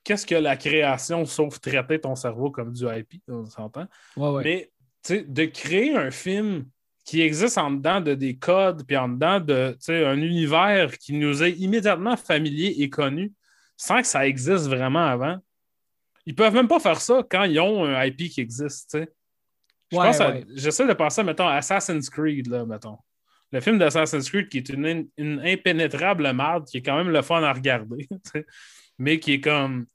qu'est-ce 0.06 0.24
que 0.24 0.36
la 0.36 0.56
création 0.56 1.24
sauf 1.24 1.60
traiter 1.60 2.00
ton 2.00 2.14
cerveau 2.14 2.50
comme 2.52 2.72
du 2.72 2.84
IP, 2.86 3.20
on 3.28 3.44
s'entend? 3.44 3.86
Ouais, 4.16 4.28
ouais. 4.28 4.44
Mais 4.44 4.70
de 5.24 5.44
créer 5.46 5.96
un 5.96 6.12
film 6.12 6.66
qui 7.04 7.22
existe 7.22 7.58
en 7.58 7.72
dedans 7.72 8.00
de 8.00 8.14
des 8.14 8.36
codes, 8.36 8.84
puis 8.86 8.96
en 8.96 9.08
dedans 9.08 9.40
de 9.40 9.76
un 9.88 10.20
univers 10.20 10.96
qui 10.98 11.12
nous 11.12 11.42
est 11.42 11.52
immédiatement 11.52 12.16
familier 12.16 12.76
et 12.78 12.88
connu, 12.88 13.32
sans 13.76 14.00
que 14.00 14.06
ça 14.06 14.26
existe 14.26 14.68
vraiment 14.68 15.04
avant. 15.04 15.38
Ils 16.24 16.34
peuvent 16.34 16.54
même 16.54 16.68
pas 16.68 16.80
faire 16.80 17.00
ça 17.00 17.24
quand 17.28 17.44
ils 17.44 17.58
ont 17.58 17.84
un 17.84 18.04
IP 18.04 18.30
qui 18.30 18.40
existe. 18.40 18.96
Ouais, 19.92 20.18
ouais. 20.18 20.44
J'essaie 20.54 20.86
de 20.86 20.92
penser, 20.92 21.22
mettons, 21.22 21.46
à 21.46 21.54
Assassin's 21.54 22.10
Creed, 22.10 22.48
là, 22.48 22.64
mettons. 22.64 22.98
Le 23.52 23.60
film 23.60 23.78
d'Assassin's 23.78 24.28
Creed 24.28 24.48
qui 24.48 24.58
est 24.58 24.68
une, 24.68 25.08
une 25.16 25.40
impénétrable 25.44 26.32
merde, 26.32 26.66
qui 26.66 26.78
est 26.78 26.82
quand 26.82 26.96
même 26.96 27.10
le 27.10 27.22
fun 27.22 27.42
à 27.42 27.52
regarder, 27.52 28.08
mais 28.98 29.18
qui 29.20 29.34
est 29.34 29.40
comme. 29.40 29.86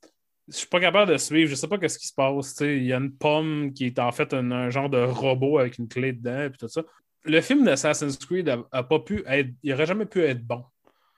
Je 0.48 0.58
suis 0.58 0.68
pas 0.68 0.80
capable 0.82 1.12
de 1.12 1.18
suivre, 1.18 1.50
je 1.50 1.56
sais 1.56 1.68
pas 1.68 1.78
ce 1.88 1.98
qui 1.98 2.08
se 2.08 2.14
passe. 2.14 2.58
Il 2.62 2.84
y 2.84 2.92
a 2.92 2.98
une 2.98 3.14
pomme 3.16 3.72
qui 3.74 3.86
est 3.86 4.00
en 4.00 4.12
fait 4.12 4.34
un, 4.34 4.52
un 4.52 4.70
genre 4.70 4.90
de 4.90 5.02
robot 5.02 5.60
avec 5.60 5.78
une 5.78 5.88
clé 5.88 6.12
dedans, 6.12 6.50
puis 6.50 6.58
tout 6.58 6.68
ça. 6.68 6.84
Le 7.24 7.40
film 7.40 7.64
d'Assassin's 7.64 8.18
Creed 8.18 8.50
a, 8.50 8.66
a 8.72 8.84
pas 8.84 9.00
pu 9.00 9.24
être. 9.28 9.50
Il 9.64 9.72
aurait 9.74 9.86
jamais 9.86 10.06
pu 10.06 10.22
être 10.24 10.44
bon. 10.46 10.64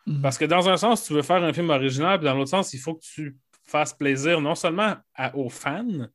Mhm. 0.05 0.21
Parce 0.21 0.38
que 0.38 0.45
dans 0.45 0.67
un 0.69 0.77
sens, 0.77 1.05
tu 1.05 1.13
veux 1.13 1.21
faire 1.21 1.41
un 1.41 1.53
film 1.53 1.69
original, 1.69 2.19
puis 2.19 2.25
dans 2.25 2.36
l'autre 2.36 2.49
sens, 2.51 2.73
il 2.73 2.79
faut 2.79 2.95
que 2.95 3.03
tu 3.03 3.36
fasses 3.63 3.93
plaisir 3.93 4.41
non 4.41 4.53
seulement 4.55 4.95
à- 5.15 5.36
aux 5.36 5.49
fans, 5.49 6.07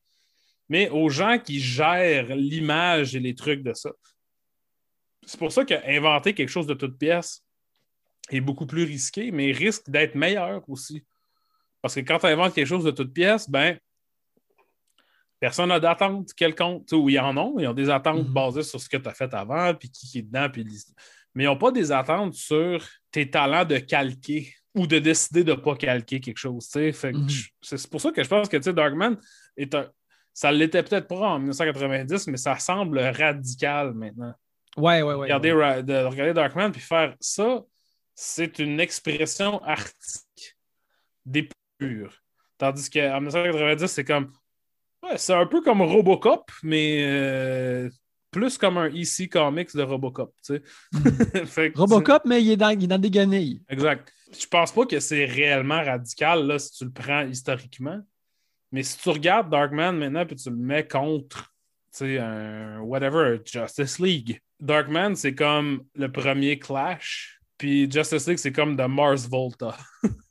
mais 0.68 0.90
aux 0.90 1.08
gens 1.08 1.38
qui 1.38 1.58
gèrent 1.58 2.36
l'image 2.36 3.16
et 3.16 3.20
les 3.20 3.34
trucs 3.34 3.62
de 3.62 3.72
ça. 3.72 3.90
C'est 5.26 5.38
pour 5.38 5.50
ça 5.50 5.64
qu'inventer 5.64 6.34
quelque 6.34 6.48
chose 6.50 6.66
de 6.66 6.74
toute 6.74 6.98
pièce 6.98 7.42
est 8.30 8.40
beaucoup 8.40 8.66
plus 8.66 8.84
risqué, 8.84 9.30
mais 9.30 9.52
risque 9.52 9.88
d'être 9.90 10.14
meilleur 10.14 10.62
aussi. 10.68 11.04
Parce 11.82 11.94
que 11.94 12.00
quand 12.00 12.18
tu 12.18 12.26
inventes 12.26 12.54
quelque 12.54 12.66
chose 12.66 12.84
de 12.84 12.90
toute 12.90 13.12
pièce, 13.12 13.48
ben 13.48 13.78
personne 15.40 15.68
n'a 15.68 15.80
d'attente 15.80 16.32
quelconque. 16.34 16.86
Tu 16.86 16.96
sais, 16.96 17.00
Ou 17.00 17.08
ils 17.08 17.18
en 17.20 17.36
ont, 17.36 17.58
ils 17.58 17.66
ont 17.68 17.74
des 17.74 17.90
attentes 17.90 18.26
Mhm. 18.26 18.32
basées 18.32 18.62
sur 18.62 18.80
ce 18.80 18.88
que 18.88 18.96
tu 18.96 19.08
as 19.08 19.14
fait 19.14 19.32
avant, 19.34 19.74
puis 19.74 19.90
qui 19.90 20.06
qui 20.08 20.18
est 20.18 20.22
dedans, 20.22 20.48
puis 20.50 20.66
mais 21.34 21.44
ils 21.44 21.46
n'ont 21.46 21.56
pas 21.58 21.70
des 21.70 21.92
attentes 21.92 22.34
sur 22.34 22.84
tes 23.12 23.30
talents 23.30 23.64
de 23.64 23.78
calquer 23.78 24.52
ou 24.74 24.86
de 24.86 24.98
décider 24.98 25.44
de 25.44 25.52
ne 25.52 25.56
pas 25.56 25.76
calquer 25.76 26.20
quelque 26.20 26.38
chose. 26.38 26.68
que 26.68 27.06
Mhm. 27.12 27.28
je- 27.28 27.48
C'est 27.62 27.90
pour 27.90 28.00
ça 28.00 28.10
que 28.10 28.22
je 28.22 28.28
pense 28.28 28.48
que 28.48 28.56
tu 28.56 28.64
sais, 28.64 28.72
Darkman 28.72 29.16
est 29.56 29.74
un. 29.74 29.88
Ça 30.34 30.50
l'était 30.52 30.82
peut-être 30.82 31.06
pas 31.08 31.16
en 31.16 31.38
1990, 31.38 32.26
mais 32.28 32.36
ça 32.36 32.58
semble 32.58 32.98
radical 32.98 33.92
maintenant. 33.94 34.34
Ouais, 34.76 35.02
ouais, 35.02 35.14
ouais. 35.14 35.22
Regarder, 35.26 35.52
ouais. 35.52 35.82
De 35.82 36.04
regarder 36.04 36.32
Darkman 36.32 36.70
puis 36.72 36.80
faire 36.80 37.14
ça, 37.20 37.62
c'est 38.14 38.58
une 38.60 38.78
expression 38.80 39.62
artistique 39.64 40.56
des 41.26 41.48
Tandis 42.58 42.90
qu'en 42.90 43.20
1990, 43.20 43.86
c'est 43.86 44.04
comme. 44.04 44.32
ouais, 45.02 45.16
c'est 45.16 45.34
un 45.34 45.46
peu 45.46 45.60
comme 45.62 45.82
Robocop, 45.82 46.50
mais 46.62 47.04
euh, 47.06 47.90
plus 48.30 48.58
comme 48.58 48.78
un 48.78 48.92
EC 48.92 49.28
Comics 49.30 49.74
de 49.74 49.82
Robocop. 49.82 50.34
tu 50.44 50.54
sais. 50.54 50.62
Que- 51.72 51.78
Robocop, 51.78 52.22
mais 52.24 52.42
il 52.42 52.50
est 52.52 52.56
dans, 52.56 52.70
il 52.70 52.84
est 52.84 52.88
dans 52.88 52.98
des 52.98 53.10
guenilles. 53.10 53.62
Exact. 53.68 54.12
Je 54.38 54.46
pense 54.46 54.72
pas 54.72 54.84
que 54.86 55.00
c'est 55.00 55.24
réellement 55.24 55.82
radical 55.82 56.46
là, 56.46 56.58
si 56.58 56.72
tu 56.72 56.84
le 56.84 56.90
prends 56.90 57.22
historiquement. 57.26 58.00
Mais 58.70 58.82
si 58.82 58.98
tu 58.98 59.08
regardes 59.08 59.50
Darkman 59.50 59.92
maintenant 59.92 60.26
puis 60.26 60.36
tu 60.36 60.50
le 60.50 60.56
mets 60.56 60.86
contre 60.86 61.54
tu 61.92 62.04
sais, 62.04 62.18
un 62.18 62.80
whatever, 62.80 63.38
Justice 63.44 63.98
League. 63.98 64.42
Darkman, 64.60 65.14
c'est 65.14 65.34
comme 65.34 65.84
le 65.94 66.12
premier 66.12 66.58
Clash, 66.58 67.40
puis 67.56 67.90
Justice 67.90 68.26
League, 68.26 68.38
c'est 68.38 68.52
comme 68.52 68.76
The 68.76 68.88
Mars 68.88 69.26
Volta. 69.26 69.74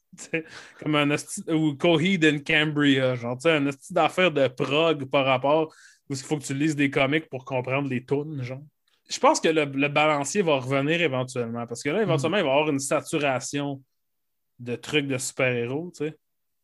Comme 0.81 0.95
un 0.95 1.15
ou 1.49 1.75
Coheed 1.75 2.25
and 2.25 2.39
Cambria, 2.45 3.15
genre, 3.15 3.37
tu 3.37 3.43
sais, 3.43 3.51
un 3.51 3.65
esti 3.67 3.93
d'affaire 3.93 4.31
de 4.31 4.47
prog 4.47 5.05
par 5.05 5.25
rapport. 5.25 5.73
Est-ce 6.09 6.21
qu'il 6.21 6.27
faut 6.27 6.37
que 6.37 6.45
tu 6.45 6.53
lises 6.53 6.75
des 6.75 6.89
comics 6.89 7.29
pour 7.29 7.45
comprendre 7.45 7.89
les 7.89 8.05
tunes, 8.05 8.41
genre? 8.41 8.63
Je 9.09 9.19
pense 9.19 9.39
que 9.39 9.49
le, 9.49 9.65
le 9.65 9.87
balancier 9.87 10.41
va 10.41 10.55
revenir 10.55 11.01
éventuellement. 11.01 11.65
Parce 11.65 11.83
que 11.83 11.89
là, 11.89 12.01
éventuellement, 12.01 12.37
il 12.37 12.43
va 12.43 12.49
y 12.49 12.51
avoir 12.51 12.69
une 12.69 12.79
saturation 12.79 13.81
de 14.59 14.75
trucs 14.75 15.07
de 15.07 15.17
super-héros, 15.17 15.91
tu 15.95 16.05
sais. 16.05 16.15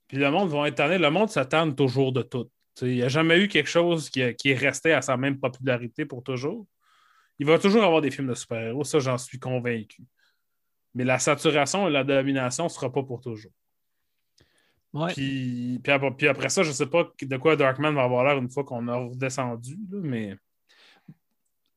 Puis 0.08 0.18
le 0.18 0.30
monde 0.32 0.49
va 0.49 0.68
être 0.68 0.76
tanné. 0.76 0.97
Le 0.97 1.10
monde 1.10 1.30
s'attend 1.30 1.72
toujours 1.72 2.12
de 2.12 2.22
tout. 2.22 2.49
Il 2.82 2.95
n'y 2.95 3.04
a 3.04 3.08
jamais 3.08 3.39
eu 3.39 3.47
quelque 3.47 3.70
chose 3.70 4.10
qui, 4.10 4.22
a- 4.22 4.34
qui 4.34 4.49
est 4.49 4.56
resté 4.58 4.93
à 4.93 5.01
sa 5.01 5.16
même 5.16 5.39
popularité 5.39 6.06
pour 6.06 6.24
toujours. 6.24 6.66
Il 7.39 7.45
va 7.45 7.60
toujours 7.60 7.84
avoir 7.84 8.01
des 8.01 8.12
films 8.12 8.28
de 8.28 8.34
super-héros, 8.34 8.84
ça, 8.84 8.99
j'en 8.99 9.18
suis 9.18 9.39
convaincu. 9.39 10.04
Mais 10.95 11.03
la 11.03 11.19
saturation 11.19 11.87
et 11.87 11.91
la 11.91 12.03
domination 12.03 12.65
ne 12.65 12.69
sera 12.69 12.91
pas 12.91 13.03
pour 13.03 13.21
toujours. 13.21 13.51
Ouais. 14.93 15.11
Puis, 15.13 15.79
puis 15.83 15.91
après, 15.91 16.11
puis 16.11 16.27
après 16.27 16.49
ça, 16.49 16.61
je 16.61 16.69
ne 16.69 16.73
sais 16.73 16.85
pas 16.85 17.11
de 17.19 17.37
quoi 17.37 17.55
Darkman 17.55 17.93
va 17.93 18.03
avoir 18.03 18.23
l'air 18.23 18.37
une 18.37 18.49
fois 18.49 18.63
qu'on 18.63 18.87
a 18.87 18.95
redescendu, 18.95 19.77
là, 19.89 19.99
mais 20.01 20.37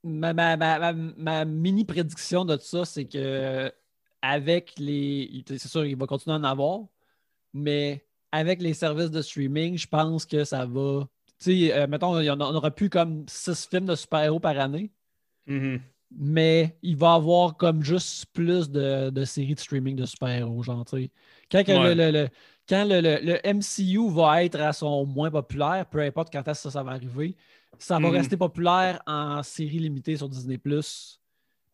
Ma, 0.05 0.33
ma- 0.33 0.93
ma- 0.93 1.45
mini 1.45 1.85
prédiction 1.85 2.45
de 2.45 2.55
tout 2.55 2.63
ça, 2.65 2.85
c'est 2.85 3.07
que 3.07 3.73
avec 4.23 4.73
les. 4.79 5.43
C'est 5.49 5.67
sûr, 5.67 5.85
il 5.85 5.97
va 5.97 6.07
continuer 6.07 6.37
à 6.37 6.39
en 6.39 6.45
avoir, 6.45 6.81
mais 7.53 8.07
avec 8.31 8.63
les 8.63 8.73
services 8.73 9.11
de 9.11 9.21
streaming, 9.21 9.77
je 9.77 9.89
pense 9.89 10.25
que 10.25 10.45
ça 10.45 10.65
va. 10.65 11.09
Tu 11.41 11.69
sais, 11.69 11.73
euh, 11.73 11.87
mettons, 11.89 12.15
on 12.15 12.41
aura 12.41 12.71
plus 12.71 12.89
comme 12.89 13.25
six 13.29 13.67
films 13.67 13.87
de 13.87 13.97
super-héros 13.97 14.39
par 14.39 14.57
année, 14.61 14.93
mhm. 15.47 15.81
Mais 16.19 16.77
il 16.83 16.97
va 16.97 17.15
avoir 17.15 17.57
comme 17.57 17.83
juste 17.83 18.27
plus 18.33 18.71
de, 18.71 19.11
de 19.11 19.25
séries 19.25 19.55
de 19.55 19.61
streaming 19.61 19.97
de 19.97 20.07
super-héros, 20.07 20.63
genre, 20.63 20.85
tu. 20.85 21.11
Quand, 21.51 21.63
que 21.65 21.73
Ouais. 21.73 21.95
le, 21.95 22.07
le- 22.07 22.11
le- 22.23 22.29
quand 22.69 22.85
le, 22.85 23.01
le- 23.01 23.21
le 23.23 23.55
MCU 23.55 24.13
va 24.13 24.43
être 24.45 24.59
à 24.61 24.73
son 24.73 25.05
moins 25.07 25.31
populaire, 25.31 25.87
peu 25.87 26.01
importe 26.01 26.33
quand 26.33 26.41
est-ce 26.49 26.65
que 26.65 26.71
ça, 26.71 26.71
ça 26.71 26.83
va 26.83 26.93
arriver, 26.93 27.37
ça 27.79 27.99
va 27.99 28.09
Mhm. 28.09 28.15
rester 28.15 28.37
populaire 28.37 29.01
en 29.07 29.43
série 29.43 29.79
limitée 29.79 30.17
sur 30.17 30.29
Disney+. 30.29 30.59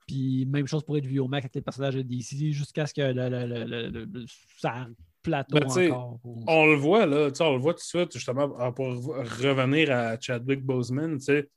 Puis 0.06 0.44
même 0.46 0.66
chose 0.66 0.82
pour 0.82 0.96
HBO 0.98 1.28
Max 1.28 1.44
avec 1.44 1.54
les 1.54 1.62
personnages 1.62 1.94
de 1.94 2.02
DC 2.02 2.52
jusqu'à 2.52 2.86
ce 2.86 2.92
que 2.94 3.00
le, 3.00 3.28
le- 3.28 3.46
le- 3.46 3.64
le- 3.64 3.88
le- 3.88 4.04
le- 4.12 4.24
ça 4.58 4.86
plateau 5.22 5.56
Ben, 5.60 5.92
encore. 5.92 6.18
on 6.48 6.66
le 6.66 6.74
voit, 6.74 7.06
là, 7.06 7.28
on 7.40 7.52
le 7.52 7.58
voit 7.60 7.74
tout 7.74 7.78
de 7.78 7.82
suite, 7.84 8.12
justement, 8.12 8.48
pour 8.72 8.86
revenir 8.88 9.92
à 9.92 10.18
Chadwick 10.20 10.64
Boseman, 10.64 11.16
tu 11.18 11.26
sais, 11.26 11.48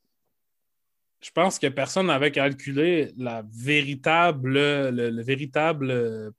je 1.26 1.32
pense 1.32 1.58
que 1.58 1.66
personne 1.66 2.06
n'avait 2.06 2.32
calculé 2.32 3.12
la 3.18 3.44
véritable, 3.52 4.54
le, 4.54 5.10
le 5.10 5.24
véritable, 5.24 5.90
euh, 5.90 6.30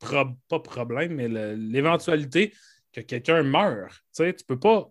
pas 0.48 0.60
problème, 0.60 1.14
mais 1.14 1.26
l'éventualité 1.56 2.54
que 2.92 3.00
quelqu'un 3.00 3.42
meure. 3.42 3.90
Tu 3.90 3.98
sais, 4.12 4.32
tu 4.32 4.44
peux 4.44 4.60
pas, 4.60 4.88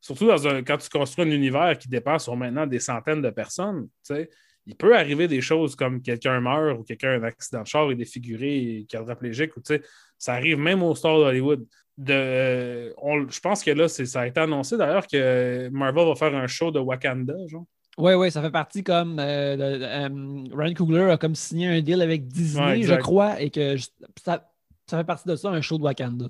surtout 0.00 0.26
dans 0.26 0.48
un, 0.48 0.62
quand 0.62 0.78
tu 0.78 0.88
construis 0.88 1.26
un 1.26 1.30
univers 1.30 1.76
qui 1.76 1.90
dépend 1.90 2.18
sur 2.18 2.36
maintenant 2.36 2.66
des 2.66 2.78
centaines 2.78 3.20
de 3.20 3.28
personnes, 3.28 3.86
tu 4.02 4.14
sais, 4.14 4.30
il 4.64 4.76
peut 4.76 4.96
arriver 4.96 5.28
des 5.28 5.42
choses 5.42 5.76
comme 5.76 6.00
quelqu'un 6.00 6.40
meurt 6.40 6.80
ou 6.80 6.82
quelqu'un 6.82 7.10
a 7.10 7.16
un 7.16 7.22
accident 7.24 7.64
de 7.64 7.66
char 7.66 7.90
et 7.90 7.94
défiguré, 7.94 8.86
quadriplégique, 8.88 9.54
ou 9.58 9.60
tu 9.60 9.74
sais, 9.74 9.82
ça 10.16 10.32
arrive 10.32 10.56
même 10.56 10.82
aux 10.82 10.94
stars 10.94 11.18
d'Hollywood. 11.18 11.66
De, 11.98 12.14
euh, 12.14 13.28
je 13.28 13.40
pense 13.40 13.62
que 13.62 13.72
là, 13.72 13.88
ça 13.88 14.22
a 14.22 14.26
été 14.26 14.40
annoncé 14.40 14.78
d'ailleurs 14.78 15.06
que 15.06 15.68
Marvel 15.68 16.08
va 16.08 16.14
faire 16.14 16.34
un 16.34 16.46
show 16.46 16.70
de 16.70 16.78
Wakanda, 16.78 17.34
genre. 17.46 17.66
Oui, 17.98 18.14
oui, 18.14 18.30
ça 18.30 18.40
fait 18.40 18.50
partie 18.50 18.82
comme. 18.82 19.18
euh, 19.18 19.56
de- 19.56 19.78
de- 19.78 19.84
euh, 19.84 20.56
Ryan 20.56 20.74
Coogler 20.74 21.10
a 21.10 21.18
comme 21.18 21.34
signé 21.34 21.68
un 21.68 21.80
deal 21.82 22.00
avec 22.00 22.26
Disney, 22.26 22.64
Ouais, 22.64 22.82
je 22.82 22.94
crois, 22.94 23.40
et 23.40 23.50
que 23.50 23.76
ça, 24.24 24.50
ça 24.86 24.98
fait 24.98 25.04
partie 25.04 25.28
de 25.28 25.36
ça, 25.36 25.50
un 25.50 25.60
show 25.60 25.76
de 25.78 25.82
Wakanda. 25.82 26.26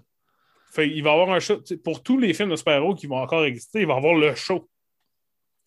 Fait, 0.72 0.88
il 0.88 1.02
va 1.02 1.10
y 1.10 1.12
avoir 1.12 1.30
un 1.30 1.38
show. 1.40 1.60
Pour 1.84 2.02
tous 2.02 2.18
les 2.18 2.32
films 2.34 2.50
de 2.50 2.56
super-héros 2.56 2.94
qui 2.94 3.06
vont 3.06 3.18
encore 3.18 3.44
exister, 3.44 3.82
il 3.82 3.86
va 3.86 3.94
y 3.94 3.96
avoir 3.96 4.14
le 4.14 4.34
show. 4.34 4.68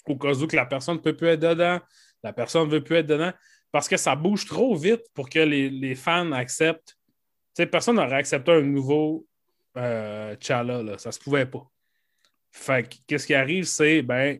Au 0.08 0.16
cas 0.18 0.34
où 0.34 0.48
que 0.48 0.56
la 0.56 0.66
personne 0.66 0.96
ne 0.98 1.02
peut 1.02 1.16
plus 1.16 1.28
être 1.30 1.40
dedans, 1.40 1.80
la 2.24 2.34
personne 2.34 2.68
ne 2.68 2.72
veut 2.72 2.84
plus 2.84 2.98
être 2.98 3.08
dedans. 3.08 3.32
Parce 3.72 3.88
que 3.88 3.98
ça 3.98 4.16
bouge 4.16 4.46
trop 4.46 4.76
vite 4.76 5.02
pour 5.14 5.30
que 5.30 5.40
les, 5.40 5.70
les 5.70 5.96
fans 5.96 6.32
acceptent. 6.32 6.98
Tu 7.56 7.64
sais, 7.64 7.66
personne 7.68 7.96
n'aurait 7.96 8.16
accepté 8.16 8.52
un 8.52 8.62
nouveau 8.62 9.26
euh, 9.78 10.36
T'Challa, 10.36 10.82
là. 10.84 10.98
Ça 10.98 11.12
se 11.12 11.20
pouvait 11.20 11.46
pas. 11.46 11.66
Fait 12.52 12.88
que, 12.88 12.96
qu'est-ce 13.08 13.28
qui 13.28 13.34
arrive, 13.34 13.66
c'est, 13.66 14.02
ben, 14.02 14.40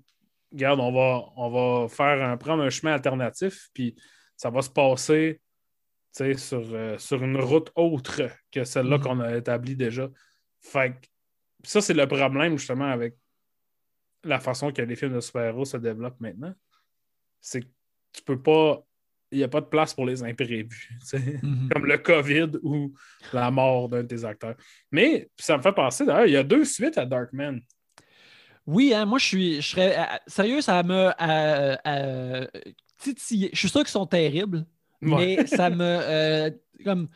regarde, 0.56 0.80
on 0.80 0.92
va, 0.92 1.26
on 1.36 1.50
va 1.50 1.88
faire 1.90 2.24
un, 2.28 2.38
prendre 2.38 2.64
un 2.64 2.70
chemin 2.70 2.94
alternatif, 2.94 3.70
puis 3.74 3.96
ça 4.36 4.50
va 4.50 4.62
se 4.62 4.70
passer 4.70 5.42
sur, 6.12 6.64
euh, 6.74 6.98
sur 6.98 7.22
une 7.24 7.38
route 7.38 7.72
autre 7.76 8.22
que 8.52 8.64
celle-là 8.64 8.98
Mhm. 8.98 9.04
qu'on 9.04 9.20
a 9.20 9.36
établie 9.36 9.76
déjà. 9.76 10.10
Fait 10.62 10.92
que 10.94 11.08
ça, 11.64 11.82
c'est 11.82 11.94
le 11.94 12.08
problème 12.08 12.58
justement 12.58 12.90
avec 12.90 13.16
la 14.24 14.40
façon 14.40 14.72
que 14.72 14.82
les 14.82 14.96
films 14.96 15.14
de 15.14 15.20
super-héros 15.20 15.66
se 15.66 15.78
développent 15.78 16.20
maintenant. 16.20 16.54
C'est 17.42 17.62
que 17.62 17.68
tu 18.14 18.22
peux 18.24 18.42
pas. 18.42 18.82
Il 19.32 19.40
n'y 19.40 19.44
a 19.44 19.48
pas 19.50 19.60
de 19.62 19.66
place 19.66 19.94
pour 19.94 20.06
les 20.06 20.24
imprévus. 20.24 20.90
sais. 21.02 21.40
Comme 21.72 21.86
le 21.86 21.98
COVID 21.98 22.52
ou 22.64 22.94
la 23.34 23.52
mort 23.52 23.90
d'un 23.90 24.04
de 24.04 24.08
tes 24.08 24.24
acteurs. 24.24 24.56
Mais 24.92 25.30
ça 25.38 25.58
me 25.58 25.62
fait 25.62 25.74
penser 25.74 26.06
d'ailleurs, 26.06 26.28
il 26.28 26.34
y 26.34 26.38
a 26.38 26.44
deux 26.44 26.64
suites 26.64 26.98
à 26.98 27.06
Darkman. 27.06 27.60
Oui, 28.68 28.94
hein, 28.94 29.06
moi, 29.06 29.20
je 29.20 29.26
suis. 29.26 29.56
Je 29.62 29.68
serais, 29.70 29.98
euh, 29.98 30.04
sérieux, 30.28 30.62
ça 30.62 30.82
me. 30.84 31.12
euh, 31.22 31.76
euh, 31.88 32.48
titillé. 33.00 33.50
Je 33.54 33.60
suis 33.60 33.70
sûr 33.70 33.82
qu'ils 33.82 33.90
sont 33.90 34.06
terribles, 34.08 34.66
Ouais. 35.02 35.38
mais 35.38 35.48
ça 35.48 35.70
me. 35.70 36.50
comme. 36.84 37.08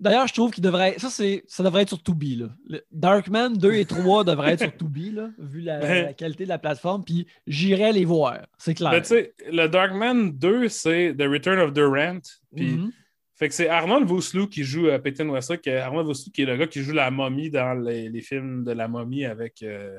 D'ailleurs, 0.00 0.26
je 0.26 0.34
trouve 0.34 0.50
qu'il 0.50 0.64
devrait. 0.64 0.96
Ça, 0.98 1.10
c'est, 1.10 1.44
ça 1.46 1.62
devrait 1.62 1.82
être 1.82 1.90
sur 1.90 2.02
Tubi. 2.02 2.34
Là. 2.34 2.48
Le- 2.68 2.82
Darkman 2.90 3.50
2 3.56 3.72
et 3.74 3.84
3 3.84 4.24
devraient 4.24 4.54
être 4.54 4.62
sur 4.64 4.76
Tubi, 4.76 5.12
là, 5.12 5.30
vu 5.38 5.60
la, 5.60 6.02
la 6.06 6.12
qualité 6.12 6.42
de 6.42 6.48
la 6.48 6.58
plateforme. 6.58 7.04
Puis 7.04 7.26
j'irais 7.46 7.92
les 7.92 8.04
voir. 8.04 8.40
C'est 8.58 8.74
clair. 8.74 8.90
Mais 8.90 9.00
tu 9.02 9.08
sais, 9.08 9.32
le 9.52 9.68
Darkman 9.68 10.32
2, 10.32 10.68
c'est 10.68 11.14
The 11.16 11.22
Return 11.22 11.60
of 11.60 11.72
Durant. 11.72 12.18
Puis 12.56 12.72
Mhm. 12.72 12.90
Fait 13.36 13.48
que 13.48 13.54
c'est 13.54 13.68
Arnold 13.68 14.06
Vosloo 14.06 14.46
qui 14.48 14.62
joue 14.64 14.86
Peyton 15.02 15.28
Westbrook. 15.30 15.66
euh, 15.68 15.82
Arnold 15.82 16.06
Vosloo 16.06 16.30
qui 16.32 16.42
est 16.42 16.46
le 16.46 16.56
gars 16.56 16.66
qui 16.66 16.82
joue 16.82 16.92
la 16.92 17.10
momie 17.10 17.50
dans 17.50 17.74
les, 17.74 18.08
les 18.08 18.20
films 18.20 18.62
de 18.64 18.72
la 18.72 18.88
momie 18.88 19.24
avec. 19.24 19.62
euh, 19.62 19.98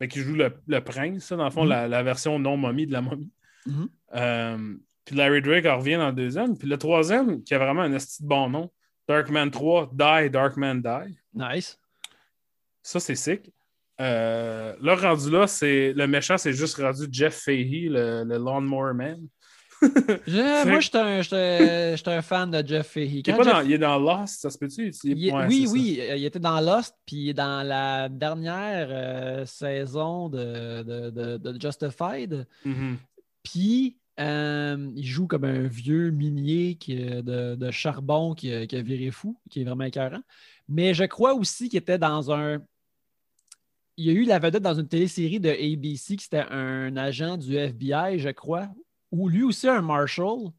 ben, 0.00 0.08
qui 0.08 0.20
joue 0.20 0.34
le, 0.34 0.52
le 0.66 0.80
prince, 0.80 1.24
ça, 1.24 1.36
dans 1.36 1.44
le 1.44 1.50
fond, 1.50 1.62
Mhm. 1.64 1.68
la, 1.70 1.88
la 1.88 2.02
version 2.02 2.38
non 2.38 2.56
momie 2.56 2.86
de 2.86 2.92
la 2.92 3.00
momie. 3.02 3.30
Mhm. 3.66 3.88
Euh, 4.14 4.74
puis 5.04 5.16
Larry 5.16 5.40
Drake 5.42 5.66
en 5.66 5.78
revient 5.78 5.96
dans 5.96 6.08
le 6.08 6.12
deuxième. 6.14 6.56
Puis 6.58 6.68
le 6.68 6.76
troisième, 6.78 7.42
qui 7.42 7.54
a 7.54 7.58
vraiment 7.58 7.82
un 7.82 7.92
esti 7.92 8.22
de 8.22 8.28
bon 8.28 8.48
nom, 8.50 8.70
Darkman 9.08 9.50
3, 9.50 9.90
Die, 9.92 10.30
Darkman 10.30 10.82
Die. 10.82 11.16
Nice. 11.34 11.78
Ça, 12.82 13.00
c'est 13.00 13.14
sick. 13.14 13.52
Euh, 14.00 14.74
là, 14.80 14.94
rendu 14.96 15.30
là, 15.30 15.46
c'est 15.46 15.92
le 15.94 16.06
méchant, 16.06 16.36
c'est 16.36 16.52
juste 16.52 16.76
rendu 16.76 17.06
Jeff 17.10 17.34
Fahey, 17.44 17.88
le, 17.88 18.24
le 18.24 18.36
Lawnmower 18.36 18.92
Man. 18.94 19.26
Je- 20.26 20.68
moi, 20.68 20.80
j'étais 20.80 20.98
un, 20.98 21.20
j'étais- 21.22 21.96
j'étais 21.96 22.10
un 22.10 22.22
fan 22.22 22.50
de 22.50 22.66
Jeff 22.66 22.86
Fahey. 22.88 23.06
Il 23.08 23.18
est, 23.18 23.22
Quand 23.24 23.36
pas 23.36 23.42
Jeff- 23.44 23.52
dans, 23.54 23.60
il 23.60 23.72
est 23.72 23.78
dans 23.78 23.98
Lost, 23.98 24.40
ça 24.40 24.50
se 24.50 24.56
peut-tu? 24.58 24.92
Oui, 25.48 25.66
ça. 25.66 25.72
oui, 25.72 25.98
euh, 26.00 26.16
il 26.16 26.24
était 26.24 26.38
dans 26.38 26.60
Lost, 26.60 26.94
puis 27.04 27.34
dans 27.34 27.66
la 27.66 28.08
dernière 28.08 28.88
euh, 28.90 29.44
saison 29.46 30.28
de, 30.28 30.82
de, 30.82 31.10
de- 31.10 31.36
de 31.52 31.60
Justified. 31.60 32.46
Mhm. 32.64 32.96
Puis, 33.42 33.96
euh, 34.18 34.90
il 34.96 35.04
joue 35.04 35.26
comme 35.26 35.44
un 35.44 35.66
vieux 35.68 36.10
minier 36.10 36.76
qui, 36.76 36.94
de, 36.96 37.54
de 37.54 37.70
charbon 37.70 38.34
qui, 38.34 38.52
a- 38.52 38.66
qui 38.66 38.76
a 38.76 38.82
viré 38.82 39.10
fou, 39.10 39.36
qui 39.50 39.60
est 39.60 39.64
vraiment 39.64 39.84
écœurant. 39.84 40.22
Mais 40.68 40.94
je 40.94 41.04
crois 41.04 41.34
aussi 41.34 41.68
qu'il 41.68 41.78
était 41.78 41.98
dans 41.98 42.32
un. 42.32 42.60
Il 43.98 44.04
y 44.06 44.10
a 44.10 44.12
eu 44.12 44.24
la 44.24 44.38
vedette 44.38 44.62
dans 44.62 44.74
une 44.74 44.88
télésérie 44.88 45.40
de 45.40 45.48
ABC 45.48 46.16
qui 46.16 46.24
c'était 46.24 46.44
un 46.50 46.96
agent 46.96 47.36
du 47.38 47.56
FBI, 47.56 48.18
je 48.18 48.28
crois, 48.30 48.68
ou 49.18 49.28
lui 49.28 49.42
aussi 49.42 49.68
un 49.68 49.82
Marshall, 49.82 50.50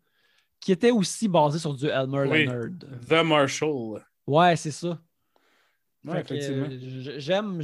qui 0.60 0.72
était 0.72 0.92
aussi 0.92 1.28
basé 1.28 1.60
sur 1.60 1.74
du 1.74 1.88
Elmer 1.88 2.26
Oui. 2.28 2.46
Leonard. 2.46 2.70
The 3.08 3.24
Marshall. 3.26 4.04
Ouais, 4.26 4.56
c'est 4.56 4.72
ça. 4.72 5.00
Ouais, 6.06 6.24
J'aime. 7.18 7.62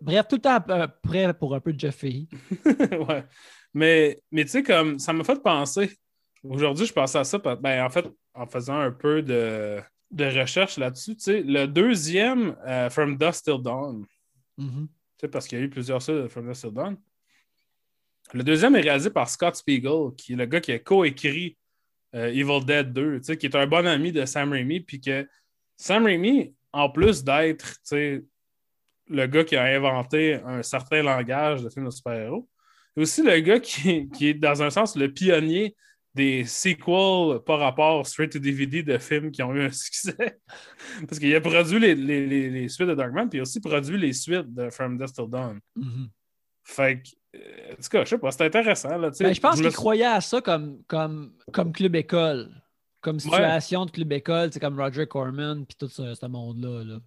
bref, 0.00 0.26
tout 0.28 0.36
le 0.36 0.40
temps 0.42 0.58
euh, 0.70 0.86
prêt 1.02 1.32
pour 1.34 1.54
un 1.54 1.60
peu 1.60 1.72
de 1.72 1.78
Jeff 1.78 1.96
Fahey. 1.96 2.26
ouais. 3.08 3.24
Mais, 3.72 4.20
mais 4.32 4.44
tu 4.44 4.50
sais, 4.50 4.62
comme 4.62 4.98
ça 4.98 5.12
m'a 5.12 5.22
fait 5.22 5.40
penser. 5.40 5.96
Aujourd'hui, 6.42 6.86
je 6.86 6.92
pensais 6.92 7.18
à 7.18 7.24
ça. 7.24 7.38
parce- 7.38 7.60
Ben, 7.60 7.84
en 7.84 7.90
fait, 7.90 8.06
en 8.34 8.46
faisant 8.46 8.78
un 8.80 8.90
peu 8.90 9.22
de, 9.22 9.78
de 10.10 10.24
recherche 10.40 10.76
là-dessus, 10.78 11.14
tu 11.16 11.22
sais, 11.22 11.42
le 11.42 11.66
deuxième, 11.66 12.56
euh, 12.66 12.90
From 12.90 13.16
Dust 13.16 13.44
Till 13.44 13.62
Dawn, 13.62 14.04
Mhm. 14.56 14.88
tu 14.88 14.94
sais, 15.20 15.28
parce 15.28 15.46
qu'il 15.46 15.58
y 15.58 15.60
a 15.60 15.64
eu 15.64 15.70
plusieurs 15.70 16.02
ça 16.02 16.12
de 16.12 16.26
From 16.26 16.48
Dust 16.48 16.62
Till 16.62 16.72
Dawn. 16.72 16.96
Le 18.34 18.42
deuxième 18.44 18.76
est 18.76 18.80
réalisé 18.80 19.10
par 19.10 19.28
Scott 19.28 19.56
Spiegel, 19.56 20.10
qui 20.16 20.32
est 20.34 20.36
le 20.36 20.46
gars 20.46 20.60
qui 20.60 20.72
a 20.72 20.78
coécrit 20.78 21.56
euh, 22.14 22.28
Evil 22.28 22.64
Dead 22.64 22.92
2, 22.92 23.18
tu 23.18 23.24
sais, 23.24 23.36
qui 23.36 23.46
est 23.46 23.56
un 23.56 23.66
bon 23.66 23.86
ami 23.86 24.12
de 24.12 24.24
Sam 24.24 24.52
Raimi, 24.52 24.80
puis 24.80 25.00
que 25.00 25.26
Sam 25.76 26.04
Raimi, 26.04 26.54
en 26.72 26.90
plus 26.90 27.24
d'être, 27.24 27.76
le 27.92 29.26
gars 29.26 29.44
qui 29.44 29.56
a 29.56 29.64
inventé 29.64 30.34
un 30.44 30.62
certain 30.62 31.02
langage 31.02 31.62
de 31.62 31.70
films 31.70 31.86
de 31.86 31.90
super-héros, 31.90 32.48
c'est 32.94 33.00
aussi 33.02 33.22
le 33.22 33.38
gars 33.40 33.60
qui, 33.60 34.08
qui 34.10 34.28
est, 34.28 34.34
dans 34.34 34.62
un 34.62 34.70
sens, 34.70 34.96
le 34.96 35.12
pionnier 35.12 35.74
des 36.14 36.44
sequels 36.44 37.40
par 37.46 37.60
rapport 37.60 38.04
straight 38.06 38.32
to 38.32 38.38
DVD 38.38 38.82
de 38.82 38.98
films 38.98 39.30
qui 39.30 39.42
ont 39.42 39.54
eu 39.54 39.62
un 39.62 39.70
succès. 39.72 40.38
Parce 41.06 41.18
qu'il 41.18 41.34
a 41.34 41.40
produit 41.40 41.78
les, 41.78 41.94
les- 41.94 42.26
les- 42.26 42.50
les 42.50 42.68
suites 42.68 42.88
de 42.88 42.94
Darkman, 42.94 43.28
puis 43.28 43.38
il 43.38 43.40
a 43.40 43.42
aussi 43.42 43.60
produit 43.60 43.96
les 43.98 44.12
suites 44.12 44.52
de 44.52 44.68
From 44.70 44.98
Dust 44.98 45.14
Till 45.14 45.28
Dawn. 45.28 45.60
Mhm. 45.76 46.08
Fait 46.64 47.00
que 47.02 47.08
en 47.72 47.76
tout 47.76 47.88
cas, 47.90 48.04
je 48.04 48.10
sais 48.10 48.18
pas, 48.18 48.30
c'est 48.30 48.44
intéressant. 48.44 48.96
Là, 48.96 49.10
ben, 49.18 49.32
je 49.32 49.40
pense 49.40 49.60
qu'il 49.60 49.72
croyait 49.72 50.04
à 50.04 50.20
ça 50.20 50.40
comme, 50.40 50.82
comme, 50.86 51.32
comme 51.52 51.72
club 51.72 51.96
école. 51.96 52.50
Comme 53.00 53.20
situation 53.20 53.86
de 53.86 53.92
club 53.92 54.12
école, 54.12 54.52
c'est 54.52 54.58
comme 54.58 54.78
Roger 54.78 55.06
Corman, 55.06 55.64
puis 55.64 55.76
tout 55.78 55.88
ce, 55.88 56.26
monde-là. 56.26 56.84
Là. 56.84 56.98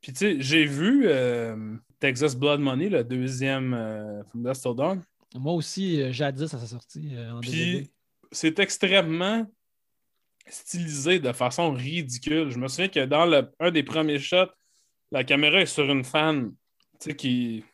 Puis 0.00 0.12
tu 0.12 0.18
sais, 0.18 0.36
j'ai 0.40 0.64
vu 0.64 1.04
euh, 1.06 1.76
Texas 2.00 2.34
Blood 2.34 2.60
Money, 2.60 2.88
le 2.88 3.04
deuxième 3.04 3.74
euh, 3.74 4.22
d'Astor 4.34 4.74
Dog. 4.74 5.00
Moi 5.34 5.52
aussi, 5.52 6.00
euh, 6.00 6.10
jadis, 6.10 6.46
ça 6.46 6.58
s'est 6.58 6.66
sorti 6.66 7.10
en 7.30 7.40
Puis 7.40 7.90
c'est 8.32 8.58
extrêmement 8.58 9.46
stylisé 10.48 11.18
de 11.18 11.32
façon 11.32 11.72
ridicule. 11.72 12.50
Je 12.50 12.58
me 12.58 12.68
souviens 12.68 12.88
que 12.88 13.04
dans 13.04 13.26
le, 13.26 13.50
un 13.60 13.70
des 13.70 13.82
premiers 13.82 14.18
shots, 14.18 14.50
la 15.10 15.24
caméra 15.24 15.60
est 15.60 15.66
sur 15.66 15.84
une 15.84 16.04
fan 16.04 16.52
qui, 17.18 17.64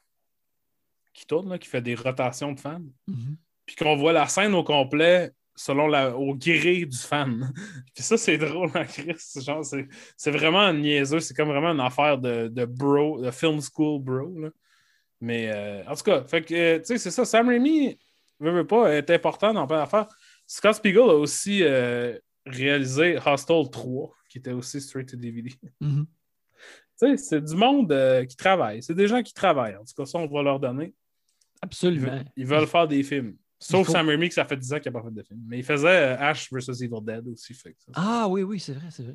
qui 1.12 1.26
tourne, 1.26 1.59
qui 1.59 1.68
fait 1.68 1.82
des 1.82 1.94
rotations 1.94 2.52
de 2.52 2.60
fans. 2.60 2.82
Mhm. 3.06 3.36
Puis 3.66 3.76
qu'on 3.76 3.97
voit 3.97 4.12
la 4.12 4.26
scène 4.26 4.55
au 4.55 4.64
complet 4.64 5.32
selon 5.55 5.86
la, 5.86 6.16
au 6.16 6.34
gré 6.34 6.84
du 6.84 6.97
fan. 6.97 7.52
Puis 7.94 8.02
ça, 8.02 8.16
c'est 8.16 8.39
drôle 8.39 8.70
en 8.74 8.84
Chris. 8.84 9.14
C'est 10.16 10.30
vraiment 10.30 10.72
niaiseux. 10.72 11.20
C'est 11.20 11.34
comme 11.34 11.48
vraiment 11.48 11.72
une 11.72 11.80
affaire 11.80 12.18
de, 12.18 12.48
de 12.48 12.64
bro, 12.64 13.20
de 13.20 13.30
film 13.30 13.60
school 13.60 14.01
bro. 14.02 14.34
Mais 15.20 15.51
euh, 15.52 15.84
en 15.86 15.94
tout 15.94 16.02
cas, 16.02 16.24
fait 16.24 16.43
que, 16.43 16.80
c'est 16.84 16.98
ça. 16.98 17.24
Sam 17.24 17.48
Raimi, 17.48 17.98
veut, 18.40 18.51
veut 18.51 18.66
pas, 18.66 18.93
est 18.94 19.09
important 19.10 19.52
dans 19.52 19.66
plein 19.66 19.78
d'affaires. 19.78 20.09
Scott 20.47 20.74
Spiegel 20.74 21.02
a 21.02 21.14
aussi 21.14 21.62
euh, 21.62 22.18
réalisé 22.44 23.18
Hostel 23.24 23.70
3, 23.70 24.10
qui 24.28 24.39
était 24.39 24.52
aussi 24.52 24.80
straight 24.80 25.09
to 25.09 25.16
DVD. 25.16 25.51
Mhm. 25.80 26.06
C'est 27.16 27.44
du 27.44 27.56
monde 27.56 27.90
euh, 27.90 28.24
qui 28.24 28.36
travaille. 28.36 28.80
C'est 28.80 28.94
des 28.94 29.09
gens 29.09 29.24
qui 29.24 29.34
travaillent. 29.34 29.74
En 29.74 29.84
tout 29.84 29.94
cas, 29.97 30.06
ça, 30.06 30.18
on 30.18 30.26
va 30.28 30.40
leur 30.40 30.60
donner. 30.60 30.94
Absolument. 31.62 32.20
ils 32.36 32.47
veulent 32.47 32.66
faire 32.66 32.89
des 32.89 33.02
films. 33.02 33.36
Sauf 33.62 33.89
Sam 33.89 34.09
Raimi, 34.09 34.28
que 34.28 34.34
ça 34.34 34.44
fait 34.44 34.56
10 34.56 34.72
ans 34.72 34.80
qu'il 34.80 34.90
n'a 34.90 35.01
pas 35.01 35.06
fait 35.06 35.14
de 35.14 35.22
film. 35.22 35.40
Mais 35.47 35.59
il 35.59 35.64
faisait 35.64 35.86
euh, 35.86 36.16
Ash 36.18 36.52
vs. 36.52 36.82
Evil 36.82 37.01
Dead 37.02 37.28
aussi. 37.28 37.55
Fait 37.55 37.76
ah 37.94 38.26
oui, 38.28 38.43
oui, 38.43 38.59
c'est 38.59 38.72
vrai, 38.72 38.89
c'est 38.90 39.05
vrai. 39.05 39.14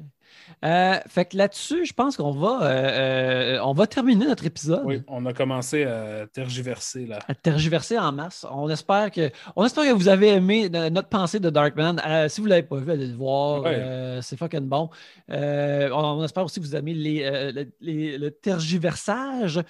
Euh, 0.63 0.99
fait 1.07 1.25
que 1.25 1.37
là-dessus, 1.37 1.85
je 1.85 1.93
pense 1.93 2.15
qu'on 2.15 2.31
va, 2.31 2.63
euh, 2.63 3.59
on 3.63 3.73
va 3.73 3.87
terminer 3.87 4.25
notre 4.25 4.45
épisode. 4.45 4.83
Oui, 4.85 5.01
on 5.07 5.25
a 5.25 5.33
commencé 5.33 5.83
à 5.83 6.27
tergiverser 6.27 7.07
là. 7.07 7.19
À 7.27 7.35
tergiverser 7.35 7.99
en 7.99 8.13
masse. 8.13 8.45
On 8.49 8.69
espère 8.69 9.11
que, 9.11 9.29
on 9.57 9.65
espère 9.65 9.83
que 9.83 9.93
vous 9.93 10.07
avez 10.07 10.29
aimé 10.29 10.69
notre 10.69 11.09
pensée 11.09 11.41
de 11.41 11.49
Darkman. 11.49 11.97
si 12.29 12.39
vous 12.39 12.47
ne 12.47 12.51
l'avez 12.51 12.63
pas 12.63 12.77
vu, 12.77 12.91
allez 12.91 13.07
le 13.07 13.15
voir. 13.15 13.63
c'est 14.23 14.37
fucking 14.37 14.67
bon. 14.67 14.89
On, 15.27 16.23
espère 16.23 16.45
aussi 16.45 16.61
que 16.61 16.65
vous 16.65 16.75
aimez 16.75 16.93
les, 16.93 18.17
le 18.17 18.29
tergiversage. 18.29 19.61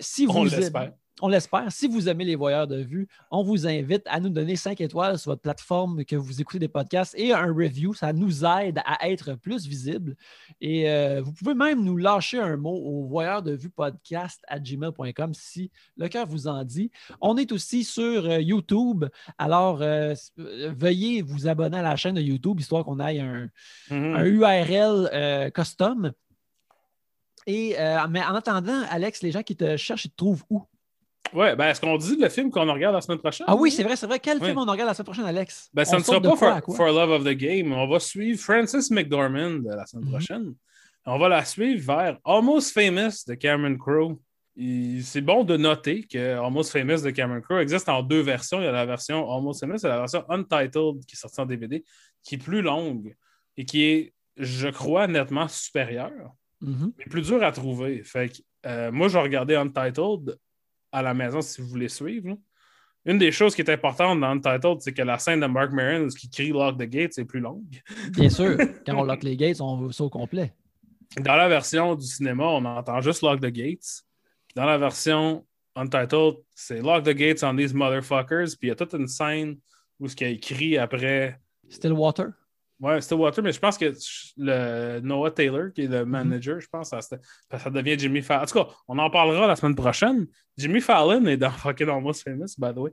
si 0.00 0.26
vous 0.26 0.32
on 0.32 0.44
l'espère. 0.44 0.92
On 1.22 1.28
l'espère. 1.28 1.72
Si 1.72 1.88
vous 1.88 2.10
aimez 2.10 2.26
les 2.26 2.36
voyeurs 2.36 2.66
de 2.66 2.76
vue, 2.76 3.08
on 3.30 3.42
vous 3.42 3.66
invite 3.66 4.02
à 4.04 4.20
nous 4.20 4.28
donner 4.28 4.54
5 4.54 4.82
étoiles 4.82 5.18
sur 5.18 5.30
votre 5.30 5.40
plateforme 5.40 6.04
que 6.04 6.14
vous 6.14 6.42
écoutez 6.42 6.58
des 6.58 6.68
podcasts 6.68 7.14
et 7.16 7.32
un 7.32 7.46
review. 7.46 7.94
Ça 7.94 8.12
nous 8.12 8.44
aide 8.44 8.82
à 8.84 9.08
être 9.08 9.32
plus 9.32 9.66
visible. 9.66 10.14
Et 10.60 10.90
euh, 10.90 11.22
vous 11.22 11.32
pouvez 11.32 11.54
même 11.54 11.82
nous 11.82 11.96
lâcher 11.96 12.38
un 12.38 12.58
mot 12.58 12.76
au 12.76 13.06
voyeur 13.06 13.42
de 13.42 13.52
vue 13.52 13.70
podcast 13.70 14.42
à 14.46 14.58
gmail.com 14.58 15.32
si 15.32 15.70
le 15.96 16.08
cœur 16.08 16.26
vous 16.26 16.48
en 16.48 16.64
dit. 16.64 16.90
On 17.22 17.38
est 17.38 17.50
aussi 17.50 17.82
sur 17.82 18.26
euh, 18.26 18.40
YouTube. 18.42 19.06
Alors, 19.38 19.80
euh, 19.80 20.12
veuillez 20.36 21.22
vous 21.22 21.48
abonner 21.48 21.78
à 21.78 21.82
la 21.82 21.96
chaîne 21.96 22.16
de 22.16 22.20
YouTube 22.20 22.60
histoire 22.60 22.84
qu'on 22.84 23.00
aille 23.00 23.20
un, 23.20 23.48
mm-hmm. 23.88 24.16
un 24.16 24.24
URL 24.26 25.52
custom. 25.52 26.12
Et, 27.46 27.76
mais 28.10 28.22
en 28.22 28.34
attendant, 28.34 28.82
Alex, 28.90 29.22
les 29.22 29.30
gens 29.30 29.42
qui 29.42 29.56
te 29.56 29.76
cherchent, 29.76 30.06
ils 30.06 30.10
te 30.10 30.16
trouvent 30.16 30.42
où? 30.50 30.66
Ouais, 31.32 31.56
ben, 31.56 31.66
est-ce 31.68 31.80
qu'on 31.80 31.96
dit 31.96 32.16
le 32.16 32.28
film 32.28 32.50
qu'on 32.50 32.72
regarde 32.72 32.94
la 32.94 33.00
semaine 33.00 33.18
prochaine? 33.18 33.46
Ah 33.48 33.56
oui, 33.56 33.70
c'est 33.70 33.82
vrai, 33.82 33.96
c'est 33.96 34.06
vrai. 34.06 34.18
Quel 34.18 34.42
film 34.42 34.58
on 34.58 34.64
regarde 34.64 34.88
la 34.88 34.94
semaine 34.94 35.06
prochaine, 35.06 35.26
Alex? 35.26 35.70
Ben, 35.72 35.84
ça 35.84 35.98
ne 35.98 36.02
sera 36.02 36.20
pas 36.20 36.36
for, 36.36 36.86
Love 36.86 37.10
of 37.10 37.24
the 37.24 37.36
Game. 37.36 37.72
On 37.72 37.86
va 37.88 38.00
suivre 38.00 38.40
Francis 38.40 38.90
McDormand 38.90 39.62
la 39.64 39.86
semaine 39.86 40.04
mhm. 40.04 40.10
prochaine. 40.10 40.54
On 41.04 41.18
va 41.18 41.28
la 41.28 41.44
suivre 41.44 41.84
vers 41.86 42.18
Almost 42.24 42.72
Famous 42.72 43.24
de 43.26 43.34
Cameron 43.34 43.76
Crowe. 43.76 44.18
C'est 45.02 45.20
bon 45.20 45.44
de 45.44 45.56
noter 45.56 46.02
que 46.02 46.36
Almost 46.36 46.72
Famous 46.72 47.02
de 47.02 47.10
Cameron 47.10 47.40
Crowe 47.40 47.60
existe 47.60 47.88
en 47.88 48.02
deux 48.02 48.20
versions. 48.20 48.60
Il 48.60 48.64
y 48.64 48.68
a 48.68 48.72
la 48.72 48.86
version 48.86 49.30
Almost 49.30 49.60
Famous 49.60 49.84
et 49.84 49.88
la 49.88 49.98
version 49.98 50.24
Untitled 50.28 51.04
qui 51.06 51.14
est 51.14 51.18
sortie 51.18 51.40
en 51.40 51.46
DVD, 51.46 51.84
qui 52.22 52.36
est 52.36 52.38
plus 52.38 52.62
longue 52.62 53.14
et 53.56 53.64
qui 53.64 53.84
est, 53.84 54.14
je 54.36 54.68
crois, 54.68 55.06
nettement 55.06 55.48
supérieure, 55.48 56.32
mhm. 56.60 56.92
mais 56.98 57.04
plus 57.04 57.22
dur 57.22 57.42
à 57.42 57.52
trouver. 57.52 58.02
Fait 58.02 58.30
que, 58.30 58.42
euh, 58.66 58.90
moi, 58.90 59.08
je 59.08 59.14
vais 59.14 59.22
regarder 59.22 59.54
Untitled 59.54 60.36
à 60.92 61.02
la 61.02 61.14
maison 61.14 61.40
si 61.40 61.60
vous 61.60 61.68
voulez 61.68 61.88
suivre. 61.88 62.36
Une 63.04 63.18
des 63.18 63.30
choses 63.30 63.54
qui 63.54 63.60
est 63.60 63.70
importante 63.70 64.20
dans 64.20 64.34
le 64.34 64.40
title, 64.40 64.76
c'est 64.80 64.92
que 64.92 65.02
la 65.02 65.18
scène 65.18 65.40
de 65.40 65.46
Mark 65.46 65.70
Maron 65.72 66.08
qui 66.08 66.28
crie 66.28 66.50
Lock 66.50 66.76
the 66.76 66.88
Gates 66.88 67.18
est 67.18 67.24
plus 67.24 67.38
longue. 67.38 67.80
Bien 68.10 68.28
sûr, 68.28 68.56
quand 68.86 68.96
on 68.96 69.04
lock 69.04 69.22
les 69.22 69.36
gates, 69.36 69.60
on 69.60 69.76
veut 69.76 69.92
ça 69.92 70.04
au 70.04 70.10
complet. 70.10 70.52
Dans 71.20 71.36
la 71.36 71.48
version 71.48 71.94
du 71.94 72.04
cinéma, 72.04 72.44
on 72.44 72.64
entend 72.64 73.00
juste 73.00 73.22
Lock 73.22 73.40
the 73.40 73.52
Gates. 73.52 74.02
Dans 74.56 74.64
la 74.64 74.76
version 74.76 75.46
Untitled, 75.76 76.36
c'est 76.54 76.80
Lock 76.80 77.04
the 77.04 77.14
Gates 77.14 77.44
on 77.44 77.54
these 77.56 77.72
motherfuckers. 77.72 78.56
Puis 78.58 78.66
il 78.66 78.68
y 78.68 78.72
a 78.72 78.74
toute 78.74 78.94
une 78.94 79.06
scène 79.06 79.56
où 80.00 80.08
ce 80.08 80.16
qu'il 80.16 80.26
a 80.26 80.30
écrit 80.30 80.76
après. 80.76 81.38
Stillwater? 81.68 82.32
Ouais, 82.78 83.00
Stillwater, 83.00 83.42
mais 83.42 83.52
je 83.52 83.58
pense 83.58 83.78
que 83.78 83.92
le 84.36 85.00
Noah 85.00 85.30
Taylor, 85.30 85.72
qui 85.74 85.82
est 85.82 85.86
le 85.86 86.04
mhm. 86.04 86.10
manager, 86.10 86.60
je 86.60 86.68
pense, 86.68 86.90
ça, 86.90 87.00
ça 87.00 87.70
devient 87.70 87.98
Jimmy 87.98 88.20
Fallon. 88.20 88.42
En 88.42 88.46
tout 88.46 88.64
cas, 88.64 88.68
on 88.86 88.98
en 88.98 89.08
parlera 89.08 89.46
la 89.46 89.56
semaine 89.56 89.74
prochaine. 89.74 90.26
Jimmy 90.58 90.80
Fallon 90.80 91.24
est 91.26 91.38
dans 91.38 91.50
Fucking 91.52 91.88
Almost 91.88 92.22
Famous, 92.22 92.54
by 92.58 92.74
the 92.74 92.78
way, 92.78 92.92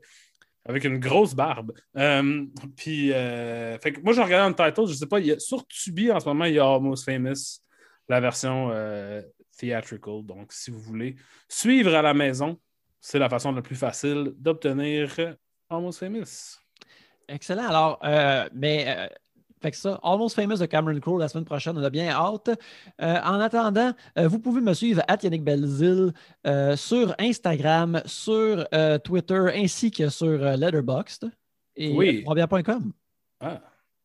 avec 0.66 0.86
une 0.86 1.00
grosse 1.00 1.36
barbe. 1.36 1.74
Euh, 1.98 2.46
puis, 2.78 3.12
euh, 3.12 3.78
fait 3.80 3.92
que 3.92 4.02
moi, 4.02 4.14
je 4.14 4.22
regardais 4.22 4.64
un 4.64 4.70
title, 4.70 4.88
je 4.88 4.94
sais 4.94 5.06
pas, 5.06 5.20
il 5.20 5.26
y 5.26 5.32
a, 5.34 5.40
sur 5.40 5.68
Tubi 5.68 6.12
en 6.12 6.20
ce 6.20 6.28
moment, 6.28 6.46
il 6.46 6.54
y 6.54 6.60
a 6.60 6.66
Almost 6.66 7.04
Famous, 7.04 7.60
la 8.08 8.22
version 8.22 8.70
euh, 8.72 9.22
theatrical. 9.58 10.24
Donc, 10.24 10.54
si 10.54 10.72
vous 10.72 10.80
voulez 10.80 11.18
suivre 11.50 11.94
à 11.94 12.02
la 12.02 12.14
maison, 12.14 12.58
c'est 13.02 13.20
la 13.20 13.28
façon 13.28 13.52
la 13.52 13.62
plus 13.62 13.76
facile 13.76 14.32
d'obtenir 14.38 15.36
Almost 15.70 16.00
Famous. 16.00 16.58
Excellent. 17.28 17.68
Alors, 17.68 18.00
mais 18.54 19.10
fait 19.64 19.72
que 19.72 19.78
ça, 19.78 20.00
Almost 20.04 20.36
Famous 20.36 20.58
de 20.58 20.66
Cameron 20.66 21.00
Crowe 21.00 21.20
la 21.20 21.30
semaine 21.30 21.46
prochaine, 21.46 21.78
on 21.78 21.84
a 21.84 21.90
bien 21.90 22.10
hâte. 22.10 22.50
Euh, 23.02 23.20
en 23.24 23.40
attendant, 23.40 23.94
euh, 24.18 24.28
vous 24.28 24.40
pouvez 24.40 24.62
me 24.62 24.74
suivre 24.74 25.02
à 25.08 25.18
Yannick 25.22 25.44
Belzil 25.44 26.14
euh, 26.46 26.76
sur 26.76 27.16
Instagram, 27.18 28.02
sur 28.06 28.68
Twitter 29.04 29.46
ainsi 29.56 29.90
que 29.90 30.10
sur 30.10 30.38
Letterboxd 30.38 31.32
et 31.76 31.92
oui. 31.94 32.24
Ah. 33.40 33.62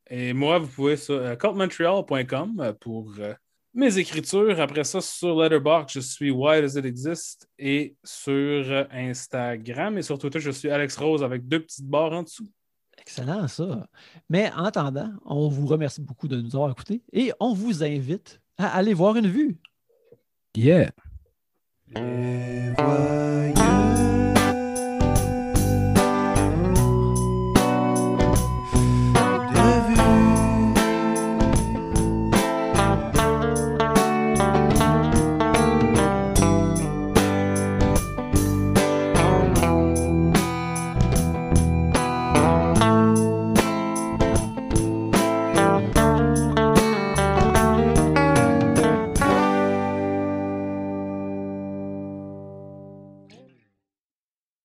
Et 0.08 0.32
moi, 0.32 0.58
vous 0.58 0.68
pouvez 0.68 0.96
sur 0.96 1.36
cultmontreal.com 1.36 2.74
pour 2.80 3.12
mes 3.74 3.98
écritures. 3.98 4.58
Après 4.60 4.84
ça, 4.84 5.00
sur 5.00 5.38
Letterboxd, 5.40 5.90
je 5.90 6.00
suis 6.00 6.30
Why 6.30 6.62
Does 6.62 6.78
It 6.78 6.84
Exist? 6.84 7.48
Et 7.58 7.96
sur 8.04 8.86
Instagram 8.90 9.98
et 9.98 10.02
sur 10.02 10.18
Twitter, 10.18 10.40
je 10.40 10.50
suis 10.50 10.70
Alex 10.70 10.96
Rose 10.96 11.22
avec 11.22 11.46
deux 11.46 11.60
petites 11.60 11.86
barres 11.86 12.12
en 12.12 12.22
dessous. 12.22 12.48
Excellent, 13.00 13.48
ça. 13.48 13.88
Mais 14.28 14.50
en 14.52 14.64
attendant, 14.64 15.10
on 15.24 15.48
vous 15.48 15.66
remercie 15.66 16.00
beaucoup 16.00 16.28
de 16.28 16.40
nous 16.40 16.54
avoir 16.54 16.70
écoutés 16.70 17.02
et 17.12 17.32
on 17.40 17.54
vous 17.54 17.82
invite 17.82 18.40
à 18.58 18.68
aller 18.76 18.94
voir 18.94 19.16
une 19.16 19.28
vue. 19.28 19.58
Yeah. 20.56 20.90